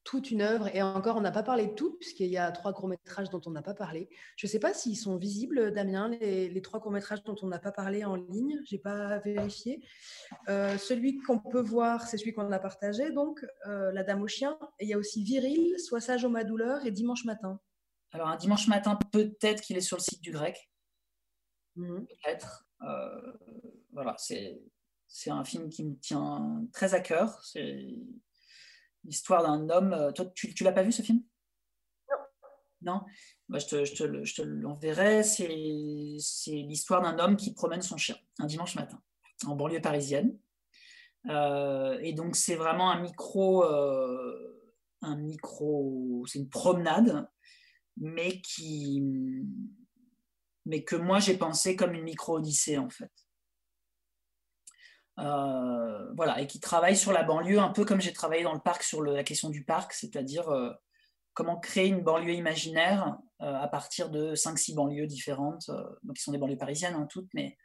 toute 0.05 0.31
une 0.31 0.43
œuvre. 0.43 0.69
Et 0.75 0.81
encore, 0.81 1.17
on 1.17 1.21
n'a 1.21 1.33
pas 1.33 1.43
parlé 1.43 1.67
de 1.67 1.73
tout, 1.73 1.97
puisqu'il 1.99 2.29
y 2.29 2.37
a 2.37 2.53
trois 2.53 2.73
courts-métrages 2.73 3.31
dont 3.31 3.41
on 3.47 3.51
n'a 3.51 3.63
pas 3.63 3.75
parlé. 3.75 4.09
Je 4.37 4.47
ne 4.47 4.51
sais 4.51 4.61
pas 4.61 4.73
s'ils 4.75 4.97
sont 4.97 5.17
visibles, 5.17 5.73
Damien, 5.73 6.09
les, 6.09 6.63
trois 6.63 6.81
courts-métrages 6.81 7.25
dont 7.25 7.37
on 7.43 7.49
n'a 7.49 7.59
pas 7.59 7.73
parlé 7.73 8.05
en 8.05 8.15
ligne. 8.15 8.61
Je 8.65 8.77
n'ai 8.77 8.81
pas 8.81 9.19
vérifié. 9.19 9.83
Euh, 10.49 10.79
celui 10.79 11.19
qu'on 11.19 11.41
peut 11.41 11.63
voir, 11.63 12.07
c'est 12.07 12.17
celui 12.17 12.33
qu'on 12.33 12.53
a 12.53 12.59
partagé, 12.61 13.11
donc 13.11 13.45
La 13.67 14.05
Dame 14.05 14.23
au 14.23 14.29
chien. 14.29 14.57
Et 14.79 14.85
il 14.85 14.89
y 14.89 14.95
a 14.95 14.99
aussi 14.99 15.25
Viril, 15.25 15.81
Sois 15.81 16.01
sage 16.01 16.25
au 16.25 16.29
ma 16.29 16.45
douleur 16.45 16.87
et 16.87 16.93
Dimanche 16.93 17.25
matin. 17.25 17.61
Alors, 18.13 18.29
un 18.29 18.37
dimanche 18.37 18.69
matin, 18.69 18.99
peut-être 19.11 19.63
qu'il 19.63 19.77
est 19.77 19.83
sur 19.83 19.97
le 19.97 20.03
site 20.03 20.21
du 20.21 20.31
grec. 20.31 20.71
Mhm. 21.77 22.07
Peut-être. 22.07 22.67
Euh, 22.83 23.33
voilà, 23.93 24.17
c'est 24.19 25.31
un 25.31 25.45
film 25.45 25.71
qui 25.71 25.85
me 25.85 25.97
tient 25.97 26.67
très 26.73 26.95
à 26.95 27.01
cœur. 27.01 27.43
C'est 27.45 27.87
l'histoire 29.05 29.43
d'un 29.43 29.69
homme. 29.71 29.93
Euh, 29.93 30.13
toi, 30.13 30.27
tu, 30.35 30.53
tu 30.55 30.65
l'as 30.65 30.73
pas 30.73 30.83
vu 30.83 30.93
ce 30.93 31.03
film? 31.03 31.23
Non. 32.11 32.17
Non? 32.83 33.01
Bah, 33.49 33.59
je 33.59 33.67
te, 33.67 33.85
je 33.85 33.95
te, 33.95 34.25
je 34.25 34.35
te 34.35 34.43
l'enverrai. 34.43 35.23
C'est 35.23 35.49
l'histoire 35.49 37.03
d'un 37.03 37.19
homme 37.19 37.37
qui 37.37 37.55
promène 37.55 37.83
son 37.83 37.97
chien 37.97 38.17
un 38.39 38.47
dimanche 38.47 38.75
matin 38.75 39.03
en 39.47 39.57
banlieue 39.57 39.81
parisienne. 39.81 40.39
Euh, 41.29 41.99
et 42.03 42.13
donc, 42.13 42.37
c'est 42.37 42.57
vraiment 42.57 42.91
un 42.91 43.01
micro. 43.01 43.65
Euh, 43.65 44.73
un 45.03 45.17
micro. 45.17 46.25
C'est 46.27 46.39
une 46.39 46.49
promenade, 46.49 47.29
mais 47.97 48.41
qui. 48.41 49.03
Mais 50.65 50.85
que 50.85 50.97
moi, 50.97 51.19
j'ai 51.19 51.37
pensé 51.37 51.75
comme 51.77 51.95
une 51.95 52.05
micro-odyssée, 52.05 52.79
en 52.79 52.89
fait. 52.89 53.11
Euh, 55.19 56.13
voilà, 56.15 56.41
et 56.41 56.47
qui 56.47 56.59
travaille 56.59 56.97
sur 56.97 57.13
la 57.13 57.23
banlieue, 57.23 57.59
un 57.59 57.69
peu 57.69 57.85
comme 57.85 58.01
j'ai 58.01 58.13
travaillé 58.13 58.43
dans 58.43 58.55
le 58.55 58.61
parc 58.61 58.83
sur 58.83 59.03
la 59.03 59.23
question 59.25 59.51
du 59.51 59.65
parc, 59.65 59.93
c'est-à-dire 59.93 60.49
euh, 60.49 60.73
comment 61.35 61.59
créer 61.61 61.89
une 61.89 62.01
banlieue 62.01 62.33
imaginaire 62.33 63.19
euh, 63.43 63.55
à 63.55 63.69
partir 63.69 64.09
de 64.09 64.35
5-6 64.35 64.75
banlieues 64.75 65.07
différentes, 65.07 65.71
donc 66.03 66.17
qui 66.17 66.23
sont 66.23 66.33
des 66.33 66.39
banlieues 66.39 66.57
parisiennes 66.57 66.95
hein, 66.95 67.07
toutes, 67.11 67.29
mais 67.35 67.59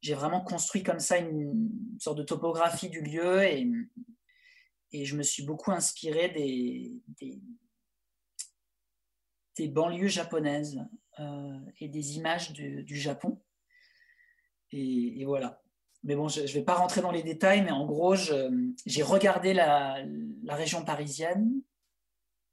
j'ai 0.00 0.14
vraiment 0.14 0.40
construit 0.40 0.82
comme 0.82 1.00
ça 1.00 1.18
une, 1.18 1.68
sorte 1.98 2.16
de 2.16 2.22
topographie 2.22 2.88
du 2.88 3.02
lieu 3.02 3.42
et, 3.42 3.70
et 4.92 5.04
je 5.04 5.16
me 5.16 5.22
suis 5.22 5.44
beaucoup 5.44 5.72
inspiré 5.72 6.30
des, 6.30 6.94
des, 7.20 7.42
banlieues 9.68 10.08
japonaises 10.08 10.80
et 11.78 11.88
des 11.88 12.16
images 12.16 12.52
du, 12.52 12.96
Japon. 12.96 13.42
et 14.72 15.24
voilà 15.26 15.60
mais 16.02 16.16
bon, 16.16 16.28
je 16.28 16.40
ne 16.42 16.46
vais 16.46 16.62
pas 16.62 16.74
rentrer 16.74 17.02
dans 17.02 17.10
les 17.10 17.22
détails, 17.22 17.62
mais 17.62 17.70
en 17.70 17.84
gros, 17.84 18.14
j'ai 18.14 19.02
regardé 19.02 19.52
la, 19.52 20.02
région 20.48 20.84
parisienne 20.84 21.62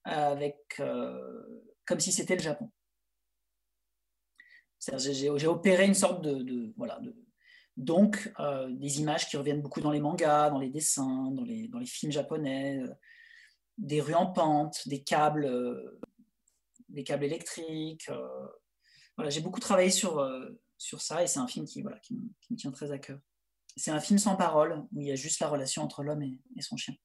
avec, 0.04 0.58
euh, 0.80 1.64
comme 1.86 2.00
si 2.00 2.12
c'était 2.12 2.36
le 2.36 2.42
Japon. 2.42 2.70
J'ai 4.80 5.48
opéré 5.48 5.86
une 5.86 5.94
sorte 5.94 6.22
de, 6.24 6.74
voilà, 6.78 7.00
donc 7.78 8.32
euh, 8.40 8.70
des 8.72 9.00
images 9.00 9.28
qui 9.28 9.38
reviennent 9.38 9.62
beaucoup 9.62 9.82
dans 9.82 9.92
les 9.92 10.00
mangas, 10.00 10.50
dans 10.50 10.60
les 10.60 10.70
dessins, 10.70 11.32
dans 11.32 11.44
les, 11.44 11.68
dans 11.68 11.80
les 11.80 11.86
films 11.86 12.12
japonais, 12.12 12.80
euh, 12.80 12.94
des 13.78 14.02
rues 14.02 14.14
en 14.16 14.28
pente, 14.28 14.88
des 14.88 15.04
câbles, 15.04 15.50
des 16.90 17.04
câbles 17.04 17.26
électriques. 17.26 18.10
voilà, 19.16 19.30
j'ai 19.30 19.42
beaucoup 19.42 19.60
travaillé 19.60 19.90
sur, 19.90 20.26
sur 20.78 21.02
ça 21.02 21.24
et 21.24 21.28
c'est 21.28 21.40
un 21.40 21.48
film 21.48 21.66
qui, 21.66 21.82
voilà, 21.82 22.00
qui 22.00 22.16
me 22.50 22.56
tient 22.56 22.72
très 22.72 22.92
à 22.92 22.98
cœur. 22.98 23.20
C'est 23.78 23.92
un 23.92 24.00
film 24.00 24.18
sans 24.18 24.36
parole, 24.36 24.86
où 24.92 25.02
il 25.02 25.08
y 25.08 25.12
a 25.12 25.16
juste 25.16 25.40
la 25.40 25.48
relation 25.48 25.84
entre 25.84 26.04
l'homme 26.04 26.24
et, 26.24 26.62
son 26.62 26.78
chien. 26.78 26.96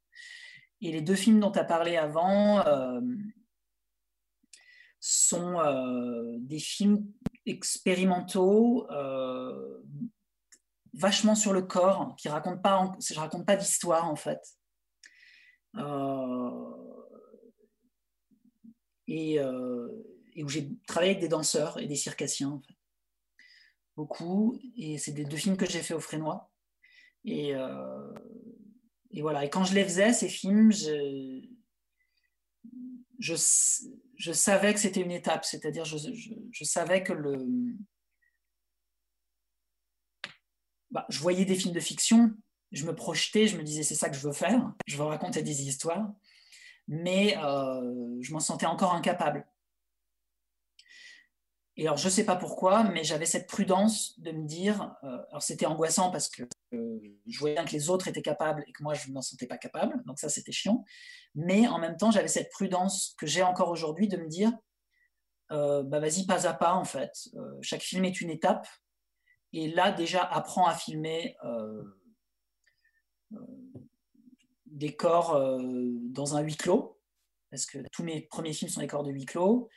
Et 0.80 0.90
les 0.90 1.02
deux 1.02 1.14
films 1.14 1.38
dont 1.38 1.52
tu 1.52 1.59
as 1.59 1.64
parlé 1.64 1.96
avant 1.96 2.66
euh, 2.66 3.00
sont 4.98 5.60
euh, 5.60 6.38
des 6.38 6.59
films 6.59 7.06
expérimentaux, 7.44 8.90
euh, 8.90 9.82
vachement 10.94 11.34
sur 11.34 11.52
le 11.52 11.62
corps, 11.62 12.16
qui 12.16 12.30
racontent 12.30 12.62
pas, 12.62 12.90
je 12.98 13.20
raconte 13.20 13.46
pas 13.46 13.56
d'histoire 13.56 14.09
en 14.09 14.16
fait. 14.16 14.40
Et, 19.12 19.39
où 20.43 20.48
j'ai 20.48 20.70
travaillé 20.86 21.10
avec 21.10 21.20
des 21.20 21.28
danseurs 21.28 21.78
et 21.78 21.86
des 21.86 21.97
circassiens. 21.97 22.62
Beaucoup. 23.97 24.59
Et 24.76 24.97
c'est 24.97 25.12
des 25.12 25.24
deux 25.24 25.36
films 25.36 25.59
que 25.59 25.68
j'ai 25.68 25.82
fait 25.82 25.94
au 25.94 26.01
Frénois. 26.01 26.51
Et, 27.24 27.55
euh, 27.55 28.12
voilà. 29.20 29.44
Et 29.44 29.51
quand 29.51 29.64
je 29.64 29.74
les 29.74 29.84
faisais, 29.84 30.14
ces 30.14 30.30
films, 30.30 30.72
je 33.18 34.32
savais 34.32 34.72
que 34.72 34.80
c'était 34.80 35.02
une 35.02 35.12
étape. 35.12 35.44
C'est-à-dire, 35.44 35.84
je, 35.84 35.98
je, 36.51 36.64
savais 36.64 37.02
que 37.02 37.12
le. 37.12 37.36
Bah, 40.90 41.05
je 41.10 41.18
voyais 41.18 41.44
des 41.44 41.55
films 41.55 41.74
de 41.74 41.80
fiction, 41.80 42.32
je 42.70 42.86
me 42.86 42.94
projetais, 42.94 43.47
je 43.47 43.56
me 43.56 43.62
disais 43.62 43.82
c'est 43.82 43.94
ça 43.94 44.09
que 44.09 44.16
je 44.16 44.26
veux 44.26 44.32
faire, 44.32 44.72
je 44.86 44.97
veux 44.97 45.05
raconter 45.05 45.43
des 45.43 45.62
histoires, 45.66 46.12
mais 46.88 47.36
euh, 47.38 48.18
je 48.20 48.32
m'en 48.32 48.40
sentais 48.40 48.66
encore 48.66 48.94
incapable. 48.94 49.46
Et 51.78 51.86
alors, 51.86 51.96
je 51.96 52.04
ne 52.04 52.10
sais 52.10 52.26
pas 52.26 52.36
pourquoi, 52.36 52.84
mais 52.84 53.02
j'avais 53.02 53.24
cette 53.24 53.48
prudence 53.48 54.18
de 54.20 54.30
me 54.32 54.46
dire, 54.46 54.94
euh, 55.04 55.18
alors 55.30 55.42
c'était 55.42 55.64
angoissant 55.64 56.10
parce 56.10 56.28
que 56.28 56.42
euh, 56.74 56.98
je 57.26 57.38
voyais 57.38 57.54
bien 57.54 57.64
que 57.64 57.72
les 57.72 57.88
autres 57.88 58.09
étaient 58.09 58.20
capables 58.20 58.62
et 58.66 58.72
que 58.72 58.82
moi, 58.82 58.92
je 58.92 59.09
ne 59.09 59.14
m'en 59.14 59.22
sentais 59.22 59.46
pas 59.46 59.56
capable, 59.56 60.02
donc 60.04 60.18
ça, 60.18 60.28
c'était 60.28 60.52
chiant. 60.52 60.84
Mais 61.34 61.66
en 61.66 61.78
même 61.78 61.96
temps, 61.96 62.10
j'avais 62.10 62.28
cette 62.28 62.50
prudence 62.50 63.14
que 63.18 63.26
j'ai 63.26 63.42
encore 63.42 63.70
aujourd'hui 63.70 64.06
de 64.06 64.18
me 64.18 64.28
dire, 64.28 64.52
bah 65.48 66.00
vas-y, 66.00 66.26
pas 66.26 66.46
à 66.46 66.54
pas, 66.54 66.74
en 66.74 66.84
fait. 66.84 67.28
chaque 67.60 67.82
film 67.82 68.06
est 68.06 68.22
une 68.22 68.30
étape. 68.30 68.66
Et 69.52 69.68
là, 69.68 69.92
déjà, 69.92 70.22
apprends 70.22 70.66
à 70.66 70.74
filmer 70.74 71.36
des 74.72 74.96
corps 74.96 75.40
dans 75.60 76.36
un 76.36 76.40
huis 76.40 76.56
clos, 76.56 76.98
parce 77.50 77.66
que 77.66 77.78
tous 77.92 78.02
mes 78.02 78.22
premiers 78.22 78.52
films 78.52 78.70
sont 78.70 78.80
des 78.80 78.86
corps 78.86 79.04
de 79.04 79.12
huis 79.12 79.26
clos. 79.26 79.68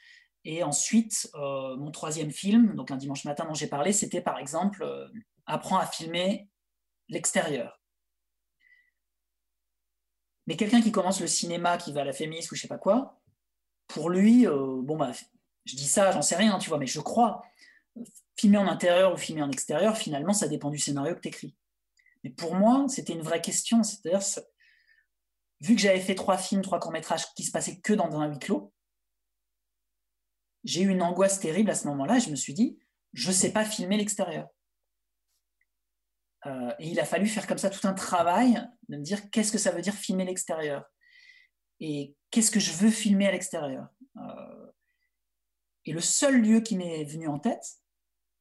Et 0.45 0.63
ensuite, 0.63 1.29
euh, 1.33 1.75
mon 1.75 1.91
troisième 1.91 2.31
film, 2.31 2.75
donc 2.75 2.91
un 2.91 2.97
dimanche 2.97 3.25
matin 3.25 3.45
dont 3.45 3.55
j'ai 3.55 3.67
parlé, 3.67 3.91
c'était 3.91 4.21
par 4.21 4.37
exemple 4.39 4.83
euh, 4.83 5.07
Apprends 5.47 5.77
à 5.77 5.85
filmer 5.85 6.49
l'extérieur. 7.09 7.79
Mais 10.47 10.55
quelqu'un 10.55 10.81
qui 10.81 10.91
commence 10.91 11.19
le 11.19 11.27
cinéma, 11.27 11.77
qui 11.77 11.93
va 11.93 12.01
à 12.01 12.03
la 12.03 12.13
féministe 12.13 12.51
ou 12.51 12.55
je 12.55 12.61
sais 12.61 12.67
pas 12.67 12.77
quoi, 12.77 13.21
pour 13.87 14.09
lui, 14.09 14.47
euh, 14.47 14.81
bon 14.81 14.97
bah, 14.97 15.11
je 15.65 15.75
dis 15.75 15.87
ça, 15.87 16.11
j'en 16.11 16.21
sais 16.21 16.35
rien, 16.35 16.57
tu 16.57 16.69
vois, 16.69 16.79
mais 16.79 16.87
je 16.87 16.99
crois. 16.99 17.43
Filmer 18.35 18.57
en 18.57 18.67
intérieur 18.67 19.13
ou 19.13 19.17
filmer 19.17 19.43
en 19.43 19.51
extérieur, 19.51 19.97
finalement, 19.97 20.33
ça 20.33 20.47
dépend 20.47 20.69
du 20.69 20.79
scénario 20.79 21.15
que 21.15 21.21
tu 21.21 21.27
écris. 21.27 21.55
Mais 22.23 22.29
pour 22.29 22.55
moi, 22.55 22.85
c'était 22.87 23.13
une 23.13 23.21
vraie 23.21 23.41
question. 23.41 23.83
C'est-à-dire, 23.83 24.21
vu 25.61 25.75
que 25.75 25.81
j'avais 25.81 25.99
fait 25.99 26.15
trois 26.15 26.37
films, 26.37 26.61
trois 26.61 26.79
courts-métrages 26.79 27.25
qui 27.35 27.43
se 27.43 27.51
passaient 27.51 27.79
que 27.79 27.93
dans 27.93 28.19
un 28.19 28.27
huis 28.27 28.39
clos, 28.39 28.73
j'ai 30.63 30.81
eu 30.81 30.89
une 30.89 31.01
angoisse 31.01 31.39
terrible 31.39 31.69
à 31.69 31.75
ce 31.75 31.87
moment-là. 31.87 32.19
Je 32.19 32.29
me 32.29 32.35
suis 32.35 32.53
dit, 32.53 32.79
je 33.13 33.29
ne 33.29 33.33
sais 33.33 33.53
pas 33.53 33.65
filmer 33.65 33.97
l'extérieur. 33.97 34.47
Euh, 36.45 36.71
et 36.79 36.89
il 36.89 36.99
a 36.99 37.05
fallu 37.05 37.27
faire 37.27 37.47
comme 37.47 37.57
ça 37.57 37.69
tout 37.69 37.87
un 37.87 37.93
travail 37.93 38.61
de 38.89 38.97
me 38.97 39.03
dire 39.03 39.29
qu'est-ce 39.31 39.51
que 39.51 39.57
ça 39.57 39.71
veut 39.71 39.81
dire 39.81 39.93
filmer 39.93 40.25
l'extérieur? 40.25 40.83
Et 41.79 42.15
qu'est-ce 42.31 42.51
que 42.51 42.59
je 42.59 42.73
veux 42.73 42.91
filmer 42.91 43.27
à 43.27 43.31
l'extérieur? 43.31 43.87
Euh, 44.17 44.71
et 45.85 45.91
le 45.91 46.01
seul 46.01 46.41
lieu 46.41 46.61
qui 46.61 46.77
m'est 46.77 47.03
venu 47.03 47.27
en 47.27 47.39
tête, 47.39 47.63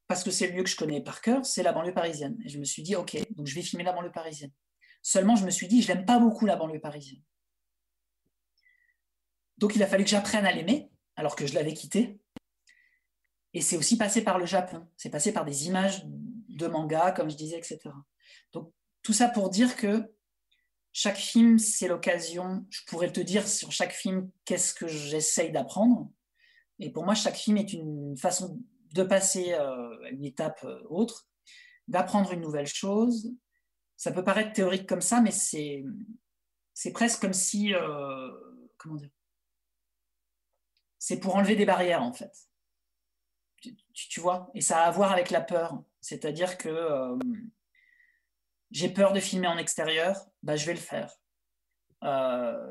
parce 0.06 0.22
que 0.22 0.30
c'est 0.30 0.48
le 0.48 0.56
lieu 0.56 0.62
que 0.62 0.70
je 0.70 0.76
connais 0.76 1.02
par 1.02 1.20
cœur, 1.20 1.44
c'est 1.44 1.62
la 1.62 1.72
banlieue 1.72 1.94
parisienne. 1.94 2.38
Et 2.44 2.48
je 2.48 2.58
me 2.58 2.64
suis 2.64 2.82
dit, 2.82 2.94
ok, 2.94 3.16
donc 3.36 3.46
je 3.46 3.54
vais 3.54 3.62
filmer 3.62 3.84
la 3.84 3.92
banlieue 3.92 4.12
parisienne. 4.12 4.52
Seulement, 5.04 5.36
je 5.36 5.44
me 5.44 5.50
suis 5.50 5.68
dit, 5.68 5.82
je 5.82 5.92
n'aime 5.92 6.06
pas 6.06 6.18
beaucoup 6.18 6.46
la 6.46 6.56
banlieue 6.56 6.80
parisienne. 6.80 7.20
Donc 9.58 9.76
il 9.76 9.82
a 9.82 9.86
fallu 9.86 10.02
que 10.02 10.10
j'apprenne 10.10 10.46
à 10.46 10.52
l'aimer 10.52 10.90
alors 11.14 11.36
que 11.36 11.46
je 11.46 11.54
l'avais 11.54 11.74
quitté. 11.74 12.18
Et 13.52 13.60
c'est 13.60 13.76
aussi 13.76 13.98
passé 13.98 14.24
par 14.24 14.38
le 14.38 14.46
Japon, 14.46 14.88
c'est 14.96 15.10
passé 15.10 15.30
par 15.30 15.44
des 15.44 15.66
images 15.66 16.04
de 16.06 16.66
manga, 16.66 17.12
comme 17.12 17.30
je 17.30 17.36
disais, 17.36 17.58
etc. 17.58 17.78
Donc 18.52 18.72
tout 19.02 19.12
ça 19.12 19.28
pour 19.28 19.50
dire 19.50 19.76
que 19.76 20.10
chaque 20.92 21.18
film, 21.18 21.58
c'est 21.58 21.86
l'occasion, 21.86 22.64
je 22.70 22.80
pourrais 22.86 23.12
te 23.12 23.20
dire 23.20 23.46
sur 23.46 23.70
chaque 23.72 23.92
film 23.92 24.30
qu'est-ce 24.46 24.72
que 24.72 24.88
j'essaye 24.88 25.52
d'apprendre. 25.52 26.10
Et 26.78 26.90
pour 26.90 27.04
moi, 27.04 27.14
chaque 27.14 27.36
film 27.36 27.58
est 27.58 27.74
une 27.74 28.16
façon 28.16 28.58
de 28.94 29.02
passer 29.02 29.52
euh, 29.52 30.02
à 30.02 30.08
une 30.08 30.24
étape 30.24 30.64
euh, 30.64 30.80
autre, 30.88 31.28
d'apprendre 31.88 32.32
une 32.32 32.40
nouvelle 32.40 32.66
chose. 32.66 33.34
Ça 33.96 34.12
peut 34.12 34.24
paraître 34.24 34.52
théorique 34.52 34.88
comme 34.88 35.00
ça, 35.00 35.20
mais 35.20 35.30
c'est, 35.30 35.84
c'est 36.72 36.92
presque 36.92 37.20
comme 37.20 37.32
si, 37.32 37.74
euh, 37.74 38.30
comment 38.76 38.96
dire, 38.96 39.10
c'est 40.98 41.20
pour 41.20 41.36
enlever 41.36 41.56
des 41.56 41.66
barrières 41.66 42.02
en 42.02 42.12
fait. 42.12 42.48
Tu, 43.94 44.20
vois 44.20 44.50
Et 44.54 44.60
ça 44.60 44.82
a 44.82 44.88
à 44.88 44.90
voir 44.90 45.12
avec 45.12 45.30
la 45.30 45.40
peur. 45.40 45.82
C'est-à-dire 46.00 46.58
que 46.58 46.68
euh, 46.68 47.16
j'ai 48.70 48.90
peur 48.90 49.12
de 49.12 49.20
filmer 49.20 49.46
en 49.46 49.56
extérieur, 49.56 50.26
bah, 50.42 50.56
je 50.56 50.66
vais 50.66 50.74
le 50.74 50.78
faire. 50.78 51.14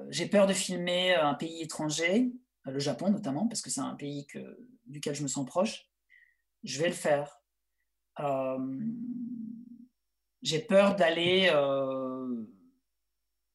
j'ai 0.09 0.27
peur 0.27 0.45
de 0.45 0.53
filmer 0.53 1.15
un 1.15 1.33
pays 1.33 1.61
étranger, 1.63 2.31
le 2.65 2.79
Japon 2.79 3.09
notamment, 3.09 3.47
parce 3.47 3.61
que 3.61 3.69
c'est 3.69 3.81
un 3.81 3.95
pays 3.95 4.27
que, 4.27 4.39
duquel 4.85 5.15
je 5.15 5.23
me 5.23 5.27
sens 5.27 5.45
proche. 5.45 5.89
Je 6.63 6.79
vais 6.79 6.89
le 6.89 6.95
faire. 6.95 7.41
J'ai 10.43 10.59
peur 10.59 10.95
d'aller. 10.95 11.51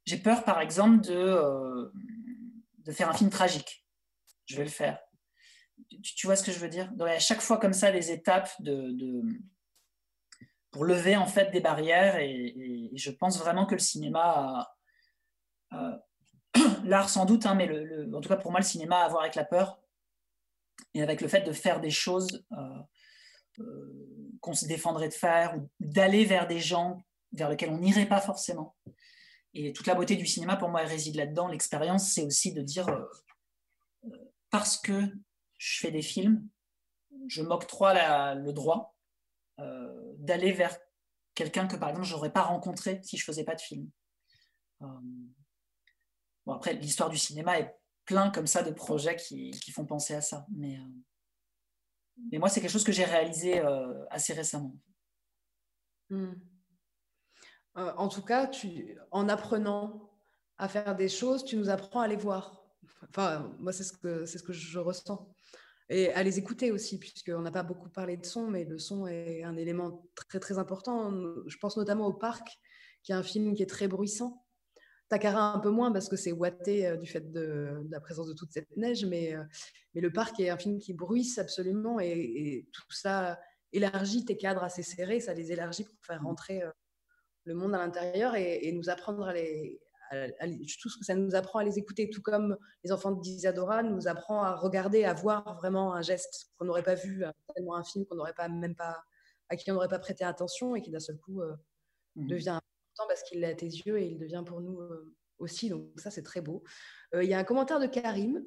j'ai 0.05 0.19
peur, 0.19 0.43
par 0.45 0.61
exemple, 0.61 1.01
de, 1.03 1.93
de 2.79 2.93
faire 2.93 3.09
un 3.09 3.15
film 3.15 3.31
tragique. 3.31 3.87
Je 4.47 4.57
vais 4.57 4.65
le 4.65 4.71
faire. 4.71 4.99
Tu, 6.03 6.27
vois 6.27 6.35
ce 6.35 6.43
que 6.43 6.51
je 6.51 6.59
veux 6.59 6.69
dire? 6.69 6.91
Donc, 6.93 7.09
À 7.09 7.19
chaque 7.21 7.41
fois 7.41 7.59
comme 7.59 7.73
ça, 7.73 7.93
des 7.93 8.11
étapes 8.11 8.51
pour 10.71 10.85
lever 10.85 11.17
en 11.17 11.27
fait 11.27 11.51
des 11.51 11.61
barrières 11.61 12.19
et, 12.19 12.91
je 12.95 13.11
pense 13.11 13.39
vraiment 13.39 13.67
que 13.67 13.75
le 13.75 13.81
cinéma 13.81 14.69
l'art 16.85 17.09
sans 17.09 17.25
doute 17.25 17.47
hein, 17.47 17.55
mais 17.55 17.69
en 18.15 18.21
tout 18.21 18.29
cas 18.29 18.37
pour 18.37 18.51
moi 18.51 18.61
le 18.61 18.67
cinéma 18.67 18.99
a 18.99 19.05
à 19.05 19.09
voir 19.09 19.23
avec 19.23 19.35
la 19.35 19.45
peur 19.45 19.81
et 20.95 21.03
avec 21.03 21.21
le 21.21 21.29
fait 21.29 21.43
de 21.43 21.53
faire 21.53 21.81
des 21.81 21.91
choses 21.91 22.45
euh, 22.53 22.57
euh, 22.57 22.83
qu'on 24.41 24.55
se 24.55 24.67
défendrait 24.67 25.09
de 25.09 25.15
faire 25.15 25.57
ou 25.57 25.69
d'aller 25.81 26.25
vers 26.25 26.47
des 26.47 26.61
gens 26.61 27.03
vers 27.33 27.49
lesquels 27.49 27.71
on 27.71 27.79
n'irait 27.79 28.09
pas 28.09 28.21
forcément. 28.21 28.77
Et 29.55 29.73
toute 29.73 29.87
la 29.87 29.95
beauté 29.95 30.17
du 30.17 30.27
cinéma 30.27 30.57
pour 30.57 30.69
moi 30.69 30.83
elle 30.83 30.89
réside 30.89 31.17
là-dedans. 31.17 31.49
L'expérience 31.49 32.13
c'est 32.13 32.25
aussi 32.25 32.53
de 32.53 32.63
dire 32.63 32.89
euh, 32.89 34.09
parce 34.51 34.77
que 34.77 35.03
je 35.59 35.81
fais 35.81 35.91
des 35.91 36.03
films 36.03 36.49
je 37.29 37.43
m'octroie 37.43 38.35
le 38.35 38.53
droit 38.53 38.97
euh, 39.59 40.15
d'aller 40.19 40.53
vers 40.53 40.77
quelqu'un 41.35 41.67
que 41.67 41.77
par 41.77 41.91
exemple 41.91 42.07
j'aurais 42.07 42.33
pas 42.33 42.43
rencontré 42.43 43.01
si 43.03 43.17
je 43.17 43.25
faisais 43.25 43.45
pas 43.45 43.55
de 43.55 43.61
film. 43.61 43.91
Euh, 44.83 44.87
bon 46.47 46.53
après 46.53 46.75
l'histoire 46.75 47.11
du 47.11 47.19
cinéma 47.19 47.59
est 47.59 47.75
plein 48.05 48.31
comme 48.31 48.47
ça 48.47 48.63
de 48.63 48.71
projets 48.71 49.17
qui, 49.17 49.53
font 49.73 49.85
penser 49.85 50.15
à 50.15 50.21
ça, 50.21 50.47
mais 50.51 50.79
euh, 50.79 50.89
mais 52.31 52.39
moi 52.39 52.49
c'est 52.49 52.61
quelque 52.61 52.71
chose 52.71 52.85
que 52.85 52.93
j'ai 52.93 53.05
réalisé 53.05 53.61
assez 54.11 54.33
récemment. 54.33 54.75
Hmm. 56.11 56.33
en 57.75 58.09
tout 58.09 58.23
cas, 58.23 58.47
tu, 58.47 58.99
en 59.11 59.29
apprenant 59.29 60.11
à 60.57 60.69
faire 60.69 60.97
des 60.97 61.09
choses, 61.09 61.45
tu 61.45 61.57
nous 61.57 61.69
apprends 61.69 62.01
à 62.01 62.09
les 62.09 62.17
voir. 62.17 62.65
Enfin, 63.09 63.55
moi, 63.59 63.73
c'est 63.73 63.85
ce 63.85 63.93
que, 63.93 64.25
c'est 64.25 64.39
ce 64.39 64.43
que 64.43 64.53
je 64.53 64.79
ressens 64.79 65.29
et 65.91 66.13
à 66.13 66.23
les 66.23 66.39
écouter 66.39 66.71
aussi, 66.71 66.99
puisqu'on 66.99 67.41
n'a 67.41 67.51
pas 67.51 67.63
beaucoup 67.63 67.89
parlé 67.89 68.17
de 68.17 68.27
son, 68.27 68.49
mais 68.49 68.65
le 68.65 68.79
son 68.79 69.07
est 69.07 69.43
un 69.43 69.57
élément 69.57 70.07
très 70.15 70.39
très 70.39 70.59
important. 70.59 71.11
Je 71.47 71.57
pense 71.57 71.77
notamment 71.77 72.07
au 72.07 72.13
Parc, 72.13 72.59
qui 73.03 73.13
est 73.13 73.15
un 73.15 73.23
film 73.23 73.55
qui 73.55 73.63
est 73.63 73.67
très 73.67 73.89
bruissant. 73.89 74.45
Takara 75.09 75.55
un 75.55 75.59
peu 75.59 75.71
moins 75.71 75.91
parce 75.91 76.09
que 76.09 76.17
c'est 76.17 76.33
ouaté 76.33 76.87
euh, 76.87 76.97
du 76.97 77.07
fait 77.07 77.33
de, 77.33 77.87
la 77.91 78.01
présence 78.01 78.29
de 78.29 78.35
toute 78.35 78.53
cette 78.53 78.77
neige, 78.77 79.05
mais, 79.07 79.35
euh, 79.35 79.43
mais 79.95 80.01
le 80.01 80.13
Parc 80.13 80.39
est 80.41 80.51
un 80.51 80.59
film 80.59 80.79
qui 80.79 80.93
bruisse 80.93 81.39
absolument 81.39 81.99
et, 82.01 82.67
tout 82.73 82.93
ça 82.93 83.39
élargit 83.73 84.25
tes 84.25 84.37
cadres 84.37 84.63
assez 84.63 84.83
serrés, 84.83 85.21
ça 85.21 85.35
les 85.35 85.53
élargit 85.53 85.85
pour 85.85 85.97
faire 86.03 86.23
rentrer 86.23 86.63
euh, 86.63 86.71
le 87.45 87.55
monde 87.55 87.75
à 87.75 87.79
l'intérieur 87.79 88.35
et, 88.35 88.67
et, 88.67 88.73
nous 88.73 88.91
apprendre 88.91 89.27
à 89.29 89.33
les, 89.33 89.81
tout 90.81 90.89
ce 90.89 90.99
que 90.99 91.05
ça 91.05 91.15
nous 91.15 91.35
apprend 91.35 91.59
à 91.59 91.65
les 91.65 91.79
écouter, 91.79 92.09
tout 92.09 92.23
comme 92.23 92.57
les 92.83 92.93
enfants 92.93 93.13
d'Isadora 93.13 93.83
nous 93.83 94.09
apprend 94.09 94.43
à 94.43 94.55
regarder, 94.55 95.05
à 95.05 95.13
voir 95.13 95.57
vraiment 95.57 95.95
un 95.95 96.01
geste 96.03 96.51
qu'on 96.57 96.65
n'aurait 96.65 96.83
pas 96.83 96.95
vu, 96.95 97.25
tellement 97.55 97.77
un 97.77 97.85
film 97.85 98.07
qu'on 98.07 98.17
n'aurait 98.17 98.35
pas 98.35 98.49
même 98.49 98.75
pas 98.75 99.05
à 99.51 99.57
qui 99.57 99.71
on 99.71 99.75
n'aurait 99.75 99.89
pas 99.89 99.99
prêté 99.99 100.25
attention 100.25 100.77
et 100.77 100.83
qui 100.83 100.91
d'un 100.91 101.01
seul 101.01 101.19
coup 101.19 101.43
mmh. 102.17 102.27
devient 102.27 102.59
parce 103.07 103.23
qu'il 103.23 103.43
est 103.45 103.51
à 103.51 103.55
tes 103.55 103.67
yeux 103.67 103.99
et 103.99 104.07
il 104.07 104.19
devient 104.19 104.43
pour 104.45 104.61
nous 104.61 104.81
euh, 104.81 105.15
aussi. 105.39 105.69
Donc 105.69 105.89
ça 105.97 106.11
c'est 106.11 106.23
très 106.23 106.41
beau. 106.41 106.63
Euh, 107.15 107.23
il 107.23 107.31
y 107.31 107.35
a 107.35 107.39
un 107.39 107.45
commentaire 107.45 107.81
de 107.81 107.87
Karim 107.87 108.45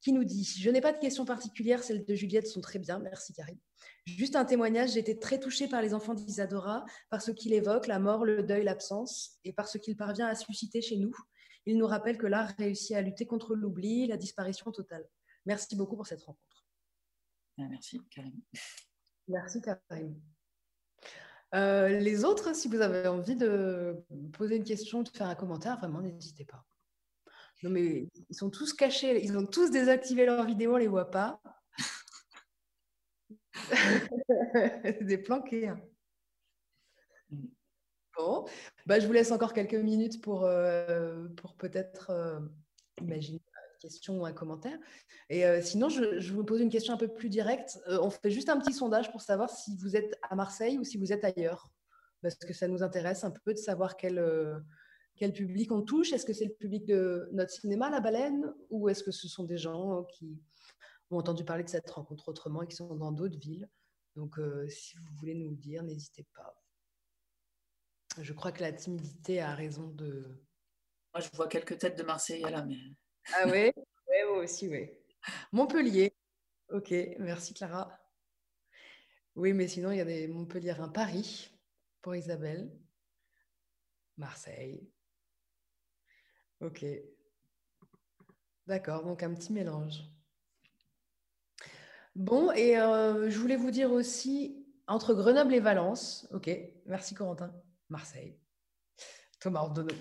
qui 0.00 0.12
nous 0.12 0.24
dit 0.24 0.44
Je 0.44 0.70
n'ai 0.70 0.80
pas 0.80 0.92
de 0.92 0.98
questions 0.98 1.24
particulières, 1.24 1.82
celles 1.82 2.04
de 2.04 2.14
Juliette 2.14 2.46
sont 2.46 2.60
très 2.60 2.78
bien. 2.78 2.98
Merci 2.98 3.32
Karim. 3.32 3.58
Juste 4.06 4.36
un 4.36 4.44
témoignage, 4.44 4.92
j'ai 4.92 5.00
été 5.00 5.18
très 5.18 5.40
touchée 5.40 5.68
par 5.68 5.82
les 5.82 5.92
enfants 5.94 6.14
d'Isadora, 6.14 6.84
par 7.10 7.22
ce 7.22 7.32
qu'il 7.32 7.52
évoque, 7.52 7.88
la 7.88 7.98
mort, 7.98 8.24
le 8.24 8.42
deuil, 8.42 8.62
l'absence, 8.62 9.38
et 9.44 9.52
par 9.52 9.68
ce 9.68 9.78
qu'il 9.78 9.96
parvient 9.96 10.26
à 10.26 10.34
susciter 10.34 10.80
chez 10.80 10.96
nous. 10.96 11.12
Il 11.66 11.76
nous 11.76 11.86
rappelle 11.86 12.16
que 12.16 12.26
l'art 12.26 12.54
réussit 12.58 12.94
à 12.94 13.02
lutter 13.02 13.26
contre 13.26 13.56
l'oubli, 13.56 14.06
la 14.06 14.16
disparition 14.16 14.70
totale. 14.70 15.04
Merci 15.44 15.74
beaucoup 15.74 15.96
pour 15.96 16.06
cette 16.06 16.22
rencontre. 16.22 16.66
Ah, 17.58 17.66
merci 17.68 18.00
Karim. 18.10 18.40
Merci 19.28 19.60
Karim. 19.60 20.20
Euh, 21.54 21.88
les 21.88 22.24
autres, 22.24 22.54
si 22.54 22.68
vous 22.68 22.80
avez 22.80 23.06
envie 23.06 23.36
de 23.36 23.96
poser 24.32 24.56
une 24.56 24.64
question, 24.64 25.02
de 25.02 25.08
faire 25.08 25.28
un 25.28 25.34
commentaire, 25.34 25.78
vraiment 25.78 26.00
n'hésitez 26.00 26.44
pas. 26.44 26.64
Non 27.62 27.70
mais 27.70 28.08
ils 28.28 28.36
sont 28.36 28.50
tous 28.50 28.74
cachés, 28.74 29.24
ils 29.24 29.38
ont 29.38 29.46
tous 29.46 29.70
désactivé 29.70 30.26
leur 30.26 30.44
vidéo, 30.44 30.74
on 30.74 30.76
les 30.76 30.88
voit 30.88 31.10
pas. 31.10 31.40
des 35.00 35.18
planqués. 35.18 35.68
Hein. 35.68 35.80
Bon, 38.16 38.46
bah, 38.86 38.98
je 38.98 39.06
vous 39.06 39.12
laisse 39.12 39.30
encore 39.30 39.52
quelques 39.52 39.74
minutes 39.74 40.22
pour, 40.22 40.44
euh, 40.44 41.28
pour 41.36 41.54
peut-être 41.54 42.10
euh, 42.10 42.40
imaginer 43.00 43.40
question 43.86 44.20
ou 44.20 44.26
un 44.26 44.32
commentaire. 44.32 44.78
Et 45.28 45.46
euh, 45.46 45.60
sinon, 45.62 45.88
je, 45.88 46.32
vous 46.32 46.44
pose 46.44 46.60
une 46.60 46.70
question 46.70 46.94
un 46.94 46.96
peu 46.96 47.08
plus 47.08 47.28
directe. 47.28 47.78
on 47.88 48.10
fait 48.10 48.30
juste 48.30 48.48
un 48.48 48.58
petit 48.58 48.72
sondage 48.72 49.10
pour 49.10 49.20
savoir 49.20 49.50
si 49.50 49.76
vous 49.76 49.96
êtes 49.96 50.18
à 50.28 50.34
Marseille 50.34 50.78
ou 50.78 50.84
si 50.84 50.98
vous 50.98 51.12
êtes 51.12 51.24
ailleurs. 51.24 51.70
Parce 52.22 52.36
que 52.36 52.52
ça 52.52 52.68
nous 52.68 52.82
intéresse 52.82 53.24
un 53.24 53.30
peu 53.30 53.52
de 53.52 53.58
savoir 53.58 53.96
quel, 53.96 54.18
quel 55.16 55.32
public 55.32 55.72
on 55.72 55.82
touche. 55.82 56.12
Est-ce 56.12 56.26
que 56.26 56.32
c'est 56.32 56.44
le 56.44 56.54
public 56.54 56.84
de 56.86 57.28
notre 57.32 57.50
cinéma, 57.50 57.90
La 57.90 58.00
Baleine, 58.00 58.52
ou 58.70 58.88
est-ce 58.88 59.02
que 59.02 59.10
ce 59.10 59.28
sont 59.28 59.44
des 59.44 59.58
gens 59.58 60.04
qui 60.04 60.38
ont 61.10 61.18
entendu 61.18 61.44
parler 61.44 61.64
de 61.64 61.68
cette 61.68 61.90
rencontre 61.90 62.28
autrement 62.28 62.62
et 62.62 62.66
qui 62.66 62.76
sont 62.76 62.94
dans 62.94 63.12
d'autres 63.12 63.38
villes? 63.38 63.68
Donc, 64.16 64.38
euh, 64.38 64.66
si 64.68 64.96
vous 64.96 65.14
voulez 65.18 65.34
nous 65.34 65.50
le 65.50 65.56
dire, 65.56 65.82
n'hésitez 65.82 66.26
pas. 66.34 66.54
Je 68.18 68.32
crois 68.32 68.50
que 68.50 68.62
la 68.62 68.72
timidité 68.72 69.40
a 69.40 69.54
raison 69.54 69.88
de. 69.88 70.40
Moi, 71.12 71.20
je 71.20 71.28
vois 71.34 71.48
quelques 71.48 71.78
têtes 71.78 71.98
de 71.98 72.02
Marseille 72.02 72.42
là, 72.42 72.64
mais. 72.64 72.78
Ah 73.34 73.46
oui 73.46 73.72
Oui, 73.76 74.16
moi 74.28 74.38
aussi, 74.38 74.68
oui. 74.68 74.90
Montpellier. 75.52 76.14
Ok, 76.70 76.92
merci 77.18 77.54
Clara. 77.54 77.98
Oui, 79.34 79.52
mais 79.52 79.68
sinon, 79.68 79.90
il 79.90 79.98
y 79.98 80.00
a 80.00 80.04
des 80.04 80.28
Montpellier, 80.28 80.70
un 80.78 80.88
Paris 80.88 81.50
pour 82.02 82.14
Isabelle. 82.14 82.70
Marseille. 84.16 84.88
Ok. 86.60 86.84
D'accord, 88.66 89.04
donc 89.04 89.22
un 89.22 89.34
petit 89.34 89.52
mélange. 89.52 90.02
Bon, 92.14 92.50
et 92.52 92.78
euh, 92.78 93.28
je 93.28 93.38
voulais 93.38 93.56
vous 93.56 93.70
dire 93.70 93.92
aussi, 93.92 94.66
entre 94.86 95.12
Grenoble 95.12 95.54
et 95.54 95.60
Valence, 95.60 96.26
ok, 96.32 96.50
merci 96.86 97.14
Corentin, 97.14 97.54
Marseille, 97.90 98.40
Thomas 99.38 99.60
Ordonneau. 99.60 99.94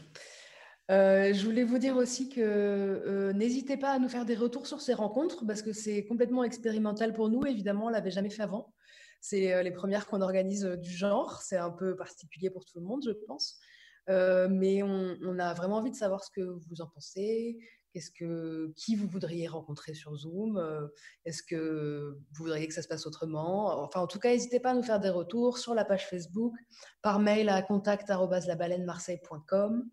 Euh, 0.92 1.34
je 1.34 1.46
voulais 1.46 1.64
vous 1.64 1.80
dire 1.80 1.98
aussi 1.98 2.30
que 2.30 2.42
euh, 2.42 3.34
n'hésitez 3.34 3.76
pas 3.76 3.92
à 3.92 4.00
nous 4.00 4.10
faire 4.10 4.26
des 4.26 4.36
retours 4.36 4.68
sur 4.68 4.82
ces 4.82 4.94
rencontres 4.94 5.46
parce 5.46 5.64
que 5.64 5.74
c'est 5.74 6.06
complètement 6.06 6.44
expérimental 6.44 7.14
pour 7.14 7.30
nous. 7.30 7.46
Évidemment, 7.46 7.86
on 7.86 7.90
l'avait 7.90 8.12
jamais 8.12 8.30
fait 8.30 8.44
avant. 8.44 8.74
C'est 9.22 9.64
les 9.64 9.72
premières 9.72 10.06
qu'on 10.06 10.22
organise 10.22 10.64
du 10.64 10.92
genre. 10.92 11.42
C'est 11.42 11.58
un 11.58 11.72
peu 11.72 11.96
particulier 11.96 12.52
pour 12.52 12.66
tout 12.66 12.80
le 12.80 12.86
monde, 12.86 13.02
je 13.04 13.12
pense. 13.26 13.60
mais 14.08 14.84
on, 14.84 15.40
a 15.40 15.54
vraiment 15.56 15.78
envie 15.78 15.90
de 15.90 15.96
savoir 15.96 16.24
ce 16.24 16.30
que 16.30 16.42
vous 16.42 16.82
en 16.82 16.88
pensez, 16.88 17.58
Qu'est-ce 17.96 18.12
que, 18.12 18.72
qui 18.76 18.96
vous 18.98 19.08
voudriez 19.08 19.48
rencontrer 19.48 19.94
sur 19.94 20.14
Zoom? 20.18 20.58
Euh, 20.58 20.86
Est-ce 21.24 21.42
que 21.42 22.18
vous 22.34 22.44
voudriez 22.44 22.68
que 22.68 22.74
ça 22.74 22.82
se 22.82 22.90
passe 22.90 23.08
autrement? 23.08 23.82
Enfin, 23.82 24.02
en 24.02 24.08
tout 24.08 24.20
cas, 24.20 24.32
n'hésitez 24.32 24.60
pas 24.60 24.72
à 24.72 24.74
nous 24.74 24.84
faire 24.84 25.00
des 25.00 25.10
retours 25.10 25.58
sur 25.58 25.74
la 25.74 25.86
page 25.86 26.10
Facebook, 26.10 26.54
par 27.02 27.20
mail 27.20 27.48
à 27.48 27.62
contact@labaleinemarseille.com. 27.62 29.90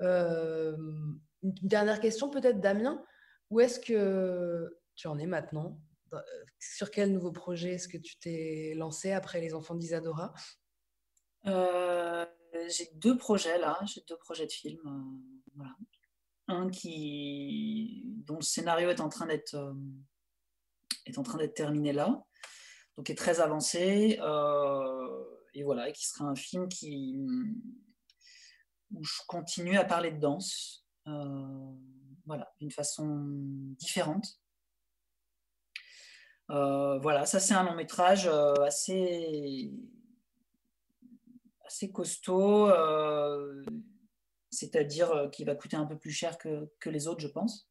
Euh, 0.00 0.76
une 1.42 1.54
dernière 1.62 2.00
question, 2.00 2.30
peut-être, 2.30 2.60
Damien. 2.60 3.02
Où 3.50 3.60
est-ce 3.60 3.80
que 3.80 4.78
tu 4.94 5.08
en 5.08 5.18
es 5.18 5.26
maintenant? 5.26 5.80
Sur 6.58 6.90
quel 6.90 7.12
nouveau 7.12 7.32
projet 7.32 7.74
est-ce 7.74 7.88
que 7.88 7.98
tu 7.98 8.18
t'es 8.18 8.74
lancé 8.76 9.12
après 9.12 9.40
les 9.40 9.54
enfants 9.54 9.76
d'Isadora? 9.76 10.34
Euh, 11.46 12.26
J'ai 12.68 12.90
deux 12.94 13.16
projets 13.16 13.58
là, 13.58 13.78
j'ai 13.86 14.02
deux 14.08 14.18
projets 14.18 14.46
de 14.46 14.52
films. 14.52 14.80
un 16.48 16.68
qui, 16.68 18.02
dont 18.26 18.36
le 18.36 18.42
scénario 18.42 18.90
est 18.90 19.00
en 19.00 19.08
train 19.08 19.26
d'être 19.26 19.54
euh, 19.54 19.72
est 21.06 21.18
en 21.18 21.22
train 21.22 21.38
d'être 21.38 21.54
terminé 21.54 21.92
là, 21.92 22.22
donc 22.96 23.08
est 23.10 23.14
très 23.14 23.40
avancé, 23.40 24.18
euh, 24.20 25.24
et 25.54 25.62
voilà, 25.62 25.88
et 25.88 25.92
qui 25.92 26.06
sera 26.06 26.24
un 26.26 26.34
film 26.34 26.68
qui 26.68 27.16
où 28.92 29.04
je 29.04 29.22
continue 29.26 29.78
à 29.78 29.84
parler 29.84 30.10
de 30.10 30.18
danse, 30.18 30.86
euh, 31.06 31.72
voilà, 32.26 32.52
d'une 32.60 32.70
façon 32.70 33.06
différente. 33.78 34.40
voilà, 36.48 37.26
ça 37.26 37.40
c'est 37.40 37.54
un 37.54 37.64
long 37.64 37.74
métrage 37.74 38.26
assez 38.26 39.72
assez 41.64 41.92
costaud 41.92 42.70
c'est-à-dire 44.50 45.28
qui 45.32 45.44
va 45.44 45.54
coûter 45.54 45.76
un 45.76 45.86
peu 45.86 45.96
plus 45.96 46.10
cher 46.10 46.36
que, 46.38 46.68
que 46.80 46.90
les 46.90 47.06
autres, 47.06 47.20
je 47.20 47.28
pense. 47.28 47.70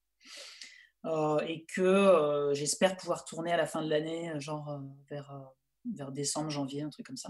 et 1.46 1.66
que 1.66 2.52
j'espère 2.54 2.96
pouvoir 2.96 3.26
tourner 3.26 3.52
à 3.52 3.58
la 3.58 3.66
fin 3.66 3.84
de 3.84 3.90
l'année, 3.90 4.32
genre 4.40 4.82
vers, 5.10 5.52
vers 5.94 6.12
décembre, 6.12 6.50
janvier, 6.50 6.84
un 6.84 6.90
truc 6.90 7.06
comme 7.06 7.18
ça. 7.18 7.30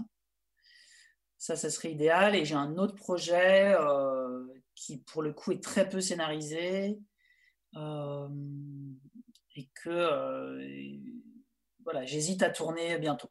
Ça, 1.40 1.56
ça 1.56 1.70
serait 1.70 1.90
idéal. 1.90 2.36
Et 2.36 2.44
j'ai 2.44 2.54
un 2.54 2.76
autre 2.76 2.94
projet 2.94 3.74
qui, 4.74 4.98
pour 4.98 5.22
le 5.22 5.32
coup, 5.32 5.52
est 5.52 5.62
très 5.62 5.88
peu 5.88 6.00
scénarisé 6.00 7.00
et 9.56 9.68
que 9.74 10.58
voilà, 11.82 12.04
j'hésite 12.04 12.42
à 12.42 12.50
tourner 12.50 12.98
bientôt. 12.98 13.30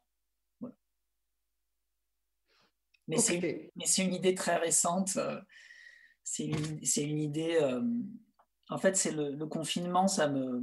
Mais 3.10 3.18
c'est 3.18 4.04
une, 4.04 4.14
idée 4.14 4.34
très 4.36 4.56
récente. 4.56 5.16
Euh, 5.16 5.40
c'est 6.22 6.44
une, 6.44 6.80
une, 6.96 7.18
idée. 7.18 7.58
Euh, 7.60 7.82
en 8.68 8.78
fait, 8.78 8.96
c'est 8.96 9.10
le, 9.10 9.46
confinement, 9.46 10.06
ça 10.06 10.28
me. 10.28 10.62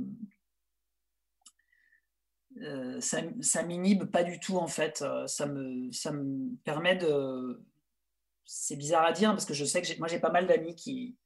Euh, 2.62 3.00
ça, 3.02 3.22
ça 3.42 3.64
m'inhibe 3.64 4.06
pas 4.06 4.24
du 4.24 4.40
tout 4.40 4.58
en 4.58 4.68
fait. 4.68 5.04
Ça 5.28 5.46
me, 5.46 5.92
ça 5.92 6.12
me 6.12 6.56
permet 6.64 6.96
de. 6.96 7.64
C'est 8.46 8.78
bizarre 8.78 9.06
à 9.06 9.12
dire 9.12 9.32
parce 9.32 9.46
que 9.46 9.54
je 9.54 9.66
sais 9.66 9.82
que 9.82 10.00
moi 10.00 10.08
j'ai 10.08 10.20
pas 10.20 10.32
mal 10.32 10.48
d'amis 10.48 10.76
qui. 10.76 11.18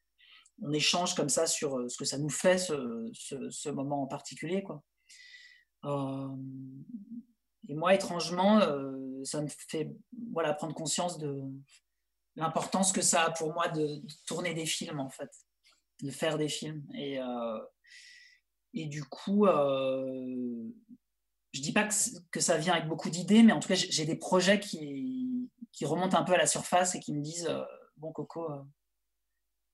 On 0.63 0.71
échange 0.71 1.15
comme 1.15 1.29
ça 1.29 1.47
sur 1.47 1.89
ce 1.89 1.97
que 1.97 2.05
ça 2.05 2.19
nous 2.19 2.29
fait 2.29 2.59
ce, 2.59 3.69
moment 3.69 4.03
en 4.03 4.07
particulier. 4.07 4.61
Quoi. 4.61 4.83
Et 7.71 7.75
moi, 7.75 7.93
étrangement, 7.93 8.59
euh, 8.59 9.23
ça 9.23 9.41
me 9.41 9.47
fait 9.47 9.89
voilà, 10.33 10.53
prendre 10.53 10.73
conscience 10.73 11.17
de 11.17 11.41
l'importance 12.35 12.91
que 12.91 13.01
ça 13.01 13.23
a 13.23 13.31
pour 13.31 13.53
moi 13.53 13.69
de, 13.69 14.01
tourner 14.25 14.53
des 14.53 14.65
films, 14.65 14.99
en 14.99 15.09
fait, 15.09 15.29
de 16.01 16.11
faire 16.11 16.37
des 16.37 16.49
films. 16.49 16.83
Et, 16.93 17.21
euh, 17.21 17.59
et 18.73 18.87
du 18.87 19.05
coup, 19.05 19.45
euh, 19.45 20.69
je 21.53 21.61
dis 21.61 21.73
pas 21.73 21.88
que, 22.32 22.40
ça 22.40 22.57
vient 22.57 22.73
avec 22.73 22.88
beaucoup 22.88 23.10
d'idées, 23.10 23.44
mais 23.44 23.52
en 23.52 23.60
tout 23.60 23.68
cas, 23.68 23.76
j'ai 23.76 24.06
des 24.06 24.15
projets 24.15 24.60
qui, 24.60 25.49
remontent 25.84 26.18
un 26.18 26.23
peu 26.23 26.34
à 26.34 26.38
la 26.38 26.45
surface 26.45 26.94
et 26.94 26.99
qui 26.99 27.14
me 27.14 27.22
disent 27.22 27.48
euh, 27.48 27.64
Bon, 27.98 28.11
Coco, 28.11 28.48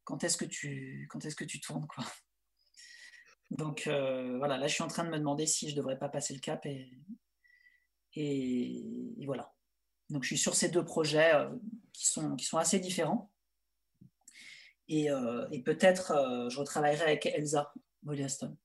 quand 0.05 0.23
est-ce 0.23 0.37
que 0.37 0.45
tu, 0.45 1.09
est-ce 1.23 1.35
que 1.35 1.43
tu 1.43 1.59
tournes 1.59 1.85
Donc 3.51 3.83
voilà, 3.87 4.57
là, 4.57 4.67
je 4.67 4.73
suis 4.73 4.83
en 4.83 4.87
train 4.87 5.03
de 5.03 5.09
me 5.09 5.17
demander 5.17 5.45
si 5.45 5.69
je 5.69 5.75
devrais 5.75 5.99
pas 5.99 6.09
passer 6.09 6.33
le 6.33 6.39
cap 6.39 6.65
et, 6.65 6.89
et, 8.19 9.25
voilà. 9.25 9.53
Donc 10.09 10.23
je 10.23 10.27
suis 10.27 10.37
sur 10.37 10.55
ces 10.55 10.69
deux 10.69 10.85
projets 10.85 11.33
euh, 11.35 11.49
qui, 11.93 12.07
sont, 12.07 12.37
assez 12.57 12.79
différents. 12.79 13.31
Et, 14.87 15.11
euh, 15.11 15.47
peut-être 15.65 16.11
euh, 16.11 16.49
je 16.49 16.59
retravaillerai 16.59 17.03
avec 17.03 17.25
Elsa 17.25 17.73
Molliaston. 18.03 18.57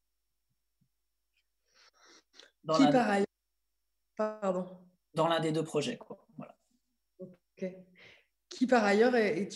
Dans 2.65 2.77
qui 2.77 2.85
par 2.91 3.11
ailleurs 3.11 3.27
Pardon. 4.17 4.67
Dans 5.15 5.29
l'un 5.29 5.41
des 5.41 5.53
deux 5.53 5.65
projets. 5.65 5.97
Quoi. 5.97 6.25
Voilà. 6.37 6.57
Qui 8.49 8.67
par 8.67 8.85
ailleurs 8.85 9.15
est, 9.17 9.49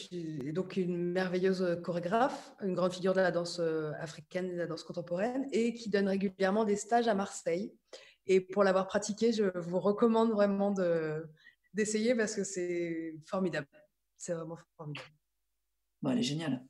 donc 0.53 0.77
une 0.77 1.13
merveilleuse 1.13 1.81
chorégraphe, 1.83 2.55
une 2.63 2.75
grande 2.75 2.93
figure 2.95 3.13
de 3.13 3.21
la 3.21 3.31
danse 3.31 3.61
africaine 3.99 4.47
et 4.47 4.53
de 4.55 4.59
la 4.59 4.67
danse 4.67 4.85
contemporaine, 4.85 5.47
et 5.53 5.75
qui 5.75 5.91
donne 5.91 6.09
régulièrement 6.09 6.65
des 6.65 6.77
stages 6.77 7.07
à 7.09 7.15
Marseille. 7.15 7.75
Et 8.27 8.41
pour 8.41 8.65
l'avoir 8.65 8.87
pratiqué, 8.87 9.33
je 9.33 9.57
vous 9.59 9.79
recommande 9.79 10.31
vraiment 10.31 10.75
d'essayer 11.75 12.15
parce 12.15 12.35
que 12.35 12.45
c'est 12.45 13.15
formidable. 13.27 13.69
C'est 14.17 14.33
vraiment 14.33 14.59
formidable. 14.77 15.11
Bon, 16.01 16.11
elle 16.11 16.19
est 16.19 16.23
géniale. 16.23 16.65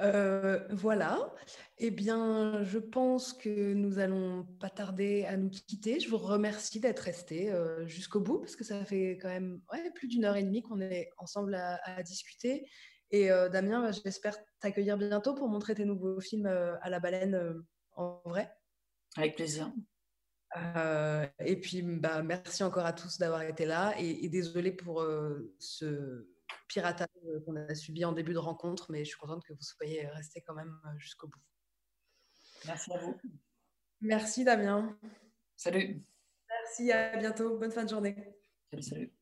Euh, 0.00 0.60
voilà. 0.70 1.32
Eh 1.78 1.90
bien, 1.90 2.62
je 2.62 2.78
pense 2.78 3.32
que 3.32 3.72
nous 3.72 3.98
allons 3.98 4.44
pas 4.60 4.70
tarder 4.70 5.24
à 5.24 5.36
nous 5.36 5.50
quitter. 5.50 6.00
Je 6.00 6.08
vous 6.08 6.18
remercie 6.18 6.80
d'être 6.80 7.00
resté 7.00 7.50
euh, 7.50 7.86
jusqu'au 7.86 8.20
bout 8.20 8.38
parce 8.38 8.56
que 8.56 8.64
ça 8.64 8.84
fait 8.84 9.18
quand 9.20 9.28
même 9.28 9.60
plus 9.94 10.08
d'une 10.08 10.24
heure 10.24 10.36
et 10.36 10.42
demie 10.42 10.62
qu'on 10.62 10.80
est 10.80 11.10
ensemble 11.18 11.54
à, 11.54 12.02
discuter. 12.02 12.68
Et 13.10 13.30
euh, 13.30 13.48
Damien, 13.48 13.82
bah, 13.82 13.92
j'espère 13.92 14.36
t'accueillir 14.60 14.98
bientôt 14.98 15.34
pour 15.34 15.48
montrer 15.48 15.74
tes 15.74 15.84
nouveaux 15.84 16.20
films 16.20 16.46
à 16.46 16.90
la 16.90 17.00
baleine 17.00 17.62
en 17.92 18.20
vrai. 18.24 18.52
Avec 19.16 19.36
plaisir. 19.36 19.72
Et 21.44 21.60
puis, 21.60 21.82
bah, 21.82 22.22
merci 22.22 22.62
encore 22.64 22.86
à 22.86 22.92
tous 22.92 23.18
d'avoir 23.18 23.42
été 23.42 23.64
là 23.66 23.94
et, 23.98 24.28
désolé 24.28 24.72
pour 24.72 25.06
ce 25.58 26.26
piratage 26.68 27.08
qu'on 27.44 27.56
a 27.56 27.74
subi 27.74 28.04
en 28.04 28.12
début 28.12 28.32
de 28.32 28.38
rencontre, 28.38 28.90
mais 28.90 29.04
je 29.04 29.10
suis 29.10 29.18
contente 29.18 29.44
que 29.44 29.52
vous 29.52 29.62
soyez 29.62 30.06
restés 30.08 30.42
quand 30.42 30.54
même 30.54 30.78
euh, 30.86 30.98
jusqu'au 30.98 31.28
bout. 31.28 31.42
Merci 32.66 32.92
à 32.92 32.98
vous. 32.98 33.18
Merci 34.00 34.44
Damien. 34.44 34.98
Salut. 35.56 36.02
Merci, 36.48 36.92
à 36.92 37.16
bientôt. 37.16 37.58
Bonne 37.58 37.72
fin 37.72 37.84
de 37.84 37.90
journée. 37.90 38.14
Salut, 38.70 38.82
salut. 38.82 39.15